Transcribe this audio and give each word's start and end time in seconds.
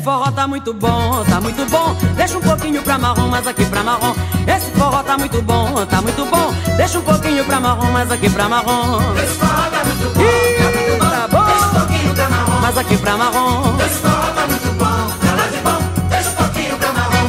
Esse 0.00 0.06
forró 0.06 0.30
tá 0.32 0.48
muito 0.48 0.72
bom, 0.72 1.22
tá 1.26 1.42
muito 1.42 1.62
bom. 1.66 1.94
Deixa 2.16 2.38
um 2.38 2.40
pouquinho 2.40 2.82
pra 2.82 2.96
marrom, 2.96 3.28
mas 3.28 3.46
aqui 3.46 3.66
pra 3.66 3.82
marrom. 3.82 4.14
Esse 4.46 4.70
forró 4.70 5.02
tá 5.02 5.18
muito 5.18 5.42
bom, 5.42 5.84
tá 5.84 6.00
muito 6.00 6.24
bom. 6.24 6.54
Deixa 6.78 6.98
um 6.98 7.02
pouquinho 7.02 7.44
pra 7.44 7.60
marrom, 7.60 7.92
mas 7.92 8.10
aqui 8.10 8.30
pra 8.30 8.48
marrom. 8.48 8.98
Esse 9.18 9.34
forró 9.34 9.68
tá 9.70 9.84
muito 9.84 10.14
bom, 10.14 10.22
Ih, 10.22 10.56
tá 10.56 10.70
muito 10.70 10.98
bom. 10.98 11.10
Tá 11.10 11.28
bom. 11.28 11.44
Deixa 11.44 11.66
um 11.66 11.74
pouquinho 11.74 12.14
pra 12.14 12.28
marrom, 12.30 12.60
mas 12.62 12.78
aqui 12.78 12.96
pra 12.96 13.16
marrom. 13.18 13.76
Esse 13.76 13.98
forró 13.98 14.32
tá 14.34 14.46
muito 14.46 14.72
bom, 14.78 15.36
tá 15.36 15.46
de 15.48 15.58
bom. 15.58 16.08
Deixa 16.08 16.30
um 16.30 16.34
pouquinho 16.34 16.78
pra 16.78 16.92
marrom. 16.94 17.28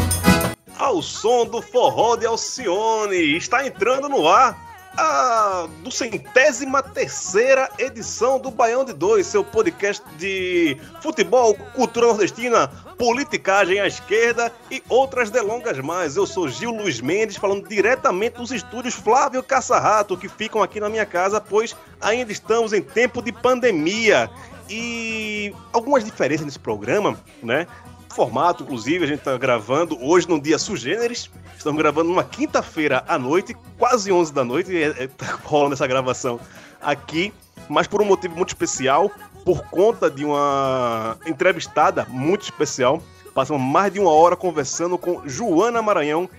Ao 0.79 1.01
som 1.01 1.45
do 1.45 1.62
forró 1.62 2.15
de 2.15 2.26
Alcione, 2.26 3.35
está 3.35 3.67
entrando 3.67 4.07
no 4.07 4.29
ar 4.29 4.70
a 4.98 5.68
do 5.84 5.91
centésima 5.91 6.84
terceira 6.84 7.70
edição 7.80 8.40
do 8.40 8.52
Baião 8.52 8.84
de 8.84 8.94
Dois, 8.94 9.27
seu 9.27 9.43
podcast 9.43 10.04
de 10.18 10.77
futebol, 11.02 11.55
cultura 11.74 12.07
nordestina, 12.07 12.68
politicagem 12.98 13.80
à 13.80 13.88
esquerda 13.88 14.52
e 14.70 14.84
outras 14.90 15.30
delongas 15.30 15.80
mais. 15.80 16.15
Eu 16.15 16.27
sou 16.27 16.49
Gil 16.49 16.71
Luiz 16.71 16.99
Mendes, 16.99 17.38
falando 17.38 17.68
diretamente 17.68 18.38
dos 18.38 18.52
estúdios 18.52 18.93
Flávio 18.93 19.41
Caçarrato, 19.41 20.18
que 20.18 20.27
ficam 20.27 20.62
aqui 20.62 20.80
na 20.80 20.90
minha 20.90 21.05
casa, 21.05 21.40
pois 21.40 21.76
ainda 21.99 22.32
estamos 22.32 22.74
em 22.74 22.82
tempo 22.82 23.21
de 23.21 23.32
pandemia. 23.32 24.30
E 24.70 25.54
algumas 25.74 26.04
diferenças 26.05 26.46
nesse 26.46 26.60
programa, 26.60 27.20
né? 27.43 27.68
Formato, 28.12 28.63
inclusive, 28.63 29.04
a 29.04 29.07
gente 29.07 29.21
tá 29.21 29.37
gravando 29.37 29.98
hoje 30.04 30.27
num 30.27 30.40
dia 30.40 30.57
sugêneres. 30.57 31.29
Estamos 31.57 31.79
gravando 31.81 32.09
numa 32.09 32.23
quinta-feira 32.23 33.03
à 33.07 33.18
noite, 33.18 33.55
quase 33.77 34.12
11 34.12 34.34
da 34.34 34.43
noite, 34.43 34.71
e 34.71 34.84
é, 34.84 35.03
é, 35.03 35.07
tá 35.07 35.40
rolando 35.43 35.73
essa 35.73 35.87
gravação 35.87 36.40
aqui, 36.81 37.34
mas 37.70 37.87
por 37.87 38.01
um 38.01 38.05
motivo 38.05 38.35
muito 38.35 38.49
especial, 38.49 39.12
por 39.45 39.63
conta 39.65 40.09
de 40.09 40.26
uma 40.26 41.18
entrevistada 41.26 42.05
muito 42.09 42.43
especial. 42.43 43.01
Passamos 43.34 43.62
mais 43.62 43.93
de 43.93 43.99
uma 43.99 44.12
hora 44.12 44.35
conversando 44.35 44.98
com 44.98 45.21
Joana 45.27 45.81
Maranhão, 45.81 46.29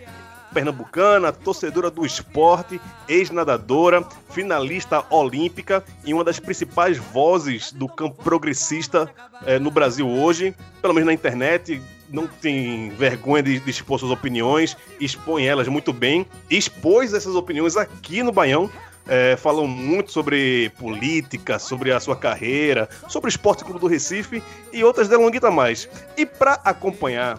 pernambucana, 0.53 1.33
torcedora 1.33 1.91
do 1.91 2.05
esporte, 2.05 2.81
ex-nadadora, 3.09 4.05
finalista 4.31 5.05
olímpica 5.11 5.83
e 6.05 6.13
uma 6.13 6.23
das 6.23 6.39
principais 6.39 6.99
vozes 6.99 7.73
do 7.73 7.89
campo 7.89 8.23
progressista 8.23 9.11
eh, 9.47 9.59
no 9.59 9.71
Brasil 9.71 10.09
hoje, 10.09 10.55
pelo 10.81 10.95
menos 10.95 11.07
na 11.07 11.13
internet. 11.13 11.81
Não 12.09 12.27
tem 12.27 12.91
vergonha 12.91 13.43
de, 13.43 13.59
de 13.59 13.71
expor 13.71 13.99
suas 13.99 14.13
opiniões, 14.13 14.77
expõe 15.01 15.47
elas 15.47 15.67
muito 15.69 15.93
bem. 15.93 16.27
Expôs 16.51 17.15
essas 17.15 17.35
opiniões 17.35 17.77
aqui 17.77 18.23
no 18.23 18.31
Baião. 18.31 18.71
É, 19.09 19.37
falam 19.37 19.67
muito 19.67 20.13
sobre 20.13 20.71
política, 20.79 21.59
sobre 21.59 21.91
a 21.91 21.99
sua 21.99 22.15
carreira, 22.15 22.89
sobre 23.09 23.27
o 23.27 23.31
Esporte 23.31 23.65
Clube 23.65 23.81
do 23.81 23.89
Recife 23.89 24.41
e 24.73 24.85
outras 24.85 25.09
delonguitas 25.09 25.53
mais. 25.53 25.89
E 26.17 26.25
para 26.25 26.61
acompanhar 26.65 27.37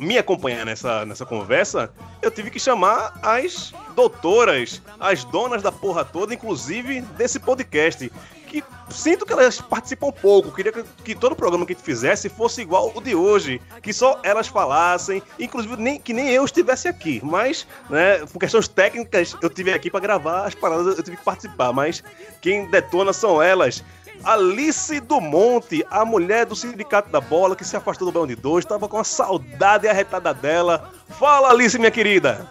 me 0.00 0.16
acompanhar 0.16 0.64
nessa, 0.64 1.04
nessa 1.04 1.26
conversa, 1.26 1.92
eu 2.22 2.30
tive 2.30 2.50
que 2.50 2.58
chamar 2.58 3.18
as 3.22 3.72
doutoras, 3.94 4.80
as 4.98 5.24
donas 5.24 5.62
da 5.62 5.70
porra 5.70 6.04
toda, 6.04 6.34
inclusive 6.34 7.02
desse 7.02 7.38
podcast. 7.38 8.10
Que 8.46 8.64
sinto 8.90 9.24
que 9.24 9.32
elas 9.32 9.60
participam 9.60 10.10
pouco. 10.10 10.50
Queria 10.50 10.72
que, 10.72 10.82
que 11.04 11.14
todo 11.14 11.36
programa 11.36 11.64
que 11.64 11.72
a 11.72 11.76
gente 11.76 11.84
fizesse 11.84 12.28
fosse 12.28 12.60
igual 12.60 12.90
o 12.92 13.00
de 13.00 13.14
hoje. 13.14 13.60
Que 13.80 13.92
só 13.92 14.18
elas 14.24 14.48
falassem, 14.48 15.22
inclusive 15.38 15.76
nem, 15.76 16.00
que 16.00 16.12
nem 16.12 16.30
eu 16.30 16.44
estivesse 16.44 16.88
aqui. 16.88 17.20
Mas, 17.22 17.64
né, 17.88 18.26
por 18.26 18.40
questões 18.40 18.66
técnicas, 18.66 19.36
eu 19.40 19.48
tive 19.48 19.72
aqui 19.72 19.88
para 19.88 20.00
gravar 20.00 20.46
as 20.46 20.54
paradas, 20.54 20.98
eu 20.98 21.02
tive 21.04 21.16
que 21.16 21.24
participar. 21.24 21.72
Mas 21.72 22.02
quem 22.40 22.68
detona 22.68 23.12
são 23.12 23.40
elas. 23.40 23.84
Alice 24.24 25.00
do 25.00 25.20
Monte, 25.20 25.84
a 25.90 26.04
mulher 26.04 26.44
do 26.44 26.54
Sindicato 26.54 27.10
da 27.10 27.20
Bola 27.20 27.56
que 27.56 27.64
se 27.64 27.76
afastou 27.76 28.06
do 28.06 28.12
Bão 28.12 28.26
de 28.26 28.36
Dois, 28.36 28.64
estava 28.64 28.88
com 28.88 28.98
a 28.98 29.04
saudade 29.04 29.88
arretada 29.88 30.34
dela. 30.34 30.90
Fala, 31.08 31.50
Alice, 31.50 31.78
minha 31.78 31.90
querida! 31.90 32.46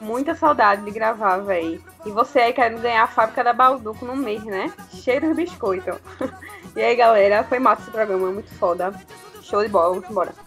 Muita 0.00 0.34
saudade 0.34 0.84
de 0.84 0.90
gravar, 0.90 1.38
véi. 1.38 1.80
E 2.04 2.10
você 2.10 2.38
aí 2.38 2.52
querendo 2.52 2.82
ganhar 2.82 3.04
a 3.04 3.08
fábrica 3.08 3.42
da 3.42 3.52
Balduco 3.52 4.04
no 4.04 4.14
mês, 4.14 4.44
né? 4.44 4.72
Cheiro 4.92 5.28
de 5.28 5.34
biscoito. 5.34 5.98
e 6.76 6.82
aí, 6.82 6.94
galera, 6.94 7.42
foi 7.44 7.58
massa 7.58 7.82
esse 7.82 7.90
programa, 7.90 8.30
muito 8.30 8.52
foda. 8.54 8.92
Show 9.42 9.62
de 9.62 9.68
bola, 9.68 9.94
vamos 9.94 10.10
embora. 10.10 10.43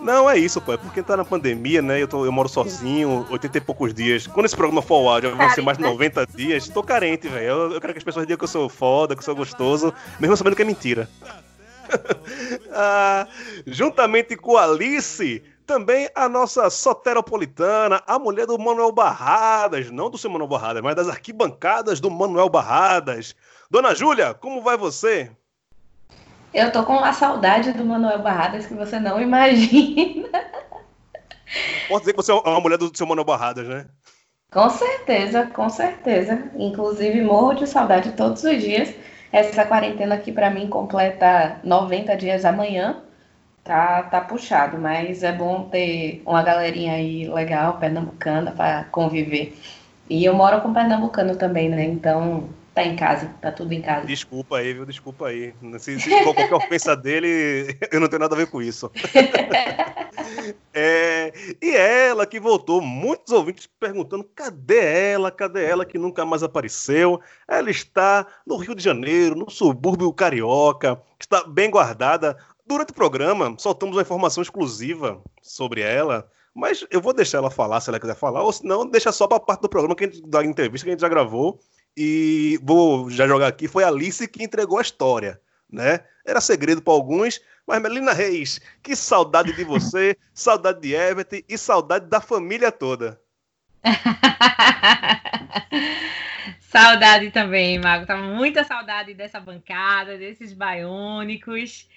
Não, 0.00 0.30
é 0.30 0.38
isso, 0.38 0.60
pô. 0.60 0.72
É 0.72 0.76
porque 0.76 1.02
tá 1.02 1.16
na 1.16 1.24
pandemia, 1.24 1.82
né? 1.82 2.00
Eu, 2.00 2.08
tô, 2.08 2.24
eu 2.24 2.32
moro 2.32 2.48
sozinho, 2.48 3.26
80 3.30 3.58
e 3.58 3.60
poucos 3.60 3.92
dias. 3.92 4.26
Quando 4.26 4.46
esse 4.46 4.56
programa 4.56 4.80
for 4.80 5.02
o 5.02 5.08
áudio, 5.08 5.34
vai 5.36 5.50
ser 5.50 5.62
mais 5.62 5.76
de 5.76 5.84
90 5.84 6.26
dias. 6.26 6.68
Tô 6.68 6.82
carente, 6.82 7.28
velho. 7.28 7.46
Eu, 7.46 7.72
eu 7.72 7.80
quero 7.80 7.92
que 7.92 7.98
as 7.98 8.04
pessoas 8.04 8.26
digam 8.26 8.38
que 8.38 8.44
eu 8.44 8.48
sou 8.48 8.68
foda, 8.68 9.14
que 9.14 9.20
eu 9.20 9.24
sou 9.24 9.34
gostoso, 9.34 9.92
mesmo 10.20 10.36
sabendo 10.36 10.54
que 10.54 10.62
é 10.62 10.64
mentira. 10.64 11.08
ah, 12.72 13.26
juntamente 13.66 14.36
com 14.36 14.56
a 14.56 14.64
Alice, 14.64 15.42
também 15.66 16.08
a 16.14 16.28
nossa 16.28 16.70
soteropolitana, 16.70 18.02
a 18.06 18.18
mulher 18.18 18.46
do 18.46 18.58
Manuel 18.58 18.92
Barradas, 18.92 19.90
não 19.90 20.08
do 20.08 20.16
seu 20.16 20.30
Manuel 20.30 20.48
Barradas, 20.48 20.82
mas 20.82 20.94
das 20.94 21.08
arquibancadas 21.08 22.00
do 22.00 22.10
Manuel 22.10 22.48
Barradas. 22.48 23.34
Dona 23.70 23.94
Júlia, 23.94 24.32
como 24.32 24.62
vai 24.62 24.76
você? 24.76 25.30
Eu 26.52 26.72
tô 26.72 26.82
com 26.84 26.98
a 26.98 27.12
saudade 27.12 27.72
do 27.72 27.84
Manuel 27.84 28.20
Barradas 28.20 28.66
que 28.66 28.74
você 28.74 28.98
não 28.98 29.20
imagina. 29.22 30.28
Posso 31.88 32.00
dizer 32.00 32.12
que 32.12 32.16
você 32.16 32.32
é 32.32 32.34
uma 32.34 32.60
mulher 32.60 32.78
do 32.78 32.94
seu 32.96 33.06
Manuel 33.06 33.24
Barradas, 33.24 33.66
né? 33.66 33.86
Com 34.50 34.68
certeza, 34.70 35.46
com 35.46 35.68
certeza. 35.68 36.50
Inclusive, 36.56 37.20
morro 37.22 37.54
de 37.54 37.66
saudade 37.66 38.12
todos 38.12 38.42
os 38.44 38.62
dias. 38.62 38.94
Essa 39.30 39.66
quarentena 39.66 40.14
aqui 40.14 40.32
para 40.32 40.50
mim 40.50 40.68
completa 40.68 41.60
90 41.62 42.16
dias 42.16 42.44
amanhã. 42.44 43.02
Tá, 43.62 44.02
tá 44.04 44.22
puxado, 44.22 44.78
mas 44.78 45.22
é 45.22 45.30
bom 45.30 45.64
ter 45.68 46.22
uma 46.24 46.42
galerinha 46.42 46.94
aí 46.94 47.28
legal, 47.28 47.76
pernambucana, 47.78 48.50
para 48.52 48.84
conviver. 48.84 49.54
E 50.08 50.24
eu 50.24 50.32
moro 50.34 50.62
com 50.62 50.72
pernambucano 50.72 51.36
também, 51.36 51.68
né? 51.68 51.84
Então 51.84 52.48
tá 52.78 52.84
em 52.84 52.94
casa, 52.94 53.34
tá 53.40 53.50
tudo 53.50 53.72
em 53.72 53.82
casa. 53.82 54.06
Desculpa 54.06 54.58
aí, 54.58 54.72
viu? 54.72 54.86
Desculpa 54.86 55.26
aí. 55.26 55.52
Se, 55.80 55.98
se 55.98 56.10
for 56.22 56.34
qualquer 56.34 56.52
ofensa 56.54 56.96
dele, 56.96 57.76
eu 57.90 57.98
não 58.00 58.08
tenho 58.08 58.20
nada 58.20 58.34
a 58.34 58.38
ver 58.38 58.48
com 58.48 58.62
isso. 58.62 58.90
é, 60.72 61.32
e 61.60 61.74
ela 61.74 62.24
que 62.24 62.38
voltou, 62.38 62.80
muitos 62.80 63.32
ouvintes 63.32 63.68
perguntando: 63.80 64.22
cadê 64.22 65.10
ela? 65.10 65.30
Cadê 65.30 65.64
ela 65.64 65.84
que 65.84 65.98
nunca 65.98 66.24
mais 66.24 66.44
apareceu? 66.44 67.20
Ela 67.48 67.70
está 67.70 68.24
no 68.46 68.56
Rio 68.56 68.76
de 68.76 68.82
Janeiro, 68.82 69.34
no 69.34 69.50
subúrbio 69.50 70.12
carioca, 70.12 71.00
está 71.18 71.44
bem 71.44 71.70
guardada. 71.70 72.36
Durante 72.64 72.90
o 72.90 72.94
programa, 72.94 73.54
soltamos 73.58 73.96
uma 73.96 74.02
informação 74.02 74.42
exclusiva 74.42 75.20
sobre 75.42 75.80
ela. 75.80 76.30
Mas 76.54 76.84
eu 76.90 77.00
vou 77.00 77.12
deixar 77.12 77.38
ela 77.38 77.50
falar 77.50 77.80
se 77.80 77.88
ela 77.88 78.00
quiser 78.00 78.16
falar, 78.16 78.42
ou 78.42 78.52
se 78.52 78.64
não, 78.64 78.84
deixa 78.84 79.12
só 79.12 79.26
para 79.26 79.38
parte 79.38 79.62
do 79.62 79.68
programa 79.68 79.94
que 79.94 80.04
a 80.04 80.06
gente, 80.08 80.28
da 80.28 80.44
entrevista 80.44 80.84
que 80.84 80.90
a 80.90 80.92
gente 80.92 81.00
já 81.00 81.08
gravou 81.08 81.60
e 82.00 82.60
vou 82.62 83.10
já 83.10 83.26
jogar 83.26 83.48
aqui, 83.48 83.66
foi 83.66 83.82
Alice 83.82 84.28
que 84.28 84.44
entregou 84.44 84.78
a 84.78 84.82
história, 84.82 85.40
né? 85.68 85.98
Era 86.24 86.40
segredo 86.40 86.80
para 86.80 86.92
alguns, 86.92 87.40
mas 87.66 87.82
Melina 87.82 88.12
Reis, 88.12 88.60
que 88.80 88.94
saudade 88.94 89.52
de 89.52 89.64
você, 89.64 90.16
saudade 90.32 90.80
de 90.80 90.94
Everton 90.94 91.40
e 91.48 91.58
saudade 91.58 92.06
da 92.06 92.20
família 92.20 92.70
toda. 92.70 93.20
saudade 96.60 97.32
também, 97.32 97.80
Mago. 97.80 98.06
Tava 98.06 98.22
muita 98.22 98.62
saudade 98.62 99.12
dessa 99.12 99.40
bancada, 99.40 100.16
desses 100.16 100.52
baiônicos 100.52 101.88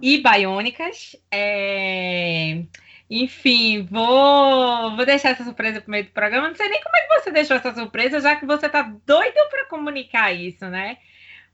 e 0.00 0.22
baiônicas. 0.22 1.14
É... 1.30 2.62
Enfim, 3.10 3.82
vou, 3.90 4.94
vou 4.94 5.04
deixar 5.04 5.30
essa 5.30 5.42
surpresa 5.42 5.80
pro 5.80 5.90
meio 5.90 6.04
do 6.04 6.12
programa. 6.12 6.48
Não 6.48 6.54
sei 6.54 6.68
nem 6.68 6.80
como 6.80 6.96
é 6.96 7.00
que 7.00 7.20
você 7.20 7.32
deixou 7.32 7.56
essa 7.56 7.74
surpresa, 7.74 8.20
já 8.20 8.36
que 8.36 8.46
você 8.46 8.68
tá 8.68 8.82
doido 9.04 9.50
para 9.50 9.66
comunicar 9.66 10.32
isso, 10.32 10.64
né? 10.66 10.96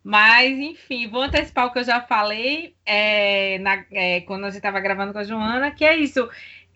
Mas, 0.05 0.57
enfim, 0.59 1.09
vou 1.09 1.23
antecipar 1.23 1.67
o 1.67 1.73
que 1.73 1.79
eu 1.79 1.85
já 1.85 2.01
falei 2.03 2.77
é, 2.85 3.59
na, 3.61 3.85
é, 3.91 4.21
quando 4.21 4.45
a 4.45 4.51
gente 4.51 4.59
estava 4.59 4.79
gravando 4.81 5.15
com 5.15 5.19
a 5.19 5.25
Joana, 5.25 5.71
que 5.71 5.85
é 5.85 5.97
isso. 5.97 6.29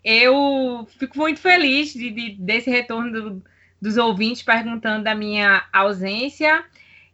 Eu 0.03 0.87
fico 0.97 1.17
muito 1.17 1.39
feliz 1.39 1.93
de, 1.93 2.09
de, 2.09 2.31
desse 2.31 2.69
retorno 2.71 3.11
do, 3.11 3.43
dos 3.79 3.97
ouvintes 3.97 4.41
perguntando 4.41 5.03
da 5.03 5.13
minha 5.13 5.63
ausência. 5.71 6.65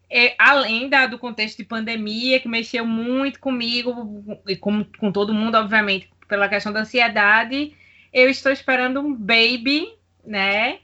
É, 0.10 0.36
além 0.40 0.88
da, 0.88 1.06
do 1.06 1.20
contexto 1.20 1.58
de 1.58 1.66
pandemia, 1.66 2.40
que 2.40 2.48
mexeu 2.48 2.86
muito 2.86 3.42
comigo 3.42 4.40
e 4.48 4.56
com, 4.56 4.86
com 4.86 5.12
todo 5.12 5.34
mundo, 5.34 5.56
obviamente, 5.56 6.10
pela 6.28 6.50
questão 6.50 6.74
da 6.74 6.82
ansiedade, 6.82 7.76
eu 8.14 8.30
estou 8.30 8.52
esperando 8.52 9.00
um 9.00 9.14
baby, 9.14 9.94
né? 10.26 10.80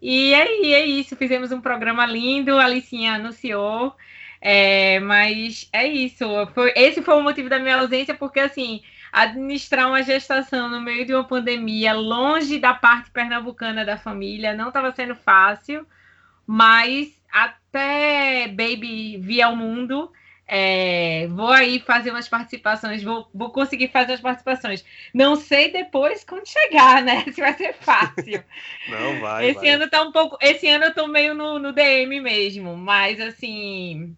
E 0.00 0.34
aí 0.34 0.74
é 0.74 0.84
isso, 0.84 1.16
fizemos 1.16 1.52
um 1.52 1.60
programa 1.60 2.06
lindo, 2.06 2.58
a 2.58 2.64
Alicinha 2.64 3.14
anunciou. 3.14 3.94
É, 4.40 5.00
mas 5.00 5.68
é 5.72 5.86
isso. 5.86 6.24
Foi, 6.54 6.72
esse 6.76 7.02
foi 7.02 7.14
o 7.16 7.22
motivo 7.22 7.48
da 7.48 7.58
minha 7.58 7.78
ausência, 7.78 8.14
porque 8.14 8.40
assim, 8.40 8.82
administrar 9.12 9.88
uma 9.88 10.02
gestação 10.02 10.68
no 10.68 10.80
meio 10.80 11.06
de 11.06 11.14
uma 11.14 11.24
pandemia, 11.24 11.92
longe 11.94 12.58
da 12.58 12.74
parte 12.74 13.10
pernambucana 13.10 13.84
da 13.84 13.96
família, 13.96 14.54
não 14.54 14.68
estava 14.68 14.92
sendo 14.92 15.16
fácil, 15.16 15.86
mas 16.46 17.08
até 17.32 18.46
Baby 18.48 19.18
vir 19.18 19.42
ao 19.42 19.56
mundo, 19.56 20.12
é, 20.48 21.26
vou 21.28 21.50
aí 21.50 21.80
fazer 21.80 22.10
umas 22.10 22.28
participações, 22.28 23.02
vou, 23.02 23.28
vou 23.34 23.50
conseguir 23.50 23.88
fazer 23.88 24.12
as 24.12 24.20
participações. 24.20 24.84
Não 25.12 25.34
sei 25.34 25.72
depois 25.72 26.22
quando 26.22 26.46
chegar, 26.46 27.02
né? 27.02 27.24
Se 27.34 27.40
vai 27.40 27.52
ser 27.54 27.74
fácil. 27.74 28.44
Não 28.88 29.20
vai. 29.20 29.48
Esse 29.48 29.60
vai. 29.60 29.70
ano 29.70 29.90
tá 29.90 30.02
um 30.02 30.12
pouco. 30.12 30.38
Esse 30.40 30.68
ano 30.68 30.84
eu 30.84 30.94
tô 30.94 31.08
meio 31.08 31.34
no, 31.34 31.58
no 31.58 31.72
DM 31.72 32.20
mesmo, 32.20 32.76
mas 32.76 33.20
assim. 33.20 34.16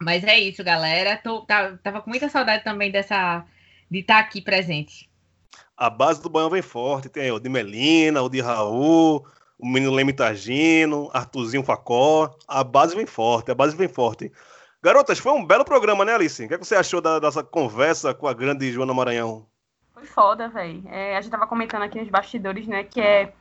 Mas 0.00 0.22
é 0.22 0.38
isso, 0.38 0.62
galera. 0.62 1.16
Tô, 1.16 1.40
tá, 1.40 1.76
tava 1.82 2.00
com 2.00 2.10
muita 2.10 2.28
saudade 2.28 2.62
também 2.62 2.92
dessa. 2.92 3.44
de 3.90 3.98
estar 3.98 4.14
tá 4.14 4.20
aqui 4.20 4.40
presente. 4.40 5.10
A 5.76 5.90
base 5.90 6.22
do 6.22 6.28
Baião 6.28 6.50
vem 6.50 6.62
forte. 6.62 7.08
Tem 7.08 7.32
o 7.32 7.40
de 7.40 7.48
Melina, 7.48 8.22
o 8.22 8.28
de 8.28 8.40
Raul, 8.40 9.26
o 9.58 9.66
menino 9.66 9.92
Leme 9.92 10.12
Tagino, 10.12 11.10
Artuzinho 11.12 11.64
Facó. 11.64 12.36
A 12.46 12.62
base 12.62 12.94
vem 12.94 13.06
forte, 13.06 13.50
a 13.50 13.54
base 13.56 13.76
vem 13.76 13.88
forte. 13.88 14.30
Garotas, 14.84 15.18
foi 15.18 15.32
um 15.32 15.42
belo 15.42 15.64
programa, 15.64 16.04
né, 16.04 16.14
Alice? 16.14 16.44
O 16.44 16.46
que, 16.46 16.52
é 16.52 16.58
que 16.58 16.66
você 16.66 16.74
achou 16.74 17.00
da, 17.00 17.18
dessa 17.18 17.42
conversa 17.42 18.12
com 18.12 18.28
a 18.28 18.34
grande 18.34 18.70
Joana 18.70 18.92
Maranhão? 18.92 19.46
Foi 19.94 20.04
foda, 20.04 20.46
velho. 20.46 20.82
É, 20.90 21.16
a 21.16 21.22
gente 21.22 21.30
tava 21.30 21.46
comentando 21.46 21.80
aqui 21.84 21.98
nos 21.98 22.10
bastidores, 22.10 22.66
né, 22.66 22.84
que 22.84 23.00
é 23.00 23.32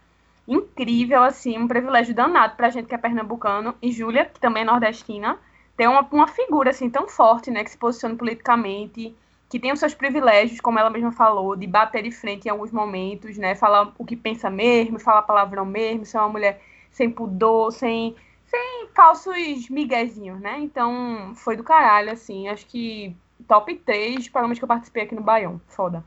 incrível, 0.47 1.21
assim, 1.21 1.57
um 1.57 1.67
privilégio 1.67 2.15
danado 2.15 2.55
pra 2.55 2.69
gente 2.69 2.87
que 2.87 2.95
é 2.95 2.97
pernambucano. 2.97 3.75
E 3.81 3.91
Júlia, 3.91 4.23
que 4.23 4.39
também 4.39 4.63
é 4.63 4.65
nordestina, 4.65 5.37
tem 5.75 5.85
uma, 5.85 6.07
uma 6.13 6.27
figura, 6.29 6.69
assim, 6.69 6.89
tão 6.89 7.09
forte, 7.09 7.51
né, 7.51 7.61
que 7.65 7.71
se 7.71 7.77
posiciona 7.77 8.15
politicamente, 8.15 9.13
que 9.49 9.59
tem 9.59 9.73
os 9.73 9.79
seus 9.81 9.93
privilégios, 9.93 10.61
como 10.61 10.79
ela 10.79 10.89
mesma 10.89 11.11
falou, 11.11 11.57
de 11.57 11.67
bater 11.67 12.03
de 12.03 12.11
frente 12.11 12.45
em 12.45 12.51
alguns 12.51 12.71
momentos, 12.71 13.37
né, 13.37 13.53
falar 13.53 13.91
o 13.97 14.05
que 14.05 14.15
pensa 14.15 14.49
mesmo, 14.49 14.97
falar 14.97 15.23
palavrão 15.23 15.65
mesmo, 15.65 16.05
ser 16.05 16.19
uma 16.19 16.29
mulher 16.29 16.61
sem 16.89 17.11
pudor, 17.11 17.73
sem 17.73 18.15
sem 18.53 18.87
falsos 18.95 19.67
miguezinhos, 19.67 20.39
né? 20.39 20.59
Então, 20.59 21.33
foi 21.35 21.57
do 21.57 21.63
caralho, 21.63 22.11
assim. 22.11 22.47
Acho 22.47 22.67
que 22.67 23.15
top 23.47 23.73
3 23.75 24.29
programas 24.29 24.59
que 24.59 24.63
eu 24.63 24.67
participei 24.67 25.03
aqui 25.03 25.15
no 25.15 25.23
Baião. 25.23 25.59
Foda. 25.67 26.03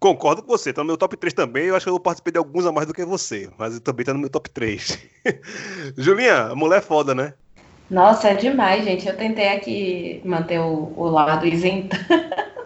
Concordo 0.00 0.42
com 0.42 0.48
você, 0.48 0.72
tá 0.72 0.82
no 0.82 0.88
meu 0.88 0.96
top 0.96 1.16
3 1.16 1.32
também. 1.32 1.66
Eu 1.66 1.76
acho 1.76 1.84
que 1.84 1.90
eu 1.90 2.00
participei 2.00 2.32
de 2.32 2.38
alguns 2.38 2.66
a 2.66 2.72
mais 2.72 2.88
do 2.88 2.94
que 2.94 3.04
você, 3.04 3.48
mas 3.56 3.78
também 3.78 4.04
tá 4.04 4.12
no 4.12 4.18
meu 4.18 4.28
top 4.28 4.50
3. 4.50 4.98
Julinha, 5.96 6.54
mulher 6.56 6.82
foda, 6.82 7.14
né? 7.14 7.34
Nossa, 7.88 8.28
é 8.28 8.34
demais, 8.34 8.84
gente. 8.84 9.06
Eu 9.06 9.16
tentei 9.16 9.48
aqui 9.48 10.20
manter 10.24 10.58
o, 10.58 10.92
o 10.96 11.04
lado 11.08 11.46
isento. 11.46 11.96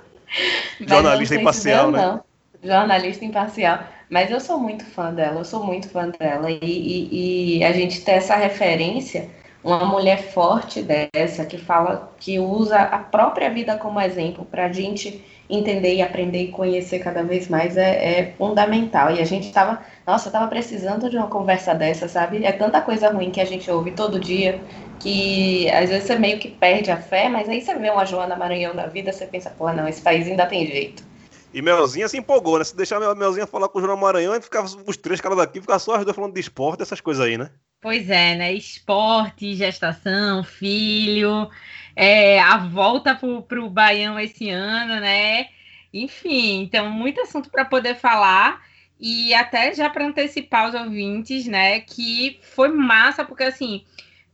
Jornalista 0.81 1.35
imparcial, 1.35 1.91
né? 1.91 1.99
Não. 1.99 2.34
Jornalista 2.65 3.25
imparcial. 3.25 3.81
Mas 4.09 4.31
eu 4.31 4.41
sou 4.41 4.59
muito 4.59 4.85
fã 4.85 5.13
dela, 5.13 5.41
eu 5.41 5.45
sou 5.45 5.65
muito 5.65 5.89
fã 5.89 6.09
dela. 6.09 6.51
E, 6.51 6.59
e, 6.63 7.59
e, 7.59 7.65
a 7.65 7.73
gente 7.73 8.03
ter 8.03 8.13
essa 8.13 8.37
referência, 8.37 9.29
uma 9.63 9.85
mulher 9.85 10.19
forte 10.19 10.83
dessa, 10.83 11.45
que 11.45 11.59
fala, 11.59 12.13
que 12.19 12.39
usa 12.39 12.79
a 12.79 12.99
própria 12.99 13.51
vida 13.51 13.77
como 13.79 14.01
exemplo 14.01 14.45
para 14.45 14.67
a 14.67 14.73
gente 14.73 15.25
entender 15.49 15.95
e 15.95 16.03
aprender 16.03 16.45
e 16.45 16.49
conhecer 16.49 17.01
cada 17.01 17.23
vez 17.23 17.49
mais 17.49 17.77
é, 17.77 18.21
é 18.21 18.35
fundamental. 18.39 19.11
E 19.11 19.21
a 19.21 19.25
gente 19.25 19.47
estava, 19.49 19.83
nossa, 20.07 20.29
estava 20.29 20.47
precisando 20.49 21.11
de 21.11 21.17
uma 21.17 21.29
conversa 21.29 21.75
dessa, 21.75 22.09
sabe? 22.09 22.45
É 22.45 22.53
tanta 22.53 22.81
coisa 22.81 23.11
ruim 23.11 23.31
que 23.31 23.41
a 23.41 23.45
gente 23.45 23.71
ouve 23.71 23.91
todo 23.91 24.19
dia 24.19 24.61
que 25.01 25.71
às 25.71 25.91
vezes 25.91 26.05
você 26.05 26.19
meio 26.19 26.39
que 26.39 26.49
perde 26.49 26.91
a 26.91 26.97
fé, 26.97 27.29
mas 27.29 27.49
aí 27.49 27.61
você 27.61 27.75
vê 27.75 27.91
uma 27.91 28.07
Joana 28.07 28.37
Maranhão 28.37 28.75
da 28.75 28.87
vida, 28.87 29.13
você 29.13 29.27
pensa, 29.27 29.51
pô, 29.51 29.71
não, 29.73 29.87
esse 29.87 30.01
país 30.01 30.27
ainda 30.27 30.47
tem 30.47 30.67
jeito. 30.67 31.05
E 31.55 31.63
Melzinha 31.63 32.09
se 32.09 32.19
empolgou, 32.19 32.59
né? 32.59 32.65
Se 32.65 32.77
deixar 32.77 33.01
a 33.01 33.15
Melzinha 33.15 33.47
falar 33.47 33.69
com 33.69 33.79
o 33.79 33.81
João 33.81 33.97
Maranhão, 33.97 34.33
a 34.33 34.35
gente 34.35 34.45
ficava 34.45 34.67
os 34.67 34.97
três 34.97 35.21
caras 35.21 35.39
daqui, 35.39 35.61
ficava 35.61 35.79
só 35.79 35.95
as 35.95 36.05
duas 36.05 36.17
falando 36.17 36.35
de 36.35 36.41
esporte, 36.41 36.83
essas 36.83 37.01
coisas 37.01 37.25
aí, 37.25 37.39
né? 37.39 37.53
Pois 37.81 38.11
é, 38.11 38.35
né? 38.35 38.53
Esporte, 38.53 39.55
gestação, 39.55 40.43
filho, 40.43 41.49
é, 41.95 42.41
a 42.41 42.57
volta 42.57 43.15
pro, 43.15 43.41
pro 43.43 43.71
Baião 43.71 44.19
esse 44.19 44.51
ano, 44.51 45.01
né? 45.01 45.47
Enfim, 45.93 46.63
então, 46.63 46.91
muito 46.91 47.21
assunto 47.21 47.49
para 47.49 47.65
poder 47.65 47.95
falar. 47.95 48.61
E 48.99 49.33
até 49.33 49.73
já 49.73 49.89
para 49.89 50.07
antecipar 50.07 50.69
os 50.69 50.75
ouvintes, 50.75 51.47
né? 51.47 51.79
Que 51.81 52.41
foi 52.43 52.69
massa, 52.69 53.25
porque 53.25 53.45
assim, 53.45 53.85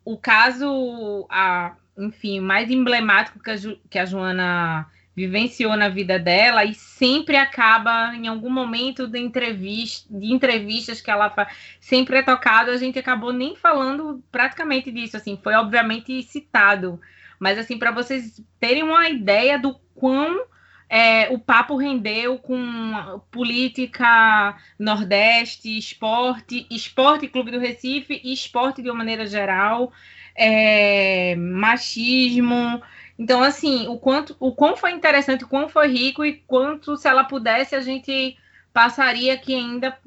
o 0.03 0.17
caso, 0.17 1.27
a, 1.29 1.77
enfim, 1.99 2.41
mais 2.41 2.71
emblemático 2.71 3.39
que 3.43 3.51
a, 3.51 3.57
que 3.91 3.99
a 3.99 4.07
Joana 4.07 4.87
vivenciou 5.21 5.77
na 5.77 5.89
vida 5.89 6.19
dela 6.19 6.65
e 6.65 6.75
sempre 6.75 7.37
acaba 7.37 8.15
em 8.15 8.27
algum 8.27 8.49
momento 8.49 9.07
de 9.07 9.19
entrevista, 9.19 10.07
de 10.11 10.33
entrevistas 10.33 11.01
que 11.01 11.11
ela 11.11 11.29
faz, 11.29 11.55
sempre 11.79 12.19
é 12.19 12.23
tocado, 12.23 12.71
a 12.71 12.77
gente 12.79 12.99
acabou 12.99 13.33
nem 13.33 13.55
falando 13.55 14.23
praticamente 14.33 14.91
disso, 14.91 15.17
assim, 15.17 15.39
foi 15.43 15.55
obviamente 15.55 16.23
citado, 16.23 16.99
mas 17.39 17.59
assim 17.59 17.79
para 17.79 17.91
vocês 17.91 18.43
terem 18.59 18.83
uma 18.83 19.09
ideia 19.09 19.59
do 19.59 19.75
quão 19.95 20.47
é, 20.89 21.29
o 21.31 21.39
papo 21.39 21.77
rendeu 21.77 22.39
com 22.39 23.21
política 23.31 24.57
Nordeste, 24.79 25.79
esporte, 25.79 26.67
esporte 26.71 27.29
Clube 27.29 27.51
do 27.51 27.61
Recife 27.61 28.21
esporte 28.25 28.83
de 28.83 28.89
uma 28.89 28.99
maneira 28.99 29.27
geral, 29.27 29.93
é, 30.35 31.37
machismo, 31.37 32.83
então, 33.21 33.43
assim, 33.43 33.87
o 33.87 33.99
quanto, 33.99 34.35
o 34.41 34.51
quão 34.51 34.75
foi 34.75 34.93
interessante, 34.93 35.45
o 35.45 35.47
quão 35.47 35.69
foi 35.69 35.89
rico 35.89 36.25
e 36.25 36.43
quanto, 36.47 36.97
se 36.97 37.07
ela 37.07 37.23
pudesse, 37.23 37.77
a 37.77 37.81
gente 37.83 38.35
passaria 38.73 39.35
aqui 39.35 39.55
ainda. 39.55 39.99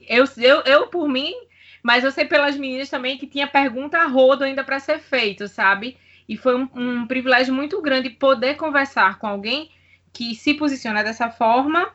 Eu, 0.00 0.24
eu, 0.36 0.60
eu 0.60 0.86
por 0.86 1.08
mim, 1.08 1.34
mas 1.82 2.04
eu 2.04 2.12
sei 2.12 2.24
pelas 2.24 2.56
meninas 2.56 2.88
também 2.88 3.18
que 3.18 3.26
tinha 3.26 3.48
pergunta 3.48 3.98
a 3.98 4.06
rodo 4.06 4.44
ainda 4.44 4.62
para 4.62 4.78
ser 4.78 5.00
feito, 5.00 5.48
sabe? 5.48 5.96
E 6.28 6.36
foi 6.36 6.54
um, 6.54 6.68
um 6.72 7.06
privilégio 7.08 7.52
muito 7.52 7.82
grande 7.82 8.10
poder 8.10 8.54
conversar 8.54 9.18
com 9.18 9.26
alguém 9.26 9.68
que 10.12 10.32
se 10.36 10.54
posiciona 10.54 11.02
dessa 11.02 11.28
forma 11.28 11.92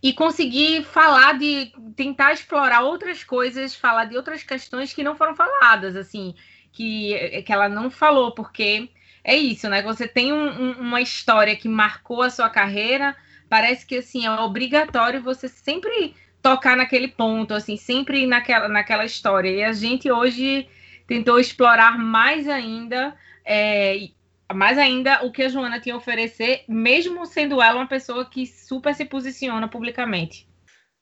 e 0.00 0.12
conseguir 0.12 0.84
falar 0.84 1.36
de 1.36 1.72
tentar 1.96 2.32
explorar 2.32 2.82
outras 2.82 3.24
coisas, 3.24 3.74
falar 3.74 4.04
de 4.04 4.16
outras 4.16 4.44
questões 4.44 4.92
que 4.92 5.02
não 5.02 5.16
foram 5.16 5.34
faladas, 5.34 5.96
assim, 5.96 6.32
que, 6.70 7.42
que 7.42 7.52
ela 7.52 7.68
não 7.68 7.90
falou, 7.90 8.30
porque 8.30 8.88
é 9.24 9.36
isso, 9.36 9.68
né? 9.68 9.82
Você 9.82 10.08
tem 10.08 10.32
um, 10.32 10.48
um, 10.48 10.72
uma 10.80 11.00
história 11.00 11.54
que 11.56 11.68
marcou 11.68 12.22
a 12.22 12.30
sua 12.30 12.50
carreira, 12.50 13.16
parece 13.48 13.86
que 13.86 13.96
assim 13.96 14.26
é 14.26 14.30
obrigatório 14.30 15.22
você 15.22 15.48
sempre 15.48 16.14
tocar 16.40 16.76
naquele 16.76 17.08
ponto, 17.08 17.54
assim, 17.54 17.76
sempre 17.76 18.26
naquela, 18.26 18.68
naquela 18.68 19.04
história. 19.04 19.48
E 19.48 19.62
a 19.62 19.72
gente 19.72 20.10
hoje 20.10 20.68
tentou 21.06 21.38
explorar 21.38 21.96
mais 21.98 22.48
ainda, 22.48 23.14
é, 23.44 24.08
mais 24.52 24.76
ainda 24.76 25.24
o 25.24 25.30
que 25.30 25.44
a 25.44 25.48
Joana 25.48 25.80
tinha 25.80 25.94
a 25.94 25.98
oferecer, 25.98 26.64
mesmo 26.68 27.24
sendo 27.24 27.62
ela 27.62 27.76
uma 27.76 27.86
pessoa 27.86 28.28
que 28.28 28.44
super 28.44 28.94
se 28.94 29.04
posiciona 29.04 29.68
publicamente. 29.68 30.48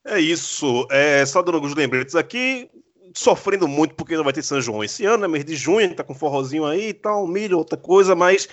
É 0.07 0.21
isso. 0.21 0.87
É, 0.91 1.25
só 1.25 1.43
dando 1.43 1.55
alguns 1.57 1.75
lembretes 1.75 2.15
aqui 2.15 2.71
sofrendo 3.14 3.67
muito 3.67 3.95
porque 3.95 4.17
não 4.17 4.25
vai 4.25 4.33
ter 4.33 4.43
São 4.43 4.61
João 4.61 4.85
esse 4.85 5.05
ano, 5.05 5.25
é 5.25 5.29
mês 5.29 5.45
de 5.45 5.57
junho, 5.57 5.95
tá 5.95 6.05
com 6.05 6.14
forrozinho 6.14 6.64
aí 6.64 6.88
e 6.88 6.95
tal, 6.95 7.26
milho, 7.26 7.59
outra 7.59 7.76
coisa, 7.76 8.14
mas 8.14 8.49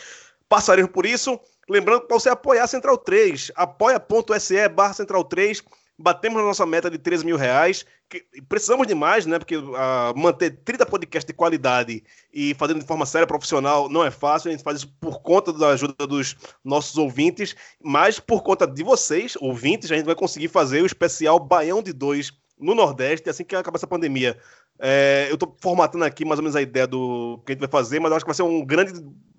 passaremos 0.49 0.91
por 0.91 1.05
isso. 1.05 1.39
Lembrando 1.69 2.01
para 2.01 2.17
você 2.17 2.29
apoiar 2.29 2.63
a 2.63 2.67
Central 2.67 2.97
3, 2.97 3.51
apoia.se 3.55 4.69
barra 4.69 4.93
Central 4.93 5.23
3, 5.23 5.61
batemos 5.99 6.37
na 6.37 6.47
nossa 6.47 6.65
meta 6.65 6.89
de 6.89 6.97
13 6.97 7.25
mil 7.25 7.35
reais, 7.35 7.85
que, 8.09 8.23
precisamos 8.47 8.87
de 8.87 8.95
mais, 8.95 9.25
né, 9.25 9.37
porque 9.37 9.57
uh, 9.57 9.73
manter 10.15 10.51
30 10.63 10.85
podcasts 10.85 11.27
de 11.27 11.33
qualidade 11.33 12.03
e 12.31 12.53
fazendo 12.53 12.79
de 12.79 12.85
forma 12.85 13.05
séria, 13.05 13.27
profissional, 13.27 13.89
não 13.89 14.05
é 14.05 14.11
fácil, 14.11 14.47
a 14.47 14.51
gente 14.51 14.63
faz 14.63 14.77
isso 14.77 14.95
por 15.01 15.21
conta 15.21 15.51
da 15.51 15.69
ajuda 15.69 16.07
dos 16.07 16.37
nossos 16.63 16.97
ouvintes, 16.97 17.55
mas 17.83 18.19
por 18.19 18.43
conta 18.43 18.65
de 18.65 18.83
vocês, 18.83 19.35
ouvintes, 19.41 19.91
a 19.91 19.95
gente 19.95 20.05
vai 20.05 20.15
conseguir 20.15 20.47
fazer 20.47 20.81
o 20.81 20.85
especial 20.85 21.39
Baião 21.39 21.81
de 21.81 21.91
2 21.91 22.31
no 22.59 22.73
Nordeste, 22.73 23.29
assim 23.29 23.43
que 23.43 23.55
acabar 23.55 23.77
essa 23.77 23.87
pandemia. 23.87 24.37
É, 24.79 25.27
eu 25.29 25.35
estou 25.35 25.55
formatando 25.59 26.03
aqui 26.05 26.23
mais 26.23 26.39
ou 26.39 26.43
menos 26.43 26.55
a 26.55 26.61
ideia 26.61 26.87
do 26.87 27.41
que 27.45 27.51
a 27.51 27.53
gente 27.53 27.59
vai 27.61 27.69
fazer, 27.69 27.99
mas 27.99 28.11
eu 28.11 28.17
acho 28.17 28.25
que 28.25 28.29
vai 28.29 28.35
ser 28.35 28.43
um 28.43 28.65
grande, 28.65 28.93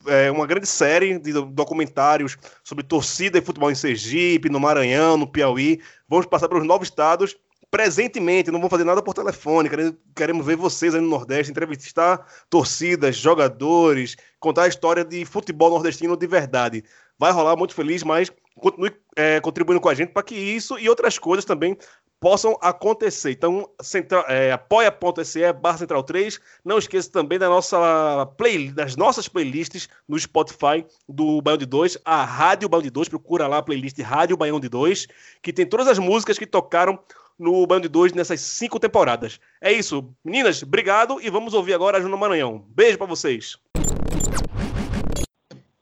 é, 0.06 0.30
uma 0.30 0.46
grande 0.46 0.66
série 0.66 1.18
de 1.18 1.32
documentários 1.32 2.36
sobre 2.64 2.84
torcida 2.84 3.38
e 3.38 3.42
futebol 3.42 3.70
em 3.70 3.74
Sergipe, 3.74 4.48
no 4.48 4.60
Maranhão, 4.60 5.16
no 5.16 5.26
Piauí. 5.26 5.80
Vamos 6.08 6.26
passar 6.26 6.48
pelos 6.48 6.66
nove 6.66 6.84
estados 6.84 7.36
presentemente, 7.70 8.50
não 8.50 8.58
vamos 8.58 8.70
fazer 8.70 8.84
nada 8.84 9.02
por 9.02 9.12
telefone, 9.14 9.68
queremos 10.16 10.46
ver 10.46 10.56
vocês 10.56 10.94
aí 10.94 11.00
no 11.00 11.08
Nordeste, 11.08 11.50
entrevistar 11.50 12.26
torcidas, 12.48 13.16
jogadores, 13.16 14.16
contar 14.40 14.62
a 14.62 14.68
história 14.68 15.04
de 15.04 15.24
futebol 15.24 15.70
nordestino 15.70 16.16
de 16.16 16.26
verdade. 16.26 16.82
Vai 17.18 17.30
rolar 17.30 17.56
muito 17.56 17.74
feliz, 17.74 18.02
mas 18.02 18.32
continue 18.56 18.92
é, 19.16 19.40
contribuindo 19.40 19.80
com 19.80 19.88
a 19.88 19.94
gente 19.94 20.12
para 20.12 20.22
que 20.22 20.34
isso 20.34 20.78
e 20.78 20.88
outras 20.88 21.18
coisas 21.18 21.44
também 21.44 21.76
possam 22.20 22.56
acontecer. 22.60 23.30
Então, 23.30 23.68
central, 23.80 24.24
é, 24.28 24.52
apoia.se 24.52 25.52
barra 25.52 25.78
central 25.78 26.02
3. 26.02 26.40
Não 26.64 26.78
esqueça 26.78 27.10
também 27.10 27.38
da 27.38 27.48
nossa 27.48 28.26
play, 28.36 28.70
das 28.70 28.96
nossas 28.96 29.28
playlists 29.28 29.88
no 30.08 30.18
Spotify 30.18 30.84
do 31.08 31.40
Baião 31.40 31.58
de 31.58 31.66
2, 31.66 31.98
a 32.04 32.24
Rádio 32.24 32.68
Baião 32.68 32.82
de 32.82 32.90
2. 32.90 33.08
Procura 33.08 33.46
lá 33.46 33.58
a 33.58 33.62
playlist 33.62 33.98
Rádio 34.00 34.36
Baião 34.36 34.60
de 34.60 34.68
2, 34.68 35.06
que 35.42 35.52
tem 35.52 35.66
todas 35.66 35.88
as 35.88 35.98
músicas 35.98 36.38
que 36.38 36.46
tocaram 36.46 36.98
no 37.38 37.66
Baião 37.66 37.80
de 37.80 37.88
2 37.88 38.12
nessas 38.12 38.40
cinco 38.40 38.80
temporadas. 38.80 39.38
É 39.60 39.72
isso. 39.72 40.12
Meninas, 40.24 40.62
obrigado 40.62 41.20
e 41.22 41.30
vamos 41.30 41.54
ouvir 41.54 41.74
agora 41.74 41.98
a 41.98 42.00
Juna 42.00 42.16
Maranhão. 42.16 42.64
Beijo 42.68 42.98
para 42.98 43.06
vocês. 43.06 43.56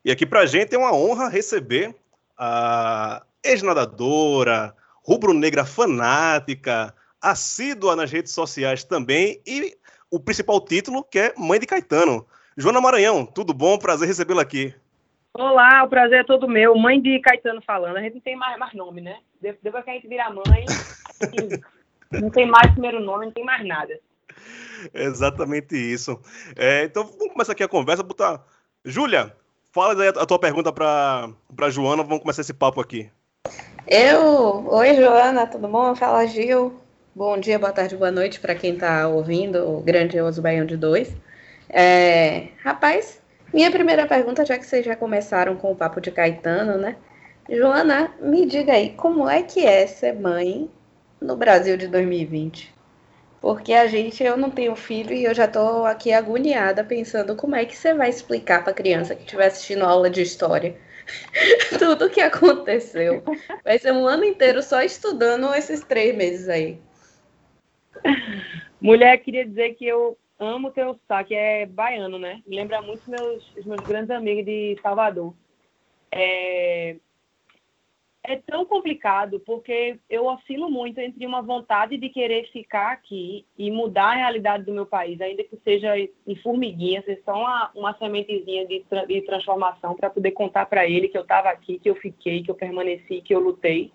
E 0.05 0.11
aqui 0.11 0.27
pra 0.27 0.47
gente 0.47 0.75
é 0.75 0.79
uma 0.79 0.95
honra 0.95 1.29
receber 1.29 1.97
a 2.39 3.25
ex-nadadora, 3.43 4.76
rubro-negra 5.07 5.65
fanática, 5.65 6.93
assídua 7.23 7.95
nas 7.95 8.11
redes 8.11 8.33
sociais 8.33 8.83
também 8.83 9.41
e 9.47 9.77
o 10.11 10.19
principal 10.19 10.61
título 10.61 11.05
que 11.05 11.19
é 11.19 11.35
Mãe 11.39 11.61
de 11.61 11.67
Caetano. 11.67 12.27
Joana 12.57 12.81
Maranhão, 12.81 13.25
tudo 13.25 13.55
bom? 13.55 13.79
Prazer 13.79 14.09
recebê-la 14.09 14.43
aqui. 14.43 14.75
Olá, 15.33 15.85
o 15.85 15.89
prazer 15.89 16.21
é 16.21 16.25
todo 16.25 16.49
meu. 16.49 16.75
Mãe 16.77 17.01
de 17.01 17.21
Caetano 17.21 17.63
falando. 17.63 17.99
A 17.99 18.01
gente 18.01 18.15
não 18.15 18.21
tem 18.21 18.35
mais, 18.35 18.59
mais 18.59 18.75
nome, 18.75 19.01
né? 19.01 19.19
Depois 19.41 19.85
que 19.85 19.91
a 19.91 19.93
gente 19.93 20.09
vira 20.09 20.29
mãe, 20.31 20.65
não 22.11 22.31
tem 22.31 22.47
mais 22.47 22.73
primeiro 22.73 22.99
nome, 22.99 23.27
não 23.27 23.33
tem 23.33 23.45
mais 23.45 23.65
nada. 23.65 24.01
Exatamente 24.93 25.77
isso. 25.77 26.21
É, 26.57 26.83
então 26.85 27.05
vamos 27.05 27.33
começar 27.33 27.53
aqui 27.53 27.63
a 27.63 27.69
conversa. 27.69 28.03
Botar... 28.03 28.45
Júlia, 28.85 29.37
fala 29.71 30.03
aí 30.03 30.09
a 30.09 30.27
tua 30.27 30.39
pergunta 30.39 30.73
para 30.73 31.71
Joana. 31.71 32.03
Vamos 32.03 32.23
começar 32.23 32.41
esse 32.41 32.55
papo 32.55 32.81
aqui. 32.81 33.09
Eu. 33.89 34.67
Oi, 34.69 34.97
Joana, 34.97 35.47
tudo 35.47 35.69
bom? 35.69 35.95
Fala, 35.95 36.27
Gil. 36.27 36.75
Bom 37.15 37.39
dia, 37.39 37.57
boa 37.57 37.71
tarde, 37.73 37.97
boa 37.97 38.11
noite 38.11 38.41
para 38.41 38.53
quem 38.53 38.75
está 38.75 39.07
ouvindo 39.07 39.59
o 39.65 39.81
Grandioso 39.81 40.43
Baião 40.43 40.67
de 40.67 40.77
Dois. 40.77 41.15
É... 41.69 42.49
Rapaz, 42.65 43.23
minha 43.55 43.71
primeira 43.71 44.05
pergunta, 44.05 44.45
já 44.45 44.59
que 44.59 44.67
vocês 44.67 44.85
já 44.85 44.97
começaram 44.97 45.55
com 45.55 45.71
o 45.71 45.77
papo 45.77 46.01
de 46.01 46.11
Caetano, 46.11 46.77
né? 46.77 46.97
Joana, 47.49 48.13
me 48.21 48.45
diga 48.45 48.73
aí, 48.73 48.91
como 48.91 49.29
é 49.29 49.45
que 49.45 49.65
é 49.65 49.87
ser 49.87 50.15
mãe 50.15 50.69
no 51.21 51.37
Brasil 51.37 51.77
de 51.77 51.87
2020? 51.87 52.75
Porque 53.41 53.73
a 53.73 53.87
gente, 53.87 54.21
eu 54.25 54.37
não 54.37 54.51
tenho 54.51 54.75
filho 54.75 55.13
e 55.13 55.25
eu 55.27 55.33
já 55.33 55.47
tô 55.47 55.85
aqui 55.85 56.13
agoniada 56.13 56.83
pensando 56.83 57.37
como 57.37 57.55
é 57.55 57.65
que 57.65 57.77
você 57.77 57.95
vai 57.95 58.11
explicar 58.11 58.65
para 58.65 58.73
criança 58.73 59.15
que 59.15 59.23
estiver 59.23 59.47
assistindo 59.47 59.85
aula 59.85 60.11
de 60.11 60.23
história 60.23 60.75
tudo 61.79 62.11
que 62.11 62.21
aconteceu. 62.21 63.23
Vai 63.65 63.79
ser 63.79 63.93
um 63.93 64.07
ano 64.07 64.25
inteiro 64.25 64.63
só 64.63 64.83
estudando 64.83 65.55
esses 65.55 65.83
três 65.85 66.15
meses 66.17 66.49
aí. 66.49 66.79
Mulher, 68.81 69.17
queria 69.19 69.45
dizer 69.45 69.75
que 69.75 69.87
eu 69.87 70.17
amo 70.39 70.71
teu 70.71 70.95
sotaque, 70.95 71.35
é 71.35 71.67
baiano, 71.67 72.19
né? 72.19 72.43
lembra 72.47 72.83
muito 72.83 73.09
meus, 73.11 73.45
os 73.57 73.65
meus 73.65 73.81
grandes 73.81 74.11
amigos 74.11 74.45
de 74.45 74.79
Salvador. 74.83 75.35
É, 76.13 76.97
é 78.27 78.37
tão 78.37 78.65
complicado 78.65 79.41
porque 79.41 79.99
eu 80.11 80.27
oscilo 80.27 80.71
muito 80.71 80.99
entre 80.99 81.25
uma 81.25 81.41
vontade 81.41 81.97
de 81.97 82.09
querer 82.09 82.51
ficar 82.51 82.93
aqui 82.93 83.47
e 83.57 83.71
mudar 83.71 84.13
a 84.13 84.17
realidade 84.17 84.65
do 84.65 84.73
meu 84.73 84.85
país, 84.85 85.21
ainda 85.21 85.45
que 85.45 85.57
seja 85.63 85.97
em 85.97 86.37
formiguinha, 86.43 87.03
seja 87.03 87.21
só 87.25 87.35
uma, 87.35 87.71
uma 87.75 87.99
sementezinha 87.99 88.67
de, 88.67 88.81
tra 88.89 89.05
de 89.07 89.23
transformação 89.23 89.95
para 89.95 90.11
poder 90.11 90.33
contar 90.33 90.67
para 90.67 90.87
ele 90.87 91.09
que 91.09 91.17
eu 91.17 91.23
estava 91.23 91.49
aqui, 91.49 91.79
que 91.79 91.89
eu 91.89 91.95
fiquei, 91.95 92.43
que 92.43 92.51
eu 92.51 92.55
permaneci, 92.55 93.23
que 93.23 93.35
eu 93.35 93.41
lutei. 93.41 93.93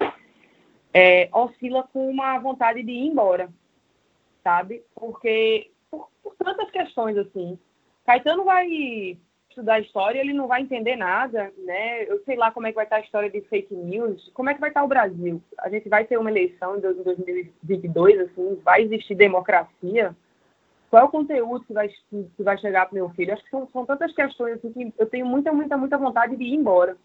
É, 0.93 1.29
oscila 1.33 1.83
com 1.91 2.09
uma 2.09 2.37
vontade 2.39 2.83
de 2.83 2.91
ir 2.91 3.07
embora, 3.07 3.49
sabe? 4.43 4.83
Porque 4.95 5.71
por, 5.89 6.09
por 6.23 6.35
tantas 6.35 6.71
questões 6.71 7.17
assim. 7.17 7.59
Caetano 8.05 8.43
vai 8.43 9.17
estudar 9.51 9.79
história, 9.79 10.19
ele 10.19 10.33
não 10.33 10.47
vai 10.47 10.61
entender 10.61 10.95
nada, 10.95 11.51
né? 11.57 12.03
Eu 12.03 12.21
sei 12.23 12.35
lá 12.35 12.51
como 12.51 12.67
é 12.67 12.71
que 12.71 12.75
vai 12.75 12.85
estar 12.85 12.97
a 12.97 13.01
história 13.01 13.29
de 13.29 13.41
fake 13.41 13.73
news, 13.73 14.31
como 14.33 14.49
é 14.49 14.53
que 14.53 14.59
vai 14.59 14.69
estar 14.69 14.83
o 14.83 14.87
Brasil? 14.87 15.41
A 15.59 15.69
gente 15.69 15.87
vai 15.87 16.05
ter 16.05 16.17
uma 16.17 16.31
eleição 16.31 16.77
em 16.77 16.79
2022, 16.79 18.19
assim, 18.19 18.55
vai 18.63 18.81
existir 18.83 19.15
democracia? 19.15 20.15
Qual 20.89 21.03
é 21.03 21.05
o 21.05 21.09
conteúdo 21.09 21.63
que 21.65 21.73
vai, 21.73 21.87
que 21.87 22.43
vai 22.43 22.57
chegar 22.57 22.85
para 22.85 22.95
meu 22.95 23.09
filho? 23.11 23.33
Acho 23.33 23.43
que 23.43 23.49
são, 23.49 23.67
são 23.71 23.85
tantas 23.85 24.13
questões 24.13 24.57
assim, 24.57 24.71
que 24.71 24.93
eu 24.97 25.05
tenho 25.05 25.25
muita, 25.25 25.53
muita, 25.53 25.77
muita 25.77 25.97
vontade 25.97 26.35
de 26.35 26.43
ir 26.43 26.53
embora. 26.53 26.97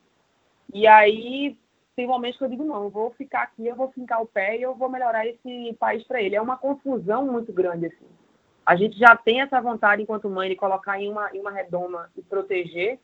E 0.72 0.86
aí 0.86 1.56
tem 1.94 2.06
momentos 2.06 2.38
que 2.38 2.44
eu 2.44 2.48
digo, 2.48 2.64
não, 2.64 2.84
eu 2.84 2.90
vou 2.90 3.10
ficar 3.12 3.42
aqui, 3.42 3.66
eu 3.66 3.76
vou 3.76 3.92
fincar 3.92 4.20
o 4.20 4.26
pé 4.26 4.58
e 4.58 4.62
eu 4.62 4.74
vou 4.74 4.88
melhorar 4.88 5.26
esse 5.26 5.72
país 5.78 6.02
para 6.04 6.20
ele. 6.20 6.34
É 6.34 6.40
uma 6.40 6.56
confusão 6.56 7.26
muito 7.26 7.52
grande, 7.52 7.86
assim 7.86 8.25
a 8.66 8.74
gente 8.74 8.98
já 8.98 9.16
tem 9.16 9.40
essa 9.40 9.60
vontade, 9.60 10.02
enquanto 10.02 10.28
mãe, 10.28 10.48
de 10.48 10.56
colocar 10.56 11.00
em 11.00 11.08
uma, 11.08 11.30
em 11.32 11.40
uma 11.40 11.52
redoma 11.52 12.10
e 12.16 12.22
proteger. 12.22 12.98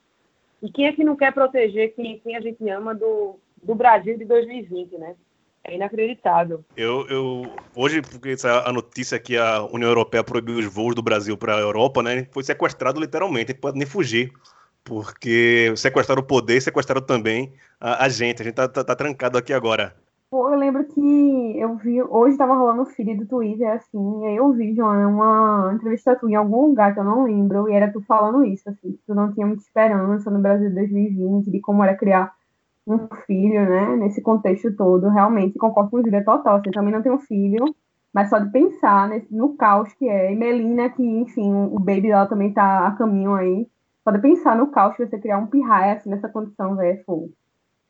E 0.60 0.68
quem 0.68 0.86
é 0.86 0.92
que 0.92 1.04
não 1.04 1.14
quer 1.14 1.32
proteger 1.32 1.94
quem, 1.94 2.18
quem 2.18 2.36
a 2.36 2.40
gente 2.40 2.68
ama 2.68 2.92
do, 2.92 3.38
do 3.62 3.74
Brasil 3.74 4.18
de 4.18 4.24
2020, 4.24 4.98
né? 4.98 5.14
É 5.64 5.76
inacreditável. 5.76 6.64
Eu, 6.76 7.06
eu 7.08 7.54
hoje, 7.76 8.02
porque 8.02 8.34
a 8.44 8.72
notícia 8.72 9.20
que 9.20 9.36
a 9.36 9.62
União 9.62 9.88
Europeia 9.88 10.24
proibiu 10.24 10.58
os 10.58 10.66
voos 10.66 10.96
do 10.96 11.02
Brasil 11.02 11.38
para 11.38 11.54
a 11.54 11.60
Europa, 11.60 12.02
né? 12.02 12.26
Foi 12.32 12.42
sequestrado 12.42 13.00
literalmente, 13.00 13.54
pode 13.54 13.78
nem 13.78 13.86
fugir. 13.86 14.32
Porque 14.82 15.72
sequestraram 15.76 16.22
o 16.22 16.26
poder, 16.26 16.60
sequestraram 16.60 17.06
também 17.06 17.52
a, 17.80 18.06
a 18.06 18.08
gente. 18.08 18.42
A 18.42 18.44
gente 18.44 18.54
tá, 18.54 18.66
tá, 18.66 18.82
tá 18.82 18.96
trancado 18.96 19.38
aqui 19.38 19.52
agora. 19.52 19.94
Pô, 20.28 20.52
eu 20.52 20.58
lembro 20.58 20.84
que 20.84 21.00
eu 21.62 21.76
vi, 21.76 22.02
hoje 22.02 22.36
tava 22.36 22.54
rolando 22.54 22.82
o 22.82 22.86
feed 22.86 23.14
do 23.14 23.26
Twitter, 23.26 23.70
assim, 23.70 24.22
e 24.22 24.26
aí 24.26 24.36
eu 24.36 24.52
vi, 24.52 24.74
Joana, 24.74 25.06
uma 25.08 25.72
entrevista 25.74 26.16
tua 26.16 26.30
em 26.30 26.34
algum 26.34 26.66
lugar 26.66 26.92
que 26.92 27.00
eu 27.00 27.04
não 27.04 27.24
lembro, 27.24 27.68
e 27.68 27.72
era 27.72 27.90
tu 27.92 28.00
falando 28.02 28.44
isso, 28.44 28.68
assim, 28.68 28.92
que 28.92 29.00
tu 29.06 29.14
não 29.14 29.32
tinha 29.32 29.46
muita 29.46 29.62
esperança 29.62 30.30
no 30.30 30.40
Brasil 30.40 30.68
de 30.68 30.74
2020, 30.74 31.50
de 31.50 31.60
como 31.60 31.84
era 31.84 31.96
criar 31.96 32.34
um 32.86 33.06
filho, 33.26 33.68
né, 33.68 33.96
nesse 33.96 34.20
contexto 34.20 34.74
todo, 34.76 35.08
realmente, 35.08 35.58
concordo 35.58 35.90
com 35.90 35.98
o 35.98 36.02
Júlia 36.02 36.24
total, 36.24 36.56
assim, 36.56 36.70
também 36.72 36.92
não 36.92 37.02
tenho 37.02 37.18
filho, 37.18 37.64
mas 38.12 38.28
só 38.28 38.38
de 38.38 38.50
pensar 38.50 39.08
nesse, 39.08 39.32
no 39.34 39.56
caos 39.56 39.92
que 39.94 40.08
é, 40.08 40.32
e 40.32 40.36
Melina, 40.36 40.90
que, 40.90 41.02
enfim, 41.02 41.52
o 41.52 41.78
baby 41.78 42.08
dela 42.08 42.26
também 42.26 42.52
tá 42.52 42.86
a 42.86 42.90
caminho 42.92 43.34
aí, 43.34 43.68
só 44.02 44.10
de 44.10 44.18
pensar 44.18 44.56
no 44.56 44.66
caos 44.66 44.96
que 44.96 45.06
você 45.06 45.18
criar 45.18 45.38
um 45.38 45.46
pirraia, 45.46 45.94
assim, 45.94 46.10
nessa 46.10 46.28
condição, 46.28 46.74
velho, 46.74 46.98
é 46.98 47.02
fogo. 47.04 47.30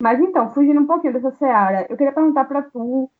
Mas 0.03 0.21
então, 0.21 0.51
fugindo 0.51 0.81
um 0.81 0.87
pouquinho 0.87 1.13
dessa 1.13 1.31
seara, 1.33 1.87
eu 1.89 1.97
queria 1.97 2.13
perguntar 2.13 2.45
para 2.45 2.61
tu, 2.61 3.11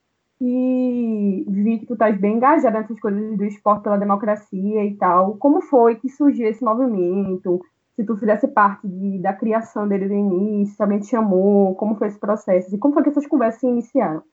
que 0.43 1.45
vi 1.47 1.79
que 1.79 1.87
tu 1.87 1.93
estás 1.93 2.19
bem 2.19 2.35
engajada 2.35 2.81
nessas 2.81 2.99
coisas 2.99 3.39
do 3.39 3.45
esporte 3.45 3.85
pela 3.85 3.97
democracia 3.97 4.85
e 4.85 4.97
tal, 4.97 5.37
como 5.37 5.61
foi 5.61 5.95
que 5.95 6.09
surgiu 6.09 6.49
esse 6.49 6.65
movimento? 6.65 7.65
Se 7.95 8.05
tu 8.05 8.17
fizesse 8.17 8.49
parte 8.49 8.89
de, 8.89 9.21
da 9.21 9.33
criação 9.33 9.87
dele 9.87 10.09
do 10.09 10.15
início, 10.15 10.75
se 10.75 10.83
alguém 10.83 10.99
te 10.99 11.07
chamou, 11.07 11.77
como 11.77 11.95
foi 11.95 12.09
esse 12.09 12.19
processo? 12.19 12.75
E 12.75 12.79
como 12.79 12.93
foi 12.93 13.05
que 13.05 13.11
essas 13.11 13.27
conversas 13.27 13.61
se 13.61 13.69
iniciaram? 13.69 14.25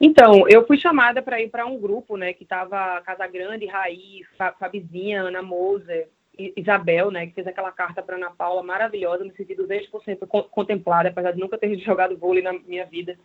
Então, 0.00 0.48
eu 0.48 0.66
fui 0.66 0.78
chamada 0.78 1.20
para 1.20 1.42
ir 1.42 1.50
para 1.50 1.66
um 1.66 1.78
grupo, 1.78 2.16
né, 2.16 2.32
que 2.32 2.44
estava 2.44 3.02
Casa 3.02 3.26
Grande, 3.26 3.66
Raiz, 3.66 4.26
Fabizinha, 4.58 5.24
Ana 5.24 5.42
Moser, 5.42 6.08
Isabel, 6.56 7.10
né, 7.10 7.26
que 7.26 7.34
fez 7.34 7.46
aquela 7.46 7.72
carta 7.72 8.02
para 8.02 8.16
Ana 8.16 8.30
Paula 8.30 8.62
maravilhosa, 8.62 9.24
me 9.24 9.32
senti 9.32 9.54
200% 9.54 10.26
contemplada, 10.50 11.10
apesar 11.10 11.32
de 11.32 11.40
nunca 11.40 11.58
ter 11.58 11.76
jogado 11.80 12.16
vôlei 12.16 12.42
na 12.42 12.54
minha 12.54 12.86
vida. 12.86 13.18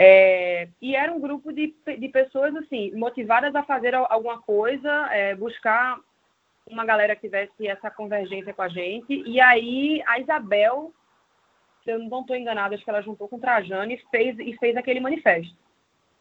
É, 0.00 0.68
e 0.80 0.94
era 0.94 1.12
um 1.12 1.20
grupo 1.20 1.52
de, 1.52 1.74
de 1.98 2.08
pessoas, 2.08 2.54
assim, 2.54 2.92
motivadas 2.94 3.52
a 3.56 3.64
fazer 3.64 3.94
alguma 3.94 4.40
coisa, 4.40 5.08
é, 5.12 5.34
buscar 5.34 5.98
uma 6.70 6.84
galera 6.84 7.16
que 7.16 7.22
tivesse 7.22 7.66
essa 7.66 7.90
convergência 7.90 8.54
com 8.54 8.62
a 8.62 8.68
gente. 8.68 9.22
E 9.26 9.40
aí 9.40 10.00
a 10.06 10.20
Isabel, 10.20 10.92
se 11.82 11.90
eu 11.90 11.98
não 11.98 12.20
estou 12.20 12.36
enganada, 12.36 12.74
acho 12.74 12.84
que 12.84 12.90
ela 12.90 13.02
juntou 13.02 13.28
com 13.28 13.36
o 13.36 13.40
Trajano 13.40 13.90
e 13.90 13.98
fez, 14.10 14.38
e 14.38 14.56
fez 14.58 14.76
aquele 14.76 15.00
manifesto. 15.00 15.56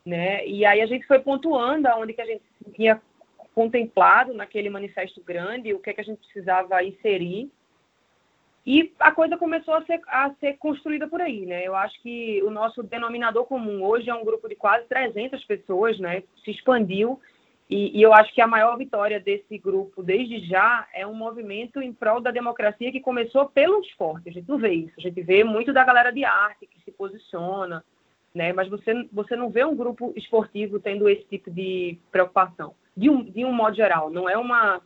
Né? 0.04 0.46
E 0.48 0.66
aí 0.66 0.82
a 0.82 0.86
gente 0.86 1.06
foi 1.06 1.20
pontuando 1.20 1.88
aonde 1.88 2.14
que 2.14 2.22
a 2.22 2.26
gente 2.26 2.44
tinha 2.74 3.00
contemplado 3.54 4.34
naquele 4.34 4.70
manifesto 4.70 5.22
grande, 5.22 5.74
o 5.74 5.80
que, 5.80 5.90
é 5.90 5.94
que 5.94 6.02
a 6.02 6.04
gente 6.04 6.20
precisava 6.20 6.84
inserir. 6.84 7.52
E 8.70 8.94
a 9.00 9.14
coisa 9.14 9.38
começou 9.38 9.76
a 9.76 9.86
ser, 9.86 10.02
a 10.08 10.30
ser 10.42 10.58
construída 10.58 11.08
por 11.08 11.22
aí, 11.22 11.46
né? 11.46 11.66
Eu 11.66 11.74
acho 11.74 12.02
que 12.02 12.44
o 12.44 12.50
nosso 12.50 12.84
denominador 12.84 13.46
comum 13.46 13.82
hoje 13.82 14.10
é 14.10 14.14
um 14.14 14.26
grupo 14.26 14.50
de 14.50 14.56
quase 14.56 14.86
300 14.90 15.42
pessoas, 15.46 15.98
né? 15.98 16.22
Se 16.44 16.52
expandiu 16.52 17.18
e, 17.70 17.98
e, 17.98 18.02
eu 18.02 18.14
acho 18.14 18.34
que 18.34 18.42
a 18.42 18.48
maior 18.48 18.78
vitória 18.78 19.22
desse 19.22 19.58
grupo, 19.58 20.04
desde 20.04 20.46
já, 20.48 20.86
é 20.94 21.08
um 21.08 21.14
movimento 21.14 21.82
em 21.82 21.94
prol 21.94 22.20
da 22.20 22.30
democracia 22.30 22.92
que 22.92 23.00
começou 23.00 23.46
pelo 23.46 23.80
esporte. 23.80 24.28
A 24.28 24.34
gente 24.34 24.50
não 24.50 24.58
vê 24.58 24.74
isso. 24.74 24.94
A 24.98 25.02
gente 25.02 25.22
vê 25.22 25.46
muito 25.46 25.72
da 25.72 25.86
galera 25.86 26.12
de 26.12 26.26
arte 26.26 26.68
que 26.68 26.82
se 26.82 26.92
posiciona, 26.92 27.86
né? 28.36 28.52
Mas 28.52 28.68
você, 28.68 28.94
você 29.14 29.38
não 29.38 29.50
vê 29.50 29.64
um 29.64 29.78
grupo 29.78 30.12
esportivo 30.14 30.78
tendo 30.78 31.08
esse 31.08 31.24
tipo 31.24 31.50
de 31.50 31.98
preocupação, 32.12 32.76
de 32.98 33.10
um, 33.10 33.24
de 33.24 33.46
um 33.46 33.54
modo 33.54 33.78
geral. 33.78 34.10
Não 34.10 34.30
é 34.30 34.38
uma, 34.38 34.82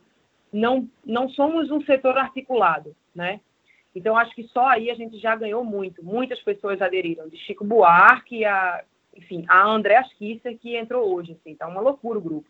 não, 0.52 0.88
não 1.04 1.28
somos 1.30 1.68
um 1.72 1.82
setor 1.82 2.16
articulado, 2.16 2.94
né? 3.12 3.40
Então 3.94 4.16
acho 4.16 4.34
que 4.34 4.44
só 4.44 4.68
aí 4.68 4.90
a 4.90 4.94
gente 4.94 5.18
já 5.18 5.36
ganhou 5.36 5.64
muito. 5.64 6.04
Muitas 6.04 6.40
pessoas 6.40 6.80
aderiram, 6.80 7.28
de 7.28 7.36
Chico 7.36 7.64
Buarque 7.64 8.44
a, 8.44 8.84
enfim, 9.16 9.44
a 9.48 9.62
André 9.62 10.02
Kisser 10.18 10.58
que 10.58 10.76
entrou 10.76 11.14
hoje, 11.14 11.32
assim, 11.32 11.54
tá 11.54 11.66
uma 11.68 11.80
loucura 11.80 12.18
o 12.18 12.22
grupo. 12.22 12.48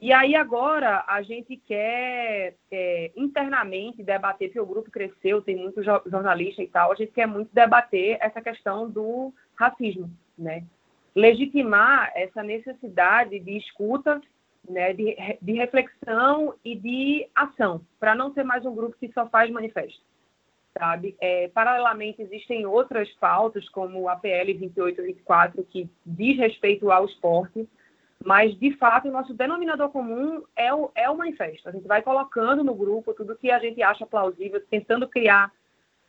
E 0.00 0.12
aí 0.12 0.34
agora 0.34 1.04
a 1.06 1.22
gente 1.22 1.56
quer 1.56 2.54
é, 2.70 3.10
internamente 3.16 4.02
debater, 4.02 4.48
porque 4.48 4.60
o 4.60 4.66
grupo 4.66 4.90
cresceu, 4.90 5.40
tem 5.40 5.56
muito 5.56 5.82
jornalista 5.82 6.62
e 6.62 6.66
tal, 6.66 6.92
a 6.92 6.94
gente 6.94 7.12
quer 7.12 7.26
muito 7.26 7.54
debater 7.54 8.18
essa 8.20 8.40
questão 8.40 8.90
do 8.90 9.32
racismo, 9.54 10.10
né? 10.36 10.64
Legitimar 11.14 12.10
essa 12.14 12.42
necessidade 12.42 13.38
de 13.38 13.56
escuta, 13.56 14.20
né, 14.68 14.92
de, 14.92 15.16
de 15.40 15.52
reflexão 15.52 16.54
e 16.64 16.74
de 16.74 17.28
ação, 17.34 17.80
para 18.00 18.14
não 18.14 18.32
ser 18.32 18.42
mais 18.42 18.66
um 18.66 18.74
grupo 18.74 18.96
que 18.98 19.12
só 19.12 19.26
faz 19.28 19.50
manifesto, 19.50 20.02
sabe? 20.76 21.16
É, 21.20 21.48
paralelamente 21.48 22.20
existem 22.20 22.66
outras 22.66 23.10
pautas, 23.14 23.68
como 23.68 24.08
a 24.08 24.16
PL 24.16 24.52
2824, 24.54 25.64
que 25.64 25.88
diz 26.04 26.36
respeito 26.36 26.90
ao 26.90 27.04
esporte, 27.06 27.68
mas, 28.24 28.58
de 28.58 28.74
fato, 28.76 29.08
o 29.08 29.12
nosso 29.12 29.34
denominador 29.34 29.90
comum 29.90 30.42
é 30.56 30.72
o, 30.72 30.90
é 30.94 31.08
o 31.10 31.16
manifesto. 31.16 31.68
A 31.68 31.72
gente 31.72 31.86
vai 31.86 32.00
colocando 32.00 32.64
no 32.64 32.74
grupo 32.74 33.12
tudo 33.12 33.36
que 33.36 33.50
a 33.50 33.58
gente 33.58 33.82
acha 33.82 34.06
plausível, 34.06 34.62
tentando 34.70 35.06
criar 35.06 35.52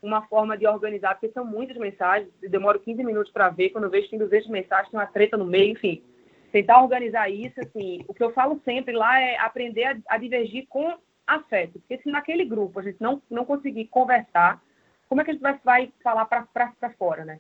uma 0.02 0.22
forma 0.28 0.58
de 0.58 0.66
organizar, 0.66 1.16
porque 1.16 1.34
são 1.34 1.44
muitas 1.44 1.76
mensagens, 1.78 2.30
demoro 2.42 2.80
15 2.80 3.04
minutos 3.04 3.32
para 3.32 3.50
ver, 3.50 3.70
quando 3.70 3.86
eu 3.86 3.90
vejo 3.90 4.10
tem 4.10 4.20
200 4.20 4.50
mensagens, 4.50 4.90
tem 4.90 5.00
uma 5.00 5.08
treta 5.08 5.36
no 5.36 5.46
meio, 5.46 5.74
enfim. 5.74 6.04
Tentar 6.52 6.82
organizar 6.82 7.30
isso, 7.30 7.60
assim, 7.60 8.06
o 8.08 8.14
que 8.14 8.24
eu 8.24 8.32
falo 8.32 8.62
sempre 8.64 8.94
lá 8.94 9.20
é 9.20 9.38
aprender 9.38 9.84
a, 9.84 9.98
a 10.10 10.18
divergir 10.18 10.68
com 10.70 10.96
afeto, 11.26 11.80
porque 11.80 11.98
se 11.98 12.10
naquele 12.10 12.46
grupo 12.46 12.80
a 12.80 12.84
gente 12.84 13.02
não, 13.02 13.22
não 13.30 13.46
conseguir 13.46 13.86
conversar, 13.88 14.62
como 15.08 15.22
é 15.22 15.24
que 15.24 15.32
a 15.32 15.34
gente 15.34 15.44
vai, 15.44 15.60
vai 15.64 15.94
falar 16.04 16.26
para 16.26 16.94
fora, 16.98 17.26
né? 17.26 17.40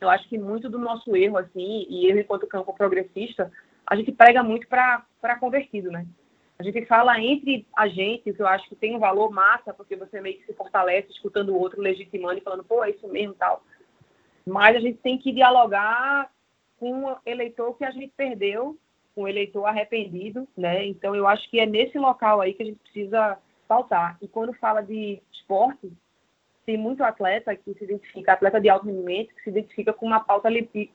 Eu 0.00 0.08
acho 0.08 0.28
que 0.28 0.38
muito 0.38 0.68
do 0.70 0.78
nosso 0.78 1.14
erro, 1.14 1.36
assim, 1.36 1.86
e 1.88 2.06
erro 2.06 2.20
enquanto 2.20 2.46
campo 2.46 2.72
progressista, 2.72 3.52
a 3.86 3.94
gente 3.96 4.12
prega 4.12 4.42
muito 4.42 4.66
para 4.66 5.04
convertido, 5.38 5.90
né? 5.90 6.06
A 6.58 6.62
gente 6.62 6.84
fala 6.86 7.18
entre 7.18 7.66
a 7.74 7.88
gente, 7.88 8.32
que 8.32 8.40
eu 8.40 8.46
acho 8.46 8.68
que 8.68 8.76
tem 8.76 8.94
um 8.94 8.98
valor 8.98 9.30
massa, 9.30 9.72
porque 9.72 9.96
você 9.96 10.20
meio 10.20 10.38
que 10.38 10.46
se 10.46 10.52
fortalece 10.52 11.10
escutando 11.10 11.50
o 11.50 11.58
outro, 11.58 11.80
legitimando 11.80 12.38
e 12.38 12.42
falando, 12.42 12.64
pô, 12.64 12.84
é 12.84 12.90
isso 12.90 13.08
mesmo 13.08 13.34
tal. 13.34 13.62
Mas 14.46 14.76
a 14.76 14.80
gente 14.80 14.98
tem 14.98 15.18
que 15.18 15.32
dialogar 15.32 16.30
com 16.78 17.06
o 17.06 17.16
eleitor 17.24 17.76
que 17.76 17.84
a 17.84 17.90
gente 17.90 18.12
perdeu, 18.16 18.76
o 19.14 19.28
eleitor 19.28 19.64
arrependido, 19.64 20.46
né? 20.56 20.86
Então 20.86 21.14
eu 21.14 21.26
acho 21.26 21.48
que 21.50 21.60
é 21.60 21.66
nesse 21.66 21.98
local 21.98 22.40
aí 22.40 22.54
que 22.54 22.62
a 22.62 22.66
gente 22.66 22.78
precisa 22.78 23.38
faltar. 23.68 24.16
E 24.20 24.28
quando 24.28 24.52
fala 24.54 24.80
de 24.80 25.20
esporte, 25.32 25.92
tem 26.64 26.76
muito 26.76 27.02
atleta 27.02 27.54
que 27.56 27.74
se 27.74 27.84
identifica, 27.84 28.32
atleta 28.32 28.60
de 28.60 28.68
alto 28.68 28.86
rendimento, 28.86 29.34
que 29.34 29.42
se 29.42 29.50
identifica 29.50 29.92
com 29.92 30.06
uma 30.06 30.20
pauta 30.20 30.48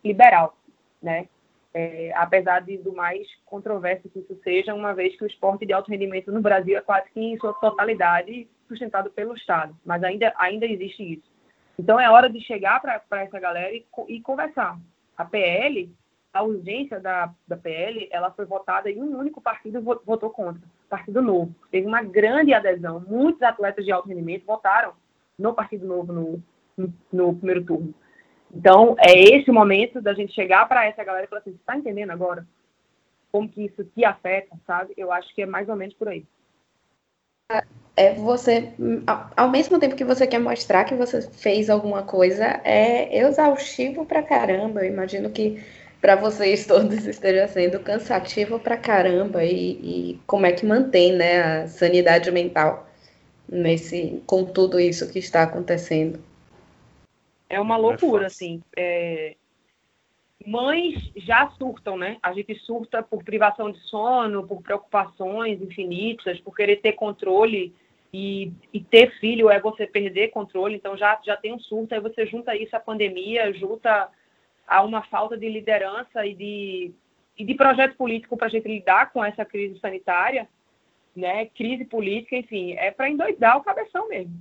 liberal, 0.03 0.57
né? 1.01 1.27
é, 1.75 2.13
apesar 2.15 2.61
de, 2.61 2.77
do 2.77 2.93
mais 2.93 3.27
controverso 3.45 4.07
que 4.07 4.19
isso 4.19 4.39
seja, 4.45 4.73
uma 4.73 4.93
vez 4.93 5.13
que 5.17 5.25
o 5.25 5.27
esporte 5.27 5.65
de 5.65 5.73
alto 5.73 5.91
rendimento 5.91 6.31
no 6.31 6.41
Brasil 6.41 6.77
é 6.77 6.81
quase 6.81 7.11
que 7.11 7.19
em 7.19 7.37
sua 7.37 7.53
totalidade 7.55 8.47
sustentado 8.65 9.11
pelo 9.11 9.35
Estado, 9.35 9.75
mas 9.83 10.01
ainda, 10.01 10.33
ainda 10.37 10.65
existe 10.65 11.03
isso. 11.03 11.29
Então 11.77 11.99
é 11.99 12.09
hora 12.09 12.29
de 12.29 12.39
chegar 12.39 12.79
para 12.79 13.21
essa 13.21 13.37
galera 13.41 13.75
e, 13.75 13.85
e, 14.07 14.21
conversar. 14.21 14.79
A 15.17 15.25
PL, 15.25 15.93
a 16.35 16.43
urgência 16.43 16.99
da, 16.99 17.33
da 17.47 17.55
PL, 17.55 18.09
ela 18.11 18.29
foi 18.29 18.43
votada 18.43 18.89
e 18.91 18.99
um 18.99 19.17
único 19.17 19.39
partido 19.39 19.81
votou 19.81 20.29
contra, 20.29 20.61
Partido 20.89 21.21
Novo. 21.21 21.55
Teve 21.71 21.87
uma 21.87 22.03
grande 22.03 22.53
adesão, 22.53 22.99
muitos 23.07 23.41
atletas 23.41 23.85
de 23.85 23.91
alto 23.93 24.09
rendimento 24.09 24.45
votaram 24.45 24.91
no 25.39 25.53
Partido 25.53 25.87
Novo 25.87 26.11
no, 26.11 26.43
no, 27.09 27.35
primeiro 27.37 27.63
turno. 27.63 27.95
Então, 28.53 28.97
é 28.99 29.17
esse 29.17 29.49
o 29.49 29.53
momento 29.53 30.01
da 30.01 30.13
gente 30.13 30.33
chegar 30.33 30.67
para 30.67 30.85
essa 30.85 31.05
galera 31.05 31.23
e 31.23 31.29
falar 31.29 31.39
assim, 31.39 31.51
você 31.51 31.57
está 31.57 31.77
entendendo 31.77 32.11
agora 32.11 32.45
como 33.31 33.47
que 33.47 33.63
isso 33.63 33.85
te 33.85 34.03
afeta, 34.03 34.57
sabe? 34.67 34.93
Eu 34.97 35.13
acho 35.13 35.33
que 35.33 35.41
é 35.41 35.45
mais 35.45 35.69
ou 35.69 35.75
menos 35.77 35.95
por 35.95 36.09
aí. 36.09 36.25
É 37.95 38.13
você, 38.15 38.73
ao 39.37 39.49
mesmo 39.49 39.79
tempo 39.79 39.95
que 39.95 40.03
você 40.03 40.27
quer 40.27 40.39
mostrar 40.39 40.83
que 40.83 40.95
você 40.95 41.21
fez 41.31 41.69
alguma 41.69 42.03
coisa, 42.03 42.59
é 42.65 43.19
exaustivo 43.19 44.05
pra 44.05 44.21
caramba. 44.21 44.81
Eu 44.85 44.91
imagino 44.91 45.29
que 45.29 45.63
para 46.05 46.15
vocês 46.15 46.67
todos 46.67 47.07
esteja 47.07 47.47
sendo 47.47 47.79
cansativo 47.79 48.59
pra 48.59 48.77
caramba 48.77 49.43
e, 49.43 49.71
e, 50.11 50.19
como 50.27 50.45
é 50.45 50.51
que 50.51 50.63
mantém, 50.63 51.11
né, 51.11 51.41
a 51.41 51.67
sanidade 51.67 52.29
mental 52.29 52.87
nesse 53.49 54.21
com 54.27 54.45
tudo 54.45 54.79
isso 54.79 55.11
que 55.11 55.17
está 55.17 55.41
acontecendo. 55.41 56.19
É 57.49 57.59
uma 57.59 57.75
loucura, 57.75 58.25
é 58.25 58.27
assim. 58.27 58.61
É... 58.77 59.35
Mães 60.45 61.11
já 61.15 61.49
surtam, 61.57 61.97
né? 61.97 62.17
A 62.21 62.31
gente 62.33 62.53
surta 62.59 63.01
por 63.01 63.23
privação 63.23 63.71
de 63.71 63.79
sono, 63.79 64.45
por 64.45 64.61
preocupações 64.61 65.59
infinitas, 65.59 66.39
por 66.39 66.55
querer 66.55 66.81
ter 66.81 66.91
controle 66.91 67.73
e, 68.13 68.51
e, 68.71 68.79
ter 68.79 69.09
filho 69.19 69.49
é 69.49 69.59
você 69.59 69.87
perder 69.87 70.27
controle, 70.27 70.75
então 70.75 70.95
já, 70.95 71.19
já 71.25 71.35
tem 71.35 71.51
um 71.51 71.59
surto, 71.59 71.95
aí 71.95 71.99
você 71.99 72.27
junta 72.27 72.55
isso 72.55 72.75
à 72.75 72.79
pandemia, 72.79 73.51
junta 73.53 74.07
a 74.67 74.83
uma 74.83 75.03
falta 75.03 75.37
de 75.37 75.47
liderança 75.49 76.25
e 76.25 76.33
de, 76.33 76.91
e 77.37 77.45
de 77.45 77.53
projeto 77.53 77.95
político 77.95 78.37
para 78.37 78.47
a 78.47 78.49
gente 78.49 78.67
lidar 78.67 79.11
com 79.11 79.23
essa 79.23 79.45
crise 79.45 79.79
sanitária, 79.79 80.47
né? 81.15 81.45
Crise 81.47 81.85
política, 81.85 82.35
enfim, 82.35 82.73
é 82.73 82.91
para 82.91 83.09
endoidar 83.09 83.57
o 83.57 83.63
cabeção 83.63 84.07
mesmo. 84.09 84.39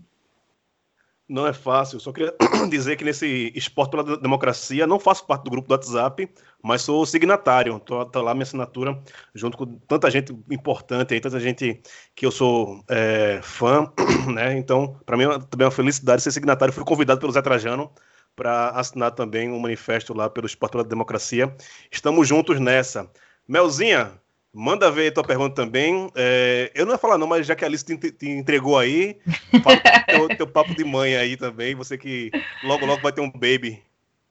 Não 1.26 1.46
é 1.46 1.54
fácil. 1.54 1.98
Só 1.98 2.12
queria 2.12 2.34
dizer 2.68 2.96
que 2.96 3.04
nesse 3.04 3.50
Esporte 3.54 3.90
pela 3.92 4.18
Democracia 4.18 4.86
não 4.86 5.00
faço 5.00 5.26
parte 5.26 5.44
do 5.44 5.50
grupo 5.50 5.66
do 5.66 5.72
WhatsApp, 5.72 6.28
mas 6.62 6.82
sou 6.82 7.06
signatário. 7.06 7.78
Tô, 7.80 8.04
tô 8.04 8.20
lá 8.20 8.34
minha 8.34 8.42
assinatura 8.42 9.00
junto 9.34 9.56
com 9.56 9.66
tanta 9.88 10.10
gente 10.10 10.32
importante 10.50 11.14
aí, 11.14 11.20
tanta 11.20 11.40
gente 11.40 11.80
que 12.14 12.26
eu 12.26 12.30
sou 12.30 12.84
é, 12.88 13.40
fã, 13.42 13.90
né? 14.34 14.56
Então, 14.58 15.00
para 15.06 15.16
mim 15.16 15.24
é 15.24 15.38
também 15.38 15.64
é 15.64 15.68
uma 15.68 15.70
felicidade 15.70 16.22
ser 16.22 16.30
signatário. 16.30 16.74
Fui 16.74 16.84
convidado 16.84 17.20
pelo 17.20 17.32
Zé 17.32 17.40
Trajano 17.40 17.90
para 18.34 18.70
assinar 18.70 19.12
também 19.12 19.50
um 19.50 19.58
manifesto 19.58 20.12
lá 20.14 20.28
pelo 20.28 20.46
Esporte 20.46 20.72
pela 20.72 20.84
Democracia. 20.84 21.54
Estamos 21.90 22.26
juntos 22.28 22.60
nessa. 22.60 23.10
Melzinha, 23.46 24.12
Manda 24.54 24.88
ver 24.88 25.08
a 25.08 25.12
tua 25.12 25.24
pergunta 25.24 25.56
também. 25.56 26.08
É, 26.14 26.70
eu 26.76 26.86
não 26.86 26.92
ia 26.92 26.98
falar 26.98 27.18
não, 27.18 27.26
mas 27.26 27.44
já 27.44 27.56
que 27.56 27.64
a 27.64 27.66
Alice 27.66 27.84
te, 27.84 28.12
te 28.12 28.28
entregou 28.28 28.78
aí, 28.78 29.18
fala 29.64 29.80
teu, 30.06 30.28
teu 30.36 30.46
papo 30.46 30.72
de 30.76 30.84
mãe 30.84 31.16
aí 31.16 31.36
também, 31.36 31.74
você 31.74 31.98
que 31.98 32.30
logo 32.62 32.86
logo 32.86 33.02
vai 33.02 33.10
ter 33.10 33.20
um 33.20 33.30
baby. 33.32 33.82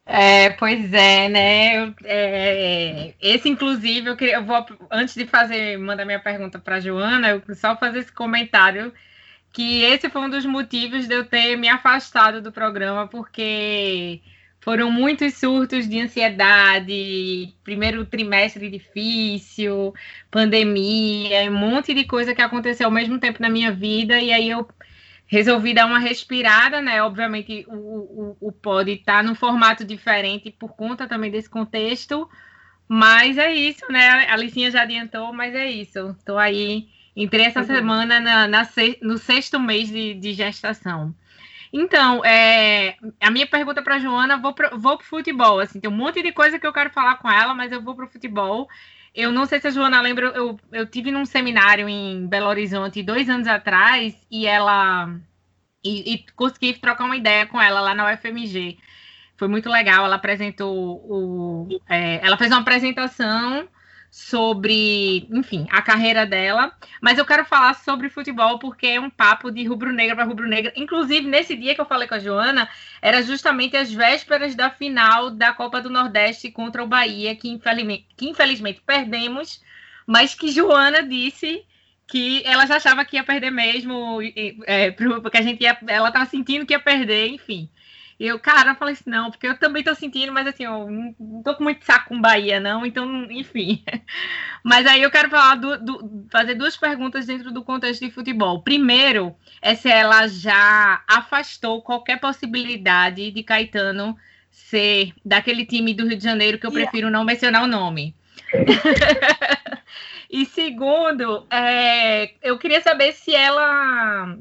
É, 0.05 0.51
pois 0.51 0.93
é, 0.93 1.27
né? 1.27 1.77
Eu, 1.77 1.93
é, 2.05 3.13
esse, 3.21 3.49
inclusive, 3.49 4.09
eu, 4.09 4.15
queria, 4.15 4.35
eu 4.35 4.45
vou, 4.45 4.65
antes 4.89 5.13
de 5.13 5.25
fazer, 5.25 5.77
mandar 5.77 6.05
minha 6.05 6.19
pergunta 6.19 6.57
para 6.57 6.79
Joana, 6.79 7.29
eu 7.29 7.55
só 7.55 7.75
fazer 7.75 7.99
esse 7.99 8.11
comentário 8.11 8.93
que 9.53 9.83
esse 9.83 10.09
foi 10.09 10.23
um 10.23 10.29
dos 10.29 10.45
motivos 10.45 11.07
de 11.07 11.15
eu 11.15 11.25
ter 11.25 11.55
me 11.55 11.69
afastado 11.69 12.41
do 12.41 12.51
programa, 12.51 13.07
porque 13.07 14.21
foram 14.59 14.91
muitos 14.91 15.35
surtos 15.35 15.87
de 15.87 15.99
ansiedade, 16.01 17.53
primeiro 17.63 18.05
trimestre 18.05 18.69
difícil, 18.69 19.93
pandemia, 20.31 21.51
um 21.51 21.55
monte 21.55 21.93
de 21.93 22.05
coisa 22.05 22.33
que 22.33 22.41
aconteceu 22.41 22.87
ao 22.87 22.91
mesmo 22.91 23.19
tempo 23.19 23.41
na 23.41 23.49
minha 23.49 23.71
vida, 23.71 24.19
e 24.19 24.31
aí 24.31 24.49
eu 24.49 24.67
resolvi 25.27 25.73
dar 25.73 25.85
uma 25.85 25.99
respirada, 25.99 26.81
né? 26.81 27.01
Obviamente 27.03 27.65
o, 27.67 27.75
o, 27.75 28.37
o 28.39 28.51
pod 28.51 28.91
está 28.91 29.21
num 29.21 29.35
formato 29.35 29.83
diferente 29.85 30.51
por 30.51 30.75
conta 30.75 31.07
também 31.07 31.29
desse 31.31 31.49
contexto, 31.49 32.29
mas 32.87 33.37
é 33.37 33.53
isso, 33.53 33.85
né? 33.91 34.27
A 34.29 34.35
Licinha 34.37 34.71
já 34.71 34.83
adiantou, 34.83 35.33
mas 35.33 35.53
é 35.55 35.69
isso. 35.69 36.15
Estou 36.17 36.37
aí, 36.37 36.87
entrei 37.15 37.45
essa 37.45 37.61
uhum. 37.61 37.65
semana 37.65 38.19
na, 38.19 38.47
na, 38.47 38.67
no 39.01 39.17
sexto 39.17 39.59
mês 39.59 39.89
de, 39.89 40.13
de 40.13 40.33
gestação. 40.33 41.13
Então, 41.71 42.23
é, 42.23 42.95
a 43.19 43.31
minha 43.31 43.47
pergunta 43.47 43.81
para 43.81 43.97
Joana, 43.97 44.37
vou 44.37 44.53
pro, 44.53 44.77
vou 44.77 44.97
pro 44.97 45.07
futebol. 45.07 45.59
Assim, 45.59 45.79
tem 45.79 45.89
um 45.89 45.95
monte 45.95 46.21
de 46.21 46.31
coisa 46.31 46.59
que 46.59 46.67
eu 46.67 46.73
quero 46.73 46.91
falar 46.91 47.15
com 47.15 47.29
ela, 47.29 47.55
mas 47.55 47.71
eu 47.71 47.81
vou 47.81 47.95
pro 47.95 48.07
futebol. 48.07 48.69
Eu 49.13 49.31
não 49.31 49.45
sei 49.45 49.59
se 49.59 49.67
a 49.67 49.71
Joana 49.71 49.99
lembra, 50.01 50.27
eu, 50.27 50.59
eu 50.71 50.85
tive 50.85 51.11
num 51.11 51.25
seminário 51.25 51.89
em 51.89 52.27
Belo 52.27 52.47
Horizonte 52.47 53.01
dois 53.01 53.27
anos 53.29 53.47
atrás 53.47 54.15
e 54.29 54.45
ela 54.45 55.15
e, 55.83 56.13
e 56.13 56.25
consegui 56.35 56.73
trocar 56.73 57.05
uma 57.05 57.17
ideia 57.17 57.45
com 57.47 57.61
ela 57.61 57.81
lá 57.81 57.95
na 57.95 58.11
UFMG. 58.11 58.77
Foi 59.35 59.47
muito 59.47 59.69
legal. 59.69 60.05
Ela 60.05 60.15
apresentou 60.15 60.75
o, 60.75 61.67
é, 61.89 62.25
ela 62.25 62.37
fez 62.37 62.51
uma 62.51 62.61
apresentação 62.61 63.67
sobre, 64.13 65.27
enfim, 65.31 65.65
a 65.71 65.81
carreira 65.81 66.23
dela, 66.23 66.71
mas 67.01 67.17
eu 67.17 67.25
quero 67.25 67.43
falar 67.43 67.73
sobre 67.73 68.11
futebol 68.11 68.59
porque 68.59 68.85
é 68.85 68.99
um 68.99 69.09
papo 69.09 69.49
de 69.49 69.65
rubro-negra 69.65 70.15
para 70.15 70.23
rubro-negra. 70.23 70.71
Inclusive, 70.75 71.27
nesse 71.27 71.55
dia 71.55 71.73
que 71.73 71.81
eu 71.81 71.85
falei 71.85 72.07
com 72.07 72.13
a 72.13 72.19
Joana, 72.19 72.69
era 73.01 73.23
justamente 73.23 73.75
as 73.75 73.91
vésperas 73.91 74.53
da 74.53 74.69
final 74.69 75.31
da 75.31 75.51
Copa 75.51 75.81
do 75.81 75.89
Nordeste 75.89 76.51
contra 76.51 76.83
o 76.83 76.87
Bahia, 76.87 77.35
que 77.35 77.49
infelizmente, 77.49 78.05
que 78.15 78.29
infelizmente 78.29 78.83
perdemos, 78.85 79.63
mas 80.05 80.35
que 80.35 80.51
Joana 80.51 81.01
disse 81.01 81.65
que 82.05 82.43
ela 82.45 82.67
já 82.67 82.75
achava 82.75 83.03
que 83.03 83.15
ia 83.15 83.23
perder 83.23 83.49
mesmo, 83.49 84.19
é, 84.67 84.91
porque 84.91 85.39
a 85.39 85.41
gente 85.41 85.63
ia, 85.63 85.75
ela 85.87 86.09
estava 86.09 86.27
sentindo 86.27 86.67
que 86.67 86.73
ia 86.73 86.79
perder, 86.79 87.29
enfim. 87.29 87.67
E 88.19 88.27
eu, 88.27 88.39
cara, 88.39 88.71
eu 88.71 88.75
falei 88.75 88.93
assim, 88.93 89.09
não, 89.09 89.31
porque 89.31 89.47
eu 89.47 89.57
também 89.57 89.83
tô 89.83 89.93
sentindo, 89.95 90.31
mas 90.31 90.47
assim, 90.47 90.63
eu 90.63 90.89
não 90.89 91.43
tô 91.43 91.55
com 91.55 91.63
muito 91.63 91.83
saco 91.83 92.09
com 92.09 92.21
Bahia, 92.21 92.59
não, 92.59 92.85
então, 92.85 93.29
enfim. 93.31 93.83
Mas 94.63 94.85
aí 94.85 95.01
eu 95.01 95.11
quero 95.11 95.29
falar 95.29 95.55
do, 95.55 95.77
do, 95.77 96.27
fazer 96.31 96.55
duas 96.55 96.77
perguntas 96.77 97.25
dentro 97.25 97.51
do 97.51 97.63
contexto 97.63 98.05
de 98.05 98.11
futebol. 98.11 98.61
Primeiro, 98.61 99.35
é 99.61 99.75
se 99.75 99.89
ela 99.89 100.25
já 100.27 101.03
afastou 101.05 101.81
qualquer 101.81 102.19
possibilidade 102.19 103.29
de 103.31 103.43
Caetano 103.43 104.15
ser 104.49 105.11
daquele 105.25 105.65
time 105.65 105.93
do 105.93 106.07
Rio 106.07 106.17
de 106.17 106.23
Janeiro 106.23 106.57
que 106.59 106.65
eu 106.65 106.71
prefiro 106.71 107.09
não 107.09 107.25
mencionar 107.25 107.63
o 107.63 107.67
nome. 107.67 108.15
e 110.29 110.45
segundo, 110.45 111.45
é, 111.51 112.33
eu 112.41 112.57
queria 112.57 112.81
saber 112.81 113.13
se 113.13 113.35
ela. 113.35 114.37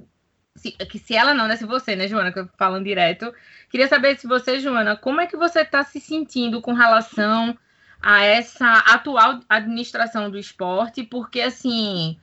Se, 0.54 0.72
que 0.72 0.98
se 0.98 1.16
ela 1.16 1.34
não, 1.34 1.48
né? 1.48 1.56
Se 1.56 1.64
você, 1.64 1.96
né, 1.96 2.06
Joana, 2.06 2.30
que 2.30 2.38
eu 2.38 2.48
falando 2.56 2.84
direto, 2.84 3.32
Queria 3.72 3.88
saber 3.88 4.18
se 4.18 4.26
você, 4.26 4.60
Joana, 4.60 4.94
como 4.94 5.22
é 5.22 5.26
que 5.26 5.34
você 5.34 5.62
está 5.62 5.82
se 5.82 5.98
sentindo 5.98 6.60
com 6.60 6.74
relação 6.74 7.56
a 8.02 8.22
essa 8.22 8.70
atual 8.80 9.40
administração 9.48 10.30
do 10.30 10.38
esporte? 10.38 11.02
Porque, 11.02 11.40
assim, 11.40 12.18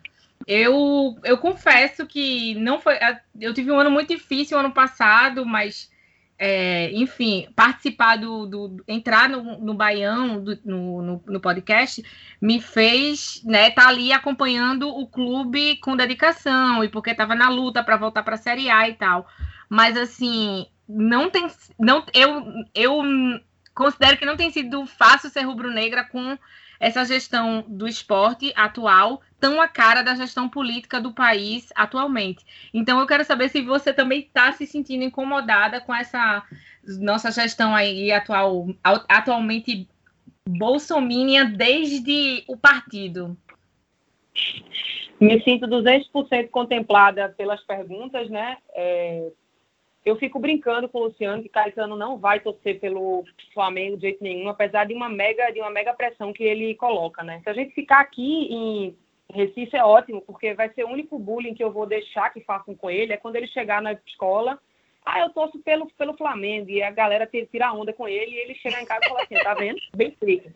eu, 0.46 1.18
eu 1.24 1.40
confesso 1.40 2.06
que 2.06 2.54
não 2.54 2.80
foi. 2.80 3.00
Eu 3.42 3.52
tive 3.52 3.72
um 3.72 3.80
ano 3.80 3.90
muito 3.90 4.10
difícil 4.10 4.60
ano 4.60 4.72
passado, 4.72 5.44
mas, 5.44 5.92
é, 6.41 6.89
enfim, 6.93 7.49
participar 7.54 8.15
do. 8.15 8.45
do 8.45 8.84
entrar 8.88 9.28
no, 9.28 9.60
no 9.60 9.73
Baião, 9.73 10.41
do, 10.41 10.58
no, 10.63 11.02
no, 11.02 11.23
no, 11.28 11.39
podcast, 11.41 12.02
me 12.41 12.62
fez 12.62 13.41
né, 13.43 13.67
estar 13.67 13.84
tá 13.84 13.88
ali 13.89 14.13
acompanhando 14.13 14.88
o 14.88 15.06
clube 15.06 15.75
com 15.78 15.97
dedicação 15.97 16.82
e 16.82 16.88
porque 16.88 17.10
estava 17.10 17.36
na 17.36 17.49
luta 17.49 17.84
para 17.84 17.97
voltar 17.97 18.23
para 18.23 18.36
a 18.36 18.38
Série 18.38 18.69
A 18.69 18.88
e 18.88 18.93
tal. 18.93 19.28
Mas, 19.67 19.97
assim, 19.97 20.65
não 20.88 21.30
tem. 21.30 21.45
Não, 21.78 22.06
eu, 22.13 22.45
eu 22.73 23.04
considero 23.75 24.15
que 24.17 24.25
não 24.25 24.38
tem 24.38 24.49
sido 24.49 24.86
fácil 24.86 25.30
ser 25.30 25.41
rubro-negra 25.41 26.06
com 26.06 26.38
essa 26.80 27.04
gestão 27.04 27.65
do 27.67 27.86
esporte 27.86 28.54
atual 28.56 29.21
tão 29.39 29.62
a 29.62 29.67
cara 29.67 30.02
da 30.02 30.15
gestão 30.15 30.49
política 30.49 30.99
do 30.99 31.13
país 31.13 31.71
atualmente. 31.75 32.45
Então 32.73 32.99
eu 32.99 33.08
quero 33.08 33.23
saber 33.23 33.49
se 33.49 33.62
você 33.62 33.93
também 33.93 34.21
está 34.21 34.52
se 34.52 34.65
sentindo 34.65 35.04
incomodada 35.04 35.80
com 35.80 35.93
essa 35.93 36.43
nossa 36.99 37.32
gestão 37.32 37.75
aí 37.75 38.12
atual, 38.12 38.67
atualmente 38.84 39.88
bolsomínia 40.47 41.45
desde 41.45 42.43
o 42.47 42.58
partido. 42.58 43.38
Me 45.19 45.41
sinto 45.43 45.67
200% 45.67 46.49
contemplada 46.49 47.30
pelas 47.38 47.62
perguntas, 47.63 48.30
né? 48.30 48.58
É, 48.73 49.32
eu 50.06 50.15
fico 50.15 50.39
brincando 50.39 50.88
com 50.88 50.99
o 50.99 51.04
Luciano 51.06 51.43
que 51.43 51.49
Caetano 51.49 51.95
não 51.95 52.17
vai 52.17 52.39
torcer 52.39 52.80
pelo 52.80 53.25
Flamengo 53.54 53.97
de 53.97 54.04
jeito 54.04 54.23
nenhum, 54.23 54.47
apesar 54.47 54.86
de 54.86 54.93
uma 54.93 55.10
mega, 55.10 55.52
de 55.52 55.60
uma 55.60 55.69
mega 55.69 55.93
pressão 55.93 56.32
que 56.32 56.43
ele 56.43 56.73
coloca, 56.75 57.21
né? 57.21 57.41
Se 57.43 57.49
a 57.49 57.54
gente 57.54 57.73
ficar 57.73 57.99
aqui 57.99 58.47
em 58.49 58.95
Recife 59.32 59.78
é 59.78 59.84
ótimo, 59.84 60.22
porque 60.22 60.54
vai 60.54 60.70
ser 60.74 60.84
o 60.84 60.89
único 60.89 61.20
bullying 61.20 61.54
que 61.54 61.63
eu 61.63 61.72
vou 61.72 61.86
deixar 61.86 62.32
que 62.32 62.42
façam 62.42 62.76
com 62.76 62.89
ele 62.89 63.13
é 63.13 63.18
quando 63.18 63.36
ele 63.36 63.48
chegar 63.48 63.82
na 63.82 63.94
escola. 63.94 64.60
Ah, 65.06 65.20
eu 65.20 65.30
torço 65.30 65.60
pelo, 65.60 65.88
pelo 65.94 66.18
Flamengo. 66.18 66.70
E 66.70 66.82
a 66.82 66.92
galera 66.92 67.28
tira 67.28 67.72
onda 67.72 67.94
com 67.94 68.08
ele 68.08 68.32
e 68.32 68.39
ele 68.39 68.56
chega 68.56 68.82
em 68.82 68.86
casa 68.86 69.02
e 69.06 69.10
fala 69.10 69.22
assim: 69.22 69.36
tá 69.36 69.54
vendo? 69.54 69.80
Bem 69.96 70.12
frio. 70.12 70.54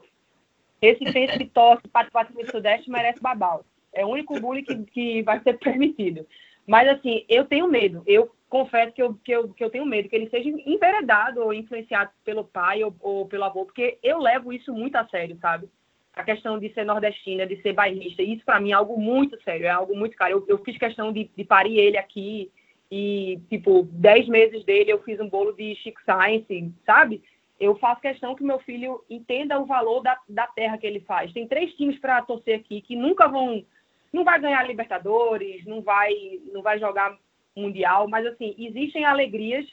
Esse 0.81 1.11
centro 1.11 1.37
que 1.37 1.45
torce 1.45 1.87
para 1.87 2.09
o 2.35 2.51
Sudeste 2.51 2.89
merece 2.89 3.21
babau. 3.21 3.63
É 3.93 4.03
o 4.03 4.09
único 4.09 4.39
bullying 4.39 4.63
que, 4.63 4.75
que 4.85 5.23
vai 5.23 5.39
ser 5.41 5.57
permitido. 5.59 6.27
Mas, 6.65 6.87
assim, 6.87 7.25
eu 7.29 7.45
tenho 7.45 7.67
medo. 7.67 8.03
Eu 8.05 8.33
confesso 8.49 8.91
que 8.93 9.01
eu, 9.01 9.13
que, 9.15 9.31
eu, 9.31 9.49
que 9.49 9.63
eu 9.63 9.69
tenho 9.69 9.85
medo 9.85 10.09
que 10.09 10.15
ele 10.15 10.29
seja 10.29 10.49
enveredado 10.49 11.41
ou 11.41 11.53
influenciado 11.53 12.11
pelo 12.23 12.43
pai 12.43 12.83
ou, 12.83 12.95
ou 12.99 13.27
pelo 13.27 13.43
avô, 13.43 13.65
porque 13.65 13.97
eu 14.03 14.19
levo 14.19 14.53
isso 14.53 14.73
muito 14.73 14.95
a 14.95 15.07
sério, 15.07 15.37
sabe? 15.41 15.67
A 16.15 16.23
questão 16.23 16.59
de 16.59 16.71
ser 16.73 16.85
nordestina, 16.85 17.45
de 17.45 17.61
ser 17.61 17.73
bairrista, 17.73 18.21
isso 18.21 18.45
para 18.45 18.59
mim 18.59 18.71
é 18.71 18.73
algo 18.73 18.99
muito 18.99 19.41
sério, 19.43 19.65
é 19.65 19.69
algo 19.69 19.95
muito 19.97 20.15
caro. 20.15 20.33
Eu, 20.33 20.45
eu 20.47 20.63
fiz 20.63 20.77
questão 20.77 21.11
de, 21.11 21.29
de 21.35 21.43
parir 21.43 21.77
ele 21.79 21.97
aqui 21.97 22.51
e, 22.91 23.39
tipo, 23.49 23.87
dez 23.91 24.27
meses 24.27 24.63
dele 24.63 24.91
eu 24.91 25.01
fiz 25.01 25.19
um 25.19 25.27
bolo 25.27 25.51
de 25.53 25.73
Chico 25.75 25.99
Science, 26.05 26.71
sabe? 26.85 27.23
Eu 27.59 27.75
faço 27.77 28.01
questão 28.01 28.35
que 28.35 28.43
meu 28.43 28.59
filho 28.59 29.03
entenda 29.09 29.59
o 29.59 29.65
valor 29.65 30.01
da, 30.01 30.19
da 30.29 30.45
terra 30.47 30.77
que 30.77 30.85
ele 30.85 30.99
faz. 30.99 31.31
Tem 31.33 31.47
três 31.47 31.73
times 31.73 31.97
para 31.99 32.21
torcer 32.21 32.59
aqui 32.59 32.81
que 32.81 32.95
nunca 32.95 33.27
vão 33.27 33.65
não 34.13 34.23
vai 34.23 34.39
ganhar 34.39 34.67
Libertadores, 34.67 35.65
não 35.65 35.81
vai, 35.81 36.13
não 36.53 36.61
vai 36.61 36.77
jogar 36.77 37.17
mundial, 37.55 38.07
mas 38.07 38.25
assim, 38.27 38.55
existem 38.59 39.03
alegrias 39.03 39.65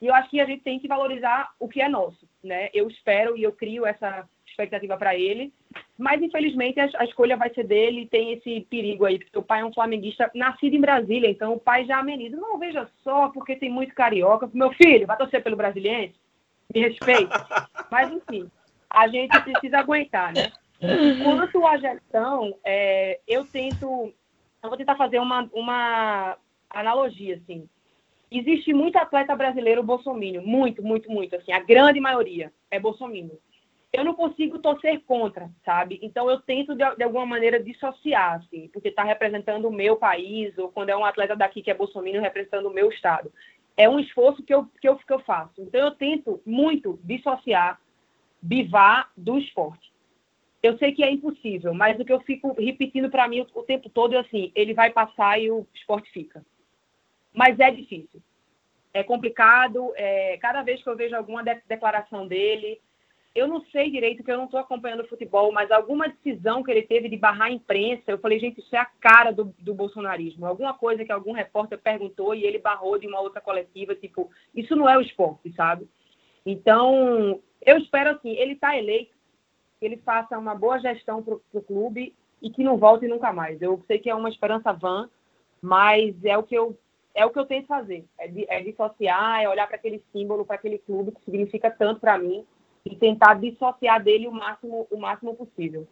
e 0.00 0.06
eu 0.06 0.14
acho 0.14 0.30
que 0.30 0.40
a 0.40 0.44
gente 0.44 0.62
tem 0.62 0.78
que 0.78 0.86
valorizar 0.86 1.50
o 1.58 1.68
que 1.68 1.82
é 1.82 1.88
nosso, 1.88 2.28
né? 2.42 2.70
Eu 2.72 2.88
espero 2.88 3.36
e 3.36 3.42
eu 3.42 3.52
crio 3.52 3.84
essa 3.84 4.28
expectativa 4.58 4.96
para 4.96 5.14
ele, 5.14 5.52
mas 5.96 6.20
infelizmente 6.20 6.80
a, 6.80 6.88
a, 6.96 7.04
escolha 7.04 7.36
vai 7.36 7.52
ser 7.54 7.64
dele 7.64 8.02
e 8.02 8.06
tem 8.06 8.32
esse 8.32 8.60
perigo 8.62 9.04
aí, 9.04 9.18
porque 9.18 9.38
o 9.38 9.42
pai 9.42 9.60
é 9.60 9.64
um 9.64 9.72
flamenguista 9.72 10.28
nascido 10.34 10.74
em 10.74 10.80
Brasília, 10.80 11.30
então 11.30 11.54
o 11.54 11.60
pai 11.60 11.84
já 11.84 11.98
ameniza. 11.98 12.36
Não, 12.36 12.58
veja 12.58 12.88
só, 13.04 13.28
porque 13.28 13.54
tem 13.54 13.70
muito 13.70 13.94
carioca. 13.94 14.50
Meu 14.52 14.72
filho, 14.72 15.06
vai 15.06 15.16
torcer 15.16 15.42
pelo 15.42 15.56
brasileiro? 15.56 16.12
Me 16.74 16.80
respeite. 16.80 17.30
mas 17.90 18.10
enfim, 18.10 18.50
a 18.90 19.06
gente 19.06 19.40
precisa 19.40 19.78
aguentar, 19.78 20.34
né? 20.34 20.50
Quanto 21.22 21.66
à 21.66 21.76
gestão, 21.76 22.54
é, 22.64 23.20
eu 23.26 23.44
tento, 23.44 24.12
eu 24.62 24.68
vou 24.68 24.76
tentar 24.76 24.96
fazer 24.96 25.20
uma, 25.20 25.48
uma 25.52 26.36
analogia, 26.70 27.36
assim. 27.36 27.68
Existe 28.30 28.74
muito 28.74 28.96
atleta 28.96 29.34
brasileiro 29.34 29.82
bolsomínio, 29.82 30.42
muito, 30.42 30.82
muito, 30.82 31.10
muito, 31.10 31.34
assim, 31.34 31.50
a 31.50 31.60
grande 31.60 31.98
maioria 31.98 32.52
é 32.70 32.78
bolsomínio. 32.78 33.38
Eu 33.92 34.04
não 34.04 34.14
consigo 34.14 34.58
torcer 34.58 35.00
contra, 35.04 35.50
sabe? 35.64 35.98
Então 36.02 36.28
eu 36.28 36.40
tento 36.40 36.74
de, 36.74 36.84
de 36.96 37.02
alguma 37.02 37.24
maneira 37.24 37.62
dissociar, 37.62 38.34
assim, 38.34 38.68
porque 38.68 38.88
está 38.88 39.02
representando 39.02 39.66
o 39.66 39.72
meu 39.72 39.96
país, 39.96 40.56
ou 40.58 40.70
quando 40.70 40.90
é 40.90 40.96
um 40.96 41.04
atleta 41.04 41.34
daqui 41.34 41.62
que 41.62 41.70
é 41.70 41.74
bolsomínio 41.74 42.20
representando 42.20 42.66
o 42.66 42.74
meu 42.74 42.90
estado. 42.90 43.32
É 43.76 43.88
um 43.88 43.98
esforço 43.98 44.42
que 44.42 44.52
eu, 44.52 44.66
que 44.80 44.88
eu, 44.88 44.96
que 44.96 45.12
eu 45.12 45.20
faço. 45.20 45.62
Então 45.62 45.80
eu 45.80 45.92
tento 45.92 46.42
muito 46.44 46.98
dissociar 47.02 47.80
Bivar 48.40 49.10
do 49.16 49.36
esporte. 49.36 49.92
Eu 50.62 50.78
sei 50.78 50.92
que 50.92 51.02
é 51.02 51.10
impossível, 51.10 51.74
mas 51.74 51.98
o 51.98 52.04
que 52.04 52.12
eu 52.12 52.20
fico 52.20 52.52
repetindo 52.52 53.10
para 53.10 53.26
mim 53.26 53.40
o, 53.40 53.58
o 53.58 53.62
tempo 53.64 53.88
todo 53.90 54.14
é 54.14 54.18
assim: 54.18 54.52
ele 54.54 54.74
vai 54.74 54.90
passar 54.90 55.40
e 55.40 55.50
o 55.50 55.66
esporte 55.74 56.08
fica 56.12 56.44
mas 57.38 57.58
é 57.60 57.70
difícil. 57.70 58.20
É 58.92 59.04
complicado. 59.04 59.92
É, 59.96 60.36
cada 60.38 60.62
vez 60.62 60.82
que 60.82 60.88
eu 60.88 60.96
vejo 60.96 61.14
alguma 61.14 61.44
de 61.44 61.54
declaração 61.68 62.26
dele, 62.26 62.80
eu 63.34 63.46
não 63.46 63.60
sei 63.66 63.90
direito, 63.90 64.24
que 64.24 64.30
eu 64.30 64.36
não 64.36 64.46
estou 64.46 64.58
acompanhando 64.58 65.00
o 65.00 65.08
futebol, 65.08 65.52
mas 65.52 65.70
alguma 65.70 66.08
decisão 66.08 66.62
que 66.62 66.70
ele 66.70 66.82
teve 66.82 67.08
de 67.08 67.16
barrar 67.16 67.46
a 67.46 67.52
imprensa, 67.52 68.04
eu 68.08 68.18
falei, 68.18 68.38
gente, 68.38 68.60
isso 68.60 68.74
é 68.74 68.78
a 68.78 68.84
cara 69.00 69.30
do, 69.32 69.54
do 69.58 69.74
bolsonarismo. 69.74 70.46
Alguma 70.46 70.74
coisa 70.74 71.04
que 71.04 71.12
algum 71.12 71.32
repórter 71.32 71.78
perguntou 71.78 72.34
e 72.34 72.44
ele 72.44 72.58
barrou 72.58 72.98
de 72.98 73.06
uma 73.06 73.20
outra 73.20 73.40
coletiva, 73.40 73.94
tipo, 73.94 74.30
isso 74.54 74.74
não 74.74 74.88
é 74.88 74.96
o 74.96 75.00
esporte, 75.00 75.52
sabe? 75.52 75.88
Então, 76.44 77.40
eu 77.64 77.78
espero 77.78 78.10
assim, 78.10 78.30
ele 78.30 78.52
está 78.52 78.76
eleito, 78.76 79.14
que 79.78 79.86
ele 79.86 79.98
faça 79.98 80.38
uma 80.38 80.54
boa 80.54 80.78
gestão 80.78 81.22
para 81.22 81.34
o 81.34 81.62
clube 81.62 82.14
e 82.42 82.50
que 82.50 82.64
não 82.64 82.76
volte 82.76 83.06
nunca 83.06 83.32
mais. 83.32 83.60
Eu 83.62 83.82
sei 83.86 83.98
que 83.98 84.10
é 84.10 84.14
uma 84.14 84.28
esperança 84.28 84.72
vã, 84.72 85.08
mas 85.60 86.14
é 86.24 86.36
o 86.36 86.42
que 86.42 86.54
eu 86.54 86.76
é 87.14 87.26
o 87.26 87.30
que 87.30 87.38
eu 87.38 87.46
tento 87.46 87.66
fazer. 87.66 88.04
É, 88.16 88.58
é 88.58 88.62
dissociar, 88.62 89.42
é 89.42 89.48
olhar 89.48 89.66
para 89.66 89.74
aquele 89.74 90.00
símbolo, 90.12 90.44
para 90.44 90.54
aquele 90.54 90.78
clube 90.78 91.10
que 91.12 91.24
significa 91.24 91.68
tanto 91.68 92.00
para 92.00 92.16
mim 92.16 92.46
e 92.90 92.96
tentar 92.96 93.34
dissociar 93.34 94.02
dele 94.02 94.26
o 94.26 94.32
máximo, 94.32 94.86
o 94.90 94.96
máximo 94.96 95.34
possível. 95.34 95.86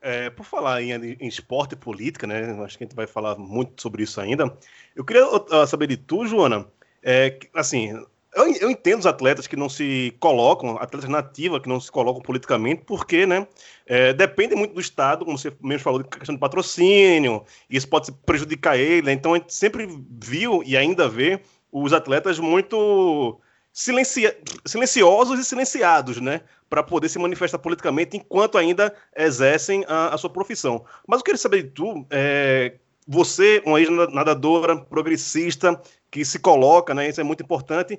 É, 0.00 0.28
por 0.28 0.44
falar 0.44 0.82
em, 0.82 0.92
em, 0.92 1.26
esporte 1.26 1.72
e 1.72 1.76
política, 1.76 2.26
né? 2.26 2.50
Acho 2.62 2.76
que 2.76 2.84
a 2.84 2.86
gente 2.86 2.96
vai 2.96 3.06
falar 3.06 3.38
muito 3.38 3.80
sobre 3.80 4.02
isso 4.02 4.20
ainda. 4.20 4.54
Eu 4.94 5.04
queria 5.04 5.26
uh, 5.26 5.66
saber 5.66 5.86
de 5.86 5.96
tu, 5.96 6.26
Joana. 6.26 6.66
É, 7.02 7.38
assim, 7.54 7.90
eu, 8.34 8.52
eu, 8.60 8.70
entendo 8.70 8.98
os 8.98 9.06
atletas 9.06 9.46
que 9.46 9.56
não 9.56 9.68
se 9.68 10.14
colocam, 10.18 10.76
atletas 10.76 11.08
nativos 11.08 11.60
que 11.60 11.68
não 11.68 11.80
se 11.80 11.90
colocam 11.90 12.20
politicamente, 12.20 12.82
porque, 12.84 13.24
né, 13.24 13.46
é, 13.86 14.12
depende 14.12 14.54
muito 14.54 14.74
do 14.74 14.80
Estado, 14.80 15.24
como 15.24 15.38
você 15.38 15.52
mesmo 15.62 15.84
falou, 15.84 16.02
de 16.02 16.08
questão 16.08 16.34
de 16.34 16.40
patrocínio, 16.40 17.44
e 17.70 17.76
isso 17.76 17.88
pode 17.88 18.10
prejudicar 18.26 18.76
ele, 18.76 19.06
né? 19.06 19.12
então 19.12 19.34
a 19.34 19.38
gente 19.38 19.54
sempre 19.54 19.86
viu 20.10 20.62
e 20.64 20.76
ainda 20.76 21.08
vê 21.08 21.40
os 21.70 21.92
atletas 21.92 22.38
muito 22.38 23.40
silenciosos 23.74 25.40
e 25.40 25.44
silenciados, 25.44 26.20
né? 26.20 26.42
Para 26.70 26.82
poder 26.82 27.08
se 27.08 27.18
manifestar 27.18 27.58
politicamente 27.58 28.16
enquanto 28.16 28.56
ainda 28.56 28.94
exercem 29.16 29.84
a, 29.88 30.14
a 30.14 30.18
sua 30.18 30.30
profissão. 30.30 30.84
Mas 31.06 31.18
eu 31.18 31.24
queria 31.24 31.38
saber 31.38 31.64
de 31.64 31.70
tu, 31.70 32.06
é, 32.08 32.74
você, 33.06 33.60
uma 33.66 33.80
ex-nadadora 33.80 34.76
progressista 34.76 35.80
que 36.08 36.24
se 36.24 36.38
coloca, 36.38 36.94
né? 36.94 37.08
Isso 37.08 37.20
é 37.20 37.24
muito 37.24 37.42
importante. 37.42 37.98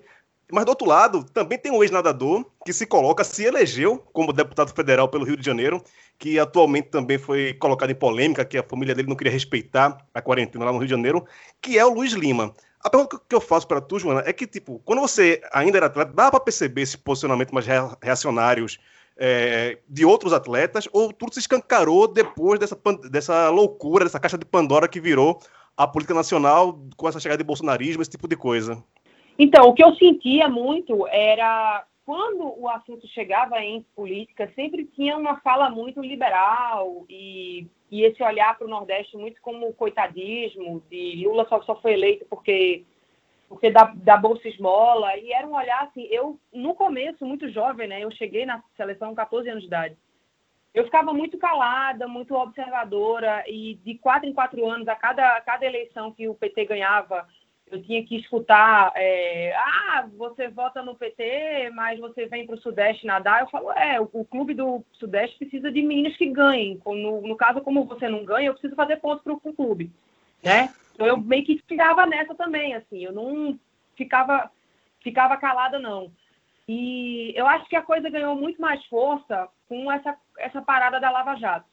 Mas 0.49 0.63
do 0.63 0.69
outro 0.69 0.87
lado, 0.87 1.23
também 1.23 1.57
tem 1.57 1.71
um 1.71 1.83
ex-nadador 1.83 2.45
que 2.63 2.71
se 2.71 2.85
coloca, 2.85 3.23
se 3.23 3.43
elegeu 3.43 3.97
como 4.13 4.31
deputado 4.31 4.73
federal 4.73 5.09
pelo 5.09 5.25
Rio 5.25 5.35
de 5.35 5.45
Janeiro, 5.45 5.83
que 6.17 6.39
atualmente 6.39 6.89
também 6.89 7.17
foi 7.17 7.53
colocado 7.53 7.89
em 7.89 7.95
polêmica, 7.95 8.45
que 8.45 8.57
a 8.57 8.63
família 8.63 8.93
dele 8.95 9.09
não 9.09 9.15
queria 9.15 9.33
respeitar 9.33 9.97
a 10.13 10.21
quarentena 10.21 10.65
lá 10.65 10.71
no 10.71 10.77
Rio 10.77 10.87
de 10.87 10.93
Janeiro, 10.93 11.25
que 11.59 11.77
é 11.77 11.85
o 11.85 11.93
Luiz 11.93 12.13
Lima. 12.13 12.53
A 12.85 12.89
pergunta 12.91 13.19
que 13.27 13.33
eu 13.33 13.41
faço 13.41 13.67
para 13.67 13.81
tu, 13.81 13.97
Joana, 13.97 14.21
é 14.27 14.31
que, 14.31 14.45
tipo, 14.45 14.79
quando 14.85 15.01
você 15.01 15.41
ainda 15.51 15.79
era 15.79 15.87
atleta, 15.87 16.13
dá 16.13 16.29
para 16.29 16.39
perceber 16.39 16.83
esse 16.83 16.95
posicionamento 16.95 17.51
mais 17.51 17.65
reacionários 17.99 18.77
é, 19.17 19.79
de 19.89 20.05
outros 20.05 20.31
atletas, 20.31 20.87
ou 20.93 21.11
tudo 21.11 21.33
se 21.33 21.39
escancarou 21.39 22.07
depois 22.07 22.59
dessa, 22.59 22.77
dessa 23.09 23.49
loucura, 23.49 24.05
dessa 24.05 24.19
caixa 24.19 24.37
de 24.37 24.45
Pandora 24.45 24.87
que 24.87 25.01
virou 25.01 25.39
a 25.75 25.87
política 25.87 26.13
nacional 26.13 26.79
com 26.95 27.09
essa 27.09 27.19
chegada 27.19 27.39
de 27.39 27.43
bolsonarismo, 27.43 28.03
esse 28.03 28.11
tipo 28.11 28.27
de 28.27 28.35
coisa? 28.35 28.77
Então, 29.39 29.65
o 29.69 29.73
que 29.73 29.83
eu 29.83 29.95
sentia 29.95 30.47
muito 30.47 31.07
era 31.07 31.83
quando 32.05 32.59
o 32.59 32.69
assunto 32.69 33.07
chegava 33.07 33.59
em 33.61 33.81
política, 33.95 34.51
sempre 34.55 34.85
tinha 34.85 35.17
uma 35.17 35.39
fala 35.39 35.69
muito 35.69 36.01
liberal 36.01 37.03
e, 37.09 37.67
e 37.89 38.03
esse 38.03 38.21
olhar 38.21 38.55
para 38.55 38.67
o 38.67 38.69
Nordeste 38.69 39.17
muito 39.17 39.41
como 39.41 39.73
coitadismo, 39.73 40.83
de 40.89 41.23
Lula 41.25 41.47
só, 41.49 41.61
só 41.63 41.75
foi 41.81 41.93
eleito 41.93 42.25
porque 42.29 42.83
porque 43.47 43.69
da, 43.69 43.93
da 43.95 44.17
Bolsa 44.17 44.47
Esmola, 44.47 45.15
e 45.17 45.31
era 45.31 45.45
um 45.45 45.55
olhar 45.55 45.83
assim, 45.83 46.01
eu, 46.09 46.39
no 46.51 46.73
começo, 46.73 47.23
muito 47.23 47.47
jovem, 47.49 47.87
né, 47.87 48.03
eu 48.03 48.09
cheguei 48.09 48.43
na 48.43 48.61
seleção 48.75 49.09
com 49.09 49.15
14 49.15 49.47
anos 49.47 49.61
de 49.61 49.67
idade, 49.67 49.95
eu 50.73 50.83
ficava 50.83 51.13
muito 51.13 51.37
calada, 51.37 52.07
muito 52.07 52.33
observadora, 52.33 53.43
e 53.47 53.75
de 53.75 53.99
quatro 53.99 54.27
em 54.27 54.33
quatro 54.33 54.67
anos, 54.67 54.87
a 54.87 54.95
cada, 54.95 55.37
a 55.37 55.41
cada 55.41 55.65
eleição 55.65 56.11
que 56.11 56.27
o 56.27 56.33
PT 56.33 56.65
ganhava, 56.65 57.27
eu 57.71 57.81
tinha 57.81 58.05
que 58.05 58.15
escutar, 58.17 58.91
é, 58.95 59.53
ah, 59.55 60.07
você 60.15 60.47
vota 60.47 60.83
no 60.83 60.95
PT, 60.95 61.71
mas 61.73 61.99
você 61.99 62.27
vem 62.27 62.45
para 62.45 62.55
o 62.55 62.61
Sudeste 62.61 63.07
nadar. 63.07 63.41
Eu 63.41 63.47
falo, 63.47 63.71
é, 63.71 63.99
o, 63.99 64.07
o, 64.13 64.23
clube 64.23 64.53
do 64.53 64.83
Sudeste 64.93 65.37
precisa 65.37 65.71
de 65.71 65.81
meninos 65.81 66.15
que 66.15 66.27
ganhem. 66.27 66.79
No, 66.85 67.21
no 67.21 67.35
caso, 67.35 67.61
como 67.61 67.85
você 67.85 68.07
não 68.07 68.23
ganha, 68.23 68.47
eu 68.47 68.53
preciso 68.53 68.75
fazer 68.75 68.97
pontos 68.97 69.23
para 69.23 69.33
o 69.33 69.53
clube, 69.53 69.91
né? 70.43 70.73
Então 70.93 71.07
eu 71.07 71.17
meio 71.17 71.43
que 71.43 71.61
ficava 71.67 72.05
nessa 72.05 72.35
também, 72.35 72.73
assim, 72.75 73.03
eu 73.03 73.11
não 73.11 73.59
ficava, 73.95 74.49
ficava 75.01 75.35
calada, 75.35 75.79
não. 75.79 76.11
E 76.67 77.33
eu 77.35 77.47
acho 77.47 77.67
que 77.67 77.75
a 77.75 77.81
coisa 77.81 78.09
ganhou 78.09 78.35
muito 78.35 78.61
mais 78.61 78.83
força 78.85 79.49
com 79.67 79.91
essa, 79.91 80.15
essa 80.37 80.61
parada 80.61 80.99
da 80.99 81.11
Lava 81.11 81.35
Jato. 81.35 81.67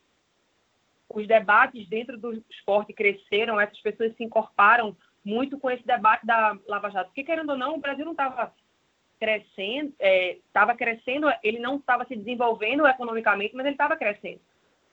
Os 1.08 1.26
debates 1.26 1.86
dentro 1.88 2.18
do 2.18 2.42
esporte 2.50 2.92
cresceram, 2.92 3.60
essas 3.60 3.80
pessoas 3.80 4.16
se 4.16 4.24
incorporaram 4.24 4.96
muito 5.24 5.58
com 5.58 5.70
esse 5.70 5.86
debate 5.86 6.26
da 6.26 6.56
Lava 6.66 6.90
Jato. 6.90 7.08
Porque, 7.08 7.24
querendo 7.24 7.50
ou 7.50 7.56
não, 7.56 7.74
o 7.74 7.80
Brasil 7.80 8.04
não 8.04 8.12
estava 8.12 8.52
crescendo, 9.18 9.94
estava 10.00 10.72
é, 10.72 10.76
crescendo, 10.76 11.32
ele 11.42 11.60
não 11.60 11.76
estava 11.76 12.04
se 12.06 12.16
desenvolvendo 12.16 12.86
economicamente, 12.86 13.54
mas 13.54 13.64
ele 13.64 13.74
estava 13.74 13.96
crescendo. 13.96 14.40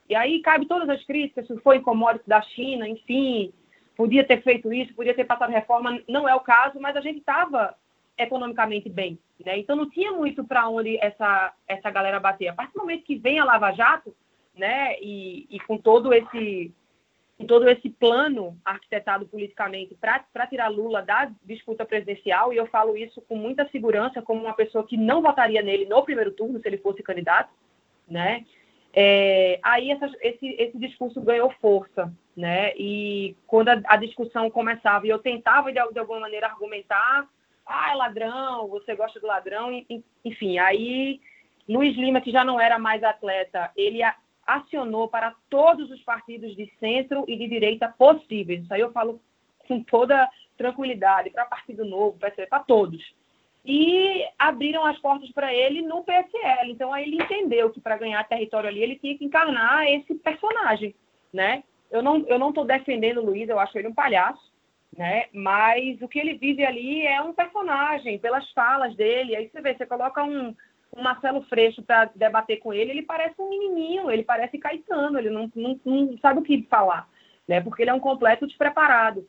E 0.08 0.14
aí 0.14 0.40
cabe 0.40 0.66
todas 0.66 0.88
as 0.88 1.04
críticas, 1.04 1.46
se 1.46 1.56
foi 1.58 1.80
commodities 1.80 2.28
da 2.28 2.40
China, 2.42 2.88
enfim, 2.88 3.52
podia 3.96 4.24
ter 4.24 4.42
feito 4.42 4.72
isso, 4.72 4.94
podia 4.94 5.14
ter 5.14 5.24
passado 5.24 5.50
reforma, 5.50 6.00
não 6.08 6.28
é 6.28 6.34
o 6.34 6.40
caso, 6.40 6.80
mas 6.80 6.96
a 6.96 7.00
gente 7.00 7.18
estava 7.18 7.74
economicamente 8.16 8.88
bem, 8.88 9.18
né? 9.44 9.58
Então 9.58 9.74
não 9.74 9.88
tinha 9.88 10.12
muito 10.12 10.44
para 10.44 10.68
onde 10.68 10.96
essa 10.98 11.52
essa 11.66 11.90
galera 11.90 12.20
bater. 12.20 12.48
A 12.48 12.54
partir 12.54 12.74
do 12.74 12.80
momento 12.80 13.04
que 13.04 13.16
vem 13.16 13.38
a 13.38 13.44
Lava 13.44 13.72
Jato, 13.72 14.14
né, 14.54 14.96
e, 15.00 15.46
e 15.50 15.58
com 15.60 15.78
todo 15.78 16.12
esse 16.12 16.72
com 17.40 17.46
todo 17.46 17.66
esse 17.70 17.88
plano 17.88 18.54
arquitetado 18.62 19.26
politicamente 19.26 19.94
para 19.94 20.46
tirar 20.46 20.68
Lula 20.68 21.00
da 21.00 21.30
disputa 21.42 21.86
presidencial, 21.86 22.52
e 22.52 22.58
eu 22.58 22.66
falo 22.66 22.98
isso 22.98 23.22
com 23.22 23.34
muita 23.34 23.66
segurança, 23.70 24.20
como 24.20 24.42
uma 24.42 24.52
pessoa 24.52 24.86
que 24.86 24.96
não 24.96 25.22
votaria 25.22 25.62
nele 25.62 25.86
no 25.86 26.02
primeiro 26.02 26.32
turno 26.32 26.60
se 26.60 26.68
ele 26.68 26.76
fosse 26.76 27.02
candidato, 27.02 27.50
né? 28.06 28.44
É, 28.92 29.58
aí 29.62 29.90
essa, 29.90 30.10
esse, 30.20 30.48
esse 30.58 30.76
discurso 30.76 31.18
ganhou 31.22 31.50
força, 31.62 32.12
né? 32.36 32.74
E 32.76 33.34
quando 33.46 33.70
a, 33.70 33.80
a 33.86 33.96
discussão 33.96 34.50
começava 34.50 35.06
e 35.06 35.10
eu 35.10 35.18
tentava 35.18 35.72
de, 35.72 35.80
de, 35.92 35.98
alguma 35.98 36.20
maneira 36.20 36.46
argumentar, 36.46 37.26
ah, 37.64 37.90
é 37.90 37.94
ladrão, 37.94 38.68
você 38.68 38.94
gosta 38.94 39.18
do 39.18 39.26
ladrão, 39.26 39.70
enfim, 40.22 40.58
aí 40.58 41.20
Luiz 41.66 41.96
Lima, 41.96 42.20
que 42.20 42.32
já 42.32 42.44
não 42.44 42.60
era 42.60 42.78
mais 42.78 43.02
atleta, 43.02 43.70
ele 43.74 44.02
acionou 44.56 45.08
para 45.08 45.34
todos 45.48 45.90
os 45.90 46.02
partidos 46.02 46.54
de 46.56 46.70
centro 46.78 47.24
e 47.28 47.36
de 47.36 47.48
direita 47.48 47.88
possíveis. 47.88 48.62
Isso 48.62 48.74
aí 48.74 48.80
eu 48.80 48.92
falo 48.92 49.20
com 49.66 49.82
toda 49.82 50.28
tranquilidade, 50.56 51.30
para 51.30 51.44
Partido 51.44 51.84
Novo, 51.84 52.18
para 52.18 52.60
todos. 52.60 53.02
E 53.64 54.26
abriram 54.38 54.84
as 54.84 54.98
portas 54.98 55.30
para 55.32 55.54
ele 55.54 55.82
no 55.82 56.02
PSL. 56.02 56.70
Então 56.70 56.92
aí 56.92 57.04
ele 57.04 57.22
entendeu 57.22 57.70
que 57.70 57.80
para 57.80 57.98
ganhar 57.98 58.22
território 58.24 58.68
ali 58.68 58.82
ele 58.82 58.98
tinha 58.98 59.16
que 59.16 59.24
encarnar 59.24 59.86
esse 59.86 60.14
personagem, 60.16 60.94
né? 61.32 61.62
Eu 61.90 62.02
não 62.02 62.26
eu 62.26 62.38
não 62.38 62.50
estou 62.50 62.64
defendendo 62.64 63.18
o 63.18 63.24
Luiz, 63.24 63.48
eu 63.48 63.58
acho 63.58 63.76
ele 63.78 63.88
um 63.88 63.94
palhaço, 63.94 64.50
né? 64.96 65.26
Mas 65.32 66.00
o 66.00 66.08
que 66.08 66.18
ele 66.18 66.34
vive 66.34 66.64
ali 66.64 67.06
é 67.06 67.20
um 67.22 67.32
personagem 67.32 68.18
pelas 68.18 68.50
falas 68.52 68.94
dele. 68.96 69.36
Aí 69.36 69.48
você 69.48 69.60
vê, 69.60 69.74
você 69.74 69.86
coloca 69.86 70.22
um 70.24 70.54
o 70.92 71.02
Marcelo 71.02 71.42
Freixo 71.42 71.82
para 71.82 72.06
debater 72.14 72.58
com 72.58 72.72
ele, 72.72 72.90
ele 72.90 73.02
parece 73.02 73.40
um 73.40 73.48
menininho, 73.48 74.10
ele 74.10 74.24
parece 74.24 74.58
Caetano, 74.58 75.18
ele 75.18 75.30
não, 75.30 75.50
não, 75.54 75.80
não 75.84 76.18
sabe 76.18 76.40
o 76.40 76.42
que 76.42 76.66
falar, 76.68 77.08
né? 77.46 77.60
Porque 77.60 77.82
ele 77.82 77.90
é 77.90 77.94
um 77.94 78.00
completo 78.00 78.46
despreparado. 78.46 79.26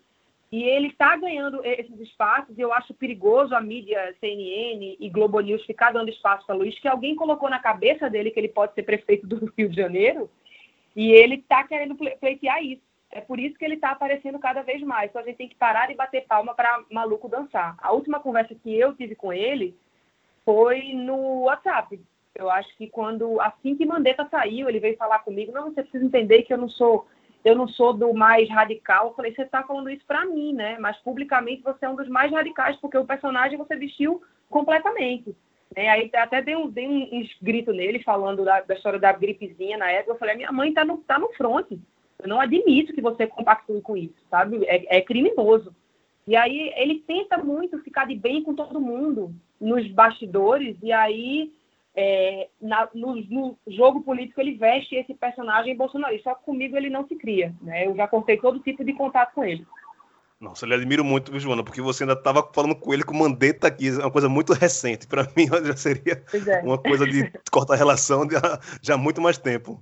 E 0.51 0.63
ele 0.63 0.87
está 0.87 1.15
ganhando 1.15 1.63
esses 1.63 1.97
espaços, 1.99 2.57
e 2.57 2.61
eu 2.61 2.73
acho 2.73 2.93
perigoso 2.93 3.55
a 3.55 3.61
mídia 3.61 4.13
CNN 4.19 4.97
e 4.99 5.09
Globo 5.09 5.39
News 5.39 5.63
ficar 5.63 5.93
dando 5.93 6.09
espaço 6.09 6.45
para 6.45 6.55
Luiz, 6.55 6.77
que 6.77 6.89
alguém 6.89 7.15
colocou 7.15 7.49
na 7.49 7.59
cabeça 7.59 8.09
dele 8.09 8.31
que 8.31 8.39
ele 8.39 8.49
pode 8.49 8.73
ser 8.73 8.83
prefeito 8.83 9.25
do 9.25 9.45
Rio 9.57 9.69
de 9.69 9.75
Janeiro, 9.75 10.29
e 10.93 11.11
ele 11.11 11.35
está 11.35 11.63
querendo 11.63 11.95
pleitear 11.95 12.61
isso. 12.63 12.81
É 13.11 13.21
por 13.21 13.39
isso 13.39 13.57
que 13.57 13.63
ele 13.63 13.75
está 13.75 13.91
aparecendo 13.91 14.39
cada 14.39 14.61
vez 14.61 14.81
mais. 14.81 15.09
Então 15.09 15.21
a 15.21 15.25
gente 15.25 15.37
tem 15.37 15.47
que 15.47 15.55
parar 15.55 15.87
de 15.87 15.93
bater 15.93 16.25
palma 16.25 16.53
para 16.53 16.83
maluco 16.89 17.29
dançar. 17.29 17.75
A 17.77 17.91
última 17.91 18.19
conversa 18.19 18.55
que 18.55 18.73
eu 18.73 18.95
tive 18.95 19.15
com 19.15 19.31
ele 19.31 19.75
foi 20.45 20.93
no 20.93 21.43
WhatsApp. 21.43 21.99
Eu 22.35 22.49
acho 22.49 22.75
que 22.77 22.87
quando 22.87 23.39
assim 23.41 23.75
que 23.75 23.85
Mandetta 23.85 24.27
saiu, 24.29 24.69
ele 24.69 24.79
veio 24.79 24.97
falar 24.97 25.19
comigo, 25.19 25.51
não, 25.51 25.71
você 25.71 25.83
precisa 25.83 26.05
entender 26.05 26.43
que 26.43 26.53
eu 26.53 26.57
não 26.57 26.69
sou 26.69 27.07
eu 27.43 27.55
não 27.55 27.67
sou 27.67 27.93
do 27.93 28.13
mais 28.13 28.47
radical. 28.49 29.07
Eu 29.07 29.13
falei, 29.13 29.33
você 29.33 29.41
está 29.41 29.63
falando 29.63 29.89
isso 29.89 30.05
para 30.05 30.25
mim, 30.25 30.53
né? 30.53 30.77
Mas 30.79 30.97
publicamente 30.97 31.63
você 31.63 31.85
é 31.85 31.89
um 31.89 31.95
dos 31.95 32.07
mais 32.07 32.31
radicais, 32.31 32.77
porque 32.77 32.97
o 32.97 33.05
personagem 33.05 33.57
você 33.57 33.75
vestiu 33.75 34.21
completamente. 34.49 35.35
Né? 35.75 35.89
Aí 35.89 36.11
até 36.13 36.41
dei 36.41 36.55
um, 36.55 36.69
dei 36.69 36.87
um 36.87 37.27
grito 37.41 37.73
nele, 37.73 38.03
falando 38.03 38.45
da, 38.45 38.61
da, 38.61 38.75
história 38.75 38.99
da 38.99 39.11
gripezinha 39.11 39.77
na 39.77 39.89
época. 39.89 40.13
Eu 40.13 40.19
falei, 40.19 40.35
minha 40.35 40.51
mãe 40.51 40.69
está 40.69 40.85
no, 40.85 40.97
tá 40.99 41.17
no 41.17 41.33
front. 41.33 41.71
Eu 41.71 42.29
não 42.29 42.39
admito 42.39 42.93
que 42.93 43.01
você 43.01 43.25
compactue 43.25 43.81
com 43.81 43.97
isso, 43.97 44.15
sabe? 44.29 44.63
É, 44.65 44.97
é 44.97 45.01
criminoso. 45.01 45.75
E 46.27 46.35
aí 46.35 46.73
ele 46.75 46.99
tenta 46.99 47.37
muito 47.37 47.79
ficar 47.79 48.05
de 48.05 48.15
bem 48.15 48.43
com 48.43 48.53
todo 48.53 48.79
mundo 48.79 49.33
nos 49.59 49.87
bastidores, 49.91 50.77
e 50.81 50.91
aí 50.91 51.51
é, 51.95 52.47
na, 52.61 52.87
no, 52.93 53.15
no, 53.15 53.57
jogo 53.67 54.01
político 54.01 54.39
ele 54.39 54.55
veste 54.55 54.95
esse 54.95 55.13
personagem 55.13 55.75
bolsonarista. 55.75 56.29
Só 56.29 56.35
que 56.35 56.45
comigo 56.45 56.77
ele 56.77 56.89
não 56.89 57.07
se 57.07 57.15
cria. 57.15 57.53
Né? 57.61 57.87
Eu 57.87 57.95
já 57.95 58.07
cortei 58.07 58.37
todo 58.37 58.59
tipo 58.59 58.83
de 58.83 58.93
contato 58.93 59.33
com 59.33 59.43
ele. 59.43 59.65
Nossa, 60.39 60.65
eu 60.65 60.69
lhe 60.69 60.75
admiro 60.75 61.03
muito, 61.03 61.37
Joana, 61.39 61.63
porque 61.63 61.83
você 61.83 62.03
ainda 62.03 62.13
estava 62.13 62.49
falando 62.51 62.75
com 62.75 62.91
ele 62.91 63.03
com 63.03 63.13
o 63.13 63.19
Mandetta 63.19 63.67
aqui, 63.67 63.89
é 63.89 63.99
uma 63.99 64.09
coisa 64.09 64.27
muito 64.27 64.53
recente. 64.53 65.05
Para 65.05 65.27
mim 65.37 65.45
já 65.63 65.77
seria 65.77 66.23
é. 66.47 66.59
uma 66.63 66.79
coisa 66.79 67.05
de 67.05 67.31
cortar 67.51 67.75
relação 67.75 68.25
de 68.25 68.33
já 68.81 68.95
há 68.95 68.97
muito 68.97 69.21
mais 69.21 69.37
tempo. 69.37 69.79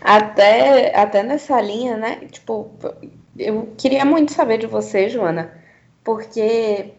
Até, 0.00 0.92
até 0.96 1.22
nessa 1.22 1.60
linha, 1.60 1.96
né? 1.96 2.16
Tipo, 2.26 2.76
eu 3.40 3.74
queria 3.76 4.04
muito 4.04 4.32
saber 4.32 4.58
de 4.58 4.66
você, 4.66 5.08
Joana, 5.08 5.52
porque 6.04 6.92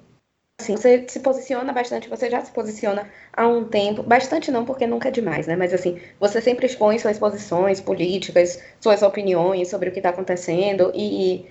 assim, 0.60 0.76
você 0.76 1.06
se 1.08 1.20
posiciona 1.20 1.74
bastante, 1.74 2.10
você 2.10 2.30
já 2.30 2.42
se 2.42 2.52
posiciona 2.52 3.10
há 3.34 3.48
um 3.48 3.66
tempo, 3.66 4.04
bastante 4.04 4.52
não, 4.52 4.66
porque 4.66 4.86
nunca 4.88 5.10
é 5.10 5.12
demais, 5.12 5.48
né? 5.48 5.56
Mas 5.56 5.74
assim, 5.74 6.00
você 6.20 6.42
sempre 6.42 6.66
expõe 6.68 7.00
suas 7.00 7.18
posições 7.20 7.82
políticas, 7.82 8.62
suas 8.80 9.02
opiniões 9.02 9.70
sobre 9.70 9.90
o 9.90 9.92
que 9.92 10.00
está 10.00 10.10
acontecendo, 10.10 10.92
e 10.96 11.48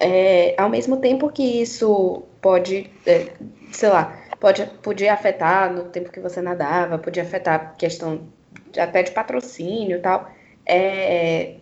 é, 0.00 0.54
ao 0.60 0.68
mesmo 0.68 0.98
tempo 0.98 1.30
que 1.30 1.42
isso 1.62 2.22
pode, 2.40 2.90
é, 3.06 3.32
sei 3.72 3.88
lá, 3.88 4.16
pode, 4.40 4.66
podia 4.82 5.14
afetar 5.14 5.72
no 5.72 5.84
tempo 5.84 6.10
que 6.10 6.20
você 6.20 6.40
nadava, 6.42 6.98
podia 6.98 7.22
afetar 7.22 7.76
questão 7.76 8.28
de, 8.70 8.80
até 8.80 9.02
de 9.02 9.12
patrocínio 9.12 9.98
e 9.98 10.00
tal. 10.00 10.30
É, 10.66 11.56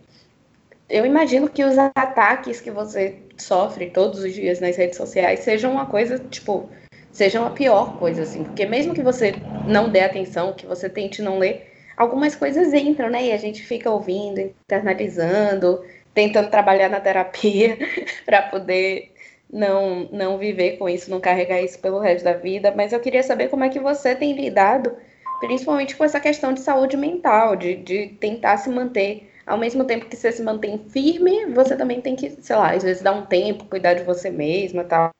eu 0.90 1.06
imagino 1.06 1.48
que 1.48 1.64
os 1.64 1.78
ataques 1.78 2.60
que 2.60 2.70
você 2.70 3.16
sofre 3.36 3.90
todos 3.90 4.20
os 4.20 4.34
dias 4.34 4.60
nas 4.60 4.76
redes 4.76 4.96
sociais 4.96 5.40
sejam 5.40 5.72
uma 5.72 5.86
coisa, 5.86 6.18
tipo, 6.18 6.68
sejam 7.12 7.46
a 7.46 7.50
pior 7.50 7.98
coisa, 7.98 8.22
assim, 8.22 8.42
porque 8.44 8.66
mesmo 8.66 8.92
que 8.92 9.02
você 9.02 9.34
não 9.66 9.88
dê 9.88 10.00
atenção, 10.00 10.52
que 10.52 10.66
você 10.66 10.88
tente 10.88 11.22
não 11.22 11.38
ler, 11.38 11.72
algumas 11.96 12.34
coisas 12.34 12.74
entram, 12.74 13.08
né? 13.08 13.26
E 13.26 13.32
a 13.32 13.36
gente 13.36 13.62
fica 13.62 13.90
ouvindo, 13.90 14.40
internalizando, 14.40 15.84
tentando 16.12 16.50
trabalhar 16.50 16.88
na 16.88 17.00
terapia 17.00 17.78
para 18.26 18.42
poder 18.42 19.12
não, 19.52 20.08
não 20.10 20.38
viver 20.38 20.76
com 20.76 20.88
isso, 20.88 21.10
não 21.10 21.20
carregar 21.20 21.60
isso 21.62 21.78
pelo 21.78 22.00
resto 22.00 22.24
da 22.24 22.32
vida. 22.32 22.72
Mas 22.76 22.92
eu 22.92 23.00
queria 23.00 23.22
saber 23.22 23.48
como 23.48 23.64
é 23.64 23.68
que 23.68 23.78
você 23.78 24.14
tem 24.16 24.32
lidado, 24.32 24.96
principalmente 25.38 25.94
com 25.96 26.04
essa 26.04 26.18
questão 26.18 26.52
de 26.52 26.60
saúde 26.60 26.96
mental, 26.96 27.54
de, 27.54 27.76
de 27.76 28.08
tentar 28.20 28.56
se 28.56 28.68
manter 28.68 29.29
ao 29.50 29.58
mesmo 29.58 29.84
tempo 29.84 30.08
que 30.08 30.14
você 30.14 30.30
se 30.30 30.44
mantém 30.44 30.78
firme, 30.78 31.46
você 31.46 31.76
também 31.76 32.00
tem 32.00 32.14
que, 32.14 32.30
sei 32.30 32.54
lá, 32.54 32.70
às 32.70 32.84
vezes 32.84 33.02
dar 33.02 33.12
um 33.12 33.26
tempo, 33.26 33.64
cuidar 33.64 33.94
de 33.94 34.04
você 34.04 34.30
mesma 34.30 34.84
tal. 34.84 35.10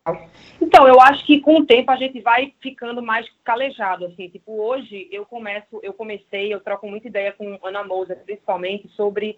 Então, 0.62 0.86
eu 0.86 1.00
acho 1.00 1.26
que 1.26 1.40
com 1.40 1.58
o 1.58 1.66
tempo 1.66 1.90
a 1.90 1.96
gente 1.96 2.20
vai 2.20 2.54
ficando 2.60 3.02
mais 3.02 3.28
calejado, 3.42 4.06
assim. 4.06 4.28
Tipo, 4.28 4.52
hoje 4.52 5.08
eu 5.10 5.26
começo, 5.26 5.80
eu 5.82 5.92
comecei, 5.92 6.54
eu 6.54 6.60
troco 6.60 6.88
muita 6.88 7.08
ideia 7.08 7.32
com 7.32 7.58
Ana 7.60 7.82
Moser, 7.82 8.18
principalmente, 8.24 8.88
sobre 8.90 9.36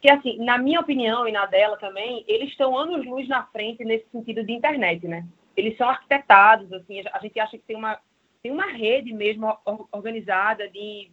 que, 0.00 0.10
assim, 0.10 0.44
na 0.44 0.58
minha 0.58 0.80
opinião 0.80 1.28
e 1.28 1.30
na 1.30 1.46
dela 1.46 1.76
também, 1.76 2.24
eles 2.26 2.48
estão 2.48 2.76
anos-luz 2.76 3.28
na 3.28 3.44
frente 3.44 3.84
nesse 3.84 4.06
sentido 4.10 4.44
de 4.44 4.52
internet, 4.52 5.06
né? 5.06 5.24
Eles 5.56 5.76
são 5.76 5.88
arquitetados, 5.88 6.72
assim, 6.72 7.00
a 7.12 7.18
gente 7.20 7.38
acha 7.38 7.56
que 7.56 7.64
tem 7.64 7.76
uma, 7.76 7.96
tem 8.42 8.50
uma 8.50 8.66
rede 8.66 9.12
mesmo 9.12 9.56
organizada 9.92 10.68
de 10.68 11.12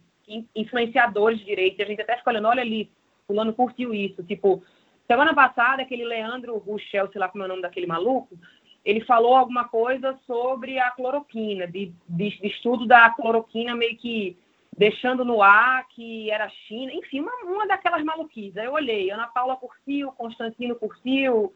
influenciadores 0.54 1.38
de 1.38 1.44
direito, 1.44 1.80
a 1.80 1.84
gente 1.84 2.02
até 2.02 2.16
fica 2.16 2.30
olhando, 2.30 2.48
olha 2.48 2.62
ali, 2.62 2.90
fulano 3.30 3.52
curtiu 3.52 3.94
isso. 3.94 4.24
Tipo, 4.24 4.60
semana 5.06 5.32
passada, 5.32 5.82
aquele 5.82 6.04
Leandro 6.04 6.58
Ruchel, 6.58 7.08
sei 7.12 7.20
lá 7.20 7.28
como 7.28 7.44
é 7.44 7.46
o 7.46 7.48
nome 7.48 7.62
daquele 7.62 7.86
maluco, 7.86 8.36
ele 8.84 9.02
falou 9.02 9.36
alguma 9.36 9.68
coisa 9.68 10.18
sobre 10.26 10.80
a 10.80 10.90
cloroquina, 10.90 11.66
de, 11.68 11.92
de, 12.08 12.30
de 12.40 12.46
estudo 12.48 12.86
da 12.86 13.10
cloroquina 13.10 13.76
meio 13.76 13.96
que 13.96 14.36
deixando 14.76 15.24
no 15.24 15.42
ar 15.42 15.86
que 15.90 16.30
era 16.30 16.48
China, 16.48 16.92
enfim, 16.92 17.20
uma, 17.20 17.32
uma 17.44 17.66
daquelas 17.68 18.02
maluquices. 18.02 18.56
Aí 18.56 18.66
eu 18.66 18.72
olhei, 18.72 19.10
Ana 19.10 19.28
Paula 19.28 19.56
curtiu, 19.56 20.10
Constantino 20.12 20.74
curtiu, 20.74 21.52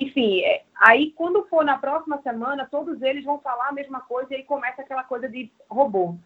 enfim, 0.00 0.40
é, 0.40 0.64
aí 0.74 1.12
quando 1.12 1.44
for 1.44 1.64
na 1.64 1.78
próxima 1.78 2.20
semana, 2.22 2.66
todos 2.68 3.00
eles 3.02 3.24
vão 3.24 3.38
falar 3.38 3.68
a 3.68 3.72
mesma 3.72 4.00
coisa 4.00 4.32
e 4.32 4.38
aí 4.38 4.42
começa 4.42 4.82
aquela 4.82 5.04
coisa 5.04 5.28
de 5.28 5.52
robô 5.70 6.16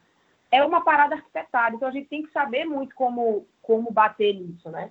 é 0.51 0.65
uma 0.65 0.83
parada 0.83 1.17
arquitetada, 1.17 1.77
então 1.77 1.89
a 1.89 1.93
gente 1.93 2.09
tem 2.09 2.23
que 2.23 2.33
saber 2.33 2.65
muito 2.65 2.95
como, 2.95 3.47
como 3.63 3.93
bater 3.93 4.35
nisso, 4.35 4.71
né? 4.71 4.91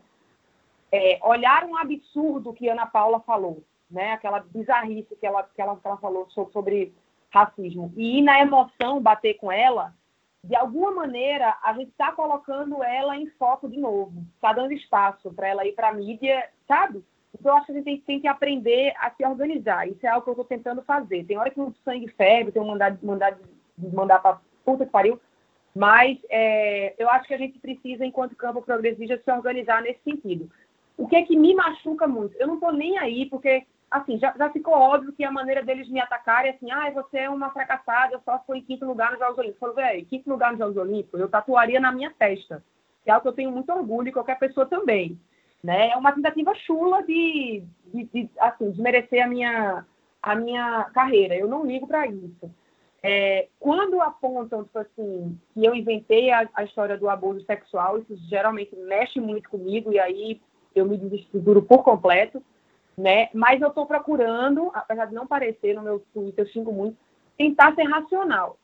É, 0.91 1.20
olhar 1.24 1.65
um 1.65 1.76
absurdo 1.76 2.54
que 2.54 2.70
Ana 2.70 2.86
Paula 2.86 3.20
falou, 3.22 3.63
né? 3.89 4.13
Aquela 4.13 4.39
bizarrice 4.39 5.15
que 5.15 5.26
ela, 5.26 5.44
que 5.44 5.62
ela, 5.62 5.76
que 5.76 5.88
ela 5.88 5.98
falou 5.98 6.30
sobre, 6.30 6.94
racismo. 7.36 7.91
E 7.98 8.20
ir 8.20 8.22
na 8.22 8.39
emoção 8.39 9.02
bater 9.02 9.34
com 9.36 9.52
ela, 9.52 9.94
de 10.41 10.56
alguma 10.56 10.91
maneira, 10.91 11.58
a 11.62 11.74
gente 11.74 11.89
está 11.89 12.12
colocando 12.12 12.82
ela 12.84 13.18
em 13.18 13.28
foco 13.32 13.68
de 13.68 13.78
novo, 13.78 14.24
está 14.36 14.54
dando 14.54 14.72
espaço 14.72 15.34
para 15.34 15.48
ela 15.48 15.65
ir 15.65 15.74
para 15.74 15.89
a 15.89 15.94
mídia, 15.94 16.50
sabe? 16.68 17.04
Então, 17.34 17.52
eu 17.52 17.58
acho 17.58 17.65
que 17.65 17.72
a 17.74 17.76
gente 17.76 17.86
tem, 17.86 18.00
tem, 18.00 18.20
que 18.22 18.28
aprender 18.28 18.94
a 18.98 19.12
se 19.12 19.26
organizar. 19.26 19.88
Isso 19.88 20.06
é 20.06 20.10
algo 20.10 20.24
que 20.24 20.30
eu 20.30 20.34
estou 20.34 20.46
tentando 20.46 20.82
fazer. 20.84 21.26
Tem 21.26 21.38
hora 21.38 21.50
que 21.50 21.60
o 21.60 21.74
sangue 21.84 22.08
ferve, 22.10 22.52
tem 22.52 22.62
um 22.62 22.68
mandado, 22.68 22.98
mandado, 23.06 23.41
mandar 23.78 24.20
para 24.20 24.39
puta 24.63 24.86
que 24.86 24.91
pariu, 24.91 25.20
mas 25.75 26.17
é, 26.29 26.95
eu 26.97 27.09
acho 27.09 27.27
que 27.27 27.33
a 27.33 27.38
gente 27.38 27.59
precisa, 27.59 28.05
enquanto 28.05 28.35
campo 28.35 28.61
progressista, 28.61 29.21
se 29.21 29.31
organizar 29.31 29.81
nesse 29.81 29.99
sentido. 30.03 30.49
O 30.97 31.05
que 31.05 31.17
é 31.17 31.23
que 31.23 31.35
me 31.35 31.53
machuca 31.53 32.07
muito? 32.07 32.33
Eu 32.38 32.47
não 32.47 32.53
estou 32.53 32.71
nem 32.71 32.97
aí, 32.97 33.25
porque 33.25 33.65
assim, 33.91 34.17
já, 34.17 34.33
já, 34.38 34.49
ficou 34.49 34.73
óbvio 34.73 35.11
que 35.11 35.23
a 35.23 35.31
maneira 35.31 35.61
deles 35.61 35.89
me 35.89 35.99
atacarem 35.99 36.51
é 36.51 36.55
assim, 36.55 36.71
ah, 36.71 36.89
você 36.91 37.19
é 37.19 37.29
uma 37.29 37.49
fracassada, 37.51 38.19
só 38.23 38.41
foi 38.47 38.59
em 38.59 38.63
quinto 38.63 38.85
lugar 38.85 39.11
nos 39.11 39.19
Jogos 39.19 39.38
Olímpicos. 39.38 39.61
Eu 39.61 39.73
falo, 39.73 39.88
velho, 39.88 40.05
quinto 40.05 40.29
lugar 40.29 40.51
nos 40.51 40.59
Jogos 40.59 40.77
Olímpicos, 40.77 41.19
eu 41.19 41.29
tatuaria 41.29 41.79
na 41.79 41.91
minha 41.91 42.11
testa. 42.17 42.63
Que 43.03 43.09
é 43.09 43.13
algo 43.13 43.23
que 43.23 43.27
eu 43.27 43.33
tenho 43.33 43.51
muito 43.51 43.71
orgulho 43.71 44.07
e 44.07 44.13
qualquer 44.13 44.39
pessoa 44.39 44.65
também. 44.65 45.19
Né? 45.61 45.89
É 45.89 45.97
uma 45.97 46.13
tentativa 46.13 46.53
chula 46.55 47.03
de, 47.03 47.63
de, 47.93 48.03
de 48.05 48.29
assim, 48.39 48.71
de 48.71 48.81
merecer 48.81 49.23
a 49.23 49.27
minha, 49.27 49.85
a 50.21 50.35
minha 50.35 50.85
carreira. 50.93 51.35
Eu 51.35 51.47
não 51.47 51.65
ligo 51.65 51.85
para 51.85 52.07
isso. 52.07 52.49
É, 53.08 53.50
quando 53.60 54.02
apontam, 54.02 54.63
tipo 54.63 54.80
assim, 54.80 55.39
que 55.54 55.63
eu 55.63 55.76
inventei 55.76 56.32
a, 56.32 56.50
a, 56.56 56.63
história 56.63 56.98
do 56.98 57.08
abuso 57.08 57.46
sexual, 57.46 58.00
isso 58.00 58.18
geralmente 58.28 58.76
mexe 58.76 59.20
muito 59.20 59.48
comigo 59.48 59.94
e 59.94 60.00
aí 60.00 60.41
eu 60.74 60.88
me 60.88 60.98
desestruturo 60.98 61.62
por 61.62 61.84
completo, 61.84 62.41
né? 62.98 63.30
Mas 63.32 63.62
eu 63.62 63.68
estou 63.68 63.86
procurando, 63.86 64.72
apesar 64.74 65.06
de 65.06 65.13
não 65.13 65.28
parecer 65.28 65.76
no 65.76 65.84
meu 65.84 66.00
Twitter, 66.15 66.46
eu 66.46 66.50
xingo 66.50 66.74
muito, 66.74 66.98
tentar 67.38 67.76
ser 67.76 67.84
racional. 67.84 68.58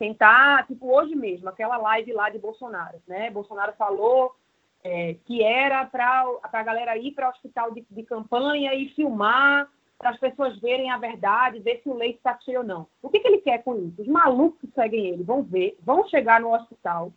Tentar, 0.00 0.66
tipo, 0.66 0.92
hoje 0.92 1.14
mesmo, 1.14 1.48
aquela 1.48 1.76
live 1.76 2.12
lá 2.12 2.30
de 2.30 2.40
Bolsonaro, 2.40 3.00
né? 3.06 3.30
Bolsonaro 3.30 3.72
falou 3.74 4.34
é, 4.82 5.14
que 5.26 5.44
era 5.44 5.86
para 5.86 6.24
a 6.42 6.62
galera 6.64 6.98
ir 6.98 7.12
para 7.12 7.28
o 7.28 7.30
hospital 7.30 7.70
de, 7.70 7.86
de 7.88 8.02
campanha 8.02 8.74
e 8.74 8.88
filmar 8.88 9.70
para 9.98 10.10
as 10.10 10.18
pessoas 10.18 10.58
verem 10.60 10.90
a 10.90 10.98
verdade, 10.98 11.60
ver 11.60 11.80
se 11.82 11.88
o 11.88 11.94
leite 11.94 12.16
está 12.16 12.38
cheio 12.40 12.60
ou 12.60 12.64
não. 12.64 12.86
O 13.02 13.08
que, 13.08 13.20
que 13.20 13.28
ele 13.28 13.38
quer 13.38 13.62
com 13.62 13.74
isso? 13.76 14.02
Os 14.02 14.08
malucos 14.08 14.60
que 14.60 14.74
seguem 14.74 15.06
ele 15.06 15.22
vão 15.22 15.42
ver, 15.42 15.78
vão 15.82 16.06
chegar 16.08 16.40
no 16.40 16.54
hospital 16.54 17.12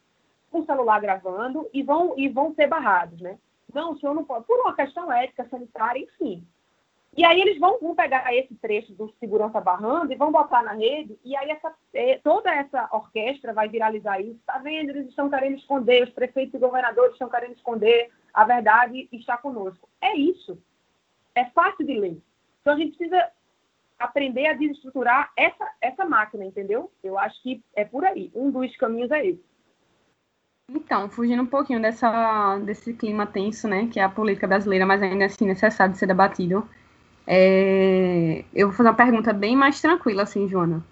com 0.52 0.60
o 0.60 0.66
celular 0.66 1.02
gravando 1.02 1.70
e 1.74 1.84
vão, 1.84 2.14
e 2.18 2.30
vão 2.30 2.54
ser 2.54 2.68
barrados, 2.68 3.20
né? 3.20 3.38
Não, 3.74 3.92
o 3.92 4.00
senhor 4.00 4.14
não 4.14 4.24
pode, 4.24 4.46
por 4.46 4.60
uma 4.62 4.76
questão 4.76 5.12
ética, 5.12 5.48
sanitária, 5.50 6.00
enfim. 6.00 6.46
E 7.16 7.26
aí 7.26 7.42
eles 7.42 7.60
vão, 7.60 7.80
vão 7.80 7.96
pegar 7.96 8.34
esse 8.34 8.54
trecho 8.56 8.94
do 8.94 9.14
segurança 9.20 9.60
barrando 9.60 10.14
e 10.14 10.16
vão 10.16 10.32
botar 10.32 10.62
na 10.62 10.74
rede, 10.74 11.18
e 11.26 11.36
aí 11.36 11.50
essa, 11.50 11.74
é, 11.94 12.20
toda 12.20 12.54
essa 12.54 12.88
orquestra 12.92 13.54
vai 13.54 13.68
viralizar 13.68 14.22
isso. 14.22 14.40
Está 14.40 14.60
vendo? 14.60 14.92
Eles 14.92 15.08
estão 15.10 15.30
querendo 15.30 15.58
esconder, 15.58 16.04
os 16.04 16.12
prefeitos 16.12 16.54
e 16.54 16.60
governadores 16.60 17.14
estão 17.14 17.28
querendo 17.28 17.56
esconder 17.56 18.12
a 18.38 18.44
verdade 18.44 19.10
está 19.12 19.36
conosco. 19.36 19.90
É 20.00 20.16
isso. 20.16 20.62
É 21.34 21.46
fácil 21.46 21.84
de 21.84 22.00
ler. 22.00 22.22
Então 22.68 22.76
a 22.76 22.80
gente 22.80 22.98
precisa 22.98 23.30
aprender 23.98 24.46
a 24.46 24.54
desestruturar 24.54 25.32
essa, 25.38 25.66
essa 25.80 26.04
máquina, 26.04 26.44
entendeu? 26.44 26.92
Eu 27.02 27.18
acho 27.18 27.42
que 27.42 27.64
é 27.74 27.86
por 27.86 28.04
aí. 28.04 28.30
Um 28.36 28.52
dos 28.52 28.76
caminhos 28.76 29.10
é 29.10 29.26
esse. 29.26 29.42
Então, 30.70 31.10
fugindo 31.10 31.42
um 31.42 31.46
pouquinho 31.46 31.82
dessa, 31.82 32.58
desse 32.58 32.94
clima 32.94 33.26
tenso, 33.26 33.70
né, 33.70 33.88
que 33.88 34.02
é 34.02 34.04
a 34.04 34.10
política 34.10 34.48
brasileira, 34.48 34.86
mas 34.86 35.02
ainda 35.02 35.24
assim 35.24 35.46
necessário 35.46 35.94
de 35.94 35.98
ser 35.98 36.08
debatido, 36.08 36.68
é... 37.26 38.44
eu 38.54 38.68
vou 38.68 38.76
fazer 38.76 38.90
uma 38.90 38.96
pergunta 38.96 39.32
bem 39.32 39.56
mais 39.56 39.80
tranquila, 39.80 40.24
assim, 40.24 40.50
Joana. 40.50 40.84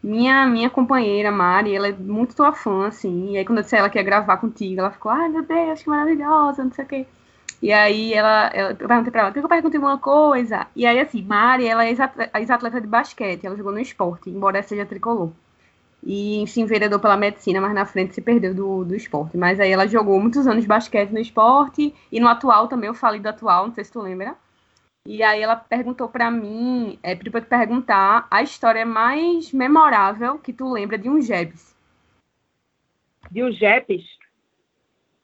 Minha, 0.00 0.46
minha 0.46 0.70
companheira, 0.70 1.32
Mari, 1.32 1.74
ela 1.74 1.88
é 1.88 1.92
muito 1.92 2.36
tua 2.36 2.52
fã, 2.52 2.86
assim, 2.86 3.32
e 3.32 3.38
aí 3.38 3.44
quando 3.44 3.58
eu 3.58 3.64
disse 3.64 3.74
ela 3.74 3.90
que 3.90 3.98
ia 3.98 4.04
gravar 4.04 4.36
contigo, 4.36 4.78
ela 4.78 4.92
ficou, 4.92 5.10
ai 5.10 5.28
meu 5.28 5.42
Deus, 5.42 5.82
que 5.82 5.88
maravilhosa, 5.88 6.62
não 6.62 6.70
sei 6.70 6.84
o 6.84 6.88
quê. 6.88 7.06
E 7.60 7.72
aí 7.72 8.14
ela, 8.14 8.50
ela 8.54 8.70
eu 8.70 8.88
perguntei 8.88 9.10
pra 9.10 9.20
ela, 9.22 9.32
que 9.32 9.38
eu 9.40 9.48
perguntei 9.48 9.80
uma 9.80 9.98
coisa? 9.98 10.66
E 10.76 10.86
aí, 10.86 11.00
assim, 11.00 11.22
Mari, 11.22 11.66
ela 11.66 11.84
é 11.84 11.90
ex-atleta 11.90 12.80
de 12.80 12.86
basquete, 12.86 13.44
ela 13.44 13.56
jogou 13.56 13.72
no 13.72 13.80
esporte, 13.80 14.30
embora 14.30 14.62
seja 14.62 14.86
tricolor. 14.86 15.32
E 16.04 16.44
se 16.46 16.60
enveredou 16.60 17.00
pela 17.00 17.16
medicina, 17.16 17.60
mas 17.60 17.74
na 17.74 17.84
frente 17.84 18.14
se 18.14 18.20
perdeu 18.20 18.54
do, 18.54 18.84
do 18.84 18.94
esporte. 18.94 19.36
Mas 19.36 19.58
aí 19.58 19.70
ela 19.70 19.88
jogou 19.88 20.20
muitos 20.20 20.46
anos 20.46 20.62
de 20.62 20.68
basquete 20.68 21.10
no 21.10 21.18
esporte, 21.18 21.92
e 22.12 22.20
no 22.20 22.28
atual 22.28 22.68
também, 22.68 22.86
eu 22.88 22.94
falei 22.94 23.20
do 23.20 23.28
atual, 23.28 23.66
não 23.66 23.74
sei 23.74 23.84
se 23.84 23.92
tu 23.92 24.00
lembra. 24.00 24.36
E 25.04 25.22
aí 25.22 25.40
ela 25.42 25.56
perguntou 25.56 26.08
para 26.08 26.30
mim, 26.30 26.98
é, 27.02 27.16
pediu 27.16 27.32
pra 27.32 27.40
te 27.40 27.48
perguntar 27.48 28.28
a 28.30 28.42
história 28.42 28.86
mais 28.86 29.52
memorável 29.52 30.38
que 30.38 30.52
tu 30.52 30.70
lembra 30.70 30.98
de 30.98 31.08
um 31.08 31.20
Jebs. 31.20 31.74
De 33.30 33.42
um 33.42 33.50
Jebs? 33.50 34.17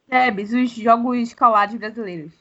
Debs, 0.06 0.52
os 0.52 0.70
jogos 0.70 1.18
escolares 1.18 1.74
brasileiros. 1.74 2.32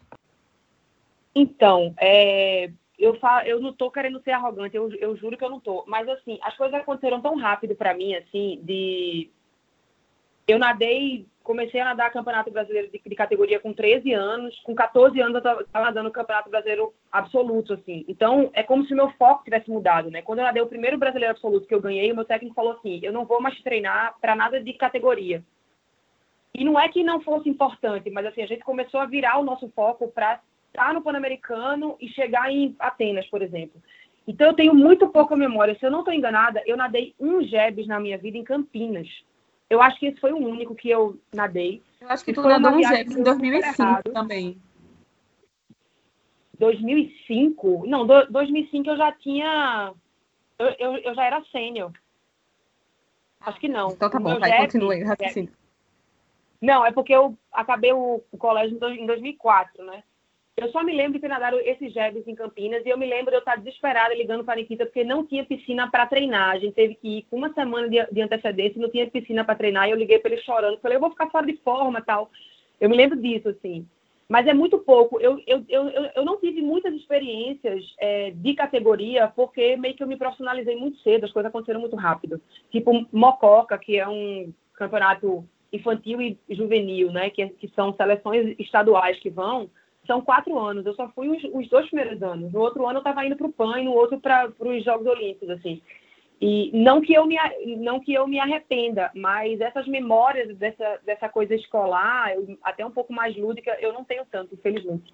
Então, 1.35 1.93
é, 1.99 2.69
eu, 2.99 3.15
falo, 3.19 3.47
eu 3.47 3.59
não 3.59 3.71
estou 3.71 3.89
querendo 3.89 4.21
ser 4.21 4.31
arrogante, 4.31 4.75
eu, 4.75 4.91
eu 4.95 5.15
juro 5.17 5.37
que 5.37 5.43
eu 5.43 5.49
não 5.49 5.57
estou. 5.57 5.83
Mas, 5.87 6.07
assim, 6.07 6.39
as 6.41 6.55
coisas 6.55 6.79
aconteceram 6.79 7.21
tão 7.21 7.35
rápido 7.37 7.75
para 7.75 7.93
mim, 7.93 8.15
assim, 8.15 8.59
de... 8.63 9.29
Eu 10.45 10.59
nadei, 10.59 11.25
comecei 11.41 11.79
a 11.79 11.85
nadar 11.85 12.11
Campeonato 12.11 12.51
Brasileiro 12.51 12.91
de, 12.91 13.01
de 13.03 13.15
categoria 13.15 13.61
com 13.61 13.73
13 13.73 14.11
anos, 14.11 14.59
com 14.59 14.75
14 14.75 15.19
anos 15.21 15.33
eu 15.33 15.61
estava 15.61 15.85
nadando 15.85 16.11
Campeonato 16.11 16.49
Brasileiro 16.49 16.93
absoluto, 17.09 17.73
assim. 17.73 18.03
Então, 18.09 18.51
é 18.53 18.61
como 18.61 18.85
se 18.85 18.93
meu 18.93 19.09
foco 19.11 19.45
tivesse 19.45 19.69
mudado, 19.69 20.11
né? 20.11 20.21
Quando 20.21 20.39
eu 20.39 20.45
nadei 20.45 20.61
o 20.61 20.67
primeiro 20.67 20.97
Brasileiro 20.97 21.31
absoluto 21.31 21.65
que 21.65 21.73
eu 21.73 21.81
ganhei, 21.81 22.11
o 22.11 22.15
meu 22.15 22.25
técnico 22.25 22.53
falou 22.53 22.73
assim, 22.73 22.99
eu 23.01 23.13
não 23.13 23.25
vou 23.25 23.41
mais 23.41 23.59
treinar 23.61 24.15
para 24.19 24.35
nada 24.35 24.61
de 24.61 24.73
categoria. 24.73 25.41
E 26.55 26.63
não 26.63 26.79
é 26.79 26.87
que 26.87 27.03
não 27.03 27.19
fosse 27.19 27.49
importante, 27.49 28.09
mas 28.11 28.25
assim, 28.25 28.43
a 28.43 28.47
gente 28.47 28.63
começou 28.63 28.99
a 28.99 29.05
virar 29.05 29.39
o 29.39 29.43
nosso 29.43 29.67
foco 29.69 30.07
para 30.07 30.39
estar 30.67 30.93
no 30.93 31.01
Pan-Americano 31.01 31.95
e 31.99 32.07
chegar 32.09 32.51
em 32.51 32.75
Atenas, 32.79 33.25
por 33.27 33.41
exemplo. 33.41 33.81
Então 34.27 34.47
eu 34.47 34.53
tenho 34.53 34.73
muito 34.73 35.07
pouca 35.09 35.35
memória. 35.35 35.75
Se 35.77 35.85
eu 35.85 35.91
não 35.91 35.99
estou 35.99 36.13
enganada, 36.13 36.61
eu 36.65 36.77
nadei 36.77 37.13
um 37.19 37.41
Jebs 37.43 37.87
na 37.87 37.99
minha 37.99 38.17
vida 38.17 38.37
em 38.37 38.43
Campinas. 38.43 39.07
Eu 39.69 39.81
acho 39.81 39.99
que 39.99 40.05
esse 40.05 40.19
foi 40.19 40.31
o 40.31 40.37
único 40.37 40.75
que 40.75 40.89
eu 40.89 41.19
nadei. 41.33 41.81
Eu 41.99 42.09
acho 42.09 42.23
que 42.23 42.33
tu 42.33 42.41
nadou 42.41 42.71
um 42.71 42.83
Jebs 42.83 43.15
em 43.15 43.23
2005 43.23 44.03
também. 44.13 44.61
2005? 46.59 47.85
Não, 47.87 48.05
do, 48.05 48.27
2005 48.27 48.89
eu 48.89 48.97
já 48.97 49.11
tinha 49.11 49.91
Eu, 50.59 50.67
eu, 50.79 50.97
eu 50.97 51.15
já 51.15 51.25
era 51.25 51.43
sênior. 51.51 51.91
Acho 53.41 53.59
que 53.59 53.67
não. 53.67 53.89
Então 53.91 54.09
tá 54.09 54.19
bom, 54.19 54.39
vai, 54.39 54.57
continue 54.57 54.95
aí 54.95 55.03
raciocínio. 55.03 55.51
Não, 56.63 56.85
é 56.85 56.91
porque 56.93 57.13
eu 57.13 57.37
acabei 57.51 57.91
o, 57.91 58.21
o 58.31 58.37
colégio 58.37 58.75
em 58.75 58.79
dois- 58.79 58.97
em 58.97 59.05
2004, 59.05 59.83
né? 59.83 60.01
Eu 60.55 60.69
só 60.69 60.81
me 60.83 60.93
lembro 60.95 61.13
de 61.13 61.19
ter 61.19 61.27
nadado 61.27 61.59
esses 61.59 61.91
jebs 61.91 62.25
em 62.25 62.35
Campinas 62.35 62.85
e 62.85 62.89
eu 62.89 62.97
me 62.97 63.05
lembro 63.05 63.31
de 63.31 63.35
eu 63.35 63.39
estar 63.39 63.57
desesperada 63.57 64.13
ligando 64.15 64.45
para 64.45 64.53
a 64.53 64.57
Nikita 64.57 64.85
porque 64.85 65.03
não 65.03 65.25
tinha 65.25 65.43
piscina 65.43 65.89
para 65.91 66.05
treinar. 66.05 66.51
A 66.51 66.59
gente 66.59 66.73
teve 66.73 66.95
que 66.95 67.17
ir 67.17 67.21
com 67.23 67.35
uma 67.37 67.51
semana 67.53 67.89
de, 67.89 67.97
de 68.09 68.21
antecedência 68.21 68.77
e 68.77 68.81
não 68.81 68.89
tinha 68.89 69.09
piscina 69.09 69.43
para 69.43 69.55
treinar. 69.55 69.87
E 69.87 69.91
eu 69.91 69.97
liguei 69.97 70.19
para 70.19 70.31
ele 70.31 70.41
chorando. 70.43 70.79
Falei, 70.79 70.95
eu 70.95 71.01
vou 71.01 71.09
ficar 71.09 71.29
fora 71.31 71.45
de 71.45 71.57
forma 71.57 72.01
tal. 72.01 72.29
Eu 72.79 72.87
me 72.89 72.95
lembro 72.95 73.19
disso, 73.19 73.49
assim. 73.49 73.85
Mas 74.29 74.45
é 74.47 74.53
muito 74.53 74.77
pouco. 74.77 75.19
Eu, 75.19 75.41
eu, 75.47 75.65
eu, 75.67 75.89
eu- 75.89 76.09
eu 76.17 76.23
não 76.23 76.39
tive 76.39 76.61
muitas 76.61 76.93
experiências 76.93 77.83
é, 77.99 78.29
de 78.31 78.53
categoria 78.53 79.27
porque 79.35 79.75
meio 79.75 79.95
que 79.95 80.03
eu 80.03 80.07
me 80.07 80.15
profissionalizei 80.17 80.75
muito 80.75 80.97
cedo. 80.99 81.25
As 81.25 81.31
coisas 81.33 81.49
aconteceram 81.49 81.81
muito 81.81 81.95
rápido. 81.95 82.39
Tipo 82.71 83.05
Mococa, 83.11 83.75
que 83.77 83.97
é 83.97 84.07
um 84.07 84.53
campeonato 84.75 85.43
infantil 85.73 86.21
e 86.21 86.37
juvenil, 86.49 87.11
né? 87.11 87.29
Que, 87.29 87.49
que 87.49 87.67
são 87.69 87.93
seleções 87.95 88.55
estaduais 88.59 89.19
que 89.19 89.29
vão 89.29 89.69
são 90.05 90.21
quatro 90.21 90.57
anos. 90.59 90.85
Eu 90.85 90.93
só 90.95 91.09
fui 91.09 91.29
os, 91.29 91.43
os 91.53 91.67
dois 91.69 91.87
primeiros 91.87 92.21
anos. 92.21 92.51
No 92.51 92.59
outro 92.59 92.85
ano 92.85 92.97
eu 92.97 93.01
estava 93.01 93.25
indo 93.25 93.35
para 93.35 93.47
o 93.47 93.53
PAN 93.53 93.79
e 93.79 93.85
no 93.85 93.93
outro 93.93 94.19
para 94.19 94.51
os 94.59 94.83
Jogos 94.83 95.07
Olímpicos, 95.07 95.49
assim. 95.49 95.81
E 96.41 96.71
não 96.73 96.99
que 96.99 97.13
eu 97.13 97.25
me 97.25 97.37
não 97.77 97.99
que 97.99 98.13
eu 98.13 98.27
me 98.27 98.39
arrependa, 98.39 99.09
mas 99.15 99.61
essas 99.61 99.87
memórias 99.87 100.55
dessa 100.57 100.99
dessa 101.05 101.29
coisa 101.29 101.55
escolar, 101.55 102.33
eu- 102.35 102.57
até 102.63 102.85
um 102.85 102.91
pouco 102.91 103.13
mais 103.13 103.35
lúdica, 103.37 103.77
eu 103.79 103.93
não 103.93 104.03
tenho 104.03 104.25
tanto, 104.29 104.53
infelizmente. 104.53 105.13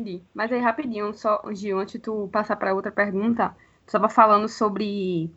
Entendi. 0.00 0.22
Mas 0.34 0.52
aí, 0.52 0.60
rapidinho, 0.60 1.14
só, 1.14 1.40
Gil, 1.52 1.78
antes 1.78 1.94
de 1.94 2.00
tu 2.00 2.28
passar 2.32 2.56
para 2.56 2.74
outra 2.74 2.90
pergunta, 2.90 3.56
tu 3.84 3.86
estava 3.86 4.08
falando 4.08 4.48
sobre 4.48 5.30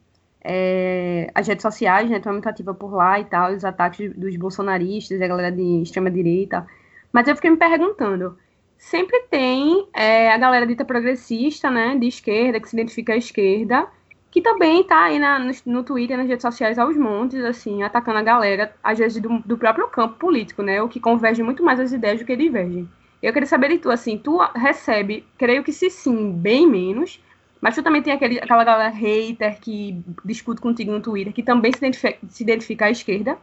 é, 0.43 1.29
as 1.35 1.47
redes 1.47 1.61
sociais, 1.61 2.09
né? 2.09 2.19
Tu 2.19 2.29
é 2.29 2.31
muito 2.31 2.47
ativa 2.47 2.73
por 2.73 2.93
lá 2.93 3.19
e 3.19 3.25
tal, 3.25 3.53
os 3.53 3.65
ataques 3.65 4.13
dos 4.15 4.35
bolsonaristas, 4.37 5.21
a 5.21 5.27
galera 5.27 5.51
de 5.51 5.81
extrema-direita. 5.81 6.65
Mas 7.11 7.27
eu 7.27 7.35
fiquei 7.35 7.49
me 7.49 7.57
perguntando, 7.57 8.37
sempre 8.77 9.19
tem 9.29 9.87
é, 9.93 10.31
a 10.31 10.37
galera 10.37 10.65
dita 10.65 10.85
progressista, 10.85 11.69
né, 11.69 11.97
de 11.97 12.07
esquerda, 12.07 12.59
que 12.59 12.69
se 12.69 12.75
identifica 12.75 13.13
à 13.13 13.17
esquerda, 13.17 13.87
que 14.31 14.41
também 14.41 14.83
tá 14.83 15.05
aí 15.05 15.19
na, 15.19 15.39
no, 15.39 15.51
no 15.65 15.83
Twitter, 15.83 16.17
nas 16.17 16.27
redes 16.27 16.43
sociais 16.43 16.77
aos 16.77 16.95
montes, 16.95 17.43
assim, 17.43 17.83
atacando 17.83 18.19
a 18.19 18.23
galera, 18.23 18.73
às 18.83 18.97
vezes 18.97 19.21
do, 19.21 19.39
do 19.39 19.57
próprio 19.57 19.87
campo 19.87 20.15
político, 20.17 20.61
né, 20.61 20.81
o 20.81 20.87
que 20.87 20.99
converge 20.99 21.43
muito 21.43 21.63
mais 21.63 21.79
as 21.79 21.91
ideias 21.91 22.19
do 22.19 22.25
que 22.25 22.35
divergem. 22.35 22.87
Eu 23.21 23.33
queria 23.33 23.47
saber 23.47 23.69
de 23.69 23.79
tu, 23.79 23.91
assim, 23.91 24.17
tu 24.17 24.37
recebe, 24.55 25.25
creio 25.37 25.63
que 25.63 25.73
se 25.73 25.89
sim, 25.89 26.31
bem 26.31 26.65
menos, 26.65 27.21
mas 27.61 27.75
tu 27.75 27.83
também 27.83 28.01
tem 28.01 28.13
aquele, 28.13 28.39
aquela 28.39 28.63
galera 28.63 28.89
hater 28.89 29.59
que 29.59 30.01
discute 30.23 30.61
contigo 30.61 30.91
no 30.91 31.01
Twitter, 31.01 31.33
que 31.33 31.43
também 31.43 31.71
se 31.71 31.79
identifica, 31.79 32.19
se 32.27 32.43
identifica 32.43 32.85
à 32.85 32.91
esquerda. 32.91 33.37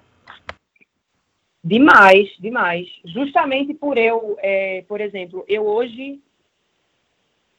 Demais, 1.62 2.28
demais. 2.38 2.88
Justamente 3.04 3.74
por 3.74 3.98
eu, 3.98 4.38
é, 4.40 4.84
por 4.88 5.00
exemplo, 5.00 5.44
eu 5.48 5.66
hoje 5.66 6.20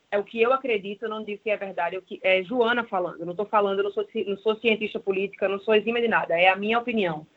é 0.10 0.18
o 0.18 0.24
que 0.24 0.42
eu 0.42 0.54
acredito, 0.54 1.04
eu 1.04 1.10
não 1.10 1.24
digo 1.24 1.44
que 1.44 1.50
é 1.50 1.58
verdade, 1.58 1.98
é 1.98 2.02
que 2.02 2.20
é 2.24 2.42
Joana 2.44 2.86
falando. 2.86 3.20
Eu 3.20 3.26
não 3.26 3.34
estou 3.34 3.46
falando, 3.46 3.80
eu 3.80 3.84
não 3.84 3.92
sou, 3.92 4.08
não 4.26 4.38
sou 4.38 4.56
cientista 4.56 5.00
política, 5.00 5.50
não 5.50 5.60
sou 5.60 5.76
exímia 5.76 6.02
de 6.02 6.08
nada. 6.08 6.40
É 6.40 6.48
a 6.48 6.56
minha 6.56 6.80
opinião. 6.80 7.28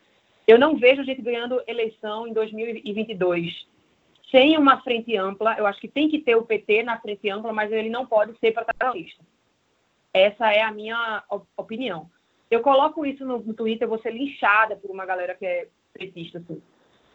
Eu 0.47 0.59
não 0.59 0.77
vejo 0.77 1.01
a 1.01 1.05
gente 1.05 1.21
ganhando 1.21 1.63
eleição 1.67 2.27
em 2.27 2.33
2022 2.33 3.67
sem 4.31 4.57
uma 4.57 4.81
frente 4.83 5.17
ampla. 5.17 5.57
Eu 5.59 5.67
acho 5.67 5.81
que 5.81 5.89
tem 5.89 6.09
que 6.09 6.21
ter 6.21 6.37
o 6.37 6.45
PT 6.45 6.83
na 6.83 7.01
frente 7.01 7.29
ampla, 7.29 7.53
mas 7.53 7.71
ele 7.73 7.89
não 7.89 8.07
pode 8.07 8.39
ser 8.39 8.53
protagonista. 8.53 9.23
Essa 10.13 10.53
é 10.53 10.63
a 10.63 10.73
minha 10.73 11.23
op- 11.31 11.49
opinião. 11.57 12.11
Eu 12.51 12.61
coloco 12.63 13.07
isso 13.07 13.25
no, 13.25 13.39
no 13.39 13.55
Twitter, 13.55 13.85
eu 13.85 13.91
vou 13.91 14.01
ser 14.01 14.13
linchada 14.13 14.77
por 14.77 14.91
uma 14.91 15.07
galera 15.07 15.35
que 15.35 15.47
é 15.47 15.69
petista, 15.93 16.39
assim. 16.39 16.61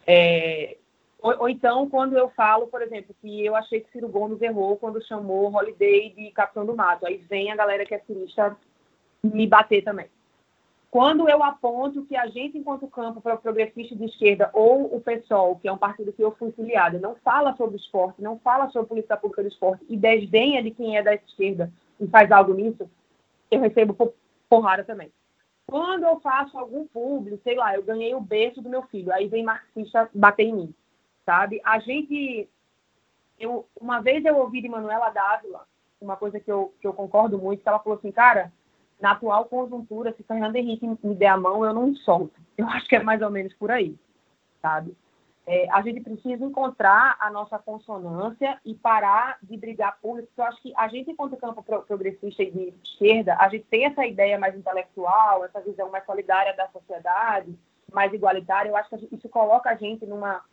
É, 0.08 0.78
ou, 1.20 1.34
ou 1.40 1.50
então, 1.50 1.90
quando 1.90 2.18
eu 2.18 2.30
falo, 2.30 2.68
por 2.68 2.82
exemplo, 2.82 3.16
que 3.22 3.44
eu 3.44 3.56
achei 3.56 3.82
que 3.82 3.92
Ciro 3.92 4.08
Gomes 4.08 4.42
errou 4.42 4.78
quando 4.78 5.06
chamou 5.06 5.54
Holiday 5.54 6.12
de 6.12 6.32
Capitão 6.32 6.66
do 6.66 6.76
Mato. 6.76 7.06
Aí 7.06 7.18
vem 7.18 7.52
a 7.52 7.56
galera 7.56 7.86
que 7.86 7.96
é 7.96 8.00
cirista 8.00 8.56
me 9.24 9.48
bater 9.48 9.84
também. 9.84 10.08
Quando 10.96 11.28
eu 11.28 11.44
aponto 11.44 12.06
que 12.06 12.16
a 12.16 12.26
gente, 12.28 12.58
enquanto 12.58 12.88
campo 12.88 13.20
pro- 13.20 13.38
progressista 13.40 13.94
de 13.98 14.06
esquerda, 14.06 14.50
ou 14.54 14.96
o 14.96 15.02
PSOL, 15.02 15.58
que 15.58 15.68
é 15.68 15.72
um 15.74 15.78
partido 15.78 16.14
que 16.14 16.24
eu 16.24 16.32
fui 16.32 16.54
filiada, 16.54 16.98
não 16.98 17.16
fala 17.16 17.54
sobre 17.58 17.76
esporte, 17.76 18.22
não 18.22 18.40
fala 18.40 18.70
sobre 18.70 18.88
política 18.88 19.18
pública 19.18 19.42
do 19.42 19.50
esporte, 19.50 19.84
e 19.90 19.98
desdenha 19.98 20.64
de 20.64 20.72
quem 20.72 20.96
é 20.96 21.04
da 21.04 21.14
esquerda 21.14 21.70
e 22.00 22.08
faz 22.08 22.32
algo 22.32 22.54
nisso, 22.54 22.90
eu 23.52 23.60
recebo 23.60 23.94
po- 23.94 24.14
porrada 24.48 24.86
também. 24.86 25.12
Quando 25.68 26.04
eu 26.06 26.18
faço 26.22 26.58
algum 26.58 26.88
público, 26.88 27.42
sei 27.44 27.58
lá, 27.58 27.76
eu 27.76 27.84
ganhei 27.84 28.16
o 28.16 28.22
berço 28.22 28.62
do 28.62 28.70
meu 28.70 28.84
filho, 28.84 29.12
aí 29.12 29.28
vem 29.28 29.44
marxista 29.44 30.10
bater 30.14 30.44
em 30.44 30.54
mim, 30.54 30.76
sabe? 31.26 31.60
A 31.66 31.78
gente, 31.78 32.48
eu, 33.38 33.68
uma 33.82 34.00
vez 34.00 34.24
eu 34.24 34.38
ouvi 34.38 34.62
de 34.62 34.70
Manuela 34.70 35.10
Dávila, 35.10 35.68
uma 36.00 36.16
coisa 36.16 36.40
que 36.40 36.50
eu, 36.50 36.74
que 36.80 36.88
eu 36.88 36.94
concordo 36.94 37.38
muito, 37.38 37.62
que 37.62 37.68
ela 37.68 37.80
falou 37.80 38.00
assim, 38.00 38.14
cara, 38.14 38.50
na 39.00 39.12
atual 39.12 39.46
conjuntura, 39.46 40.14
se 40.14 40.24
Fernando 40.24 40.56
Henrique 40.56 40.88
me 41.04 41.16
der 41.16 41.28
a 41.28 41.38
mão, 41.38 41.66
eu 41.66 41.74
não 41.74 41.96
solto. 41.98 42.40
Eu 42.58 42.68
acho 42.70 42.88
que 42.88 42.96
é 42.96 43.04
mais 43.04 43.22
ou 43.22 43.30
menos 43.30 43.54
por 43.54 43.70
aí, 43.72 43.96
sabe? 44.62 44.96
É, 45.48 45.68
a 45.72 45.82
gente 45.84 46.02
precisa 46.02 46.44
encontrar 46.44 47.18
a 47.20 47.30
nossa 47.30 47.60
consonância 47.60 48.60
e 48.66 48.74
parar 48.74 49.38
de 49.44 49.56
brigar 49.56 50.00
por 50.02 50.20
isso. 50.20 50.32
Eu 50.36 50.44
acho 50.44 50.60
que 50.60 50.74
a 50.76 50.88
gente, 50.88 51.12
enquanto 51.12 51.38
campo 51.38 51.62
pro- 51.62 51.84
progressista 51.84 52.42
e 52.42 52.50
de 52.50 52.74
esquerda, 52.84 53.38
a 53.40 53.48
gente 53.50 53.66
tem 53.66 53.86
essa 53.86 54.04
ideia 54.08 54.40
mais 54.40 54.56
intelectual, 54.56 55.46
essa 55.46 55.62
visão 55.62 55.92
mais 55.92 56.04
solidária 56.04 56.56
da 56.56 56.68
sociedade, 56.70 57.56
mais 57.94 58.12
igualitária. 58.12 58.70
Eu 58.70 58.76
acho 58.76 58.90
que 58.90 59.16
isso 59.16 59.30
coloca 59.30 59.70
a 59.70 59.76
gente 59.76 60.04
numa, 60.08 60.44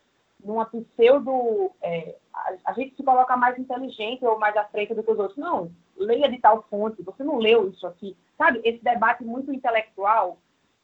numa 0.44 0.66
pseudo. 0.66 1.70
é, 1.80 2.14
a, 2.34 2.54
a 2.66 2.72
gente 2.74 2.94
se 2.94 3.02
coloca 3.02 3.34
mais 3.34 3.58
inteligente 3.58 4.22
ou 4.26 4.38
mais 4.38 4.54
à 4.58 4.64
frente 4.64 4.92
do 4.92 5.02
que 5.02 5.10
os 5.10 5.18
outros. 5.18 5.38
Não, 5.38 5.70
leia 6.02 6.28
de 6.28 6.38
tal 6.38 6.62
fonte, 6.68 7.02
você 7.02 7.22
não 7.24 7.38
leu 7.38 7.68
isso 7.68 7.86
aqui. 7.86 8.16
Sabe, 8.36 8.60
esse 8.64 8.82
debate 8.82 9.24
muito 9.24 9.52
intelectual 9.52 10.38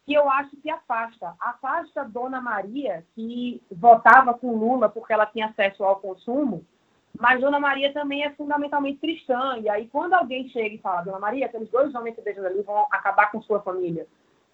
que 0.04 0.14
eu 0.14 0.28
acho 0.30 0.56
que 0.56 0.70
afasta. 0.70 1.34
Afasta 1.38 2.04
Dona 2.04 2.40
Maria, 2.40 3.04
que 3.14 3.62
votava 3.70 4.32
com 4.32 4.56
Lula 4.56 4.88
porque 4.88 5.12
ela 5.12 5.26
tinha 5.26 5.46
acesso 5.46 5.84
ao 5.84 5.96
consumo, 5.96 6.64
mas 7.20 7.40
Dona 7.40 7.60
Maria 7.60 7.92
também 7.92 8.24
é 8.24 8.30
fundamentalmente 8.30 9.00
cristã. 9.00 9.58
E 9.58 9.68
aí, 9.68 9.86
quando 9.88 10.14
alguém 10.14 10.48
chega 10.48 10.74
e 10.74 10.78
fala, 10.78 11.02
Dona 11.02 11.18
Maria, 11.18 11.46
aqueles 11.46 11.68
dois 11.70 11.94
homens 11.94 12.14
que 12.14 12.22
beijam 12.22 12.46
ali 12.46 12.62
vão 12.62 12.86
acabar 12.90 13.30
com 13.30 13.42
sua 13.42 13.60
família. 13.60 14.06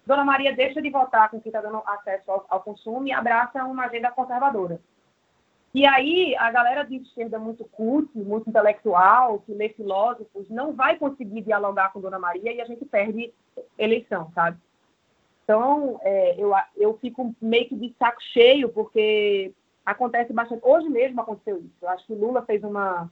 Dona 0.05 0.25
Maria 0.25 0.55
deixa 0.55 0.81
de 0.81 0.89
votar 0.89 1.29
com 1.29 1.39
quem 1.39 1.49
está 1.49 1.61
dando 1.61 1.81
acesso 1.85 2.29
ao, 2.29 2.45
ao 2.49 2.61
consumo 2.61 3.07
e 3.07 3.13
abraça 3.13 3.63
uma 3.63 3.85
agenda 3.85 4.11
conservadora. 4.11 4.79
E 5.75 5.85
aí, 5.85 6.33
a 6.37 6.49
galera 6.51 6.83
de 6.83 6.95
esquerda 6.95 7.37
muito 7.37 7.65
cult, 7.65 8.09
muito 8.17 8.49
intelectual, 8.49 9.39
que 9.39 9.53
lê 9.53 9.67
filósofos, 9.67 10.49
não 10.49 10.71
vai 10.71 10.97
conseguir 10.97 11.41
dialogar 11.41 11.91
com 11.91 11.99
Dona 11.99 12.17
Maria 12.17 12.53
e 12.53 12.61
a 12.61 12.65
gente 12.65 12.85
perde 12.85 13.33
eleição, 13.77 14.31
sabe? 14.33 14.57
Então, 15.43 15.99
é, 16.01 16.41
eu, 16.41 16.53
eu 16.77 16.97
fico 16.99 17.35
meio 17.41 17.67
que 17.67 17.75
de 17.75 17.93
saco 17.99 18.23
cheio, 18.23 18.69
porque 18.69 19.51
acontece 19.85 20.31
bastante. 20.31 20.61
Hoje 20.63 20.87
mesmo 20.87 21.19
aconteceu 21.19 21.57
isso. 21.57 21.75
Eu 21.81 21.89
acho 21.89 22.07
que 22.07 22.15
Lula 22.15 22.41
fez 22.43 22.63
uma, 22.63 23.11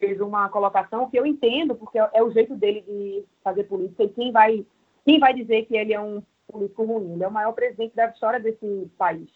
fez 0.00 0.20
uma 0.20 0.48
colocação 0.48 1.08
que 1.08 1.16
eu 1.16 1.24
entendo, 1.24 1.76
porque 1.76 2.00
é, 2.00 2.10
é 2.14 2.20
o 2.20 2.32
jeito 2.32 2.56
dele 2.56 2.80
de 2.80 3.24
fazer 3.44 3.62
política. 3.62 4.02
E 4.02 4.08
quem 4.08 4.32
vai, 4.32 4.66
quem 5.06 5.20
vai 5.20 5.32
dizer 5.32 5.66
que 5.66 5.76
ele 5.76 5.94
é 5.94 6.00
um 6.00 6.20
político 6.50 6.82
ruim? 6.82 7.12
Ele 7.12 7.22
é 7.22 7.28
o 7.28 7.32
maior 7.32 7.52
presidente 7.52 7.94
da 7.94 8.08
história 8.08 8.40
desse 8.40 8.90
país. 8.98 9.30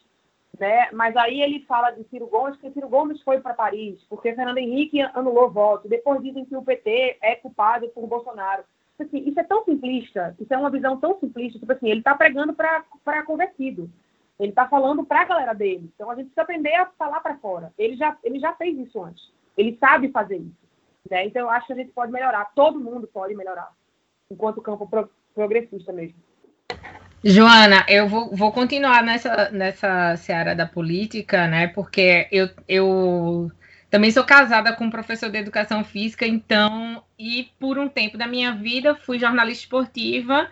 Né? 0.59 0.89
Mas 0.91 1.15
aí 1.15 1.41
ele 1.41 1.65
fala 1.65 1.91
de 1.91 2.03
Ciro 2.05 2.27
Gomes, 2.27 2.59
que 2.59 2.71
Ciro 2.71 2.89
Gomes 2.89 3.21
foi 3.21 3.39
para 3.39 3.53
Paris, 3.53 4.03
porque 4.09 4.33
Fernando 4.33 4.57
Henrique 4.57 5.01
anulou 5.13 5.51
voto. 5.51 5.87
Depois 5.87 6.21
dizem 6.21 6.45
que 6.45 6.55
o 6.55 6.63
PT 6.63 7.17
é 7.21 7.35
culpado 7.35 7.87
por 7.89 8.07
Bolsonaro. 8.07 8.63
Assim, 8.99 9.19
isso 9.27 9.39
é 9.39 9.43
tão 9.43 9.63
simplista, 9.63 10.35
isso 10.39 10.51
é 10.51 10.57
uma 10.57 10.71
visão 10.71 10.99
tão 10.99 11.19
simplista, 11.19 11.59
tipo 11.59 11.71
assim, 11.71 11.87
ele 11.87 11.99
está 11.99 12.15
pregando 12.15 12.53
para 12.53 13.23
convertido. 13.23 13.87
Ele 14.39 14.49
está 14.49 14.67
falando 14.67 15.05
para 15.05 15.21
a 15.21 15.25
galera 15.25 15.53
dele. 15.53 15.91
Então 15.93 16.09
a 16.09 16.15
gente 16.15 16.25
precisa 16.25 16.41
aprender 16.41 16.73
a 16.75 16.85
falar 16.97 17.19
para 17.21 17.37
fora. 17.37 17.73
Ele 17.77 17.95
já, 17.95 18.17
ele 18.23 18.39
já 18.39 18.53
fez 18.53 18.77
isso 18.77 19.03
antes. 19.03 19.31
Ele 19.55 19.77
sabe 19.79 20.09
fazer 20.09 20.37
isso. 20.37 20.67
Né? 21.09 21.25
Então 21.25 21.43
eu 21.43 21.49
acho 21.49 21.67
que 21.67 21.73
a 21.73 21.75
gente 21.75 21.91
pode 21.91 22.11
melhorar. 22.11 22.51
Todo 22.53 22.79
mundo 22.79 23.07
pode 23.07 23.35
melhorar. 23.35 23.71
Enquanto 24.29 24.61
campo 24.61 24.87
pro, 24.87 25.09
progressista 25.33 25.91
mesmo. 25.91 26.17
Joana, 27.23 27.85
eu 27.89 28.07
vou, 28.07 28.35
vou 28.35 28.51
continuar 28.51 29.03
nessa, 29.03 29.49
nessa 29.51 30.15
seara 30.17 30.55
da 30.55 30.65
política, 30.65 31.47
né? 31.47 31.67
Porque 31.67 32.27
eu, 32.31 32.49
eu 32.67 33.51
também 33.89 34.11
sou 34.11 34.23
casada 34.23 34.73
com 34.73 34.85
um 34.85 34.89
professor 34.89 35.29
de 35.29 35.37
educação 35.37 35.83
física, 35.83 36.27
então, 36.27 37.03
e 37.17 37.49
por 37.59 37.77
um 37.79 37.89
tempo 37.89 38.17
da 38.17 38.27
minha 38.27 38.53
vida 38.53 38.95
fui 38.95 39.17
jornalista 39.17 39.63
esportiva 39.63 40.49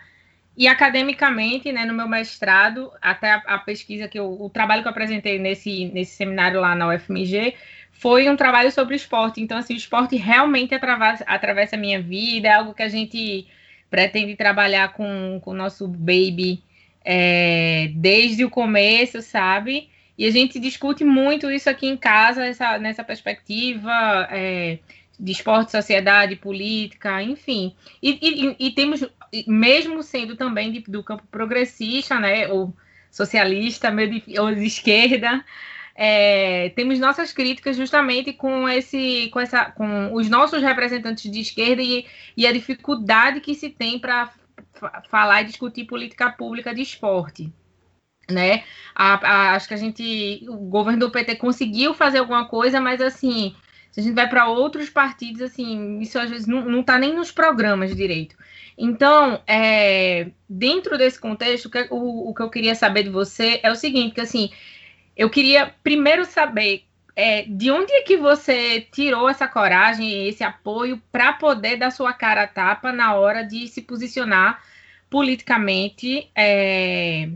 e 0.58 0.68
academicamente, 0.68 1.72
né, 1.72 1.86
no 1.86 1.94
meu 1.94 2.08
mestrado, 2.08 2.92
até 3.02 3.32
a, 3.32 3.44
a 3.46 3.60
pesquisa 3.60 4.08
que 4.08 4.18
eu, 4.18 4.42
o 4.42 4.50
trabalho 4.50 4.82
que 4.82 4.88
eu 4.88 4.92
apresentei 4.92 5.38
nesse, 5.38 5.86
nesse 5.94 6.16
seminário 6.16 6.62
lá 6.62 6.74
na 6.74 6.88
UFMG 6.88 7.56
foi 7.92 8.30
um 8.30 8.36
trabalho 8.36 8.72
sobre 8.72 8.96
esporte. 8.96 9.42
Então, 9.42 9.58
assim, 9.58 9.74
o 9.74 9.78
esporte 9.78 10.16
realmente 10.16 10.74
atravessa, 10.74 11.24
atravessa 11.26 11.76
a 11.76 11.80
minha 11.80 12.02
vida, 12.02 12.48
é 12.48 12.54
algo 12.54 12.74
que 12.74 12.84
a 12.84 12.90
gente 12.90 13.48
pretende 13.90 14.36
trabalhar 14.36 14.94
com 14.94 15.42
o 15.46 15.54
nosso 15.54 15.88
baby 15.88 16.62
é, 17.04 17.92
desde 17.96 18.44
o 18.44 18.50
começo, 18.50 19.22
sabe? 19.22 19.90
E 20.18 20.26
a 20.26 20.32
gente 20.32 20.60
discute 20.60 21.04
muito 21.04 21.52
isso 21.52 21.70
aqui 21.70 21.88
em 21.88 21.98
casa, 21.98 22.46
essa, 22.46 22.78
nessa 22.78 23.04
perspectiva 23.04 24.28
é, 24.32 24.80
de 25.20 25.32
esporte, 25.32 25.72
sociedade, 25.72 26.36
política, 26.36 27.22
enfim. 27.22 27.76
E, 28.02 28.56
e, 28.60 28.68
e 28.68 28.72
temos, 28.72 29.06
mesmo 29.46 30.02
sendo 30.02 30.36
também 30.36 30.72
de, 30.72 30.80
do 30.82 31.04
campo 31.04 31.24
progressista, 31.30 32.20
né, 32.20 32.48
ou 32.48 32.74
socialista, 33.12 33.92
meio 33.92 34.20
de, 34.20 34.40
ou 34.40 34.54
de 34.54 34.66
esquerda, 34.66 35.44
é, 35.98 36.70
temos 36.76 37.00
nossas 37.00 37.32
críticas 37.32 37.78
justamente 37.78 38.34
com 38.34 38.68
esse, 38.68 39.30
com 39.32 39.40
essa, 39.40 39.72
com 39.72 40.14
os 40.14 40.30
nossos 40.30 40.62
representantes 40.62 41.32
de 41.32 41.40
esquerda 41.40 41.82
e, 41.82 42.06
e 42.36 42.46
a 42.46 42.52
dificuldade 42.52 43.40
que 43.40 43.56
se 43.56 43.70
tem 43.70 43.98
para 43.98 44.30
falar 45.10 45.42
e 45.42 45.46
discutir 45.46 45.86
política 45.86 46.30
pública 46.30 46.76
de 46.76 46.82
esporte. 46.82 47.54
Né? 48.30 48.64
A, 48.94 49.14
a, 49.14 49.56
acho 49.56 49.68
que 49.70 49.74
a 49.74 49.78
gente, 49.78 50.46
o 50.50 50.58
governo 50.58 51.00
do 51.00 51.12
PT 51.12 51.38
conseguiu 51.38 51.94
fazer 51.94 52.18
alguma 52.18 52.46
coisa, 52.46 52.82
mas 52.82 53.00
assim, 53.00 53.56
se 53.90 54.02
a 54.02 54.04
gente 54.04 54.16
vai 54.16 54.28
para 54.28 54.50
outros 54.50 54.90
partidos, 54.90 55.42
assim, 55.42 56.00
isso 56.00 56.20
às 56.20 56.30
vezes 56.30 56.46
não 56.46 56.82
está 56.82 57.00
nem 57.00 57.14
nos 57.14 57.32
programas 57.32 57.96
direito. 57.96 58.36
Então, 58.78 59.42
é, 59.48 60.32
dentro 60.50 60.98
desse 60.98 61.18
contexto, 61.18 61.72
o, 61.90 62.30
o, 62.30 62.34
que 62.34 62.42
eu 62.42 62.50
queria 62.50 62.76
saber 62.76 63.04
de 63.04 63.10
você 63.10 63.62
é 63.64 63.72
o 63.72 63.76
seguinte, 63.76 64.16
que 64.16 64.22
assim, 64.22 64.50
eu 65.16 65.30
queria 65.30 65.74
primeiro 65.84 66.26
saber 66.26 66.84
é, 67.16 67.44
de 67.44 67.72
onde 67.72 67.94
é 67.94 68.02
que 68.02 68.18
você 68.18 68.82
tirou 68.92 69.30
essa 69.30 69.48
coragem, 69.48 70.28
esse 70.28 70.44
apoio 70.44 71.02
para 71.12 71.34
poder 71.34 71.78
dar 71.78 71.92
sua 71.92 72.14
cara 72.14 72.44
a 72.44 72.48
tapa 72.48 72.92
na 72.92 73.16
hora 73.16 73.44
de 73.44 73.68
se 73.68 73.82
posicionar 73.82 74.62
politicamente 75.10 76.30
é, 76.36 77.30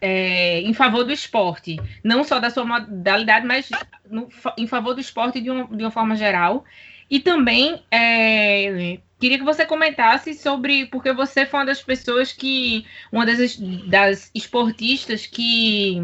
é, 0.00 0.60
em 0.60 0.72
favor 0.72 1.02
do 1.02 1.12
esporte, 1.12 1.76
não 2.04 2.22
só 2.22 2.38
da 2.38 2.50
sua 2.50 2.64
modalidade, 2.64 3.44
mas 3.46 3.68
no, 4.08 4.28
em 4.56 4.66
favor 4.66 4.94
do 4.94 5.00
esporte 5.00 5.40
de, 5.40 5.50
um, 5.50 5.66
de 5.66 5.82
uma 5.82 5.90
forma 5.90 6.14
geral. 6.14 6.64
E 7.10 7.18
também 7.18 7.82
é, 7.90 8.98
queria 9.18 9.38
que 9.38 9.44
você 9.44 9.66
comentasse 9.66 10.34
sobre, 10.34 10.86
porque 10.86 11.12
você 11.12 11.44
foi 11.44 11.60
uma 11.60 11.66
das 11.66 11.82
pessoas 11.82 12.32
que, 12.32 12.86
uma 13.10 13.26
das, 13.26 13.56
das 13.88 14.30
esportistas 14.32 15.26
que 15.26 16.00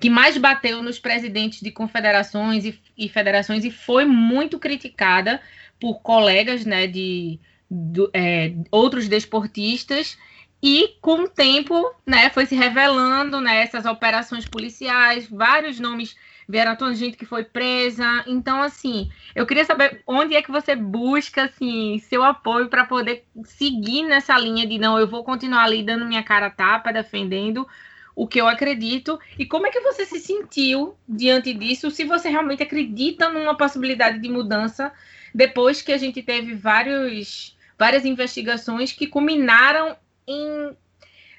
que 0.00 0.08
mais 0.08 0.38
bateu 0.38 0.82
nos 0.82 0.98
presidentes 0.98 1.60
de 1.60 1.70
confederações 1.70 2.64
e, 2.64 2.80
e 2.96 3.08
federações 3.08 3.64
e 3.64 3.70
foi 3.70 4.04
muito 4.04 4.58
criticada 4.58 5.40
por 5.78 6.00
colegas 6.00 6.64
né, 6.64 6.86
de, 6.86 7.38
é, 8.12 8.52
outros 8.70 9.08
desportistas 9.08 10.18
e 10.62 10.96
com 11.00 11.24
o 11.24 11.28
tempo 11.28 11.94
né, 12.06 12.30
foi 12.30 12.46
se 12.46 12.54
revelando 12.54 13.40
né, 13.40 13.62
essas 13.62 13.86
operações 13.86 14.44
policiais, 14.46 15.28
vários 15.28 15.78
nomes 15.78 16.16
vieram 16.50 16.72
à 16.72 16.92
gente 16.92 17.16
que 17.16 17.24
foi 17.24 17.44
presa. 17.44 18.24
Então, 18.26 18.60
assim, 18.60 19.08
eu 19.34 19.46
queria 19.46 19.64
saber 19.64 20.02
onde 20.06 20.34
é 20.34 20.42
que 20.42 20.50
você 20.50 20.74
busca 20.74 21.44
assim, 21.44 21.98
seu 22.00 22.24
apoio 22.24 22.68
para 22.68 22.84
poder 22.84 23.24
seguir 23.44 24.02
nessa 24.02 24.36
linha 24.36 24.66
de 24.66 24.78
não, 24.78 24.98
eu 24.98 25.06
vou 25.06 25.22
continuar 25.22 25.64
ali 25.64 25.82
dando 25.82 26.04
minha 26.04 26.22
cara 26.22 26.50
tapa, 26.50 26.92
defendendo, 26.92 27.66
o 28.14 28.26
que 28.26 28.40
eu 28.40 28.46
acredito. 28.46 29.18
E 29.38 29.46
como 29.46 29.66
é 29.66 29.70
que 29.70 29.80
você 29.80 30.04
se 30.04 30.20
sentiu 30.20 30.96
diante 31.08 31.52
disso? 31.54 31.90
Se 31.90 32.04
você 32.04 32.28
realmente 32.28 32.62
acredita 32.62 33.28
numa 33.28 33.56
possibilidade 33.56 34.18
de 34.18 34.28
mudança 34.28 34.92
depois 35.34 35.80
que 35.80 35.92
a 35.92 35.98
gente 35.98 36.22
teve 36.22 36.54
vários, 36.54 37.56
várias 37.78 38.04
investigações 38.04 38.92
que 38.92 39.06
culminaram 39.06 39.96
em 40.26 40.76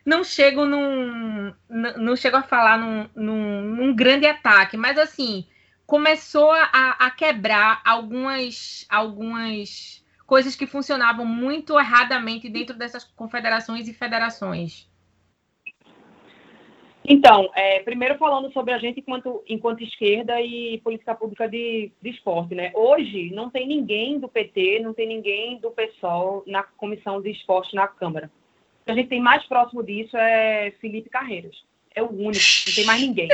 não 0.04 0.24
chego 0.24 0.66
num 0.66 1.54
não 1.70 2.16
chego 2.16 2.38
a 2.38 2.42
falar 2.42 2.78
num, 2.78 3.08
num, 3.16 3.62
num 3.62 3.96
grande 3.96 4.26
ataque, 4.26 4.76
mas 4.76 4.98
assim 4.98 5.46
começou 5.86 6.52
a, 6.52 6.96
a, 7.00 7.12
quebrar 7.12 7.82
algumas 7.86 8.86
algumas 8.90 10.04
coisas 10.26 10.56
que 10.56 10.66
funcionavam 10.66 11.26
muito 11.26 11.78
erradamente 11.80 12.50
dentro 12.50 12.76
dessas 12.76 13.04
confederações 13.04 13.88
e 13.88 13.94
federações. 13.94 14.90
Então, 17.04 17.50
é, 17.56 17.80
primeiro 17.80 18.18
falando 18.18 18.52
sobre 18.54 18.74
a 18.74 18.78
gente 18.78 19.00
enquanto, 19.00 19.44
enquanto 19.48 19.84
esquerda 19.84 20.40
e 20.40 20.80
política 20.84 21.16
pública 21.16 21.50
de, 21.50 21.92
de 22.02 22.10
esporte, 22.10 22.54
né? 22.54 22.72
Hoje 22.76 23.32
não 23.32 23.50
tem 23.50 23.68
ninguém 23.68 24.20
do 24.20 24.30
PT, 24.30 24.80
não 24.80 24.94
tem 24.94 25.08
ninguém 25.08 25.60
do 25.60 25.72
PSOL 25.72 26.44
na 26.46 26.62
comissão 26.64 27.20
de 27.22 27.32
esporte 27.32 27.76
na 27.76 27.88
Câmara. 27.88 28.30
O 28.82 28.86
que 28.86 28.92
a 28.92 28.96
gente 28.96 29.10
tem 29.10 29.20
mais 29.20 29.44
próximo 29.46 29.84
disso 29.84 30.16
é 30.16 30.72
Felipe 30.80 31.10
Carreiras. 31.10 31.56
É 31.94 32.04
o 32.04 32.10
único, 32.10 32.46
não 32.68 32.76
tem 32.76 32.86
mais 32.86 33.02
ninguém. 33.02 33.30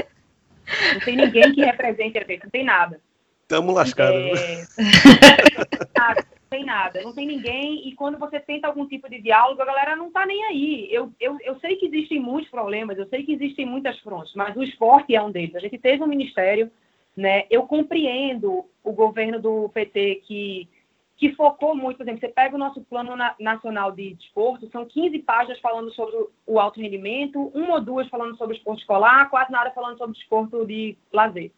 Não 0.94 1.00
tem 1.02 1.16
ninguém 1.16 1.54
que 1.54 1.64
represente 1.64 2.18
a 2.18 2.24
gente, 2.24 2.44
não 2.44 2.50
tem 2.50 2.64
nada. 2.64 3.02
Estamos 3.48 3.74
lascados. 3.74 4.38
É... 4.42 4.68
tem 6.50 6.66
nada, 6.66 7.02
não 7.02 7.14
tem 7.14 7.26
ninguém, 7.26 7.88
e 7.88 7.96
quando 7.96 8.18
você 8.18 8.42
tenta 8.42 8.68
algum 8.68 8.86
tipo 8.86 9.10
de 9.10 9.22
diálogo, 9.22 9.62
a 9.62 9.66
galera 9.66 9.96
não 9.96 10.12
tá 10.12 10.26
nem 10.26 10.44
aí. 10.44 10.90
Eu, 10.92 11.14
eu, 11.18 11.38
eu 11.42 11.58
sei 11.60 11.78
que 11.78 11.86
existem 11.86 12.20
muitos 12.20 12.52
problemas, 12.52 12.98
eu 12.98 13.08
sei 13.08 13.24
que 13.24 13.32
existem 13.32 13.66
muitas 13.66 13.98
frontes, 14.00 14.34
mas 14.36 14.54
o 14.58 14.64
esporte 14.64 15.16
é 15.16 15.22
um 15.22 15.32
deles. 15.32 15.56
A 15.56 15.60
gente 15.60 15.78
teve 15.78 16.04
um 16.04 16.08
ministério, 16.08 16.70
né? 17.16 17.46
Eu 17.50 17.64
compreendo 17.64 18.66
o 18.84 18.92
governo 18.92 19.42
do 19.42 19.70
PT 19.70 20.24
que, 20.26 20.68
que 21.16 21.34
focou 21.34 21.74
muito, 21.74 21.96
por 21.96 22.04
exemplo, 22.04 22.20
você 22.20 22.28
pega 22.28 22.54
o 22.54 22.60
nosso 22.60 22.82
plano 22.82 23.16
na, 23.16 23.34
nacional 23.40 23.94
de 23.94 24.14
desporto, 24.14 24.70
são 24.72 24.86
15 24.86 25.20
páginas 25.20 25.60
falando 25.62 25.90
sobre 25.94 26.18
o 26.46 26.60
alto 26.60 26.82
rendimento, 26.82 27.50
uma 27.56 27.76
ou 27.76 27.82
duas 27.82 28.10
falando 28.10 28.36
sobre 28.36 28.58
o 28.58 28.58
esporte 28.58 28.82
escolar, 28.82 29.30
quase 29.30 29.54
nada 29.54 29.72
falando 29.72 29.98
sobre 29.98 30.18
o 30.18 30.20
esporte 30.20 30.66
de 30.66 30.98
lazer. 31.14 31.50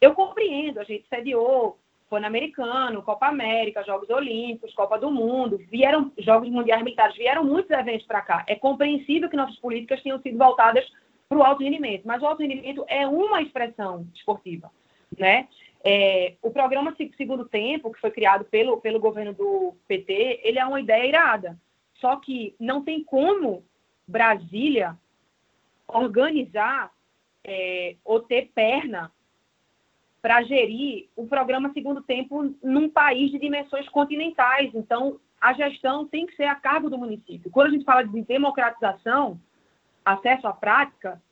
Eu 0.00 0.14
compreendo, 0.14 0.80
a 0.80 0.84
gente 0.84 1.06
sediou 1.08 1.78
Pan-Americano, 2.08 3.02
Copa 3.02 3.26
América, 3.26 3.84
Jogos 3.84 4.08
Olímpicos, 4.08 4.74
Copa 4.74 4.98
do 4.98 5.10
Mundo, 5.10 5.58
vieram 5.70 6.12
Jogos 6.18 6.48
Mundiais 6.48 6.82
Militares, 6.82 7.16
vieram 7.16 7.44
muitos 7.44 7.70
eventos 7.70 8.06
para 8.06 8.22
cá. 8.22 8.44
É 8.46 8.54
compreensível 8.54 9.28
que 9.28 9.36
nossas 9.36 9.58
políticas 9.58 10.02
tenham 10.02 10.20
sido 10.20 10.38
voltadas 10.38 10.84
para 11.28 11.38
o 11.38 11.42
alto 11.42 11.62
rendimento, 11.62 12.06
mas 12.06 12.22
o 12.22 12.26
alto 12.26 12.42
rendimento 12.42 12.84
é 12.88 13.06
uma 13.06 13.42
expressão 13.42 14.06
esportiva, 14.14 14.70
né? 15.18 15.48
É, 15.84 16.34
o 16.42 16.50
programa 16.50 16.94
Segundo 17.16 17.44
Tempo, 17.44 17.92
que 17.92 18.00
foi 18.00 18.10
criado 18.10 18.44
pelo, 18.44 18.80
pelo 18.80 18.98
governo 18.98 19.32
do 19.32 19.74
PT, 19.86 20.40
ele 20.42 20.58
é 20.58 20.66
uma 20.66 20.80
ideia 20.80 21.06
irada. 21.06 21.58
Só 21.94 22.16
que 22.16 22.54
não 22.58 22.82
tem 22.82 23.04
como 23.04 23.64
Brasília 24.06 24.96
organizar 25.86 26.90
é, 27.44 27.96
ou 28.04 28.20
ter 28.20 28.50
perna 28.54 29.12
para 30.20 30.42
gerir 30.42 31.08
o 31.16 31.26
programa 31.26 31.72
Segundo 31.72 32.02
Tempo 32.02 32.54
num 32.62 32.88
país 32.88 33.30
de 33.30 33.38
dimensões 33.38 33.88
continentais. 33.88 34.70
Então, 34.74 35.20
a 35.40 35.52
gestão 35.52 36.06
tem 36.06 36.26
que 36.26 36.34
ser 36.34 36.44
a 36.44 36.54
cargo 36.54 36.90
do 36.90 36.98
município. 36.98 37.50
Quando 37.50 37.68
a 37.68 37.70
gente 37.70 37.84
fala 37.84 38.02
de 38.02 38.22
democratização, 38.22 39.40
acesso 40.04 40.48
à 40.48 40.52
prática, 40.52 41.22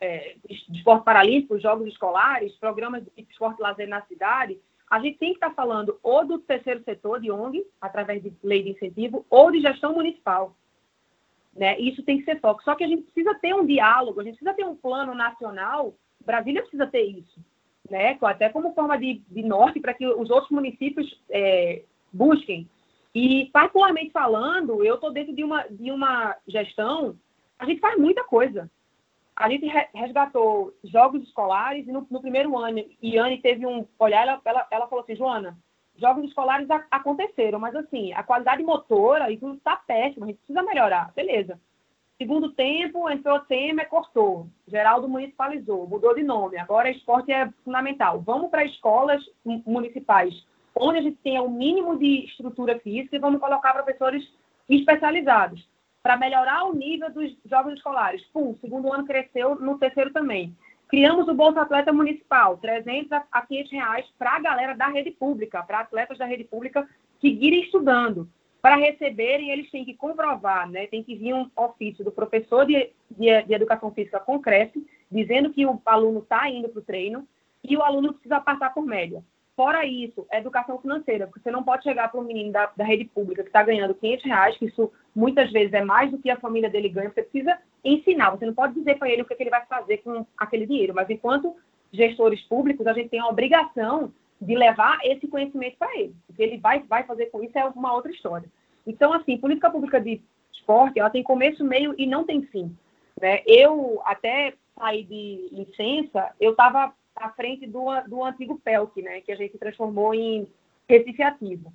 é, 0.00 0.36
esporte 0.48 1.04
paralímpico, 1.04 1.58
jogos 1.58 1.88
escolares, 1.88 2.54
programas 2.54 3.04
de 3.04 3.26
esporte 3.28 3.60
lazer 3.60 3.88
na 3.88 4.02
cidade, 4.02 4.58
a 4.88 4.98
gente 5.00 5.18
tem 5.18 5.30
que 5.30 5.36
estar 5.36 5.50
falando 5.50 5.98
ou 6.02 6.24
do 6.24 6.38
terceiro 6.38 6.82
setor 6.84 7.20
de 7.20 7.30
ONG, 7.30 7.64
através 7.80 8.22
de 8.22 8.32
lei 8.42 8.62
de 8.62 8.70
incentivo, 8.70 9.26
ou 9.28 9.50
de 9.50 9.60
gestão 9.60 9.94
municipal. 9.94 10.56
Né? 11.54 11.78
Isso 11.78 12.02
tem 12.04 12.18
que 12.18 12.24
ser 12.24 12.40
foco. 12.40 12.62
Só 12.62 12.74
que 12.74 12.84
a 12.84 12.88
gente 12.88 13.02
precisa 13.02 13.34
ter 13.34 13.54
um 13.54 13.66
diálogo, 13.66 14.20
a 14.20 14.24
gente 14.24 14.36
precisa 14.36 14.54
ter 14.54 14.64
um 14.64 14.76
plano 14.76 15.14
nacional. 15.14 15.94
Brasília 16.24 16.62
precisa 16.62 16.86
ter 16.86 17.02
isso 17.02 17.40
né, 17.90 18.16
até 18.22 18.48
como 18.48 18.72
forma 18.72 18.96
de, 18.96 19.20
de 19.28 19.42
norte 19.42 19.80
para 19.80 19.92
que 19.92 20.06
os 20.06 20.30
outros 20.30 20.50
municípios 20.50 21.20
é, 21.28 21.82
busquem. 22.12 22.68
E, 23.14 23.46
particularmente 23.52 24.12
falando, 24.12 24.84
eu 24.84 24.94
estou 24.94 25.12
dentro 25.12 25.34
de 25.34 25.42
uma, 25.42 25.64
de 25.68 25.90
uma 25.90 26.36
gestão, 26.46 27.16
a 27.58 27.66
gente 27.66 27.80
faz 27.80 27.98
muita 27.98 28.22
coisa. 28.22 28.70
A 29.34 29.48
gente 29.48 29.66
resgatou 29.94 30.72
jogos 30.84 31.22
escolares 31.22 31.86
e 31.88 31.92
no, 31.92 32.06
no 32.10 32.20
primeiro 32.20 32.56
ano, 32.56 32.84
Iane 33.02 33.38
teve 33.38 33.66
um 33.66 33.86
olhar, 33.98 34.22
ela, 34.22 34.40
ela, 34.44 34.66
ela 34.70 34.86
falou 34.86 35.02
assim, 35.02 35.16
Joana, 35.16 35.58
jogos 35.96 36.24
escolares 36.24 36.68
aconteceram, 36.90 37.58
mas 37.58 37.74
assim, 37.74 38.12
a 38.12 38.22
qualidade 38.22 38.62
motora 38.62 39.30
e 39.30 39.36
tudo 39.36 39.54
está 39.54 39.76
péssimo, 39.76 40.24
a 40.24 40.28
gente 40.28 40.38
precisa 40.38 40.62
melhorar. 40.62 41.12
Beleza. 41.14 41.60
Segundo 42.20 42.52
tempo, 42.52 43.08
entrou 43.08 43.40
Temer, 43.40 43.88
cortou. 43.88 44.46
Geraldo 44.68 45.08
municipalizou, 45.08 45.88
mudou 45.88 46.14
de 46.14 46.22
nome. 46.22 46.58
Agora 46.58 46.90
esporte 46.90 47.32
é 47.32 47.48
fundamental. 47.64 48.20
Vamos 48.20 48.50
para 48.50 48.62
escolas 48.62 49.24
municipais, 49.42 50.34
onde 50.76 50.98
a 50.98 51.00
gente 51.00 51.16
tenha 51.22 51.40
o 51.40 51.46
um 51.46 51.50
mínimo 51.50 51.98
de 51.98 52.26
estrutura 52.26 52.78
física 52.80 53.16
e 53.16 53.18
vamos 53.18 53.40
colocar 53.40 53.72
professores 53.72 54.22
especializados 54.68 55.66
para 56.02 56.18
melhorar 56.18 56.64
o 56.64 56.74
nível 56.74 57.10
dos 57.10 57.34
jogos 57.46 57.72
escolares. 57.72 58.22
Pum, 58.34 58.54
segundo 58.60 58.92
ano 58.92 59.06
cresceu, 59.06 59.54
no 59.54 59.78
terceiro 59.78 60.12
também. 60.12 60.54
Criamos 60.88 61.26
o 61.26 61.32
Bolsa 61.32 61.62
Atleta 61.62 61.90
Municipal, 61.90 62.58
300 62.58 63.12
a 63.32 63.46
500 63.46 63.72
reais 63.72 64.06
para 64.18 64.36
a 64.36 64.40
galera 64.40 64.74
da 64.74 64.88
rede 64.88 65.10
pública, 65.10 65.62
para 65.62 65.80
atletas 65.80 66.18
da 66.18 66.26
rede 66.26 66.44
pública 66.44 66.86
seguirem 67.18 67.62
estudando. 67.62 68.28
Para 68.60 68.76
receberem, 68.76 69.50
eles 69.50 69.70
têm 69.70 69.84
que 69.84 69.94
comprovar, 69.94 70.68
né? 70.68 70.86
Tem 70.86 71.02
que 71.02 71.14
vir 71.14 71.34
um 71.34 71.50
ofício 71.56 72.04
do 72.04 72.12
professor 72.12 72.66
de, 72.66 72.90
de, 73.10 73.42
de 73.42 73.54
educação 73.54 73.90
física 73.92 74.20
com 74.20 74.38
creche, 74.38 74.84
dizendo 75.10 75.50
que 75.50 75.64
o 75.66 75.80
aluno 75.86 76.20
está 76.20 76.48
indo 76.48 76.68
para 76.68 76.80
o 76.80 76.84
treino 76.84 77.26
e 77.64 77.76
o 77.76 77.82
aluno 77.82 78.12
precisa 78.12 78.40
passar 78.40 78.72
por 78.72 78.84
média. 78.84 79.22
Fora 79.56 79.84
isso, 79.84 80.26
educação 80.32 80.78
financeira, 80.78 81.26
porque 81.26 81.40
você 81.42 81.50
não 81.50 81.62
pode 81.62 81.82
chegar 81.82 82.10
para 82.10 82.20
um 82.20 82.24
menino 82.24 82.50
da, 82.50 82.72
da 82.74 82.84
rede 82.84 83.04
pública 83.04 83.42
que 83.42 83.48
está 83.50 83.62
ganhando 83.62 83.94
500 83.94 84.24
reais, 84.24 84.56
que 84.56 84.66
isso 84.66 84.90
muitas 85.14 85.50
vezes 85.52 85.72
é 85.74 85.84
mais 85.84 86.10
do 86.10 86.18
que 86.18 86.30
a 86.30 86.40
família 86.40 86.70
dele 86.70 86.88
ganha, 86.88 87.10
você 87.10 87.22
precisa 87.22 87.58
ensinar, 87.84 88.30
você 88.30 88.46
não 88.46 88.54
pode 88.54 88.74
dizer 88.74 88.96
para 88.96 89.10
ele 89.10 89.20
o 89.20 89.24
que, 89.26 89.34
é 89.34 89.36
que 89.36 89.42
ele 89.42 89.50
vai 89.50 89.66
fazer 89.66 89.98
com 89.98 90.24
aquele 90.38 90.66
dinheiro, 90.66 90.94
mas 90.94 91.10
enquanto 91.10 91.54
gestores 91.92 92.40
públicos, 92.42 92.86
a 92.86 92.92
gente 92.92 93.10
tem 93.10 93.20
a 93.20 93.28
obrigação 93.28 94.12
de 94.40 94.54
levar 94.54 94.98
esse 95.04 95.28
conhecimento 95.28 95.76
para 95.76 95.94
ele. 95.98 96.14
O 96.28 96.32
que 96.32 96.42
ele 96.42 96.58
vai, 96.58 96.80
vai 96.80 97.04
fazer 97.04 97.26
com 97.26 97.42
isso 97.42 97.58
é 97.58 97.64
uma 97.66 97.92
outra 97.92 98.10
história. 98.10 98.48
Então, 98.86 99.12
assim, 99.12 99.36
política 99.36 99.70
pública 99.70 100.00
de 100.00 100.22
esporte, 100.52 100.98
ela 100.98 101.10
tem 101.10 101.22
começo, 101.22 101.62
meio 101.64 101.94
e 101.98 102.06
não 102.06 102.24
tem 102.24 102.42
fim. 102.42 102.74
Né? 103.20 103.42
Eu, 103.46 104.00
até 104.04 104.54
sair 104.78 105.04
de 105.04 105.48
licença, 105.52 106.34
eu 106.40 106.52
estava 106.52 106.94
à 107.14 107.28
frente 107.30 107.66
do, 107.66 107.84
do 108.08 108.24
antigo 108.24 108.58
PELC, 108.64 109.02
né, 109.02 109.20
que 109.20 109.30
a 109.30 109.36
gente 109.36 109.58
transformou 109.58 110.14
em 110.14 110.48
Recife 110.88 111.22
Ativo. 111.22 111.72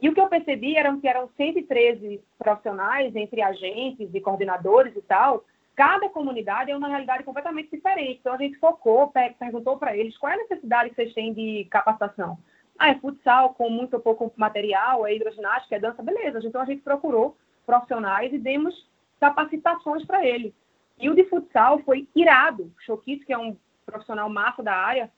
E 0.00 0.08
o 0.08 0.14
que 0.14 0.20
eu 0.20 0.28
percebi 0.28 0.76
era 0.76 0.96
que 0.96 1.08
eram 1.08 1.28
113 1.36 2.20
profissionais, 2.38 3.14
entre 3.14 3.42
agentes 3.42 4.08
e 4.14 4.20
coordenadores 4.20 4.96
e 4.96 5.02
tal, 5.02 5.44
cada 5.78 6.08
comunidade 6.08 6.72
é 6.72 6.76
uma 6.76 6.88
realidade 6.88 7.22
completamente 7.22 7.70
diferente. 7.70 8.18
Então, 8.18 8.34
a 8.34 8.36
gente 8.36 8.58
focou, 8.58 9.12
perguntou 9.38 9.78
para 9.78 9.96
eles 9.96 10.18
qual 10.18 10.32
é 10.32 10.34
a 10.34 10.38
necessidade 10.38 10.90
que 10.90 10.96
vocês 10.96 11.14
têm 11.14 11.32
de 11.32 11.68
capacitação. 11.70 12.36
Ah, 12.76 12.88
é 12.88 12.96
futsal 12.96 13.54
com 13.54 13.70
muito 13.70 13.94
ou 13.94 14.00
pouco 14.00 14.32
material, 14.36 15.06
é 15.06 15.14
hidroginástica, 15.14 15.76
é 15.76 15.78
dança, 15.78 16.02
beleza. 16.02 16.40
Então, 16.44 16.60
a 16.60 16.64
gente 16.64 16.82
procurou 16.82 17.36
profissionais 17.64 18.32
e 18.32 18.38
demos 18.38 18.88
capacitações 19.20 20.04
para 20.04 20.26
eles. 20.26 20.52
E 20.98 21.08
o 21.08 21.14
de 21.14 21.22
futsal 21.26 21.78
foi 21.84 22.08
irado. 22.12 22.72
Choquito, 22.80 23.24
que 23.24 23.32
é 23.32 23.38
um 23.38 23.56
profissional 23.86 24.28
massa 24.28 24.64
da 24.64 24.74
área, 24.74 25.08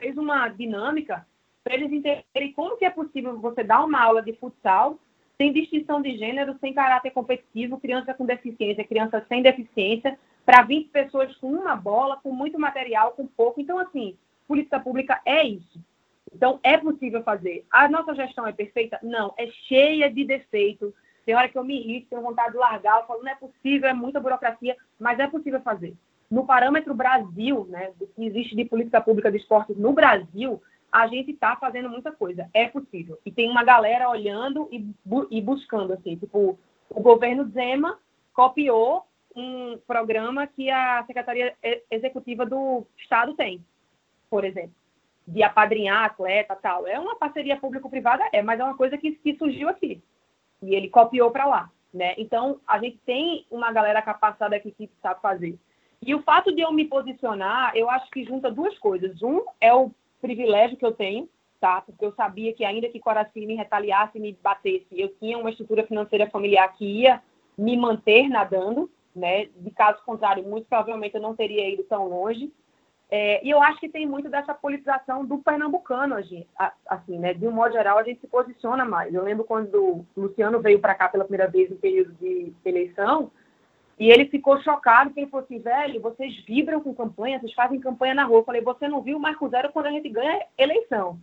fez 0.00 0.16
uma 0.16 0.48
dinâmica 0.48 1.26
para 1.62 1.74
eles 1.74 1.92
entenderem 1.92 2.54
como 2.56 2.78
que 2.78 2.86
é 2.86 2.90
possível 2.90 3.38
você 3.38 3.62
dar 3.62 3.84
uma 3.84 4.00
aula 4.02 4.22
de 4.22 4.32
futsal 4.32 4.98
sem 5.40 5.54
distinção 5.54 6.02
de 6.02 6.18
gênero, 6.18 6.54
sem 6.60 6.74
caráter 6.74 7.12
competitivo, 7.12 7.80
criança 7.80 8.12
com 8.12 8.26
deficiência, 8.26 8.84
criança 8.84 9.24
sem 9.26 9.40
deficiência, 9.40 10.18
para 10.44 10.62
20 10.64 10.90
pessoas 10.90 11.34
com 11.36 11.50
uma 11.50 11.74
bola, 11.74 12.18
com 12.18 12.30
muito 12.30 12.60
material, 12.60 13.12
com 13.12 13.26
pouco. 13.26 13.58
Então, 13.58 13.78
assim, 13.78 14.18
política 14.46 14.78
pública 14.78 15.18
é 15.24 15.42
isso. 15.42 15.80
Então, 16.30 16.60
é 16.62 16.76
possível 16.76 17.22
fazer. 17.22 17.64
A 17.70 17.88
nossa 17.88 18.14
gestão 18.14 18.46
é 18.46 18.52
perfeita? 18.52 18.98
Não, 19.02 19.32
é 19.38 19.46
cheia 19.66 20.12
de 20.12 20.26
defeitos. 20.26 20.92
Tem 21.24 21.34
hora 21.34 21.48
que 21.48 21.56
eu 21.56 21.64
me 21.64 21.80
irrito, 21.80 22.08
tenho 22.10 22.20
vontade 22.20 22.52
de 22.52 22.58
largar, 22.58 23.00
eu 23.00 23.06
falo, 23.06 23.22
não 23.22 23.32
é 23.32 23.34
possível, 23.34 23.88
é 23.88 23.94
muita 23.94 24.20
burocracia, 24.20 24.76
mas 24.98 25.18
é 25.18 25.26
possível 25.26 25.62
fazer. 25.62 25.94
No 26.30 26.44
parâmetro 26.44 26.92
Brasil, 26.92 27.66
né, 27.70 27.92
do 27.98 28.06
que 28.08 28.26
existe 28.26 28.54
de 28.54 28.66
política 28.66 29.00
pública 29.00 29.30
de 29.30 29.38
esportes 29.38 29.78
no 29.78 29.94
Brasil, 29.94 30.60
a 30.92 31.06
gente 31.06 31.30
está 31.30 31.56
fazendo 31.56 31.88
muita 31.88 32.12
coisa. 32.12 32.48
É 32.52 32.68
possível. 32.68 33.18
E 33.24 33.30
tem 33.30 33.50
uma 33.50 33.64
galera 33.64 34.08
olhando 34.08 34.68
e, 34.70 34.78
bu 35.04 35.26
e 35.30 35.40
buscando, 35.40 35.92
assim, 35.92 36.16
tipo, 36.16 36.58
o 36.88 37.00
governo 37.00 37.48
Zema 37.50 37.98
copiou 38.32 39.04
um 39.34 39.78
programa 39.86 40.46
que 40.46 40.70
a 40.70 41.04
Secretaria 41.06 41.54
Executiva 41.90 42.44
do 42.44 42.84
Estado 42.98 43.34
tem, 43.34 43.64
por 44.28 44.44
exemplo, 44.44 44.74
de 45.26 45.42
apadrinhar 45.42 46.04
atleta 46.04 46.56
tal. 46.56 46.86
É 46.86 46.98
uma 46.98 47.16
parceria 47.16 47.56
público-privada, 47.56 48.28
é, 48.32 48.42
mas 48.42 48.58
é 48.58 48.64
uma 48.64 48.76
coisa 48.76 48.98
que, 48.98 49.12
que 49.12 49.36
surgiu 49.36 49.68
aqui. 49.68 50.02
E 50.62 50.74
ele 50.74 50.88
copiou 50.88 51.30
para 51.30 51.46
lá, 51.46 51.70
né? 51.94 52.14
Então, 52.18 52.60
a 52.66 52.78
gente 52.78 52.98
tem 53.06 53.46
uma 53.50 53.72
galera 53.72 54.02
capacitada 54.02 54.56
aqui 54.56 54.72
que 54.72 54.90
sabe 55.00 55.20
fazer. 55.20 55.58
E 56.02 56.14
o 56.14 56.22
fato 56.22 56.54
de 56.54 56.62
eu 56.62 56.72
me 56.72 56.86
posicionar, 56.86 57.72
eu 57.76 57.88
acho 57.90 58.10
que 58.10 58.24
junta 58.24 58.50
duas 58.50 58.76
coisas. 58.78 59.22
Um 59.22 59.44
é 59.60 59.72
o 59.72 59.90
privilégio 60.20 60.76
que 60.76 60.84
eu 60.84 60.92
tenho, 60.92 61.28
tá? 61.60 61.80
Porque 61.80 62.04
eu 62.04 62.12
sabia 62.14 62.52
que 62.52 62.64
ainda 62.64 62.88
que 62.88 63.00
Coraci 63.00 63.44
me 63.46 63.54
retaliasse 63.54 64.18
me 64.18 64.36
batesse, 64.42 64.86
eu 64.92 65.08
tinha 65.16 65.38
uma 65.38 65.50
estrutura 65.50 65.86
financeira 65.86 66.28
familiar 66.30 66.72
que 66.74 66.84
ia 66.84 67.22
me 67.56 67.76
manter 67.76 68.28
nadando, 68.28 68.90
né? 69.14 69.46
De 69.56 69.70
caso 69.70 70.02
contrário, 70.04 70.42
muito 70.42 70.66
provavelmente 70.66 71.14
eu 71.14 71.20
não 71.20 71.36
teria 71.36 71.68
ido 71.68 71.84
tão 71.84 72.08
longe. 72.08 72.50
É, 73.12 73.44
e 73.44 73.50
eu 73.50 73.60
acho 73.60 73.80
que 73.80 73.88
tem 73.88 74.06
muito 74.06 74.30
dessa 74.30 74.54
politização 74.54 75.24
do 75.26 75.38
pernambucano, 75.38 76.14
assim, 76.86 77.18
né? 77.18 77.34
De 77.34 77.46
um 77.46 77.50
modo 77.50 77.72
geral, 77.72 77.98
a 77.98 78.04
gente 78.04 78.20
se 78.20 78.28
posiciona 78.28 78.84
mais. 78.84 79.12
Eu 79.12 79.24
lembro 79.24 79.44
quando 79.44 79.74
o 79.74 80.06
Luciano 80.16 80.60
veio 80.60 80.78
para 80.78 80.94
cá 80.94 81.08
pela 81.08 81.24
primeira 81.24 81.50
vez 81.50 81.68
no 81.68 81.76
período 81.76 82.12
de 82.14 82.52
eleição, 82.64 83.30
e 84.00 84.10
ele 84.10 84.24
ficou 84.24 84.58
chocado, 84.62 85.10
porque 85.10 85.20
ele 85.20 85.30
falou 85.30 85.44
assim, 85.44 85.58
velho, 85.58 86.00
vocês 86.00 86.34
vibram 86.46 86.80
com 86.80 86.94
campanha, 86.94 87.38
vocês 87.38 87.52
fazem 87.52 87.78
campanha 87.78 88.14
na 88.14 88.24
rua. 88.24 88.38
Eu 88.38 88.44
falei, 88.44 88.62
você 88.62 88.88
não 88.88 89.02
viu 89.02 89.18
o 89.18 89.20
Marco 89.20 89.46
Zero 89.50 89.70
quando 89.70 89.86
a 89.86 89.90
gente 89.90 90.08
ganha 90.08 90.42
eleição, 90.56 91.20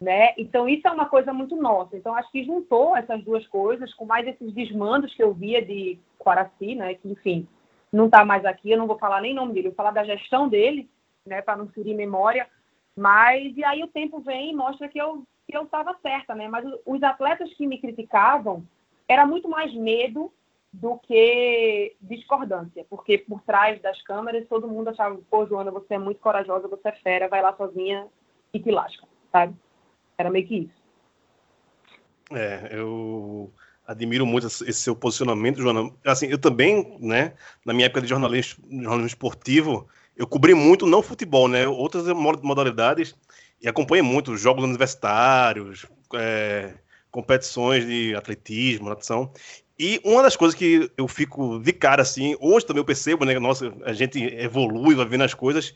né? 0.00 0.34
Então, 0.36 0.68
isso 0.68 0.88
é 0.88 0.90
uma 0.90 1.06
coisa 1.06 1.32
muito 1.32 1.54
nossa. 1.54 1.96
Então, 1.96 2.12
acho 2.16 2.28
que 2.32 2.42
juntou 2.42 2.96
essas 2.96 3.22
duas 3.22 3.46
coisas, 3.46 3.94
com 3.94 4.04
mais 4.04 4.26
esses 4.26 4.52
desmandos 4.52 5.14
que 5.14 5.22
eu 5.22 5.32
via 5.32 5.64
de 5.64 5.96
Quaraci, 6.18 6.74
né? 6.74 6.94
Que, 6.94 7.08
enfim, 7.08 7.46
não 7.92 8.06
está 8.06 8.24
mais 8.24 8.44
aqui, 8.44 8.72
eu 8.72 8.78
não 8.78 8.88
vou 8.88 8.98
falar 8.98 9.20
nem 9.20 9.32
nome 9.32 9.52
dele, 9.52 9.68
eu 9.68 9.70
vou 9.70 9.76
falar 9.76 9.92
da 9.92 10.02
gestão 10.02 10.48
dele, 10.48 10.90
né? 11.24 11.40
Para 11.40 11.56
não 11.56 11.68
ferir 11.68 11.94
memória. 11.94 12.48
Mas, 12.96 13.56
e 13.56 13.62
aí 13.62 13.80
o 13.84 13.88
tempo 13.88 14.18
vem 14.18 14.50
e 14.50 14.56
mostra 14.56 14.88
que 14.88 14.98
eu 14.98 15.22
que 15.48 15.56
eu 15.56 15.62
estava 15.62 15.96
certa, 16.02 16.34
né? 16.34 16.46
Mas 16.46 16.66
os 16.84 17.02
atletas 17.02 17.50
que 17.54 17.66
me 17.66 17.78
criticavam, 17.78 18.62
era 19.08 19.24
muito 19.24 19.48
mais 19.48 19.72
medo 19.72 20.30
do 20.72 20.98
que 20.98 21.96
discordância, 22.00 22.84
porque 22.90 23.18
por 23.18 23.40
trás 23.42 23.80
das 23.80 24.00
câmeras 24.02 24.46
todo 24.48 24.68
mundo 24.68 24.88
achava, 24.88 25.18
pô, 25.30 25.46
Joana, 25.46 25.70
você 25.70 25.94
é 25.94 25.98
muito 25.98 26.20
corajosa, 26.20 26.68
você 26.68 26.88
é 26.88 26.92
fera, 26.92 27.28
vai 27.28 27.42
lá 27.42 27.56
sozinha 27.56 28.06
e 28.52 28.60
te 28.60 28.70
lasca, 28.70 29.06
sabe? 29.32 29.54
Era 30.16 30.30
meio 30.30 30.46
que 30.46 30.58
isso. 30.58 30.78
É, 32.30 32.68
eu 32.72 33.50
admiro 33.86 34.26
muito 34.26 34.46
esse 34.46 34.74
seu 34.74 34.94
posicionamento, 34.94 35.62
Joana. 35.62 35.90
Assim, 36.04 36.26
eu 36.26 36.38
também, 36.38 36.98
né, 37.00 37.32
na 37.64 37.72
minha 37.72 37.86
época 37.86 38.02
de 38.02 38.08
jornalismo, 38.08 38.62
jornalismo 38.68 39.06
esportivo, 39.06 39.88
eu 40.14 40.26
cobri 40.26 40.52
muito 40.52 40.86
não 40.86 41.02
futebol, 41.02 41.48
né, 41.48 41.66
outras 41.66 42.06
modalidades 42.08 43.16
e 43.62 43.68
acompanhei 43.68 44.02
muito 44.02 44.36
jogos 44.36 44.64
universitários, 44.64 45.86
é, 46.14 46.74
competições 47.10 47.86
de 47.86 48.14
atletismo, 48.14 48.90
natação. 48.90 49.32
E 49.78 50.00
uma 50.04 50.22
das 50.22 50.34
coisas 50.34 50.58
que 50.58 50.90
eu 50.96 51.06
fico 51.06 51.60
de 51.60 51.72
cara, 51.72 52.02
assim, 52.02 52.36
hoje 52.40 52.66
também 52.66 52.80
eu 52.80 52.84
percebo, 52.84 53.24
né? 53.24 53.38
Nossa, 53.38 53.72
a 53.84 53.92
gente 53.92 54.20
evolui, 54.20 54.94
vai 54.96 55.06
vendo 55.06 55.22
as 55.22 55.34
coisas. 55.34 55.72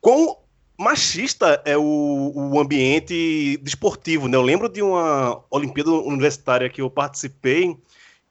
Quão 0.00 0.38
machista 0.76 1.62
é 1.64 1.76
o, 1.76 2.32
o 2.34 2.58
ambiente 2.58 3.56
desportivo, 3.62 4.26
né? 4.26 4.36
Eu 4.36 4.42
lembro 4.42 4.68
de 4.68 4.82
uma 4.82 5.44
Olimpíada 5.50 5.90
Universitária 5.90 6.68
que 6.68 6.82
eu 6.82 6.90
participei, 6.90 7.76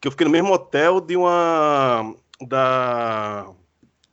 que 0.01 0.07
eu 0.07 0.11
fiquei 0.11 0.25
no 0.25 0.31
mesmo 0.31 0.51
hotel 0.51 0.99
de 0.99 1.15
uma. 1.15 2.13
da 2.41 3.47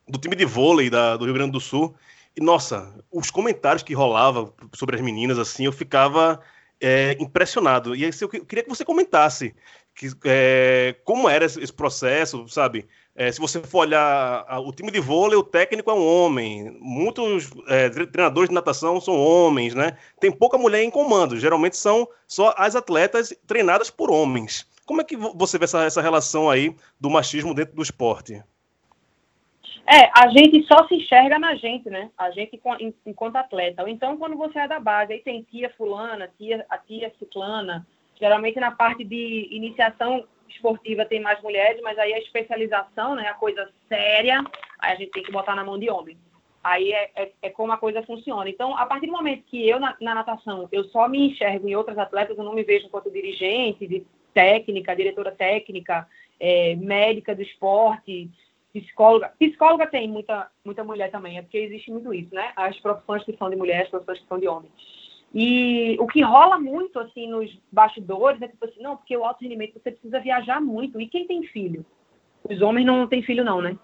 do 0.08 0.18
time 0.18 0.34
de 0.34 0.44
vôlei 0.44 0.88
da, 0.88 1.16
do 1.16 1.24
Rio 1.24 1.34
Grande 1.34 1.52
do 1.52 1.60
Sul. 1.60 1.94
E, 2.36 2.40
nossa, 2.40 2.94
os 3.10 3.30
comentários 3.30 3.82
que 3.82 3.94
rolavam 3.94 4.54
sobre 4.72 4.96
as 4.96 5.02
meninas, 5.02 5.38
assim, 5.38 5.66
eu 5.66 5.72
ficava 5.72 6.40
é, 6.80 7.16
impressionado. 7.20 7.94
E 7.94 8.04
assim, 8.04 8.24
eu 8.24 8.28
queria 8.28 8.62
que 8.62 8.70
você 8.70 8.84
comentasse 8.84 9.54
que, 9.98 10.06
é, 10.24 10.94
como 11.04 11.28
era 11.28 11.44
esse 11.44 11.72
processo, 11.72 12.46
sabe? 12.46 12.86
É, 13.16 13.32
se 13.32 13.40
você 13.40 13.60
for 13.60 13.80
olhar 13.80 14.46
o 14.60 14.70
time 14.72 14.92
de 14.92 15.00
vôlei, 15.00 15.36
o 15.36 15.42
técnico 15.42 15.90
é 15.90 15.94
um 15.94 16.06
homem. 16.06 16.78
Muitos 16.80 17.50
é, 17.66 17.88
treinadores 17.88 18.48
de 18.48 18.54
natação 18.54 19.00
são 19.00 19.18
homens, 19.18 19.74
né? 19.74 19.98
Tem 20.20 20.30
pouca 20.30 20.56
mulher 20.56 20.84
em 20.84 20.90
comando. 20.90 21.36
Geralmente 21.36 21.76
são 21.76 22.08
só 22.28 22.54
as 22.56 22.76
atletas 22.76 23.34
treinadas 23.44 23.90
por 23.90 24.08
homens. 24.08 24.68
Como 24.86 25.00
é 25.00 25.04
que 25.04 25.16
você 25.16 25.58
vê 25.58 25.64
essa, 25.64 25.82
essa 25.82 26.00
relação 26.00 26.48
aí 26.48 26.76
do 27.00 27.10
machismo 27.10 27.52
dentro 27.52 27.74
do 27.74 27.82
esporte? 27.82 28.40
É, 29.84 30.10
a 30.14 30.28
gente 30.28 30.64
só 30.68 30.86
se 30.86 30.94
enxerga 30.94 31.40
na 31.40 31.56
gente, 31.56 31.90
né? 31.90 32.10
A 32.16 32.30
gente 32.30 32.60
enquanto 33.04 33.34
atleta. 33.34 33.82
Ou 33.82 33.88
então, 33.88 34.16
quando 34.16 34.36
você 34.36 34.60
é 34.60 34.68
da 34.68 34.78
base, 34.78 35.14
aí 35.14 35.18
tem 35.20 35.42
tia 35.42 35.74
fulana, 35.76 36.30
tia, 36.38 36.64
a 36.70 36.78
tia 36.78 37.12
ciclana, 37.18 37.84
Geralmente 38.18 38.58
na 38.58 38.70
parte 38.70 39.04
de 39.04 39.48
iniciação 39.50 40.26
esportiva 40.48 41.04
tem 41.04 41.20
mais 41.20 41.40
mulheres, 41.42 41.80
mas 41.82 41.98
aí 41.98 42.12
a 42.12 42.18
especialização, 42.18 43.14
né, 43.14 43.28
a 43.28 43.34
coisa 43.34 43.70
séria, 43.88 44.42
aí 44.78 44.92
a 44.92 44.96
gente 44.96 45.10
tem 45.10 45.22
que 45.22 45.32
botar 45.32 45.54
na 45.54 45.64
mão 45.64 45.78
de 45.78 45.90
homem. 45.90 46.16
Aí 46.62 46.92
é, 46.92 47.10
é, 47.14 47.32
é 47.42 47.50
como 47.50 47.72
a 47.72 47.76
coisa 47.78 48.02
funciona. 48.02 48.48
Então, 48.48 48.76
a 48.76 48.84
partir 48.84 49.06
do 49.06 49.12
momento 49.12 49.44
que 49.44 49.68
eu, 49.68 49.78
na, 49.78 49.96
na, 50.00 50.16
natação, 50.16 50.68
eu 50.72 50.84
só 50.84 51.08
me 51.08 51.30
enxergo 51.30 51.68
em 51.68 51.76
outras 51.76 51.96
atletas, 51.96 52.36
eu 52.36 52.44
não 52.44 52.54
me 52.54 52.64
vejo 52.64 52.86
enquanto 52.86 53.10
dirigente, 53.10 53.86
de 53.86 54.04
técnica, 54.34 54.96
diretora 54.96 55.30
técnica, 55.30 56.06
é, 56.40 56.74
médica 56.76 57.34
do 57.34 57.42
esporte, 57.42 58.28
psicóloga. 58.72 59.32
Psicóloga 59.38 59.86
tem 59.86 60.08
muita, 60.08 60.50
muita 60.64 60.84
mulher 60.84 61.10
também, 61.10 61.38
é 61.38 61.42
porque 61.42 61.58
existe 61.58 61.90
muito 61.90 62.12
isso, 62.12 62.34
né? 62.34 62.52
As 62.56 62.78
profissões 62.80 63.24
que 63.24 63.36
são 63.36 63.48
de 63.48 63.56
mulheres, 63.56 63.84
as 63.84 63.90
profissões 63.90 64.20
que 64.20 64.28
são 64.28 64.38
de 64.38 64.48
homens. 64.48 64.72
E 65.34 65.96
o 66.00 66.06
que 66.06 66.22
rola 66.22 66.58
muito, 66.58 66.98
assim, 66.98 67.28
nos 67.28 67.50
bastidores 67.70 68.40
é 68.40 68.48
tipo 68.48 68.64
assim, 68.64 68.80
não, 68.80 68.96
porque 68.96 69.16
o 69.16 69.24
alto 69.24 69.42
rendimento 69.42 69.74
você 69.74 69.90
precisa 69.90 70.20
viajar 70.20 70.60
muito. 70.60 71.00
E 71.00 71.06
quem 71.06 71.26
tem 71.26 71.42
filho? 71.44 71.84
Os 72.48 72.62
homens 72.62 72.86
não 72.86 73.06
têm 73.06 73.22
filho, 73.22 73.44
não, 73.44 73.60
né? 73.60 73.76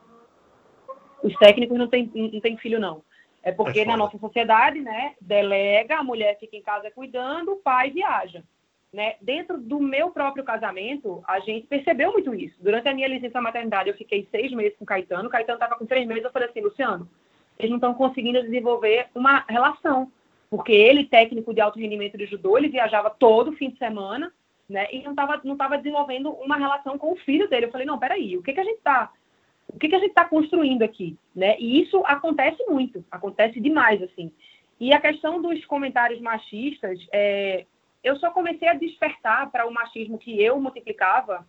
Os 1.23 1.35
técnicos 1.37 1.79
não 1.79 1.89
têm, 1.89 2.11
não 2.15 2.41
têm 2.41 2.57
filho, 2.57 2.81
não. 2.81 3.03
É 3.43 3.53
porque 3.53 3.81
É 3.81 3.85
na 3.85 3.97
nossa 3.97 4.17
sociedade, 4.19 4.81
né, 4.81 5.15
delega, 5.21 5.99
a 5.99 6.03
mulher 6.03 6.39
fica 6.39 6.57
em 6.57 6.63
casa 6.63 6.91
cuidando, 6.91 7.53
o 7.53 7.57
pai 7.57 7.91
viaja. 7.91 8.43
Né? 8.91 9.17
Dentro 9.21 9.59
do 9.59 9.81
meu 9.81 10.11
próprio 10.11 10.45
casamento, 10.45 11.23
a 11.27 11.41
gente 11.41 11.67
percebeu 11.67 12.13
muito 12.13 12.33
isso. 12.33 12.57
Durante 12.63 12.89
a 12.89 12.95
minha 12.95 13.09
licença 13.09 13.41
maternidade, 13.41 13.91
eu 13.91 13.97
fiquei 13.97 14.27
seis 14.31 14.53
meses 14.53 14.79
com 14.79 14.85
o 14.85 14.87
Caetano. 14.87 15.27
O 15.27 15.31
Caetano 15.31 15.57
estava 15.57 15.77
com 15.77 15.85
três 15.85 16.07
meses. 16.07 16.23
Eu 16.23 16.31
falei 16.31 16.49
assim, 16.49 16.61
Luciano, 16.61 17.09
eles 17.59 17.71
não 17.71 17.79
estão 17.79 17.93
conseguindo 17.93 18.41
desenvolver 18.41 19.09
uma 19.13 19.45
relação. 19.49 20.11
Porque 20.55 20.73
ele, 20.73 21.05
técnico 21.05 21.53
de 21.53 21.61
alto 21.61 21.81
rendimento 21.81 22.17
de 22.17 22.27
judô, 22.27 22.57
ele 22.57 22.69
viajava 22.69 23.11
todo 23.11 23.57
fim 23.57 23.71
de 23.71 23.77
semana, 23.77 24.33
né? 24.69 24.87
E 24.93 25.03
não 25.03 25.11
estava 25.11 25.41
não 25.43 25.57
tava 25.57 25.77
desenvolvendo 25.77 26.31
uma 26.31 26.57
relação 26.57 26.97
com 26.97 27.13
o 27.13 27.17
filho 27.17 27.49
dele. 27.49 27.67
Eu 27.67 27.73
falei, 27.73 27.85
não, 27.85 27.99
peraí, 27.99 28.37
o 28.39 28.43
que, 28.43 28.53
que 28.53 28.61
a 28.61 28.65
gente 28.65 28.79
está 28.79 29.11
o 29.67 29.79
que, 29.79 29.89
que 29.89 29.97
a 29.97 29.99
gente 29.99 30.11
está 30.11 30.25
construindo 30.25 30.83
aqui, 30.83 31.19
né? 31.35 31.57
E 31.59 31.83
isso 31.83 32.01
acontece 32.07 32.65
muito, 32.69 33.05
acontece 33.11 33.59
demais, 33.59 34.01
assim. 34.01 34.31
E 34.79 34.93
a 34.93 35.01
questão 35.01 35.43
dos 35.43 35.65
comentários 35.65 36.21
machistas, 36.21 37.05
é, 37.13 37.67
eu 38.05 38.17
só 38.17 38.31
comecei 38.31 38.69
a 38.69 38.75
despertar 38.75 39.51
para 39.51 39.67
o 39.67 39.73
machismo 39.73 40.19
que 40.19 40.41
eu 40.41 40.61
multiplicava, 40.61 41.45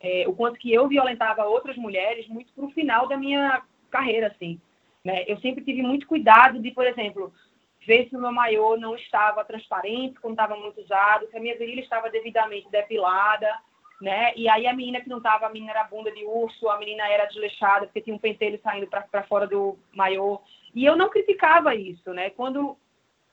é, 0.00 0.24
o 0.26 0.32
quanto 0.32 0.58
que 0.58 0.72
eu 0.72 0.88
violentava 0.88 1.44
outras 1.44 1.76
mulheres, 1.76 2.26
muito 2.26 2.52
para 2.52 2.64
o 2.64 2.70
final 2.70 3.06
da 3.06 3.16
minha 3.16 3.62
carreira, 3.88 4.26
assim. 4.26 4.60
Né? 5.04 5.24
Eu 5.28 5.38
sempre 5.38 5.62
tive 5.62 5.82
muito 5.82 6.08
cuidado 6.08 6.58
de, 6.58 6.72
por 6.72 6.84
exemplo, 6.84 7.32
ver 7.88 8.06
se 8.10 8.14
o 8.14 8.20
meu 8.20 8.30
maiô 8.30 8.76
não 8.76 8.94
estava 8.94 9.42
transparente, 9.46 10.20
quando 10.20 10.34
estava 10.34 10.54
muito 10.54 10.78
usado, 10.78 11.26
se 11.26 11.34
a 11.34 11.40
minha 11.40 11.56
virilha 11.56 11.80
estava 11.80 12.10
devidamente 12.10 12.68
depilada, 12.70 13.50
né? 13.98 14.34
E 14.36 14.46
aí 14.46 14.66
a 14.66 14.74
menina 14.74 15.00
que 15.00 15.08
não 15.08 15.16
estava, 15.16 15.46
a 15.46 15.50
menina 15.50 15.72
era 15.72 15.84
bunda 15.84 16.12
de 16.12 16.22
urso, 16.22 16.68
a 16.68 16.78
menina 16.78 17.08
era 17.08 17.24
desleixada 17.24 17.86
porque 17.86 18.02
tinha 18.02 18.14
um 18.14 18.18
pentelho 18.18 18.60
saindo 18.62 18.86
para 18.86 19.22
fora 19.22 19.46
do 19.46 19.78
maiô. 19.94 20.38
E 20.74 20.84
eu 20.84 20.96
não 20.96 21.08
criticava 21.08 21.74
isso, 21.74 22.12
né? 22.12 22.28
Quando 22.28 22.76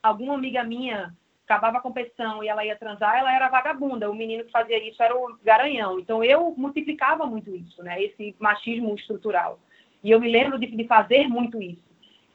alguma 0.01 0.35
amiga 0.35 0.63
minha 0.63 1.13
acabava 1.43 1.79
a 1.79 1.81
competição 1.81 2.41
e 2.41 2.47
ela 2.47 2.65
ia 2.65 2.77
transar, 2.77 3.17
ela 3.17 3.35
era 3.35 3.49
vagabunda. 3.49 4.09
O 4.09 4.15
menino 4.15 4.45
que 4.45 4.51
fazia 4.51 4.81
isso 4.87 5.03
era 5.03 5.13
o 5.13 5.37
garanhão. 5.43 5.99
Então 5.99 6.23
eu 6.23 6.55
multiplicava 6.55 7.25
muito 7.25 7.53
isso, 7.53 7.83
né? 7.83 8.01
Esse 8.01 8.33
machismo 8.39 8.95
estrutural. 8.95 9.59
E 10.01 10.11
eu 10.11 10.19
me 10.19 10.31
lembro 10.31 10.57
de, 10.57 10.67
de 10.67 10.87
fazer 10.87 11.27
muito 11.27 11.61
isso. 11.61 11.83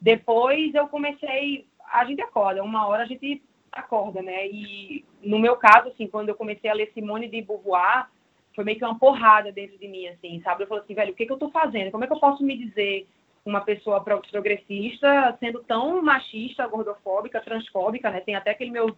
Depois 0.01 0.75
eu 0.75 0.89
comecei, 0.89 1.67
a 1.93 2.05
gente 2.05 2.23
acorda, 2.23 2.63
uma 2.63 2.87
hora 2.87 3.03
a 3.03 3.07
gente 3.07 3.43
acorda, 3.73 4.23
né? 4.23 4.47
E 4.49 5.05
no 5.23 5.39
meu 5.39 5.57
caso, 5.57 5.89
assim, 5.89 6.07
quando 6.07 6.29
eu 6.29 6.35
comecei 6.35 6.69
a 6.71 6.75
ler 6.75 6.91
Simone 6.93 7.29
de 7.29 7.43
Beauvoir, 7.43 8.07
foi 8.55 8.65
meio 8.65 8.79
que 8.79 8.85
uma 8.85 8.99
porrada 8.99 9.53
dentro 9.53 9.79
de 9.79 9.87
mim, 9.89 10.09
assim, 10.09 10.41
sabe? 10.43 10.65
Eu 10.65 10.67
falei 10.69 10.83
assim, 10.83 10.95
velho, 10.95 11.13
o 11.13 11.15
que, 11.15 11.27
que 11.27 11.33
eu 11.33 11.39
tô 11.39 11.51
fazendo? 11.51 11.91
Como 11.91 12.03
é 12.05 12.07
que 12.07 12.13
eu 12.13 12.21
posso 12.21 12.43
me 12.43 12.57
dizer 12.57 13.07
uma 13.45 13.61
pessoa 13.63 14.03
pro- 14.03 14.21
progressista 14.31 15.37
sendo 15.41 15.63
tão 15.65 16.03
machista, 16.03 16.67
gordofóbica, 16.67 17.41
transfóbica, 17.41 18.11
né? 18.11 18.21
Tem 18.21 18.35
até 18.35 18.51
aquele 18.51 18.71
meu 18.71 18.97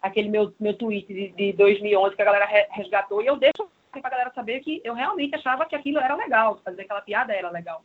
aquele 0.00 0.28
meu, 0.28 0.52
meu 0.58 0.74
tweet 0.76 1.06
de, 1.06 1.28
de 1.28 1.52
2011 1.52 2.16
que 2.16 2.22
a 2.22 2.24
galera 2.24 2.44
re- 2.44 2.66
resgatou 2.72 3.22
e 3.22 3.26
eu 3.26 3.36
deixo 3.36 3.68
pra 3.92 4.10
galera 4.10 4.32
saber 4.34 4.58
que 4.60 4.80
eu 4.82 4.94
realmente 4.94 5.34
achava 5.36 5.64
que 5.64 5.76
aquilo 5.76 6.00
era 6.00 6.16
legal, 6.16 6.60
fazer 6.64 6.82
aquela 6.82 7.02
piada 7.02 7.32
era 7.32 7.50
legal. 7.50 7.84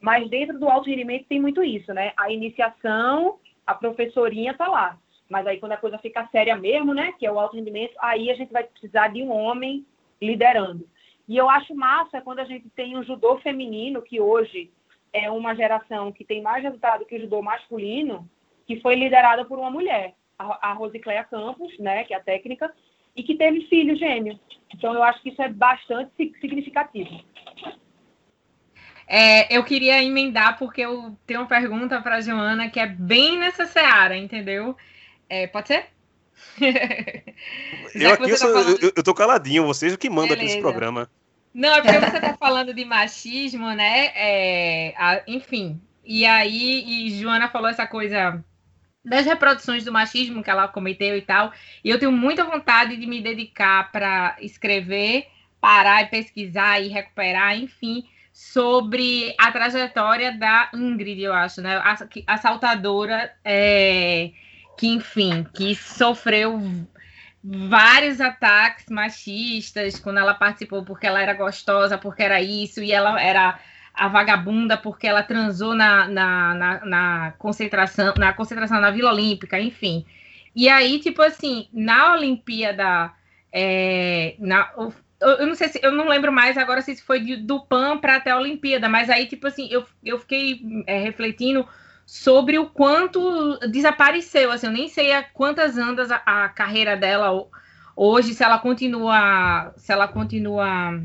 Mas 0.00 0.28
dentro 0.30 0.58
do 0.58 0.68
alto 0.68 0.88
rendimento 0.88 1.26
tem 1.26 1.40
muito 1.40 1.62
isso, 1.62 1.92
né? 1.92 2.12
A 2.16 2.32
iniciação, 2.32 3.38
a 3.66 3.74
professorinha 3.74 4.54
tá 4.54 4.68
lá. 4.68 4.98
Mas 5.28 5.46
aí 5.46 5.58
quando 5.58 5.72
a 5.72 5.76
coisa 5.76 5.98
fica 5.98 6.28
séria 6.28 6.56
mesmo, 6.56 6.92
né? 6.92 7.12
Que 7.18 7.26
é 7.26 7.32
o 7.32 7.38
alto 7.38 7.56
rendimento, 7.56 7.94
aí 7.98 8.30
a 8.30 8.34
gente 8.34 8.52
vai 8.52 8.64
precisar 8.64 9.08
de 9.08 9.22
um 9.22 9.30
homem 9.32 9.86
liderando. 10.20 10.86
E 11.28 11.36
eu 11.36 11.48
acho 11.48 11.74
massa 11.74 12.20
quando 12.20 12.40
a 12.40 12.44
gente 12.44 12.68
tem 12.70 12.96
um 12.96 13.02
judô 13.02 13.38
feminino, 13.38 14.02
que 14.02 14.20
hoje 14.20 14.70
é 15.12 15.30
uma 15.30 15.54
geração 15.54 16.12
que 16.12 16.24
tem 16.24 16.42
mais 16.42 16.62
resultado 16.62 17.04
que 17.04 17.16
o 17.16 17.20
judô 17.20 17.42
masculino, 17.42 18.28
que 18.66 18.80
foi 18.80 18.94
liderada 18.94 19.44
por 19.44 19.58
uma 19.58 19.70
mulher, 19.70 20.14
a 20.38 20.72
Rosicléia 20.72 21.24
Campos, 21.24 21.78
né, 21.78 22.04
que 22.04 22.14
é 22.14 22.16
a 22.16 22.22
técnica, 22.22 22.72
e 23.14 23.22
que 23.22 23.36
teve 23.36 23.62
filho 23.62 23.96
gêmeo. 23.96 24.38
Então 24.74 24.92
eu 24.94 25.02
acho 25.02 25.22
que 25.22 25.28
isso 25.28 25.42
é 25.42 25.48
bastante 25.48 26.10
si- 26.16 26.34
significativo. 26.40 27.10
É, 29.06 29.54
eu 29.56 29.62
queria 29.64 30.02
emendar 30.02 30.58
porque 30.58 30.80
eu 30.80 31.16
tenho 31.26 31.40
uma 31.40 31.46
pergunta 31.48 32.00
para 32.00 32.16
a 32.16 32.20
Joana 32.20 32.70
que 32.70 32.80
é 32.80 32.86
bem 32.86 33.38
nessa 33.38 33.66
seara, 33.66 34.16
entendeu? 34.16 34.76
É, 35.28 35.46
pode 35.46 35.68
ser? 35.68 35.86
Eu 37.94 38.12
aqui 38.14 38.22
você 38.24 38.30
eu, 38.30 38.30
tá 38.30 38.36
sou- 38.36 38.52
falando- 38.52 38.78
eu- 38.82 38.92
eu 38.96 39.02
tô 39.02 39.14
caladinho, 39.14 39.64
vocês 39.66 39.92
o 39.92 39.98
que 39.98 40.08
mandam 40.10 40.34
aqui 40.34 40.44
nesse 40.44 40.60
programa. 40.60 41.10
Não, 41.54 41.74
é 41.74 41.82
porque 41.82 41.98
você 42.00 42.16
está 42.16 42.34
falando 42.36 42.72
de 42.72 42.84
machismo, 42.84 43.70
né? 43.72 44.10
É, 44.14 44.94
a- 44.96 45.22
enfim. 45.26 45.80
E 46.04 46.24
aí, 46.24 47.06
e 47.06 47.10
Joana 47.20 47.48
falou 47.48 47.68
essa 47.68 47.86
coisa 47.86 48.42
das 49.04 49.26
reproduções 49.26 49.84
do 49.84 49.92
machismo 49.92 50.42
que 50.42 50.50
ela 50.50 50.68
cometeu 50.68 51.16
e 51.16 51.22
tal. 51.22 51.52
E 51.84 51.90
eu 51.90 51.98
tenho 51.98 52.12
muita 52.12 52.44
vontade 52.44 52.96
de 52.96 53.06
me 53.06 53.20
dedicar 53.20 53.92
para 53.92 54.36
escrever, 54.40 55.26
parar 55.60 56.02
e 56.02 56.06
pesquisar 56.06 56.80
e 56.80 56.88
recuperar, 56.88 57.56
enfim, 57.58 58.04
sobre 58.42 59.34
a 59.38 59.52
trajetória 59.52 60.32
da 60.36 60.68
Ingrid, 60.74 61.22
eu 61.22 61.32
acho, 61.32 61.62
né? 61.62 61.76
A, 61.76 61.96
que- 62.06 62.24
a 62.26 62.36
saltadora 62.36 63.32
é, 63.44 64.32
que, 64.76 64.88
enfim, 64.88 65.46
que 65.54 65.74
sofreu 65.76 66.60
vários 67.42 68.20
ataques 68.20 68.86
machistas 68.90 69.98
quando 70.00 70.18
ela 70.18 70.34
participou 70.34 70.84
porque 70.84 71.06
ela 71.06 71.22
era 71.22 71.32
gostosa, 71.34 71.96
porque 71.96 72.22
era 72.22 72.42
isso, 72.42 72.82
e 72.82 72.90
ela 72.92 73.20
era 73.22 73.58
a 73.94 74.08
vagabunda 74.08 74.76
porque 74.76 75.06
ela 75.06 75.22
transou 75.22 75.74
na, 75.74 76.08
na, 76.08 76.54
na, 76.54 76.84
na 76.84 77.32
concentração, 77.38 78.12
na 78.18 78.32
concentração 78.32 78.80
na 78.80 78.90
Vila 78.90 79.12
Olímpica, 79.12 79.58
enfim. 79.60 80.04
E 80.54 80.68
aí, 80.68 80.98
tipo 80.98 81.22
assim, 81.22 81.68
na 81.72 82.12
Olimpíada, 82.14 83.12
é, 83.52 84.34
na, 84.38 84.68
eu, 85.40 85.46
não 85.46 85.54
sei 85.54 85.68
se 85.68 85.80
eu 85.82 85.92
não 85.92 86.08
lembro 86.08 86.32
mais 86.32 86.56
agora 86.58 86.82
se 86.82 86.96
foi 87.02 87.20
de, 87.20 87.36
do 87.36 87.60
PAN 87.66 87.98
para 87.98 88.16
até 88.16 88.30
a 88.30 88.36
Olimpíada, 88.38 88.88
mas 88.88 89.10
aí, 89.10 89.26
tipo 89.26 89.46
assim, 89.46 89.68
eu, 89.70 89.84
eu 90.04 90.18
fiquei 90.18 90.60
é, 90.86 90.98
refletindo 91.00 91.66
sobre 92.06 92.58
o 92.58 92.66
quanto 92.68 93.58
desapareceu. 93.70 94.50
Assim, 94.50 94.66
eu 94.66 94.72
nem 94.72 94.88
sei 94.88 95.12
a 95.12 95.22
quantas 95.22 95.78
andas 95.78 96.10
a, 96.10 96.22
a 96.26 96.48
carreira 96.48 96.96
dela 96.96 97.32
ho- 97.32 97.50
hoje, 97.96 98.34
se 98.34 98.42
ela 98.44 98.58
continua, 98.58 99.72
se 99.76 99.92
ela 99.92 100.08
continua 100.08 101.00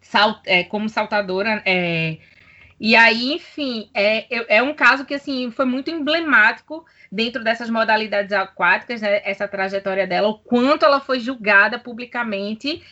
sal- 0.00 0.40
é, 0.46 0.64
como 0.64 0.88
saltadora. 0.88 1.62
é. 1.66 2.18
e 2.80 2.96
aí, 2.96 3.32
enfim, 3.34 3.90
é, 3.94 4.56
é 4.58 4.62
um 4.62 4.74
caso 4.74 5.04
que 5.06 5.14
assim 5.14 5.50
foi 5.50 5.64
muito 5.64 5.90
emblemático 5.90 6.84
dentro 7.12 7.44
dessas 7.44 7.70
modalidades 7.70 8.32
aquáticas, 8.32 9.02
né, 9.02 9.22
essa 9.24 9.48
trajetória 9.48 10.06
dela, 10.06 10.28
o 10.28 10.38
quanto 10.40 10.84
ela 10.84 11.00
foi 11.00 11.20
julgada 11.20 11.78
publicamente. 11.78 12.82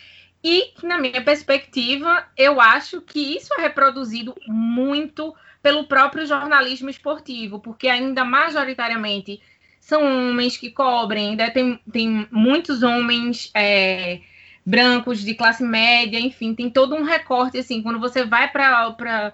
E, 0.44 0.74
na 0.82 0.98
minha 0.98 1.24
perspectiva, 1.24 2.28
eu 2.36 2.60
acho 2.60 3.00
que 3.00 3.18
isso 3.18 3.54
é 3.54 3.62
reproduzido 3.62 4.34
muito 4.46 5.34
pelo 5.62 5.84
próprio 5.84 6.26
jornalismo 6.26 6.90
esportivo, 6.90 7.60
porque 7.60 7.88
ainda 7.88 8.26
majoritariamente 8.26 9.40
são 9.80 10.02
homens 10.02 10.58
que 10.58 10.70
cobrem, 10.70 11.30
ainda 11.30 11.50
tem, 11.50 11.80
tem 11.90 12.28
muitos 12.30 12.82
homens 12.82 13.50
é, 13.54 14.20
brancos 14.66 15.20
de 15.22 15.34
classe 15.34 15.62
média, 15.64 16.20
enfim, 16.20 16.54
tem 16.54 16.68
todo 16.68 16.94
um 16.94 17.04
recorte, 17.04 17.56
assim, 17.56 17.82
quando 17.82 17.98
você 17.98 18.26
vai 18.26 18.50
para 18.52 19.32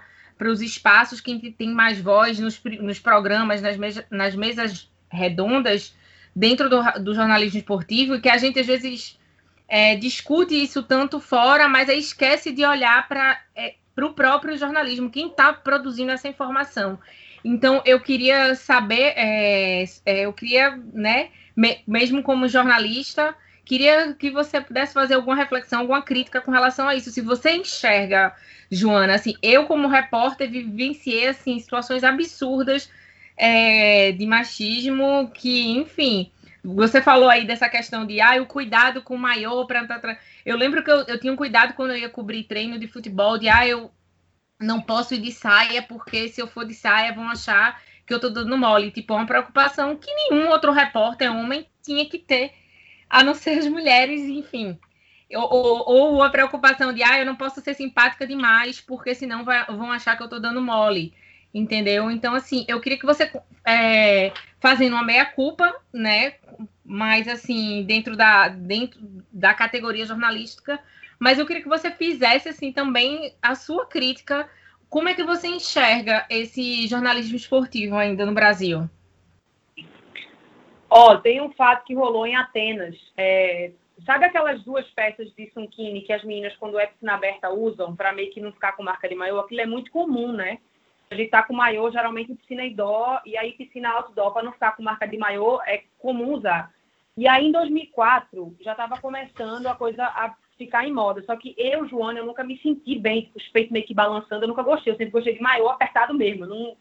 os 0.48 0.60
espaços 0.62 1.20
que 1.20 1.50
tem 1.50 1.72
mais 1.74 2.00
voz 2.00 2.38
nos, 2.38 2.62
nos 2.80 3.00
programas, 3.00 3.60
nas, 3.60 3.76
mesa- 3.76 4.06
nas 4.10 4.36
mesas 4.36 4.88
redondas, 5.10 5.92
dentro 6.36 6.70
do, 6.70 6.80
do 7.02 7.14
jornalismo 7.14 7.58
esportivo, 7.58 8.20
que 8.20 8.28
a 8.28 8.38
gente 8.38 8.60
às 8.60 8.66
vezes 8.66 9.18
é, 9.70 9.94
discute 9.94 10.60
isso 10.60 10.82
tanto 10.82 11.20
fora, 11.20 11.68
mas 11.68 11.88
aí 11.88 11.98
esquece 12.00 12.52
de 12.52 12.64
olhar 12.64 13.08
para 13.08 13.40
para 13.94 14.06
o 14.06 14.14
próprio 14.14 14.56
jornalismo, 14.56 15.10
quem 15.10 15.26
está 15.26 15.52
produzindo 15.52 16.10
essa 16.12 16.28
informação. 16.28 16.98
Então, 17.44 17.82
eu 17.84 18.00
queria 18.00 18.54
saber, 18.54 19.12
é, 19.16 19.84
é, 20.06 20.20
eu 20.20 20.32
queria, 20.32 20.78
né, 20.92 21.28
me- 21.56 21.80
mesmo 21.86 22.22
como 22.22 22.48
jornalista, 22.48 23.34
queria 23.64 24.14
que 24.14 24.30
você 24.30 24.60
pudesse 24.60 24.94
fazer 24.94 25.14
alguma 25.14 25.36
reflexão, 25.36 25.80
alguma 25.80 26.02
crítica 26.02 26.40
com 26.40 26.50
relação 26.50 26.88
a 26.88 26.94
isso. 26.94 27.10
Se 27.10 27.20
você 27.20 27.52
enxerga, 27.52 28.34
Joana, 28.70 29.14
assim, 29.14 29.34
eu 29.42 29.66
como 29.66 29.88
repórter 29.88 30.50
vivenciei 30.50 31.28
assim 31.28 31.58
situações 31.58 32.02
absurdas 32.04 32.90
é, 33.36 34.12
de 34.12 34.26
machismo 34.26 35.30
que, 35.34 35.70
enfim, 35.72 36.30
você 36.64 37.00
falou 37.00 37.28
aí 37.28 37.46
dessa 37.46 37.68
questão 37.68 38.06
de 38.06 38.20
ah, 38.20 38.40
o 38.40 38.46
cuidado 38.46 39.02
com 39.02 39.14
o 39.14 39.18
maior 39.18 39.64
para 39.64 40.18
eu 40.44 40.56
lembro 40.56 40.82
que 40.82 40.90
eu, 40.90 41.04
eu 41.06 41.18
tinha 41.18 41.32
um 41.32 41.36
cuidado 41.36 41.74
quando 41.74 41.90
eu 41.90 41.98
ia 41.98 42.08
cobrir 42.08 42.44
treino 42.44 42.78
de 42.78 42.86
futebol, 42.86 43.38
de 43.38 43.48
ah, 43.48 43.66
eu 43.66 43.90
não 44.60 44.80
posso 44.80 45.14
ir 45.14 45.18
de 45.18 45.32
saia, 45.32 45.82
porque 45.82 46.28
se 46.28 46.40
eu 46.40 46.46
for 46.46 46.66
de 46.66 46.74
saia 46.74 47.14
vão 47.14 47.28
achar 47.28 47.80
que 48.06 48.12
eu 48.12 48.20
tô 48.20 48.28
dando 48.28 48.58
mole. 48.58 48.90
Tipo, 48.90 49.14
uma 49.14 49.26
preocupação 49.26 49.96
que 49.96 50.12
nenhum 50.12 50.48
outro 50.48 50.72
repórter 50.72 51.30
homem 51.30 51.66
tinha 51.82 52.04
que 52.08 52.18
ter, 52.18 52.52
a 53.08 53.22
não 53.22 53.34
ser 53.34 53.58
as 53.58 53.66
mulheres, 53.66 54.22
enfim. 54.22 54.78
Ou, 55.32 55.88
ou, 55.88 56.22
a 56.22 56.28
preocupação 56.28 56.92
de, 56.92 57.02
ah, 57.04 57.20
eu 57.20 57.24
não 57.24 57.36
posso 57.36 57.60
ser 57.60 57.74
simpática 57.74 58.26
demais, 58.26 58.80
porque 58.80 59.14
senão 59.14 59.44
vai, 59.44 59.64
vão 59.66 59.92
achar 59.92 60.16
que 60.16 60.22
eu 60.22 60.28
tô 60.28 60.40
dando 60.40 60.60
mole. 60.60 61.14
Entendeu? 61.54 62.10
Então, 62.10 62.34
assim, 62.34 62.64
eu 62.68 62.80
queria 62.80 62.98
que 62.98 63.06
você, 63.06 63.30
é, 63.64 64.32
fazendo 64.60 64.92
uma 64.94 65.04
meia-culpa, 65.04 65.72
né? 65.92 66.34
Mas, 66.92 67.28
assim, 67.28 67.84
dentro 67.84 68.16
da, 68.16 68.48
dentro 68.48 68.98
da 69.30 69.54
categoria 69.54 70.04
jornalística, 70.04 70.76
mas 71.20 71.38
eu 71.38 71.46
queria 71.46 71.62
que 71.62 71.68
você 71.68 71.88
fizesse, 71.88 72.48
assim, 72.48 72.72
também 72.72 73.32
a 73.40 73.54
sua 73.54 73.86
crítica. 73.86 74.50
Como 74.88 75.08
é 75.08 75.14
que 75.14 75.22
você 75.22 75.46
enxerga 75.46 76.26
esse 76.28 76.88
jornalismo 76.88 77.36
esportivo 77.36 77.94
ainda 77.94 78.26
no 78.26 78.34
Brasil? 78.34 78.90
Ó, 80.90 81.12
oh, 81.12 81.18
tem 81.18 81.40
um 81.40 81.52
fato 81.52 81.84
que 81.84 81.94
rolou 81.94 82.26
em 82.26 82.34
Atenas. 82.34 82.96
É, 83.16 83.70
sabe 84.04 84.24
aquelas 84.24 84.60
duas 84.64 84.84
peças 84.90 85.32
de 85.36 85.48
sunkini 85.54 86.00
que 86.00 86.12
as 86.12 86.24
meninas, 86.24 86.56
quando 86.56 86.76
é 86.76 86.88
piscina 86.88 87.14
aberta, 87.14 87.50
usam 87.50 87.94
para 87.94 88.12
meio 88.12 88.32
que 88.32 88.40
não 88.40 88.50
ficar 88.50 88.72
com 88.72 88.82
marca 88.82 89.08
de 89.08 89.14
maiô? 89.14 89.38
Aquilo 89.38 89.60
é 89.60 89.66
muito 89.66 89.92
comum, 89.92 90.32
né? 90.32 90.58
A 91.08 91.14
gente 91.14 91.30
tá 91.30 91.44
com 91.44 91.52
maiô, 91.52 91.88
geralmente 91.92 92.34
piscina 92.34 92.64
indoor, 92.64 93.20
e 93.24 93.36
aí 93.36 93.52
piscina 93.52 93.90
outdoor, 93.90 94.32
para 94.32 94.42
não 94.42 94.52
ficar 94.52 94.72
com 94.72 94.82
marca 94.82 95.06
de 95.06 95.16
maiô, 95.16 95.62
é 95.62 95.84
comum 96.00 96.34
usar. 96.34 96.72
E 97.16 97.28
aí, 97.28 97.46
em 97.46 97.52
2004, 97.52 98.56
já 98.60 98.72
estava 98.72 99.00
começando 99.00 99.66
a 99.66 99.74
coisa 99.74 100.04
a 100.04 100.34
ficar 100.56 100.86
em 100.86 100.92
moda. 100.92 101.22
Só 101.22 101.36
que 101.36 101.54
eu, 101.56 101.86
Joana, 101.88 102.20
eu 102.20 102.26
nunca 102.26 102.44
me 102.44 102.58
senti 102.58 102.98
bem, 102.98 103.30
os 103.34 103.46
peitos 103.48 103.72
meio 103.72 103.86
que 103.86 103.94
balançando, 103.94 104.44
eu 104.44 104.48
nunca 104.48 104.62
gostei. 104.62 104.92
Eu 104.92 104.96
sempre 104.96 105.12
gostei 105.12 105.34
de 105.34 105.42
maiô 105.42 105.68
apertado 105.68 106.14
mesmo. 106.14 106.44
Eu 106.44 106.48
não, 106.48 106.76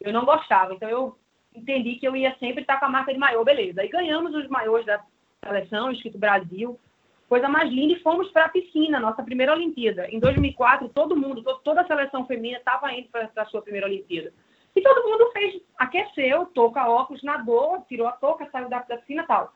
eu 0.00 0.12
não 0.12 0.24
gostava. 0.24 0.74
Então, 0.74 0.88
eu 0.88 1.16
entendi 1.54 1.96
que 1.96 2.06
eu 2.06 2.16
ia 2.16 2.36
sempre 2.38 2.62
estar 2.62 2.78
com 2.78 2.86
a 2.86 2.90
marca 2.90 3.12
de 3.12 3.18
maiô, 3.18 3.44
beleza. 3.44 3.80
Aí 3.80 3.88
ganhamos 3.88 4.34
os 4.34 4.48
maiôs 4.48 4.84
da 4.84 5.02
seleção, 5.44 5.90
escrito 5.90 6.18
Brasil, 6.18 6.78
coisa 7.28 7.48
mais 7.48 7.70
linda, 7.70 7.94
e 7.94 8.02
fomos 8.02 8.30
para 8.30 8.46
a 8.46 8.48
piscina, 8.48 9.00
nossa 9.00 9.22
primeira 9.22 9.52
Olimpíada. 9.52 10.08
Em 10.10 10.18
2004, 10.18 10.88
todo 10.90 11.16
mundo, 11.16 11.42
toda 11.64 11.80
a 11.80 11.86
seleção 11.86 12.26
feminina 12.26 12.58
estava 12.58 12.92
indo 12.92 13.08
para 13.08 13.30
a 13.36 13.46
sua 13.46 13.62
primeira 13.62 13.86
Olimpíada. 13.86 14.32
E 14.74 14.80
todo 14.80 15.08
mundo 15.08 15.30
fez, 15.32 15.60
aqueceu, 15.78 16.46
touca 16.46 16.88
óculos, 16.88 17.22
nadou, 17.22 17.84
tirou 17.88 18.06
a 18.06 18.12
touca, 18.12 18.48
saiu 18.52 18.68
da 18.68 18.80
piscina 18.80 19.22
e 19.22 19.26
tal. 19.26 19.52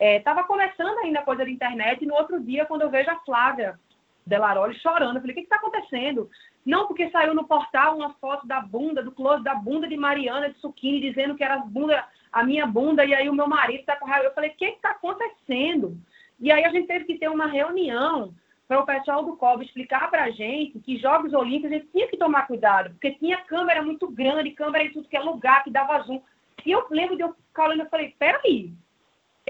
Estava 0.00 0.40
é, 0.40 0.44
começando 0.44 0.98
ainda 0.98 1.20
a 1.20 1.24
coisa 1.24 1.44
da 1.44 1.50
internet, 1.50 2.02
e 2.02 2.06
no 2.06 2.14
outro 2.14 2.40
dia, 2.40 2.64
quando 2.64 2.82
eu 2.82 2.90
vejo 2.90 3.10
a 3.10 3.20
Flávia 3.20 3.78
Delaroli 4.24 4.78
chorando, 4.80 5.16
eu 5.16 5.20
falei, 5.20 5.32
o 5.32 5.38
que 5.38 5.42
está 5.42 5.56
acontecendo? 5.56 6.30
Não, 6.64 6.86
porque 6.86 7.10
saiu 7.10 7.34
no 7.34 7.46
portal 7.46 7.96
uma 7.96 8.14
foto 8.14 8.46
da 8.46 8.60
bunda, 8.60 9.02
do 9.02 9.12
close 9.12 9.44
da 9.44 9.54
bunda 9.54 9.86
de 9.86 9.96
Mariana 9.96 10.50
de 10.50 10.58
Suquini, 10.58 11.00
dizendo 11.00 11.34
que 11.34 11.44
era 11.44 11.54
a, 11.54 11.58
bunda, 11.58 12.04
a 12.32 12.42
minha 12.42 12.66
bunda, 12.66 13.04
e 13.04 13.14
aí 13.14 13.28
o 13.28 13.34
meu 13.34 13.46
marido 13.46 13.80
está 13.80 13.96
com 13.96 14.06
raiva. 14.06 14.26
Eu 14.26 14.34
falei, 14.34 14.50
o 14.50 14.54
que 14.54 14.64
está 14.64 14.90
acontecendo? 14.90 15.96
E 16.38 16.50
aí 16.50 16.64
a 16.64 16.70
gente 16.70 16.86
teve 16.86 17.04
que 17.04 17.18
ter 17.18 17.28
uma 17.28 17.46
reunião 17.46 18.32
para 18.66 18.80
o 18.80 18.86
pessoal 18.86 19.24
do 19.24 19.36
COB 19.36 19.64
explicar 19.64 20.10
para 20.10 20.24
a 20.24 20.30
gente 20.30 20.78
que 20.78 20.96
Jogos 20.96 21.34
Olímpicos 21.34 21.72
a 21.72 21.74
gente 21.74 21.88
tinha 21.88 22.08
que 22.08 22.16
tomar 22.16 22.46
cuidado, 22.46 22.90
porque 22.90 23.12
tinha 23.12 23.38
câmera 23.38 23.82
muito 23.82 24.08
grande, 24.08 24.52
câmera 24.52 24.84
em 24.84 24.92
tudo 24.92 25.08
que 25.08 25.16
é 25.16 25.20
lugar, 25.20 25.64
que 25.64 25.70
dava 25.70 26.00
zoom. 26.02 26.22
E 26.64 26.70
eu 26.70 26.86
lembro 26.90 27.16
de 27.16 27.22
eu 27.22 27.34
ficar 27.48 27.64
olhando 27.64 27.86
e 27.86 27.90
falei, 27.90 28.14
peraí, 28.18 28.72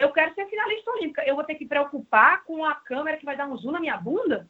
eu 0.00 0.10
quero 0.10 0.34
ser 0.34 0.46
finalista 0.46 0.90
olímpica, 0.90 1.22
eu 1.26 1.34
vou 1.34 1.44
ter 1.44 1.54
que 1.54 1.66
preocupar 1.66 2.42
com 2.44 2.64
a 2.64 2.74
câmera 2.74 3.18
que 3.18 3.24
vai 3.24 3.36
dar 3.36 3.46
um 3.46 3.56
zoom 3.56 3.72
na 3.72 3.80
minha 3.80 3.98
bunda? 3.98 4.48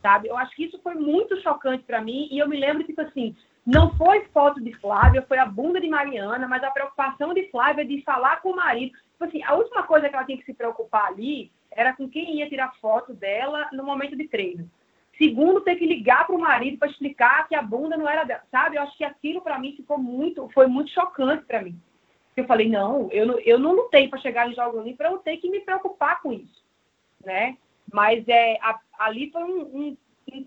Sabe? 0.00 0.28
Eu 0.28 0.36
acho 0.36 0.56
que 0.56 0.64
isso 0.64 0.80
foi 0.82 0.94
muito 0.94 1.40
chocante 1.42 1.84
para 1.84 2.00
mim 2.00 2.26
e 2.30 2.38
eu 2.38 2.48
me 2.48 2.56
lembro, 2.56 2.82
tipo 2.82 3.02
assim, 3.02 3.36
não 3.66 3.94
foi 3.96 4.24
foto 4.32 4.60
de 4.62 4.72
Flávia, 4.74 5.26
foi 5.28 5.38
a 5.38 5.44
bunda 5.44 5.78
de 5.78 5.88
Mariana, 5.88 6.48
mas 6.48 6.64
a 6.64 6.70
preocupação 6.70 7.34
de 7.34 7.50
Flávia 7.50 7.84
de 7.84 8.00
falar 8.02 8.40
com 8.40 8.50
o 8.50 8.56
marido. 8.56 8.96
Tipo 9.12 9.24
assim, 9.24 9.42
a 9.42 9.54
última 9.54 9.82
coisa 9.82 10.08
que 10.08 10.14
ela 10.14 10.24
tinha 10.24 10.38
que 10.38 10.44
se 10.44 10.54
preocupar 10.54 11.06
ali 11.06 11.52
era 11.70 11.94
com 11.94 12.08
quem 12.08 12.38
ia 12.38 12.48
tirar 12.48 12.74
foto 12.80 13.12
dela 13.12 13.68
no 13.72 13.84
momento 13.84 14.16
de 14.16 14.26
treino. 14.26 14.70
Segundo, 15.18 15.60
ter 15.60 15.76
que 15.76 15.86
ligar 15.86 16.26
para 16.26 16.34
o 16.34 16.40
marido 16.40 16.78
para 16.78 16.88
explicar 16.88 17.46
que 17.48 17.54
a 17.54 17.62
bunda 17.62 17.96
não 17.96 18.08
era 18.08 18.24
dela, 18.24 18.42
sabe? 18.50 18.76
Eu 18.76 18.82
acho 18.82 18.96
que 18.96 19.04
aquilo 19.04 19.42
para 19.42 19.58
mim 19.58 19.76
ficou 19.76 19.98
muito, 19.98 20.48
foi 20.54 20.66
muito 20.66 20.90
chocante 20.90 21.44
para 21.44 21.62
mim. 21.62 21.78
Eu 22.36 22.44
falei, 22.44 22.68
não, 22.68 23.10
eu 23.10 23.26
não, 23.26 23.38
eu 23.40 23.58
não 23.58 23.72
lutei 23.72 24.08
para 24.08 24.20
chegar 24.20 24.48
em 24.48 24.54
Jogos 24.54 24.74
Olímpicos 24.74 24.98
para 24.98 25.10
eu 25.10 25.18
ter 25.18 25.38
que 25.38 25.48
me 25.50 25.60
preocupar 25.60 26.20
com 26.20 26.32
isso, 26.32 26.62
né? 27.24 27.56
Mas 27.90 28.28
é, 28.28 28.58
a, 28.60 28.78
ali 28.98 29.30
foi 29.30 29.42
um, 29.42 29.62
um, 29.62 29.96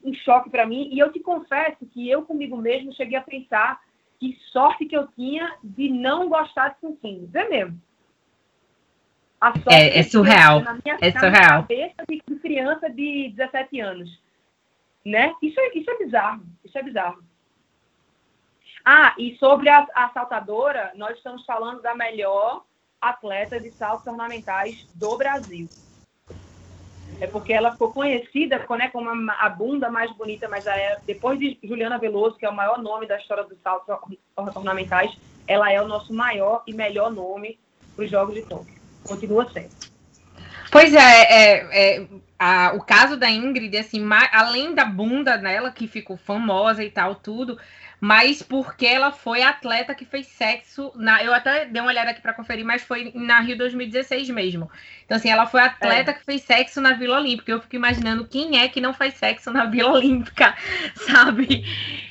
um 0.03 0.13
choque 0.13 0.49
para 0.49 0.67
mim 0.67 0.89
e 0.91 0.99
eu 0.99 1.11
te 1.11 1.19
confesso 1.19 1.85
que 1.87 2.07
eu 2.07 2.21
comigo 2.23 2.55
mesmo 2.57 2.93
cheguei 2.93 3.17
a 3.17 3.21
pensar 3.21 3.81
que 4.19 4.37
sorte 4.51 4.85
que 4.85 4.95
eu 4.95 5.07
tinha 5.07 5.55
de 5.63 5.89
não 5.89 6.29
gostar 6.29 6.69
de 6.69 6.79
Sunquinhos. 6.81 7.33
É 7.33 7.47
mesmo. 7.47 7.81
é, 9.71 9.99
é 9.99 10.03
surreal. 10.03 10.61
Na 10.61 10.73
minha, 10.73 10.97
é 11.01 11.11
surreal. 11.11 11.61
cabeça 11.61 12.05
de, 12.07 12.21
de 12.27 12.35
criança 12.35 12.89
de 12.89 13.33
17 13.35 13.79
anos. 13.79 14.21
Né? 15.05 15.33
Isso, 15.41 15.59
é, 15.59 15.77
isso 15.77 15.89
é 15.89 15.97
bizarro. 15.97 16.43
Isso 16.63 16.77
é 16.77 16.83
bizarro. 16.83 17.23
Ah, 18.83 19.13
e 19.17 19.35
sobre 19.37 19.69
a, 19.69 19.85
a 19.95 20.09
saltadora, 20.09 20.91
nós 20.95 21.17
estamos 21.17 21.45
falando 21.45 21.81
da 21.81 21.95
melhor 21.95 22.63
atleta 22.99 23.59
de 23.59 23.71
saltos 23.71 24.07
ornamentais 24.07 24.87
do 24.95 25.17
Brasil. 25.17 25.67
É 27.21 27.27
porque 27.27 27.51
ela 27.51 27.71
ficou 27.73 27.91
conhecida 27.91 28.65
né, 28.77 28.89
como 28.89 29.09
a 29.31 29.49
bunda 29.49 29.89
mais 29.89 30.11
bonita, 30.13 30.47
mas 30.47 30.65
é, 30.65 30.97
depois 31.05 31.37
de 31.37 31.57
Juliana 31.63 31.97
Veloso, 31.97 32.37
que 32.37 32.45
é 32.45 32.49
o 32.49 32.55
maior 32.55 32.81
nome 32.81 33.07
da 33.07 33.17
história 33.17 33.43
dos 33.43 33.59
saltos 33.61 33.93
ornamentais, 34.35 35.17
ela 35.45 35.71
é 35.71 35.81
o 35.81 35.87
nosso 35.87 36.13
maior 36.13 36.63
e 36.65 36.73
melhor 36.73 37.11
nome 37.11 37.59
para 37.95 38.05
os 38.05 38.11
Jogos 38.11 38.35
de 38.35 38.43
Tóquio. 38.43 38.79
Continua 39.05 39.49
sendo. 39.51 39.69
Pois 40.71 40.93
é, 40.93 40.99
é, 40.99 41.97
é 41.97 42.07
a, 42.37 42.73
o 42.75 42.81
caso 42.81 43.17
da 43.17 43.29
Ingrid, 43.29 43.75
assim, 43.75 44.07
além 44.31 44.73
da 44.73 44.85
bunda 44.85 45.35
dela, 45.35 45.71
que 45.71 45.87
ficou 45.87 46.15
famosa 46.15 46.83
e 46.83 46.91
tal, 46.91 47.15
tudo, 47.15 47.59
mas 47.99 48.41
porque 48.41 48.85
ela 48.85 49.11
foi 49.11 49.41
a 49.41 49.49
atleta 49.49 49.93
que 49.93 50.05
fez 50.05 50.27
sexo 50.27 50.91
na. 50.95 51.23
Eu 51.23 51.33
até 51.33 51.65
dei 51.65 51.81
uma 51.81 51.91
olhada 51.91 52.11
aqui 52.11 52.21
para 52.21 52.33
conferir, 52.33 52.65
mas 52.65 52.81
foi 52.81 53.11
na 53.13 53.41
Rio 53.41 53.57
2016 53.57 54.29
mesmo. 54.29 54.71
Então, 55.03 55.17
assim, 55.17 55.29
ela 55.29 55.45
foi 55.45 55.61
a 55.61 55.65
atleta 55.65 56.11
é. 56.11 56.13
que 56.13 56.23
fez 56.23 56.43
sexo 56.43 56.79
na 56.79 56.93
Vila 56.93 57.17
Olímpica. 57.17 57.51
Eu 57.51 57.61
fico 57.61 57.75
imaginando 57.75 58.27
quem 58.27 58.59
é 58.59 58.69
que 58.69 58.79
não 58.79 58.93
faz 58.93 59.15
sexo 59.15 59.51
na 59.51 59.65
Vila 59.65 59.91
Olímpica, 59.91 60.55
sabe? 60.95 61.65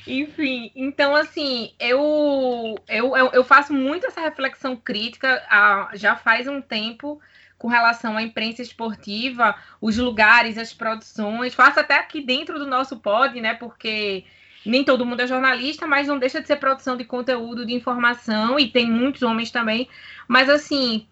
Enfim, 0.05 0.71
então, 0.75 1.15
assim, 1.15 1.73
eu, 1.79 2.75
eu, 2.87 3.17
eu, 3.17 3.31
eu 3.31 3.43
faço 3.43 3.73
muito 3.73 4.05
essa 4.05 4.21
reflexão 4.21 4.75
crítica 4.75 5.43
a, 5.49 5.89
já 5.93 6.15
faz 6.15 6.47
um 6.47 6.61
tempo 6.61 7.19
com 7.57 7.67
relação 7.67 8.15
à 8.15 8.23
imprensa 8.23 8.61
esportiva, 8.61 9.55
os 9.81 9.97
lugares, 9.97 10.57
as 10.57 10.73
produções. 10.73 11.53
Faço 11.53 11.79
até 11.79 11.95
aqui 11.95 12.21
dentro 12.21 12.57
do 12.57 12.65
nosso 12.65 12.97
pod, 12.97 13.39
né? 13.41 13.53
Porque 13.53 14.23
nem 14.65 14.83
todo 14.83 15.05
mundo 15.05 15.21
é 15.21 15.27
jornalista, 15.27 15.87
mas 15.87 16.07
não 16.07 16.19
deixa 16.19 16.41
de 16.41 16.47
ser 16.47 16.57
produção 16.57 16.97
de 16.97 17.05
conteúdo, 17.05 17.65
de 17.65 17.73
informação, 17.73 18.59
e 18.59 18.67
tem 18.67 18.89
muitos 18.89 19.23
homens 19.23 19.51
também. 19.51 19.87
Mas, 20.27 20.49
assim, 20.49 21.07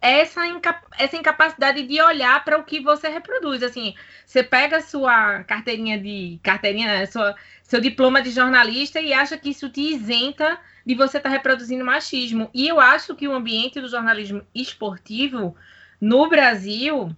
essa, 0.00 0.46
inca 0.46 0.80
essa 0.98 1.16
incapacidade 1.16 1.82
de 1.82 2.00
olhar 2.00 2.44
para 2.44 2.58
o 2.58 2.64
que 2.64 2.80
você 2.80 3.08
reproduz. 3.08 3.62
Assim, 3.62 3.94
você 4.24 4.42
pega 4.42 4.80
sua 4.80 5.42
carteirinha 5.44 5.98
de. 6.00 6.38
carteirinha, 6.42 7.06
sua, 7.06 7.34
seu 7.62 7.80
diploma 7.80 8.22
de 8.22 8.30
jornalista 8.30 9.00
e 9.00 9.12
acha 9.12 9.36
que 9.36 9.50
isso 9.50 9.68
te 9.68 9.80
isenta 9.80 10.58
de 10.86 10.94
você 10.94 11.18
estar 11.18 11.28
tá 11.28 11.34
reproduzindo 11.34 11.84
machismo. 11.84 12.50
E 12.54 12.68
eu 12.68 12.80
acho 12.80 13.14
que 13.14 13.28
o 13.28 13.34
ambiente 13.34 13.80
do 13.80 13.88
jornalismo 13.88 14.42
esportivo 14.54 15.56
no 16.00 16.28
Brasil, 16.28 17.14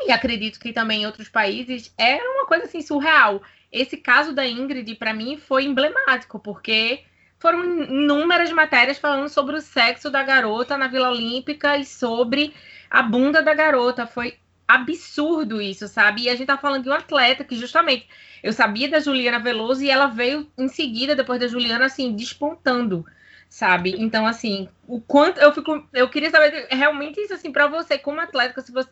e 0.00 0.12
acredito 0.12 0.60
que 0.60 0.72
também 0.72 1.02
em 1.02 1.06
outros 1.06 1.28
países, 1.28 1.92
é 1.96 2.16
uma 2.16 2.46
coisa 2.46 2.64
assim 2.64 2.82
surreal 2.82 3.42
esse 3.74 3.96
caso 3.96 4.32
da 4.32 4.46
Ingrid, 4.46 4.94
para 4.94 5.12
mim, 5.12 5.36
foi 5.36 5.64
emblemático, 5.64 6.38
porque 6.38 7.02
foram 7.40 7.64
inúmeras 7.64 8.52
matérias 8.52 8.98
falando 8.98 9.28
sobre 9.28 9.56
o 9.56 9.60
sexo 9.60 10.08
da 10.08 10.22
garota 10.22 10.78
na 10.78 10.86
Vila 10.86 11.10
Olímpica 11.10 11.76
e 11.76 11.84
sobre 11.84 12.54
a 12.88 13.02
bunda 13.02 13.42
da 13.42 13.52
garota. 13.52 14.06
Foi 14.06 14.38
absurdo 14.66 15.60
isso, 15.60 15.88
sabe? 15.88 16.22
E 16.22 16.28
a 16.28 16.36
gente 16.36 16.46
tá 16.46 16.56
falando 16.56 16.84
de 16.84 16.88
um 16.88 16.92
atleta 16.92 17.42
que 17.42 17.56
justamente 17.56 18.08
eu 18.44 18.52
sabia 18.52 18.88
da 18.88 19.00
Juliana 19.00 19.40
Veloso 19.40 19.82
e 19.82 19.90
ela 19.90 20.06
veio 20.06 20.48
em 20.56 20.68
seguida 20.68 21.16
depois 21.16 21.40
da 21.40 21.48
Juliana 21.48 21.86
assim 21.86 22.14
despontando, 22.14 23.04
sabe? 23.48 23.96
Então 23.98 24.24
assim, 24.24 24.68
o 24.86 25.00
quanto 25.00 25.40
eu 25.40 25.52
fico 25.52 25.84
eu 25.92 26.08
queria 26.08 26.30
saber 26.30 26.68
realmente 26.70 27.20
isso 27.20 27.34
assim 27.34 27.50
para 27.50 27.66
você 27.66 27.98
como 27.98 28.20
atleta, 28.20 28.60
se 28.60 28.70
você 28.70 28.88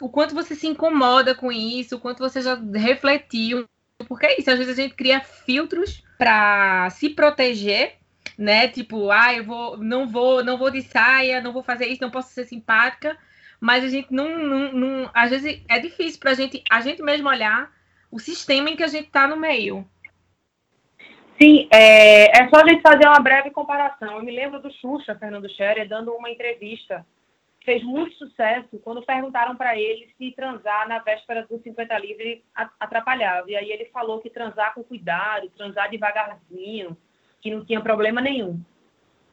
o 0.00 0.08
quanto 0.08 0.34
você 0.34 0.54
se 0.54 0.66
incomoda 0.66 1.34
com 1.34 1.52
isso, 1.52 1.96
o 1.96 2.00
quanto 2.00 2.18
você 2.18 2.42
já 2.42 2.54
refletiu 2.74 3.68
porque 4.08 4.26
é 4.26 4.40
isso, 4.40 4.50
às 4.50 4.58
vezes 4.58 4.78
a 4.78 4.82
gente 4.82 4.94
cria 4.94 5.20
filtros 5.20 6.02
para 6.18 6.88
se 6.90 7.10
proteger, 7.10 7.96
né? 8.36 8.68
Tipo, 8.68 9.10
ah, 9.10 9.32
eu 9.32 9.44
vou, 9.44 9.76
não 9.78 10.08
vou, 10.08 10.44
não 10.44 10.58
vou 10.58 10.70
de 10.70 10.82
saia, 10.82 11.40
não 11.40 11.52
vou 11.52 11.62
fazer 11.62 11.86
isso, 11.86 12.02
não 12.02 12.10
posso 12.10 12.30
ser 12.30 12.44
simpática, 12.44 13.16
mas 13.60 13.84
a 13.84 13.88
gente 13.88 14.12
não, 14.12 14.36
não, 14.38 14.72
não 14.72 15.10
às 15.14 15.30
vezes 15.30 15.62
é 15.68 15.78
difícil 15.78 16.20
para 16.20 16.32
a 16.32 16.34
gente, 16.34 16.62
a 16.70 16.80
gente 16.80 17.02
mesmo 17.02 17.28
olhar 17.28 17.70
o 18.10 18.18
sistema 18.18 18.70
em 18.70 18.76
que 18.76 18.82
a 18.82 18.88
gente 18.88 19.06
está 19.06 19.26
no 19.26 19.36
meio. 19.36 19.86
Sim, 21.40 21.68
é, 21.70 22.42
é 22.42 22.48
só 22.48 22.62
a 22.62 22.68
gente 22.68 22.80
fazer 22.80 23.06
uma 23.06 23.18
breve 23.18 23.50
comparação. 23.50 24.16
Eu 24.16 24.22
me 24.22 24.30
lembro 24.30 24.60
do 24.60 24.72
Xuxa, 24.72 25.16
Fernando 25.16 25.48
Scherer, 25.50 25.88
dando 25.88 26.12
uma 26.12 26.30
entrevista. 26.30 27.04
Fez 27.64 27.82
muito 27.82 28.14
sucesso 28.16 28.78
quando 28.80 29.04
perguntaram 29.04 29.56
para 29.56 29.78
ele 29.78 30.12
se 30.18 30.32
transar 30.32 30.86
na 30.86 30.98
véspera 30.98 31.46
do 31.46 31.58
50 31.58 31.98
livre 31.98 32.44
atrapalhava. 32.78 33.50
E 33.50 33.56
aí 33.56 33.70
ele 33.70 33.86
falou 33.86 34.20
que 34.20 34.28
transar 34.28 34.74
com 34.74 34.84
cuidado, 34.84 35.48
transar 35.50 35.90
devagarzinho, 35.90 36.96
que 37.40 37.50
não 37.50 37.64
tinha 37.64 37.80
problema 37.80 38.20
nenhum. 38.20 38.60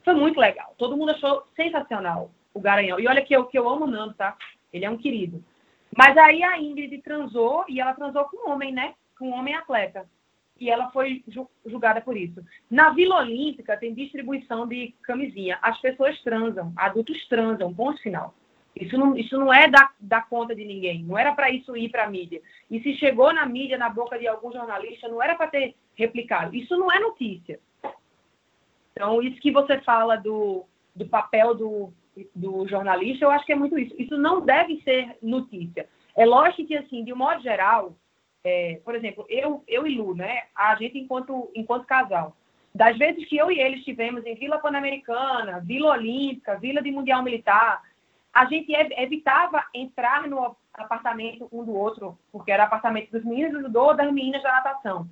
Foi 0.04 0.14
muito 0.14 0.40
legal. 0.40 0.74
Todo 0.78 0.96
mundo 0.96 1.12
achou 1.12 1.44
sensacional 1.56 2.32
o 2.54 2.60
Garanhão. 2.60 3.00
E 3.00 3.08
olha 3.08 3.24
que 3.24 3.36
eu, 3.36 3.46
que 3.46 3.60
eu 3.60 3.68
amo 3.68 3.86
o 3.86 3.88
Nando, 3.88 4.14
tá? 4.14 4.38
Ele 4.72 4.86
é 4.86 4.90
um 4.90 4.98
querido. 4.98 5.44
Mas 5.96 6.18
aí 6.18 6.42
a 6.42 6.58
Ingrid 6.58 6.98
transou 7.00 7.66
e 7.68 7.82
ela 7.82 7.94
transou 7.94 8.24
com 8.26 8.48
um 8.48 8.54
homem, 8.54 8.72
né? 8.72 8.96
Com 9.20 9.30
um 9.30 9.34
homem 9.34 9.56
atleta 9.56 10.08
e 10.62 10.70
ela 10.70 10.92
foi 10.92 11.24
julgada 11.66 12.00
por 12.02 12.16
isso. 12.16 12.40
Na 12.70 12.92
Vila 12.92 13.18
Olímpica 13.18 13.76
tem 13.76 13.96
distribuição 13.96 14.68
de 14.68 14.94
camisinha. 15.02 15.58
As 15.60 15.82
pessoas 15.82 16.22
transam, 16.22 16.72
adultos 16.76 17.28
transam, 17.28 17.74
ponto 17.74 18.00
final. 18.00 18.36
Isso 18.76 18.96
não, 18.96 19.18
isso 19.18 19.40
não 19.40 19.52
é 19.52 19.68
da, 19.68 19.90
da 20.00 20.22
conta 20.22 20.56
de 20.56 20.64
ninguém. 20.64 21.04
Não 21.04 21.18
era 21.18 21.34
para 21.34 21.50
isso 21.50 21.76
ir 21.76 21.90
para 21.90 22.04
a 22.04 22.10
mídia. 22.10 22.40
E 22.70 22.80
se 22.80 22.94
chegou 22.98 23.34
na 23.34 23.44
mídia, 23.44 23.76
na 23.76 23.90
boca 23.90 24.20
de 24.20 24.28
algum 24.28 24.52
jornalista, 24.52 25.08
não 25.08 25.22
era 25.22 25.34
para 25.34 25.48
ter 25.48 25.76
replicado. 25.96 26.56
Isso 26.56 26.78
não 26.78 26.92
é 26.92 27.00
notícia. 27.00 27.60
Então, 28.92 29.20
isso 29.24 29.42
que 29.42 29.52
você 29.52 29.82
fala 29.82 30.16
do, 30.16 30.64
do 30.96 31.08
papel 31.08 31.56
do, 31.56 31.92
do 32.36 32.68
jornalista, 32.68 33.26
eu 33.26 33.32
acho 33.32 33.48
que 33.48 33.54
é 33.54 33.56
muito 33.56 33.80
isso. 33.80 33.96
Isso 33.98 34.16
não 34.16 34.42
deve 34.42 34.80
ser 34.84 35.18
notícia. 35.24 35.90
É 36.16 36.24
lógico 36.24 36.68
que, 36.68 36.78
assim, 36.78 37.04
de 37.04 37.12
um 37.12 37.18
modo 37.18 37.42
geral, 37.42 37.96
é, 38.44 38.80
por 38.84 38.96
exemplo, 38.96 39.26
eu, 39.30 39.64
eu 39.68 39.86
e 39.86 39.96
Lu, 39.96 40.16
né? 40.16 40.44
A 40.56 40.76
gente 40.76 40.98
enquanto, 40.98 41.52
enquanto 41.56 41.86
casal. 41.86 42.36
Das 42.74 42.98
vezes 42.98 43.28
que 43.28 43.38
eu 43.38 43.52
e 43.52 43.60
ele 43.60 43.78
estivemos 43.78 44.26
em 44.26 44.36
Vila 44.36 44.60
Pan-Americana, 44.60 45.60
Vila 45.60 45.92
Olímpica, 45.92 46.58
Vila 46.58 46.82
de 46.82 46.92
Mundial 46.92 47.22
Militar, 47.22 47.82
a 48.34 48.46
gente 48.46 48.72
evitava 48.74 49.64
entrar 49.74 50.28
no 50.28 50.56
apartamento 50.74 51.50
um 51.52 51.66
do 51.66 51.76
outro, 51.76 52.18
porque 52.32 52.52
era 52.52 52.64
apartamento 52.64 53.12
dos 53.12 53.26
meninos 53.26 53.70
do 53.70 53.80
ou 53.80 53.94
das 53.94 54.12
meninas 54.12 54.42
da 54.42 54.54
natação. 54.54 55.08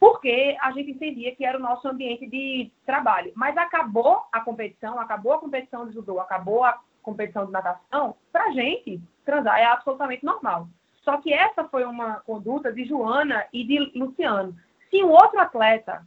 Porque 0.00 0.56
a 0.60 0.72
gente 0.72 0.90
entendia 0.90 1.34
que 1.36 1.44
era 1.44 1.56
o 1.56 1.60
nosso 1.60 1.86
ambiente 1.86 2.26
de 2.26 2.72
trabalho. 2.84 3.32
Mas 3.36 3.56
acabou 3.56 4.24
a 4.32 4.40
competição, 4.40 4.98
acabou 4.98 5.34
a 5.34 5.38
competição 5.38 5.86
de 5.86 5.94
judô, 5.94 6.18
acabou 6.18 6.64
a 6.64 6.80
competição 7.02 7.46
de 7.46 7.52
natação, 7.52 8.16
pra 8.32 8.50
gente, 8.50 9.00
transar 9.24 9.58
é 9.58 9.64
absolutamente 9.64 10.24
normal. 10.24 10.68
Só 11.02 11.16
que 11.18 11.32
essa 11.32 11.64
foi 11.64 11.84
uma 11.84 12.20
conduta 12.20 12.72
de 12.72 12.84
Joana 12.84 13.44
e 13.52 13.64
de 13.64 13.78
Luciano. 13.98 14.54
Se 14.90 15.02
um 15.02 15.10
outro 15.10 15.40
atleta 15.40 16.04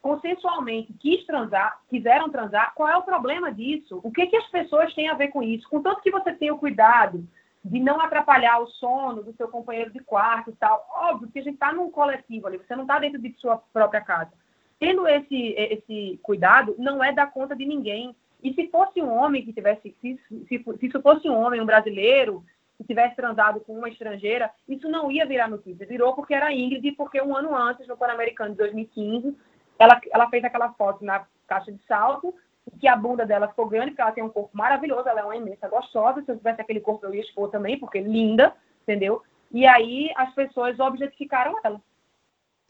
consensualmente 0.00 0.92
quis 0.94 1.24
transar, 1.24 1.80
quiseram 1.88 2.28
transar, 2.28 2.74
qual 2.74 2.88
é 2.88 2.96
o 2.96 3.04
problema 3.04 3.52
disso? 3.52 4.00
O 4.02 4.10
que, 4.10 4.26
que 4.26 4.36
as 4.36 4.46
pessoas 4.48 4.92
têm 4.94 5.08
a 5.08 5.14
ver 5.14 5.28
com 5.28 5.42
isso? 5.42 5.68
Contanto 5.68 6.02
que 6.02 6.10
você 6.10 6.32
tenha 6.32 6.52
o 6.52 6.58
cuidado 6.58 7.24
de 7.64 7.78
não 7.78 8.00
atrapalhar 8.00 8.58
o 8.58 8.66
sono 8.66 9.22
do 9.22 9.32
seu 9.34 9.46
companheiro 9.46 9.92
de 9.92 10.00
quarto 10.00 10.50
e 10.50 10.54
tal. 10.54 10.84
Óbvio 10.92 11.30
que 11.30 11.38
a 11.38 11.42
gente 11.42 11.54
está 11.54 11.72
num 11.72 11.90
coletivo 11.90 12.48
ali, 12.48 12.58
você 12.58 12.74
não 12.74 12.82
está 12.82 12.98
dentro 12.98 13.20
de 13.20 13.32
sua 13.38 13.62
própria 13.72 14.00
casa. 14.00 14.32
Tendo 14.80 15.06
esse, 15.06 15.54
esse 15.56 16.18
cuidado, 16.24 16.74
não 16.76 17.02
é 17.02 17.12
dar 17.12 17.30
conta 17.30 17.54
de 17.54 17.64
ninguém. 17.64 18.16
E 18.42 18.52
se 18.54 18.66
fosse 18.66 19.00
um 19.00 19.16
homem 19.16 19.44
que 19.44 19.52
tivesse, 19.52 19.94
se, 20.00 20.18
se, 20.28 20.44
se 20.48 20.86
isso 20.86 21.00
fosse 21.00 21.28
um 21.28 21.36
homem, 21.36 21.60
um 21.60 21.66
brasileiro, 21.66 22.44
se 22.82 22.88
tivesse 22.88 23.16
transado 23.16 23.60
com 23.60 23.76
uma 23.76 23.88
estrangeira, 23.88 24.50
isso 24.68 24.88
não 24.88 25.10
ia 25.10 25.24
virar 25.24 25.48
notícia. 25.48 25.86
Virou 25.86 26.14
porque 26.14 26.34
era 26.34 26.52
Ingrid, 26.52 26.92
porque 26.92 27.20
um 27.22 27.36
ano 27.36 27.54
antes, 27.54 27.86
no 27.86 27.96
Pan-Americano 27.96 28.50
de 28.50 28.58
2015, 28.58 29.36
ela, 29.78 30.00
ela 30.12 30.28
fez 30.28 30.44
aquela 30.44 30.72
foto 30.72 31.04
na 31.04 31.24
caixa 31.46 31.72
de 31.72 31.82
salto, 31.86 32.34
que 32.78 32.86
a 32.86 32.96
bunda 32.96 33.26
dela 33.26 33.48
ficou 33.48 33.68
grande, 33.68 33.90
porque 33.90 34.02
ela 34.02 34.12
tem 34.12 34.24
um 34.24 34.28
corpo 34.28 34.50
maravilhoso, 34.52 35.08
ela 35.08 35.20
é 35.20 35.24
uma 35.24 35.36
imensa 35.36 35.68
gostosa. 35.68 36.22
Se 36.22 36.30
eu 36.30 36.36
tivesse 36.36 36.60
aquele 36.60 36.80
corpo, 36.80 37.06
eu 37.06 37.14
ia 37.14 37.22
expor 37.22 37.50
também, 37.50 37.78
porque 37.78 38.00
linda, 38.00 38.54
entendeu? 38.82 39.22
E 39.50 39.66
aí 39.66 40.10
as 40.16 40.34
pessoas 40.34 40.78
objetificaram 40.78 41.56
ela. 41.62 41.80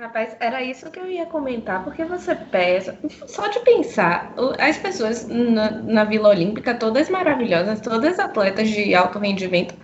Rapaz, 0.00 0.36
era 0.40 0.60
isso 0.62 0.90
que 0.90 0.98
eu 0.98 1.06
ia 1.06 1.26
comentar, 1.26 1.84
porque 1.84 2.04
você 2.04 2.34
pensa, 2.34 2.98
só 3.28 3.46
de 3.46 3.60
pensar, 3.60 4.34
as 4.58 4.76
pessoas 4.78 5.28
na, 5.28 5.70
na 5.70 6.04
Vila 6.04 6.30
Olímpica, 6.30 6.74
todas 6.74 7.08
maravilhosas, 7.08 7.80
todas 7.80 8.18
atletas 8.18 8.68
de 8.70 8.94
alto 8.94 9.18
rendimento, 9.18 9.76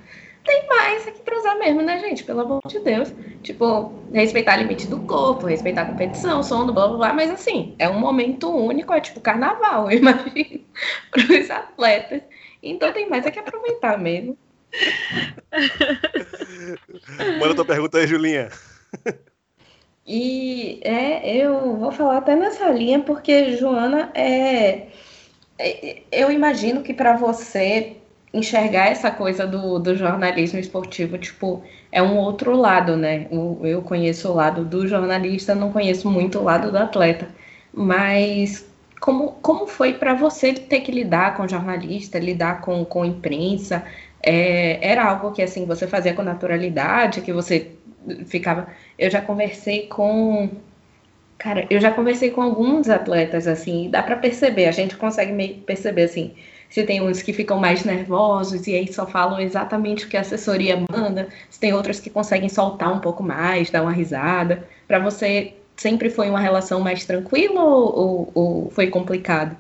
tem 0.49 0.67
mais 0.67 1.07
aqui 1.07 1.21
pra 1.21 1.39
usar 1.39 1.55
mesmo, 1.57 1.83
né, 1.83 1.99
gente? 2.01 2.25
Pelo 2.25 2.41
amor 2.41 2.61
de 2.67 2.81
Deus. 2.81 3.13
Tipo, 3.43 3.93
respeitar 4.13 4.57
o 4.57 4.63
limite 4.63 4.87
do 4.87 5.01
corpo, 5.01 5.47
respeitar 5.47 5.83
a 5.83 5.87
competição, 5.87 6.43
sono, 6.43 6.73
blá 6.73 6.89
blá 6.89 6.97
blá. 6.97 7.13
Mas 7.13 7.31
assim, 7.31 7.77
é 7.79 7.87
um 7.87 8.01
momento 8.01 8.51
único, 8.51 8.93
é 8.95 9.01
tipo 9.01 9.21
carnaval, 9.21 9.91
eu 9.91 9.99
imagino, 10.01 10.65
pros 11.11 11.51
atletas. 11.51 12.23
Então 12.63 12.91
tem 12.93 13.09
mais 13.11 13.27
é 13.27 13.31
que 13.31 13.39
aproveitar 13.39 13.99
mesmo. 13.99 14.39
Manda 17.39 17.55
tua 17.55 17.65
pergunta 17.67 17.99
aí, 17.99 18.07
Julinha. 18.07 18.49
E 20.07 20.81
é, 20.83 21.37
eu 21.37 21.77
vou 21.77 21.93
falar 21.93 22.17
até 22.17 22.35
nessa 22.35 22.71
linha, 22.71 23.01
porque, 23.01 23.53
Joana, 23.53 24.11
é, 24.15 24.89
é 25.59 26.03
eu 26.11 26.33
imagino 26.33 26.83
que 26.83 26.95
para 26.95 27.17
você 27.17 27.99
enxergar 28.33 28.89
essa 28.89 29.11
coisa 29.11 29.47
do, 29.47 29.79
do 29.79 29.97
jornalismo 29.97 30.59
esportivo, 30.59 31.17
tipo, 31.19 31.63
é 31.91 32.03
um 32.03 32.17
outro 32.17 32.57
lado, 32.57 32.97
né? 32.97 33.27
Eu, 33.63 33.83
conheço 33.83 34.31
o 34.31 34.35
lado 34.35 34.65
do 34.65 34.87
jornalista, 34.87 35.55
não 35.55 35.73
conheço 35.73 36.11
muito 36.11 36.39
o 36.39 36.45
lado 36.45 36.71
do 36.71 36.79
atleta. 36.79 37.29
Mas 37.73 38.67
como, 39.01 39.33
como 39.43 39.67
foi 39.67 39.95
para 39.95 40.15
você 40.15 40.53
ter 40.53 40.81
que 40.81 40.93
lidar 40.93 41.37
com 41.37 41.49
jornalista, 41.49 42.19
lidar 42.19 42.61
com, 42.61 42.85
com 42.85 43.05
imprensa? 43.05 43.85
É, 44.23 44.79
era 44.87 45.05
algo 45.05 45.33
que 45.33 45.43
assim 45.43 45.65
você 45.65 45.87
fazia 45.87 46.15
com 46.15 46.23
naturalidade, 46.23 47.23
que 47.23 47.33
você 47.33 47.73
ficava. 48.27 48.69
Eu 48.99 49.11
já 49.11 49.21
conversei 49.23 49.87
com 49.87 50.51
Cara, 51.39 51.67
eu 51.71 51.81
já 51.81 51.93
conversei 51.93 52.31
com 52.33 52.43
alguns 52.43 52.89
atletas 52.89 53.47
assim, 53.47 53.89
dá 53.89 54.03
para 54.03 54.17
perceber, 54.17 54.67
a 54.67 54.73
gente 54.73 54.97
consegue 54.97 55.33
meio 55.33 55.59
perceber 55.59 56.03
assim, 56.03 56.35
se 56.69 56.85
tem 56.85 57.01
uns 57.01 57.23
que 57.23 57.33
ficam 57.33 57.59
mais 57.59 57.85
nervosos 57.85 58.67
e 58.67 58.75
aí 58.75 58.93
só 58.93 59.07
falam 59.07 59.41
exatamente 59.41 60.05
o 60.05 60.09
que 60.09 60.17
a 60.17 60.21
assessoria 60.21 60.83
manda, 60.91 61.29
se 61.49 61.59
tem 61.59 61.73
outros 61.73 61.99
que 61.99 62.11
conseguem 62.11 62.49
soltar 62.49 62.93
um 62.93 63.01
pouco 63.01 63.23
mais, 63.23 63.71
dar 63.71 63.83
uma 63.83 63.93
risada. 63.93 64.69
Para 64.87 64.99
você, 64.99 65.55
sempre 65.77 66.11
foi 66.11 66.29
uma 66.29 66.41
relação 66.41 66.81
mais 66.81 67.05
tranquila 67.05 67.63
ou, 67.63 68.31
ou, 68.35 68.71
foi 68.71 68.89
complicado? 68.89 69.57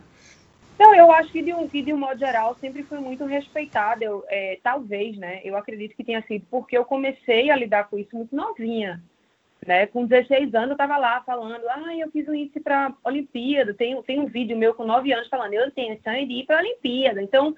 Não, 0.79 0.95
eu 0.95 1.11
acho 1.11 1.33
que 1.33 1.43
de 1.43 1.53
um, 1.53 1.67
de 1.67 1.93
um 1.93 1.97
modo 1.97 2.19
geral 2.19 2.57
sempre 2.61 2.83
foi 2.85 2.99
muito 2.99 3.25
respeitada. 3.25 4.05
É, 4.29 4.59
talvez, 4.63 5.17
né? 5.17 5.41
Eu 5.45 5.57
acredito 5.57 5.97
que 5.97 6.05
tenha 6.05 6.23
sido 6.23 6.45
porque 6.51 6.77
eu 6.77 6.85
comecei 6.85 7.51
a 7.51 7.57
lidar 7.57 7.89
com 7.89 7.99
isso 7.99 8.15
muito 8.15 8.35
novinha. 8.35 9.03
Né? 9.67 9.87
Com 9.87 10.07
16 10.07 10.55
anos 10.55 10.71
eu 10.71 10.73
estava 10.73 10.97
lá 10.97 11.21
falando, 11.23 11.65
ah, 11.69 11.97
eu 11.97 12.11
fiz 12.11 12.27
um 12.29 12.35
índice 12.35 12.61
para 12.61 12.95
Olimpíada, 13.05 13.75
tem, 13.75 14.01
tem 14.03 14.21
um 14.21 14.27
vídeo 14.27 14.57
meu 14.57 14.75
com 14.75 14.85
9 14.85 15.13
anos 15.13 15.29
falando, 15.29 15.55
eu 15.55 15.71
tenho 15.71 15.93
intenção 15.93 16.27
de 16.27 16.35
ir 16.35 16.47
para 16.47 16.57
a 16.57 16.61
Olimpíada. 16.61 17.21
Então, 17.23 17.55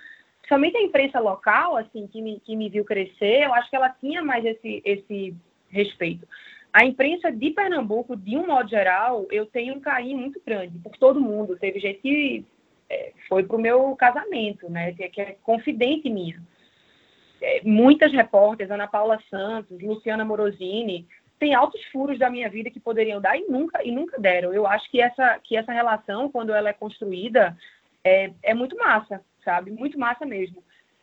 somente 0.48 0.76
a 0.76 0.82
imprensa 0.82 1.20
local, 1.20 1.76
assim, 1.76 2.06
que 2.06 2.20
me, 2.20 2.40
que 2.40 2.56
me 2.56 2.68
viu 2.68 2.84
crescer, 2.84 3.44
eu 3.44 3.54
acho 3.54 3.68
que 3.68 3.76
ela 3.76 3.90
tinha 3.90 4.22
mais 4.22 4.44
esse, 4.44 4.82
esse 4.84 5.34
respeito. 5.68 6.26
A 6.72 6.84
imprensa 6.84 7.32
de 7.32 7.50
Pernambuco, 7.50 8.16
de 8.16 8.36
um 8.36 8.46
modo 8.46 8.68
geral, 8.68 9.26
eu 9.30 9.44
tenho 9.46 9.74
um 9.74 9.80
carinho 9.80 10.18
muito 10.18 10.40
grande 10.44 10.78
por 10.78 10.96
todo 10.96 11.20
mundo. 11.20 11.56
Teve 11.56 11.80
gente 11.80 12.00
que 12.00 12.44
é, 12.88 13.12
foi 13.28 13.42
para 13.42 13.56
o 13.56 13.60
meu 13.60 13.94
casamento, 13.96 14.70
né? 14.70 14.92
Que 14.92 15.20
é 15.20 15.36
confidente 15.42 16.08
minha. 16.08 16.40
É, 17.42 17.62
muitas 17.64 18.12
repórteres, 18.12 18.70
Ana 18.70 18.86
Paula 18.86 19.18
Santos, 19.28 19.80
Luciana 19.80 20.24
Morosini, 20.24 21.08
tem 21.40 21.54
altos 21.54 21.82
furos 21.86 22.18
da 22.18 22.28
minha 22.28 22.50
vida 22.50 22.70
que 22.70 22.78
poderiam 22.78 23.18
dar 23.18 23.34
e 23.34 23.48
nunca 23.48 23.82
e 23.82 23.90
nunca 23.90 24.20
deram. 24.20 24.52
Eu 24.52 24.66
acho 24.66 24.88
que 24.90 25.00
essa 25.00 25.40
que 25.42 25.56
essa 25.56 25.72
relação 25.72 26.30
quando 26.30 26.52
ela 26.52 26.68
é 26.68 26.74
construída 26.74 27.56
é, 28.04 28.30
é 28.42 28.54
muito 28.54 28.76
massa, 28.76 29.24
sabe? 29.42 29.70
Muito 29.70 29.98
massa 29.98 30.26
mesmo. 30.26 30.62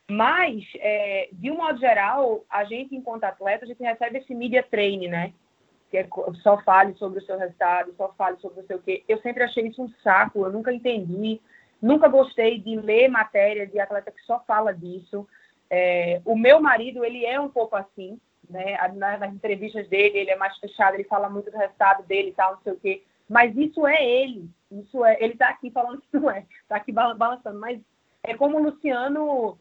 Mas 0.09 0.63
é, 0.75 1.27
de 1.33 1.49
um 1.51 1.57
modo 1.57 1.79
geral, 1.79 2.45
a 2.49 2.63
gente 2.63 2.95
enquanto 2.95 3.23
atleta 3.23 3.65
a 3.65 3.67
gente 3.67 3.81
recebe 3.81 4.19
esse 4.19 4.33
media 4.35 4.61
training, 4.61 5.07
né? 5.07 5.33
Que 5.89 5.97
é, 5.97 6.07
só 6.43 6.61
fale 6.61 6.93
sobre 6.93 7.17
o 7.17 7.25
seu 7.25 7.37
resultado, 7.39 7.93
só 7.97 8.13
fale 8.15 8.37
sobre 8.37 8.61
o 8.61 8.67
seu 8.67 8.79
quê. 8.79 9.03
Eu 9.07 9.19
sempre 9.21 9.43
achei 9.43 9.67
isso 9.67 9.81
um 9.81 9.89
saco. 10.03 10.45
Eu 10.45 10.51
nunca 10.51 10.71
entendi, 10.71 11.41
nunca 11.81 12.07
gostei 12.07 12.59
de 12.59 12.75
ler 12.75 13.09
matéria 13.09 13.65
de 13.65 13.79
atleta 13.79 14.11
que 14.11 14.21
só 14.21 14.39
fala 14.45 14.71
disso. 14.71 15.27
É, 15.67 16.21
o 16.23 16.37
meu 16.37 16.61
marido 16.61 17.03
ele 17.03 17.25
é 17.25 17.39
um 17.39 17.49
pouco 17.49 17.75
assim 17.75 18.19
né? 18.49 18.77
Nas 18.95 19.33
entrevistas 19.33 19.87
dele, 19.87 20.19
ele 20.19 20.31
é 20.31 20.35
mais 20.35 20.57
fechado, 20.57 20.95
ele 20.95 21.03
fala 21.03 21.29
muito 21.29 21.51
do 21.51 21.57
resultado 21.57 22.03
dele 22.03 22.29
e 22.29 22.33
tal, 22.33 22.53
não 22.53 22.61
sei 22.61 22.73
o 22.73 22.79
quê. 22.79 23.03
Mas 23.29 23.55
isso 23.55 23.85
é 23.85 24.03
ele. 24.03 24.49
Isso 24.71 25.03
é, 25.03 25.17
ele 25.21 25.33
está 25.33 25.49
aqui 25.49 25.69
falando 25.71 26.01
que 26.01 26.17
não 26.17 26.29
é, 26.29 26.45
está 26.61 26.77
aqui 26.77 26.91
balançando. 26.91 27.59
Mas 27.59 27.79
é 28.23 28.35
como 28.35 28.57
o 28.57 28.63
Luciano 28.63 29.57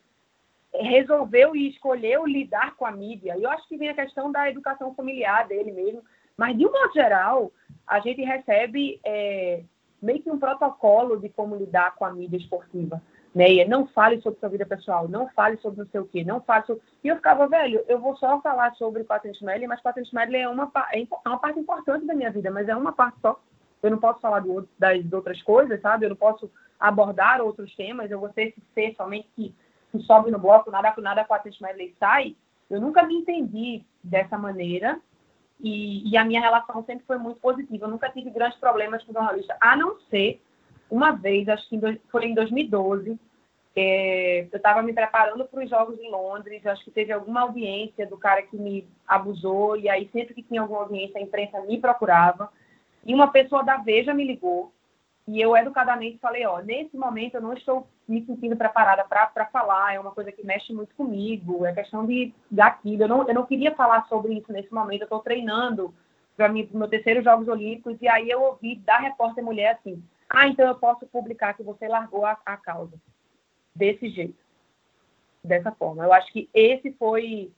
resolveu 0.72 1.57
e 1.57 1.68
escolheu 1.68 2.26
lidar 2.26 2.76
com 2.76 2.87
a 2.87 2.91
mídia. 2.91 3.37
E 3.37 3.43
eu 3.43 3.51
acho 3.51 3.66
que 3.68 3.76
vem 3.76 3.89
a 3.89 3.95
questão 3.95 4.30
da 4.30 4.49
educação 4.49 4.95
familiar 4.95 5.47
dele 5.47 5.72
mesmo. 5.72 6.03
Mas, 6.37 6.57
de 6.57 6.66
um 6.66 6.72
modo 6.72 6.93
geral, 6.93 7.51
a 7.87 7.99
gente 8.01 8.22
recebe 8.22 9.01
é, 9.05 9.62
meio 10.03 10.22
que 10.22 10.30
um 10.30 10.39
protocolo 10.39 11.18
de 11.18 11.28
como 11.30 11.57
lidar 11.57 11.95
com 11.95 12.05
a 12.05 12.12
mídia 12.12 12.37
esportiva. 12.37 13.03
Né? 13.37 13.59
É, 13.59 13.68
não 13.68 13.87
fale 13.89 14.18
sobre 14.22 14.41
sua 14.41 14.49
vida 14.49 14.64
pessoal, 14.64 15.07
não 15.07 15.28
fale 15.28 15.59
sobre 15.59 15.80
não 15.80 15.87
sei 15.91 16.01
o 16.01 16.07
quê, 16.07 16.24
não 16.24 16.41
fale 16.41 16.64
sobre... 16.64 16.82
E 17.05 17.09
eu 17.09 17.16
ficava, 17.16 17.47
velho, 17.47 17.84
eu 17.87 18.01
vou 18.01 18.16
só 18.16 18.41
falar 18.41 18.74
sobre 18.76 19.05
Patente 19.05 19.45
Medley, 19.45 19.68
mas 19.68 19.82
Patente 19.82 20.14
Medley 20.14 20.41
é 20.41 20.49
uma, 20.49 20.72
é 20.91 21.07
uma 21.26 21.39
parte 21.39 21.61
importante 21.61 22.07
da 22.07 22.14
minha 22.14 22.30
vida, 22.30 22.51
mas 22.51 22.66
é 22.66 22.74
uma 22.74 22.93
parte 22.93 23.20
só. 23.20 23.39
Eu 23.82 23.91
não 23.91 23.99
posso 23.99 24.20
falar 24.20 24.41
do, 24.41 24.66
das 24.78 25.12
outras 25.12 25.43
coisas, 25.43 25.78
sabe? 25.82 26.07
Eu 26.07 26.11
não 26.11 26.16
posso 26.16 26.51
abordar 26.80 27.43
outros 27.43 27.76
temas, 27.76 28.11
eu 28.11 28.18
vou 28.18 28.30
ter 28.30 28.53
que 28.53 28.62
ser 28.72 28.95
somente 28.97 29.28
que, 29.37 29.55
que 29.93 29.99
sobe 30.05 30.30
no 30.30 30.39
bloco, 30.39 30.70
nada 30.70 30.91
com 30.93 31.03
nada 31.03 31.22
Patente 31.22 31.62
Medley 31.62 31.95
sai. 32.01 32.34
Eu 32.70 32.80
nunca 32.80 33.03
me 33.03 33.16
entendi 33.16 33.84
dessa 34.03 34.39
maneira 34.39 34.99
e, 35.61 36.11
e, 36.11 36.16
a 36.16 36.24
minha 36.24 36.41
relação 36.41 36.82
sempre 36.87 37.05
foi 37.05 37.18
muito 37.18 37.39
positiva. 37.39 37.84
Eu 37.84 37.91
nunca 37.91 38.09
tive 38.09 38.30
grandes 38.30 38.59
problemas 38.59 39.05
com 39.05 39.12
jornalista, 39.12 39.59
a 39.61 39.76
não 39.76 40.01
ser 40.09 40.41
uma 40.91 41.12
vez, 41.12 41.49
acho 41.49 41.68
que 41.68 41.78
foi 42.11 42.26
em 42.26 42.34
2012, 42.34 43.18
é, 43.74 44.49
eu 44.51 44.57
estava 44.57 44.82
me 44.82 44.93
preparando 44.93 45.45
para 45.45 45.62
os 45.62 45.68
Jogos 45.68 45.99
em 45.99 46.11
Londres, 46.11 46.64
acho 46.66 46.82
que 46.84 46.91
teve 46.91 47.12
alguma 47.12 47.43
audiência 47.43 48.07
do 48.07 48.16
cara 48.16 48.43
que 48.43 48.57
me 48.57 48.89
abusou, 49.07 49.76
e 49.76 49.89
aí 49.89 50.09
sempre 50.12 50.34
que 50.34 50.43
tinha 50.43 50.62
alguma 50.62 50.80
audiência, 50.80 51.18
a 51.18 51.22
imprensa 51.22 51.61
me 51.61 51.78
procurava, 51.78 52.51
e 53.05 53.14
uma 53.14 53.28
pessoa 53.30 53.62
da 53.62 53.76
Veja 53.76 54.14
me 54.14 54.24
ligou, 54.24 54.72
e 55.28 55.41
eu 55.41 55.57
educadamente 55.57 56.18
falei, 56.18 56.47
ó, 56.47 56.61
nesse 56.61 56.97
momento 56.97 57.34
eu 57.34 57.43
não 57.43 57.53
estou 57.53 57.87
me 58.09 58.24
sentindo 58.24 58.57
preparada 58.57 59.05
para 59.05 59.47
falar, 59.47 59.95
é 59.95 60.01
uma 60.01 60.12
coisa 60.12 60.32
que 60.32 60.47
mexe 60.47 60.72
muito 60.72 60.95
comigo, 60.95 61.66
é 61.66 61.74
questão 61.74 62.07
de 62.07 62.32
gatilho, 62.51 63.03
eu 63.03 63.09
não, 63.09 63.28
eu 63.28 63.34
não 63.34 63.45
queria 63.45 63.74
falar 63.74 64.07
sobre 64.09 64.34
isso 64.34 64.51
nesse 64.53 64.72
momento, 64.72 65.03
eu 65.03 65.07
estou 65.07 65.20
treinando 65.20 65.93
para 66.37 66.49
meu 66.49 66.89
terceiro 66.89 67.22
Jogos 67.22 67.49
Olímpicos, 67.49 67.97
e 68.01 68.09
aí 68.09 68.30
eu 68.30 68.41
ouvi 68.43 68.76
da 68.76 68.99
repórter 68.99 69.45
mulher 69.45 69.78
assim, 69.78 70.03
ah, 70.29 70.49
então 70.49 70.66
eu 70.66 70.74
posso 70.74 71.07
publicar 71.07 71.55
que 71.55 71.62
você 71.62 71.87
largou 71.87 72.24
a, 72.24 72.39
a 72.45 72.57
causa. 72.57 72.95
Desse 73.74 74.09
jeito. 74.09 74.45
Dessa 75.43 75.70
forma. 75.72 76.05
Eu 76.05 76.12
acho 76.12 76.33
que 76.33 76.49
esse 76.53 76.93
foi 76.93 77.53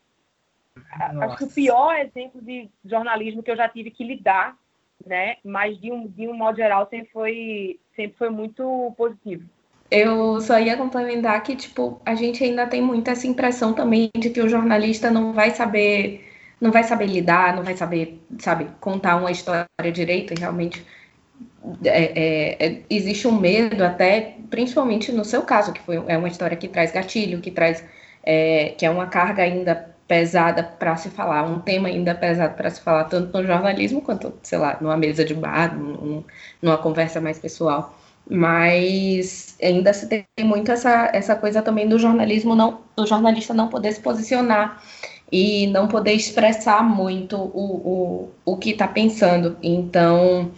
Nossa. 1.12 1.25
acho 1.25 1.37
que 1.39 1.45
o 1.45 1.51
pior 1.51 1.97
exemplo 1.97 2.41
de 2.43 2.69
jornalismo 2.85 3.43
que 3.43 3.51
eu 3.51 3.57
já 3.57 3.69
tive 3.69 3.91
que 3.91 4.05
lidar, 4.05 4.57
né? 5.05 5.37
Mas 5.45 5.81
de 5.81 5.91
um, 5.93 6.07
de 6.07 6.29
um 6.29 6.35
modo 6.35 6.57
geral 6.57 6.87
sempre 6.89 7.11
foi, 7.12 7.81
sempre 7.95 8.19
foi 8.19 8.31
muito 8.31 8.93
positivo. 8.97 9.49
Eu 9.91 10.39
só 10.41 10.59
ia 10.59 10.77
complementar 10.77 11.43
que, 11.43 11.57
tipo, 11.57 12.01
a 12.05 12.14
gente 12.14 12.45
ainda 12.45 12.66
tem 12.66 12.83
muita 12.83 13.12
essa 13.12 13.27
impressão 13.27 13.73
também 13.73 14.11
de 14.14 14.29
que 14.29 14.41
o 14.41 14.49
jornalista 14.49 15.11
não 15.11 15.33
vai 15.33 15.51
saber, 15.51 16.29
não 16.61 16.71
vai 16.71 16.85
saber 16.85 17.07
lidar, 17.07 17.57
não 17.57 17.62
vai 17.62 17.75
saber, 17.75 18.23
sabe, 18.39 18.69
contar 18.81 19.16
uma 19.16 19.31
história 19.31 19.66
direito 19.91 20.35
e 20.35 20.39
realmente 20.39 20.85
é, 21.85 22.05
é, 22.05 22.66
é, 22.66 22.83
existe 22.91 23.27
um 23.27 23.39
medo 23.39 23.85
até, 23.85 24.37
principalmente 24.51 25.12
no 25.12 25.25
seu 25.25 25.43
caso, 25.43 25.73
que 25.73 25.81
foi, 25.81 26.03
é 26.07 26.16
uma 26.16 26.29
história 26.29 26.57
que 26.57 26.69
traz 26.69 26.93
gatilho, 26.93 27.41
que 27.41 27.51
traz 27.51 27.85
é, 28.23 28.75
que 28.77 28.85
é 28.85 28.91
uma 28.91 29.07
carga 29.07 29.43
ainda 29.43 29.95
pesada 30.07 30.62
para 30.62 30.97
se 30.97 31.11
falar, 31.11 31.45
um 31.45 31.61
tema 31.61 31.89
ainda 31.89 32.14
pesado 32.14 32.55
para 32.57 32.71
se 32.71 32.81
falar, 32.81 33.05
tanto 33.05 33.37
no 33.37 33.47
jornalismo 33.47 34.01
quanto, 34.01 34.33
sei 34.43 34.59
lá, 34.59 34.79
numa 34.81 34.97
mesa 34.97 35.25
de 35.25 35.35
bar, 35.35 35.79
num, 35.79 36.25
numa 36.62 36.79
conversa 36.79 37.21
mais 37.21 37.39
pessoal. 37.39 37.95
Mas 38.31 39.57
ainda 39.62 39.93
se 39.93 40.07
tem 40.07 40.27
muito 40.41 40.71
essa, 40.71 41.11
essa 41.14 41.35
coisa 41.37 41.62
também 41.62 41.89
do 41.89 41.99
jornalismo 41.99 42.55
não, 42.55 42.81
do 42.97 43.07
jornalista 43.07 43.55
não 43.55 43.69
poder 43.69 43.93
se 43.93 44.01
posicionar 44.01 44.83
e 45.33 45.66
não 45.69 45.89
poder 45.89 46.12
expressar 46.12 46.83
muito 46.83 47.37
o, 47.37 48.29
o, 48.45 48.53
o 48.53 48.57
que 48.57 48.71
está 48.71 48.89
pensando. 48.89 49.57
Então, 49.62 50.51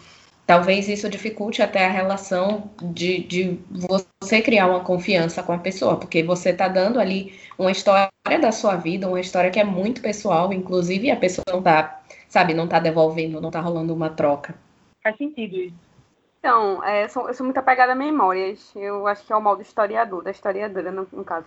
talvez 0.50 0.88
isso 0.88 1.08
dificulte 1.08 1.62
até 1.62 1.86
a 1.86 1.88
relação 1.88 2.68
de, 2.82 3.22
de 3.22 3.60
você 3.70 4.42
criar 4.42 4.66
uma 4.66 4.80
confiança 4.80 5.44
com 5.44 5.52
a 5.52 5.58
pessoa, 5.58 5.96
porque 5.96 6.24
você 6.24 6.50
está 6.50 6.66
dando 6.66 6.98
ali 6.98 7.38
uma 7.56 7.70
história 7.70 8.10
da 8.40 8.50
sua 8.50 8.74
vida, 8.74 9.06
uma 9.06 9.20
história 9.20 9.48
que 9.48 9.60
é 9.60 9.64
muito 9.64 10.02
pessoal, 10.02 10.52
inclusive 10.52 11.08
a 11.08 11.14
pessoa 11.14 11.44
não 11.48 11.60
está, 11.60 12.02
sabe, 12.28 12.52
não 12.52 12.64
está 12.64 12.80
devolvendo, 12.80 13.40
não 13.40 13.48
está 13.48 13.60
rolando 13.60 13.94
uma 13.94 14.10
troca. 14.10 14.56
Faz 15.04 15.16
sentido 15.16 15.54
isso. 15.54 15.76
Então, 16.40 16.82
é, 16.82 17.06
sou, 17.06 17.28
eu 17.28 17.34
sou 17.34 17.46
muito 17.46 17.58
apegada 17.58 17.92
a 17.92 17.94
memórias. 17.94 18.72
Eu 18.74 19.06
acho 19.06 19.24
que 19.24 19.32
é 19.32 19.36
o 19.36 19.40
mal 19.40 19.54
do 19.54 19.62
historiador, 19.62 20.24
da 20.24 20.32
historiadora, 20.32 20.90
no, 20.90 21.06
no 21.12 21.22
caso. 21.22 21.46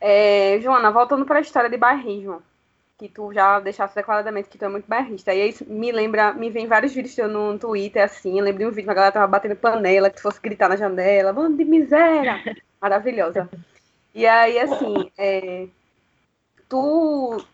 É, 0.00 0.58
Joana, 0.62 0.90
voltando 0.90 1.26
para 1.26 1.36
a 1.36 1.42
história 1.42 1.68
de 1.68 1.76
barrismo 1.76 2.42
que 2.98 3.08
tu 3.08 3.32
já 3.32 3.58
deixasse 3.60 3.94
declaradamente 3.94 4.48
que 4.48 4.58
tu 4.58 4.64
é 4.64 4.68
muito 4.68 4.86
bairrista. 4.86 5.34
E 5.34 5.42
aí 5.42 5.54
me 5.66 5.90
lembra, 5.90 6.32
me 6.32 6.50
vem 6.50 6.66
vários 6.66 6.94
vídeos 6.94 7.14
teu 7.14 7.28
no 7.28 7.58
Twitter, 7.58 8.04
assim, 8.04 8.38
eu 8.38 8.44
lembro 8.44 8.60
de 8.60 8.66
um 8.66 8.70
vídeo 8.70 8.84
que 8.84 8.90
a 8.90 8.94
galera 8.94 9.12
tava 9.12 9.26
batendo 9.26 9.56
panela, 9.56 10.10
que 10.10 10.16
tu 10.16 10.22
fosse 10.22 10.40
gritar 10.40 10.68
na 10.68 10.76
janela, 10.76 11.32
bando 11.32 11.56
de 11.56 11.64
miséria! 11.64 12.40
Maravilhosa. 12.80 13.48
E 14.14 14.26
aí, 14.26 14.58
assim, 14.58 15.10
é, 15.16 15.66
tu 16.68 17.44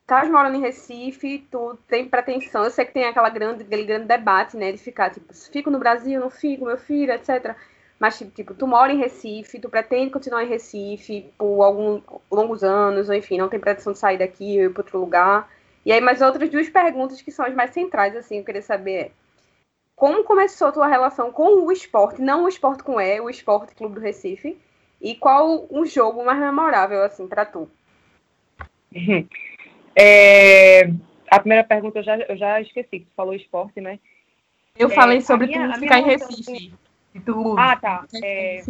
estás 0.00 0.28
morando 0.28 0.56
em 0.56 0.60
Recife, 0.60 1.46
tu 1.50 1.78
tem 1.88 2.08
pretensão, 2.08 2.64
eu 2.64 2.70
sei 2.70 2.84
que 2.84 2.92
tem 2.92 3.04
aquela 3.04 3.30
grande, 3.30 3.62
aquele 3.62 3.84
grande 3.84 4.06
debate, 4.06 4.56
né, 4.56 4.72
de 4.72 4.78
ficar, 4.78 5.10
tipo, 5.10 5.32
fico 5.32 5.70
no 5.70 5.78
Brasil, 5.78 6.20
não 6.20 6.28
fico, 6.28 6.66
meu 6.66 6.76
filho, 6.76 7.12
etc., 7.12 7.56
mas, 8.02 8.18
tipo, 8.34 8.52
tu 8.52 8.66
mora 8.66 8.92
em 8.92 8.98
Recife, 8.98 9.60
tu 9.60 9.68
pretende 9.68 10.10
continuar 10.10 10.42
em 10.42 10.48
Recife 10.48 11.30
por 11.38 11.62
alguns 11.62 12.02
longos 12.28 12.64
anos, 12.64 13.08
ou 13.08 13.14
enfim, 13.14 13.38
não 13.38 13.48
tem 13.48 13.60
pretensão 13.60 13.92
de 13.92 14.00
sair 14.00 14.18
daqui 14.18 14.58
ou 14.58 14.64
ir 14.64 14.72
para 14.72 14.80
outro 14.80 14.98
lugar. 14.98 15.48
E 15.86 15.92
aí, 15.92 16.00
mais 16.00 16.20
outras 16.20 16.50
duas 16.50 16.68
perguntas 16.68 17.22
que 17.22 17.30
são 17.30 17.46
as 17.46 17.54
mais 17.54 17.70
centrais, 17.70 18.16
assim, 18.16 18.38
eu 18.38 18.44
queria 18.44 18.60
saber 18.60 18.92
é, 18.92 19.10
como 19.94 20.24
começou 20.24 20.66
a 20.66 20.72
tua 20.72 20.88
relação 20.88 21.30
com 21.30 21.64
o 21.64 21.70
esporte, 21.70 22.20
não 22.20 22.42
o 22.42 22.48
esporte 22.48 22.82
com 22.82 23.00
E, 23.00 23.20
o 23.20 23.30
Esporte 23.30 23.72
Clube 23.72 23.94
do 23.94 24.00
Recife, 24.00 24.58
e 25.00 25.14
qual 25.14 25.68
o 25.70 25.86
jogo 25.86 26.24
mais 26.24 26.40
memorável, 26.40 27.04
assim, 27.04 27.28
para 27.28 27.44
tu? 27.44 27.70
É, 29.94 30.84
a 31.30 31.38
primeira 31.38 31.62
pergunta 31.62 31.98
eu 31.98 32.02
já, 32.02 32.16
eu 32.16 32.34
já 32.34 32.58
esqueci, 32.62 33.00
que 33.00 33.04
tu 33.04 33.14
falou 33.14 33.34
esporte, 33.34 33.78
né? 33.78 33.98
Eu 34.74 34.88
é, 34.88 34.94
falei 34.94 35.20
sobre 35.20 35.48
minha, 35.48 35.70
tu 35.74 35.80
ficar 35.80 35.98
em 35.98 36.04
Recife. 36.04 36.72
Ah, 37.58 37.76
tá. 37.76 38.06
É, 38.22 38.62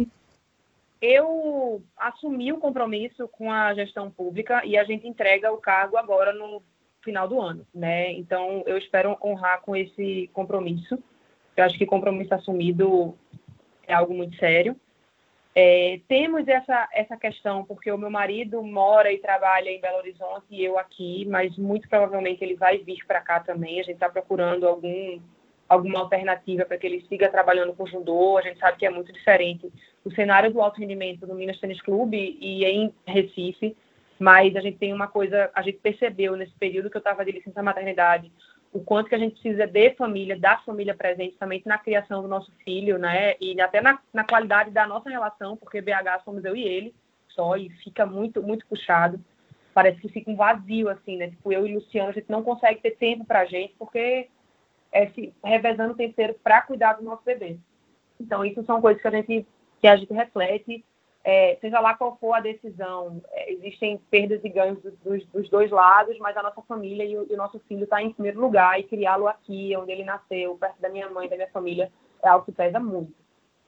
eu 1.01 1.81
assumi 1.97 2.51
o 2.51 2.57
compromisso 2.57 3.27
com 3.27 3.51
a 3.51 3.73
gestão 3.73 4.09
pública 4.09 4.65
e 4.65 4.77
a 4.77 4.83
gente 4.83 5.07
entrega 5.07 5.51
o 5.51 5.57
cargo 5.57 5.97
agora 5.97 6.33
no 6.33 6.63
final 7.01 7.27
do 7.27 7.41
ano, 7.41 7.67
né? 7.73 8.11
Então, 8.13 8.63
eu 8.65 8.77
espero 8.77 9.17
honrar 9.21 9.61
com 9.61 9.75
esse 9.75 10.29
compromisso. 10.33 10.97
Eu 11.55 11.65
acho 11.65 11.77
que 11.77 11.85
compromisso 11.85 12.33
assumido 12.33 13.17
é 13.85 13.93
algo 13.93 14.13
muito 14.13 14.37
sério. 14.37 14.75
É, 15.55 15.99
temos 16.07 16.47
essa, 16.47 16.89
essa 16.91 17.15
questão, 17.15 17.63
porque 17.63 17.91
o 17.91 17.97
meu 17.97 18.09
marido 18.09 18.63
mora 18.63 19.11
e 19.11 19.19
trabalha 19.19 19.69
em 19.69 19.79
Belo 19.79 19.97
Horizonte 19.97 20.45
e 20.49 20.63
eu 20.63 20.79
aqui, 20.79 21.25
mas 21.25 21.55
muito 21.57 21.87
provavelmente 21.87 22.43
ele 22.43 22.55
vai 22.55 22.79
vir 22.79 23.05
para 23.05 23.21
cá 23.21 23.39
também. 23.39 23.79
A 23.79 23.83
gente 23.83 23.95
está 23.95 24.09
procurando 24.09 24.67
algum 24.67 25.19
alguma 25.73 25.99
alternativa 25.99 26.65
para 26.65 26.77
que 26.77 26.87
ele 26.87 27.05
siga 27.09 27.29
trabalhando 27.29 27.73
com 27.73 27.85
judô. 27.85 28.37
A 28.37 28.41
gente 28.41 28.59
sabe 28.59 28.77
que 28.77 28.85
é 28.85 28.89
muito 28.89 29.11
diferente 29.11 29.71
o 30.03 30.11
cenário 30.11 30.51
do 30.51 30.61
alto 30.61 30.79
rendimento 30.79 31.25
do 31.25 31.35
Minas 31.35 31.59
Tênis 31.59 31.81
Clube 31.81 32.37
e 32.39 32.65
em 32.65 32.93
Recife, 33.05 33.75
mas 34.19 34.55
a 34.55 34.61
gente 34.61 34.77
tem 34.77 34.93
uma 34.93 35.07
coisa, 35.07 35.49
a 35.53 35.61
gente 35.61 35.79
percebeu 35.79 36.35
nesse 36.35 36.53
período 36.53 36.89
que 36.89 36.97
eu 36.97 36.99
estava 36.99 37.25
de 37.25 37.31
licença 37.31 37.63
maternidade, 37.63 38.31
o 38.71 38.79
quanto 38.79 39.07
que 39.07 39.15
a 39.15 39.19
gente 39.19 39.39
precisa 39.39 39.67
de 39.67 39.91
família, 39.91 40.37
da 40.37 40.57
família 40.57 40.95
presente, 40.95 41.37
somente 41.37 41.67
na 41.67 41.77
criação 41.77 42.21
do 42.21 42.27
nosso 42.27 42.51
filho, 42.63 42.97
né? 42.97 43.35
E 43.39 43.59
até 43.61 43.81
na, 43.81 43.99
na 44.11 44.23
qualidade 44.23 44.71
da 44.71 44.87
nossa 44.87 45.09
relação, 45.09 45.55
porque 45.55 45.81
BH 45.81 46.23
somos 46.25 46.43
eu 46.43 46.55
e 46.55 46.63
ele 46.63 46.93
só, 47.29 47.55
e 47.55 47.69
fica 47.83 48.05
muito, 48.05 48.41
muito 48.41 48.65
puxado. 48.67 49.19
Parece 49.73 49.99
que 49.99 50.09
fica 50.09 50.29
um 50.29 50.35
vazio, 50.35 50.89
assim, 50.89 51.17
né? 51.17 51.29
Tipo, 51.29 51.51
eu 51.51 51.65
e 51.65 51.73
Luciano, 51.73 52.09
a 52.09 52.13
gente 52.13 52.29
não 52.29 52.43
consegue 52.43 52.81
ter 52.81 52.91
tempo 52.91 53.25
pra 53.25 53.45
gente, 53.45 53.73
porque 53.77 54.27
é, 54.93 55.07
se 55.07 55.33
revezando 55.43 55.93
o 55.93 55.97
terceiro 55.97 56.35
para 56.43 56.61
cuidar 56.61 56.93
do 56.93 57.03
nosso 57.03 57.23
bebê. 57.25 57.57
Então, 58.19 58.45
isso 58.45 58.63
são 58.63 58.79
coisas 58.79 59.01
que 59.01 59.07
a 59.07 59.11
gente, 59.11 59.45
que 59.81 59.87
a 59.87 59.97
gente 59.97 60.13
reflete, 60.13 60.85
é, 61.23 61.57
seja 61.59 61.79
lá 61.79 61.95
qual 61.95 62.17
for 62.17 62.33
a 62.33 62.39
decisão, 62.39 63.21
é, 63.31 63.51
existem 63.51 63.97
perdas 64.11 64.43
e 64.43 64.49
ganhos 64.49 64.79
dos, 65.03 65.25
dos, 65.27 65.49
dois 65.49 65.71
lados, 65.71 66.17
mas 66.19 66.37
a 66.37 66.43
nossa 66.43 66.61
família 66.61 67.03
e 67.03 67.17
o, 67.17 67.25
e 67.29 67.33
o 67.33 67.37
nosso 67.37 67.59
filho 67.61 67.85
está 67.85 68.01
em 68.01 68.13
primeiro 68.13 68.39
lugar 68.39 68.79
e 68.79 68.83
criá-lo 68.83 69.27
aqui, 69.27 69.75
onde 69.75 69.91
ele 69.91 70.03
nasceu, 70.03 70.55
perto 70.57 70.79
da 70.79 70.89
minha 70.89 71.09
mãe, 71.09 71.27
da 71.27 71.35
minha 71.35 71.49
família, 71.49 71.91
é 72.21 72.29
algo 72.29 72.45
que 72.45 72.51
pesa 72.51 72.79
muito. 72.79 73.13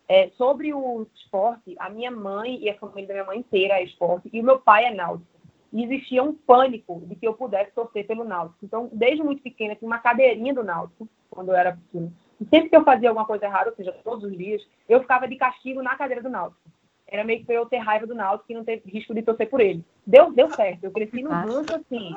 É, 0.07 0.29
sobre 0.37 0.71
o 0.71 1.07
esporte, 1.15 1.75
a 1.79 1.89
minha 1.89 2.11
mãe 2.11 2.59
e 2.61 2.69
a 2.69 2.77
família 2.77 3.07
da 3.07 3.13
minha 3.15 3.25
mãe 3.25 3.39
inteira 3.39 3.79
é 3.79 3.83
esporte 3.83 4.29
e 4.31 4.39
o 4.39 4.43
meu 4.43 4.59
pai 4.59 4.85
é 4.85 4.93
náutico 4.93 5.34
e 5.75 5.83
existia 5.83 6.23
um 6.23 6.33
pânico 6.33 7.03
de 7.05 7.17
que 7.17 7.27
eu 7.27 7.33
pudesse 7.33 7.71
torcer 7.71 8.07
pelo 8.07 8.23
Náutico. 8.23 8.63
Então, 8.63 8.89
desde 8.93 9.21
muito 9.21 9.43
pequena, 9.43 9.75
tinha 9.75 9.85
uma 9.85 9.99
cadeirinha 9.99 10.53
do 10.53 10.63
Náutico, 10.63 11.05
quando 11.29 11.49
eu 11.49 11.55
era 11.55 11.73
pequena. 11.73 12.13
E 12.39 12.45
sempre 12.45 12.69
que 12.69 12.77
eu 12.77 12.83
fazia 12.85 13.09
alguma 13.09 13.27
coisa 13.27 13.43
errada, 13.43 13.71
ou 13.71 13.75
seja, 13.75 13.91
todos 14.01 14.23
os 14.23 14.37
dias, 14.37 14.65
eu 14.87 15.01
ficava 15.01 15.27
de 15.27 15.35
castigo 15.35 15.83
na 15.83 15.97
cadeira 15.97 16.23
do 16.23 16.29
Náutico. 16.29 16.61
Era 17.05 17.25
meio 17.25 17.43
que 17.43 17.51
eu 17.51 17.65
ter 17.65 17.79
raiva 17.79 18.07
do 18.07 18.15
Náutico 18.15 18.49
e 18.49 18.55
não 18.55 18.63
ter 18.63 18.81
risco 18.85 19.13
de 19.13 19.21
torcer 19.21 19.49
por 19.49 19.59
ele. 19.59 19.83
Deu, 20.07 20.31
deu 20.31 20.49
certo. 20.49 20.85
Eu 20.85 20.91
cresci 20.91 21.21
no 21.21 21.29
rancho 21.29 21.75
assim. 21.75 22.15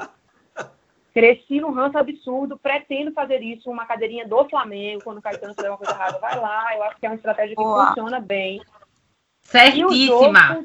Cresci 1.12 1.60
num 1.60 1.72
ranço 1.72 1.98
absurdo, 1.98 2.56
pretendo 2.56 3.10
fazer 3.10 3.43
isso, 3.43 3.68
uma 3.68 3.86
cadeirinha 3.86 4.24
do 4.28 4.48
Flamengo, 4.48 5.02
quando 5.02 5.18
o 5.18 5.22
Caetano 5.22 5.55
fizer 5.55 5.68
uma 5.68 5.78
coisa 5.78 5.94
errada, 5.94 6.16
vai 6.20 6.39
lá. 6.39 6.76
Eu 6.76 6.85
acho 6.85 6.97
que 7.01 7.06
é 7.06 7.09
uma 7.09 7.16
estratégia 7.16 7.56
que 7.56 7.62
Boa. 7.62 7.89
funciona 7.89 8.20
bem. 8.20 8.62
Certíssima. 9.43 10.64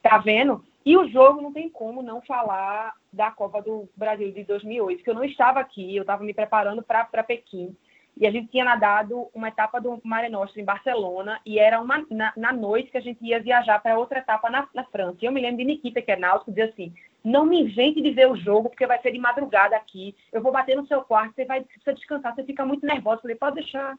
tá 0.00 0.18
vendo? 0.18 0.69
E 0.90 0.96
o 0.96 1.08
jogo 1.08 1.40
não 1.40 1.52
tem 1.52 1.70
como 1.70 2.02
não 2.02 2.20
falar 2.20 2.94
da 3.12 3.30
Copa 3.30 3.62
do 3.62 3.88
Brasil 3.94 4.32
de 4.32 4.42
2008, 4.42 4.98
porque 4.98 5.10
eu 5.10 5.14
não 5.14 5.22
estava 5.22 5.60
aqui, 5.60 5.94
eu 5.94 6.00
estava 6.00 6.24
me 6.24 6.34
preparando 6.34 6.82
para 6.82 7.22
Pequim. 7.22 7.76
E 8.16 8.26
a 8.26 8.30
gente 8.32 8.50
tinha 8.50 8.64
nadado 8.64 9.28
uma 9.32 9.46
etapa 9.46 9.80
do 9.80 10.00
Mare 10.02 10.28
Nostrum 10.28 10.62
em 10.62 10.64
Barcelona, 10.64 11.40
e 11.46 11.60
era 11.60 11.80
uma, 11.80 12.04
na, 12.10 12.32
na 12.36 12.52
noite 12.52 12.90
que 12.90 12.98
a 12.98 13.00
gente 13.00 13.24
ia 13.24 13.38
viajar 13.38 13.80
para 13.80 13.96
outra 13.96 14.18
etapa 14.18 14.50
na, 14.50 14.68
na 14.74 14.82
França. 14.82 15.18
E 15.22 15.26
eu 15.26 15.30
me 15.30 15.40
lembro 15.40 15.58
de 15.58 15.64
Nikita, 15.64 16.02
que 16.02 16.10
é 16.10 16.16
náutico, 16.16 16.50
dizer 16.50 16.72
assim, 16.72 16.92
não 17.22 17.46
me 17.46 17.60
invente 17.60 18.02
de 18.02 18.10
ver 18.10 18.28
o 18.28 18.34
jogo, 18.34 18.68
porque 18.68 18.84
vai 18.84 19.00
ser 19.00 19.12
de 19.12 19.18
madrugada 19.20 19.76
aqui, 19.76 20.16
eu 20.32 20.42
vou 20.42 20.50
bater 20.50 20.76
no 20.76 20.88
seu 20.88 21.02
quarto, 21.02 21.36
você 21.36 21.44
vai 21.44 21.60
precisa 21.62 21.94
descansar, 21.94 22.34
você 22.34 22.42
fica 22.42 22.66
muito 22.66 22.84
nervosa. 22.84 23.18
Eu 23.18 23.22
falei, 23.22 23.36
pode 23.36 23.54
deixar. 23.60 23.96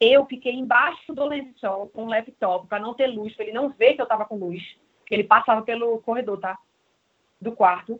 Eu 0.00 0.26
fiquei 0.26 0.54
embaixo 0.54 1.14
do 1.14 1.24
lençol 1.24 1.86
com 1.90 2.06
o 2.06 2.08
laptop, 2.08 2.66
para 2.66 2.80
não 2.80 2.92
ter 2.92 3.06
luz, 3.06 3.32
para 3.36 3.44
ele 3.44 3.54
não 3.54 3.68
ver 3.68 3.94
que 3.94 4.00
eu 4.00 4.04
estava 4.04 4.24
com 4.24 4.34
luz, 4.34 4.60
que 5.08 5.14
ele 5.14 5.24
passava 5.24 5.62
pelo 5.62 5.98
corredor, 6.02 6.38
tá? 6.38 6.58
Do 7.40 7.52
quarto, 7.52 7.98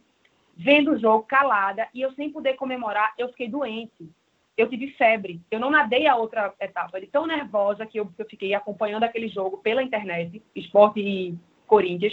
vendo 0.54 0.92
o 0.92 0.98
jogo 0.98 1.24
calada, 1.24 1.88
e 1.94 2.02
eu 2.02 2.12
sem 2.12 2.30
poder 2.30 2.54
comemorar, 2.54 3.14
eu 3.16 3.28
fiquei 3.30 3.48
doente. 3.48 4.08
Eu 4.56 4.68
tive 4.68 4.90
febre. 4.92 5.40
Eu 5.50 5.60
não 5.60 5.70
nadei 5.70 6.06
a 6.06 6.16
outra 6.16 6.52
etapa. 6.60 7.00
De 7.00 7.06
tão 7.06 7.26
nervosa 7.26 7.86
que 7.86 7.98
eu, 7.98 8.10
eu 8.18 8.26
fiquei 8.26 8.54
acompanhando 8.54 9.04
aquele 9.04 9.28
jogo 9.28 9.58
pela 9.58 9.82
internet, 9.82 10.42
esporte 10.54 11.00
e 11.00 11.38
Corinthians, 11.66 12.12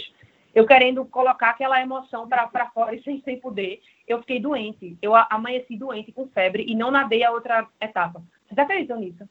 eu 0.54 0.66
querendo 0.66 1.04
colocar 1.04 1.50
aquela 1.50 1.82
emoção 1.82 2.28
para 2.28 2.70
fora 2.72 2.94
e 2.94 3.02
sem, 3.02 3.20
sem 3.22 3.38
poder. 3.38 3.82
Eu 4.06 4.20
fiquei 4.20 4.40
doente. 4.40 4.96
Eu 5.02 5.14
amanheci 5.14 5.76
doente 5.76 6.12
com 6.12 6.28
febre 6.28 6.64
e 6.66 6.74
não 6.74 6.90
nadei 6.90 7.24
a 7.24 7.32
outra 7.32 7.66
etapa. 7.80 8.22
Vocês 8.46 8.58
acreditam 8.58 9.00
nisso? 9.00 9.28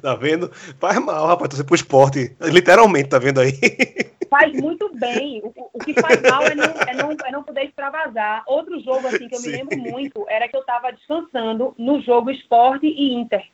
Tá 0.00 0.14
vendo? 0.14 0.50
Faz 0.80 0.98
mal, 0.98 1.26
rapaz, 1.26 1.50
torcer 1.50 1.66
pro 1.66 1.74
esporte. 1.74 2.34
Literalmente, 2.40 3.10
tá 3.10 3.18
vendo 3.18 3.40
aí? 3.40 3.52
Faz 4.28 4.52
muito 4.52 4.90
bem. 4.94 5.42
O, 5.42 5.70
o 5.72 5.78
que 5.78 5.94
faz 5.94 6.20
mal 6.22 6.42
é 6.44 6.54
não, 6.54 6.64
é, 6.64 6.94
não, 6.94 7.10
é 7.26 7.30
não 7.30 7.42
poder 7.42 7.64
extravasar. 7.64 8.42
Outro 8.46 8.80
jogo 8.80 9.06
assim 9.06 9.28
que 9.28 9.34
eu 9.34 9.40
me 9.40 9.48
Sim. 9.48 9.50
lembro 9.50 9.78
muito 9.78 10.24
era 10.28 10.48
que 10.48 10.56
eu 10.56 10.60
estava 10.60 10.92
descansando 10.92 11.74
no 11.78 12.00
jogo 12.00 12.30
Esporte 12.30 12.86
e 12.86 13.14
Inter. 13.14 13.44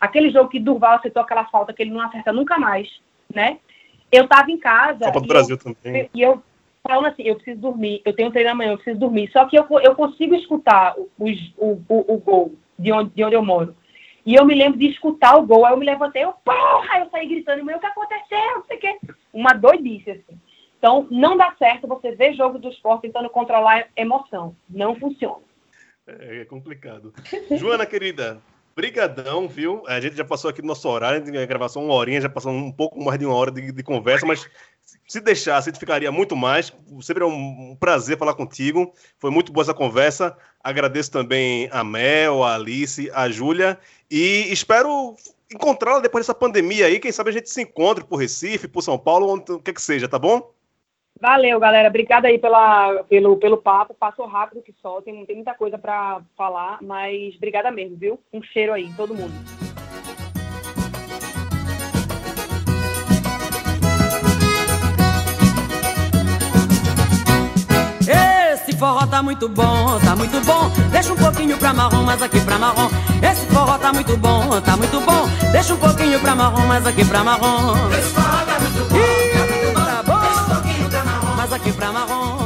Aquele 0.00 0.30
jogo 0.30 0.48
que 0.48 0.60
Durval 0.60 0.96
acertou 0.96 1.22
aquela 1.22 1.44
falta 1.46 1.72
que 1.72 1.82
ele 1.82 1.90
não 1.90 2.00
acerta 2.00 2.32
nunca 2.32 2.58
mais, 2.58 2.88
né? 3.34 3.58
Eu 4.10 4.24
estava 4.24 4.50
em 4.50 4.58
casa 4.58 5.06
Copa 5.06 5.20
do 5.20 5.26
e 5.26 5.28
Brasil 5.28 5.56
eu, 5.56 5.74
também. 5.74 6.10
e 6.14 6.22
eu 6.22 6.42
falando 6.82 7.06
assim, 7.06 7.22
eu 7.22 7.34
preciso 7.34 7.60
dormir, 7.60 8.00
eu 8.04 8.14
tenho 8.14 8.30
treino 8.30 8.50
amanhã, 8.50 8.70
eu 8.70 8.76
preciso 8.76 8.98
dormir. 8.98 9.30
Só 9.30 9.44
que 9.44 9.58
eu, 9.58 9.66
eu 9.82 9.94
consigo 9.94 10.34
escutar 10.34 10.94
o, 10.96 11.08
o, 11.18 11.82
o, 11.88 12.14
o 12.14 12.18
gol 12.18 12.54
de 12.78 12.92
onde, 12.92 13.10
de 13.10 13.24
onde 13.24 13.34
eu 13.34 13.44
moro. 13.44 13.76
E 14.28 14.34
eu 14.34 14.44
me 14.44 14.54
lembro 14.54 14.78
de 14.78 14.90
escutar 14.90 15.38
o 15.38 15.46
gol, 15.46 15.64
aí 15.64 15.72
eu 15.72 15.78
me 15.78 15.86
levantei, 15.86 16.22
eu, 16.22 16.34
porra, 16.44 16.98
eu 16.98 17.08
saí 17.08 17.26
gritando, 17.26 17.64
mas 17.64 17.76
o 17.76 17.80
que 17.80 17.86
aconteceu? 17.86 18.56
Não 18.56 18.64
sei 18.66 18.76
o 18.76 18.80
quê. 18.80 18.98
Uma 19.32 19.54
doidice, 19.54 20.10
assim. 20.10 20.38
Então, 20.78 21.06
não 21.10 21.34
dá 21.34 21.54
certo 21.58 21.88
você 21.88 22.14
ver 22.14 22.34
jogo 22.34 22.58
do 22.58 22.68
esporte 22.68 23.00
tentando 23.00 23.30
controlar 23.30 23.88
emoção. 23.96 24.54
Não 24.68 24.94
funciona. 24.94 25.40
É, 26.06 26.42
é 26.42 26.44
complicado. 26.44 27.14
Joana, 27.52 27.86
querida, 27.86 28.38
brigadão, 28.76 29.48
viu? 29.48 29.82
A 29.86 29.98
gente 29.98 30.14
já 30.14 30.26
passou 30.26 30.50
aqui 30.50 30.60
do 30.60 30.68
nosso 30.68 30.86
horário 30.90 31.24
de 31.24 31.46
gravação, 31.46 31.86
uma 31.86 31.94
horinha, 31.94 32.20
já 32.20 32.28
passou 32.28 32.52
um 32.52 32.70
pouco 32.70 33.02
mais 33.02 33.18
de 33.18 33.24
uma 33.24 33.34
hora 33.34 33.50
de, 33.50 33.72
de 33.72 33.82
conversa, 33.82 34.26
mas 34.26 34.46
se 35.08 35.22
deixasse, 35.22 35.70
gente 35.70 35.80
ficaria 35.80 36.12
muito 36.12 36.36
mais. 36.36 36.70
Sempre 37.00 37.24
é 37.24 37.26
um, 37.26 37.74
prazer 37.80 38.18
falar 38.18 38.34
contigo. 38.34 38.92
Foi 39.18 39.30
muito 39.30 39.50
boa 39.50 39.62
essa 39.62 39.72
conversa. 39.72 40.36
Agradeço 40.62 41.10
também 41.10 41.66
a 41.72 41.82
Mel, 41.82 42.44
a 42.44 42.54
Alice, 42.54 43.10
a 43.14 43.30
Júlia 43.30 43.78
e 44.10 44.52
espero 44.52 45.16
encontrá-la 45.50 46.00
depois 46.00 46.26
dessa 46.26 46.34
pandemia 46.34 46.84
aí. 46.84 47.00
Quem 47.00 47.10
sabe 47.10 47.30
a 47.30 47.32
gente 47.32 47.48
se 47.48 47.62
encontre 47.62 48.04
por 48.04 48.16
Recife, 48.16 48.68
por 48.68 48.82
São 48.82 48.98
Paulo, 48.98 49.32
onde 49.32 49.50
o 49.50 49.58
que 49.58 49.72
que 49.72 49.80
seja, 49.80 50.06
tá 50.06 50.18
bom? 50.18 50.52
Valeu, 51.18 51.58
galera. 51.58 51.88
Obrigada 51.88 52.28
aí 52.28 52.38
pela, 52.38 53.02
pelo, 53.04 53.38
pelo 53.38 53.56
papo. 53.56 53.94
Passou 53.94 54.26
rápido 54.26 54.62
que 54.62 54.74
só. 54.82 55.00
Tem, 55.00 55.24
tem 55.24 55.36
muita 55.36 55.54
coisa 55.54 55.78
para 55.78 56.20
falar, 56.36 56.78
mas 56.82 57.34
obrigada 57.36 57.70
mesmo, 57.70 57.96
viu? 57.96 58.20
Um 58.30 58.42
cheiro 58.42 58.74
aí, 58.74 58.92
todo 58.94 59.14
mundo. 59.14 59.32
Esse 68.08 68.74
forró 68.76 69.06
tá 69.06 69.22
muito 69.22 69.48
bom, 69.48 69.98
tá 70.00 70.16
muito 70.16 70.40
bom. 70.44 70.70
Deixa 70.90 71.12
um 71.12 71.16
pouquinho 71.16 71.58
pra 71.58 71.74
marrom, 71.74 72.04
mas 72.04 72.22
aqui 72.22 72.40
pra 72.40 72.58
marrom. 72.58 72.88
Esse 73.22 73.46
forró 73.46 73.76
tá 73.76 73.92
muito 73.92 74.16
bom, 74.16 74.60
tá 74.62 74.76
muito 74.76 75.00
bom. 75.00 75.28
Deixa 75.52 75.74
um 75.74 75.76
pouquinho 75.76 76.18
pra 76.20 76.34
marrom, 76.34 76.66
mas 76.66 76.86
aqui 76.86 77.04
pra 77.04 77.22
marrom. 77.22 77.74
Esse 77.90 78.08
forró 78.14 78.44
tá 78.46 78.60
muito 78.60 78.88
bom, 78.88 79.04
tá 79.36 79.46
muito 79.46 79.74
tá 79.74 80.02
bom. 80.06 80.20
Deixa 80.20 80.40
um 80.40 80.46
pouquinho 80.46 80.88
pra 80.88 81.04
marrom, 81.04 81.36
mas 81.36 81.52
aqui 81.52 81.72
pra 81.72 81.92
marrom. 81.92 82.37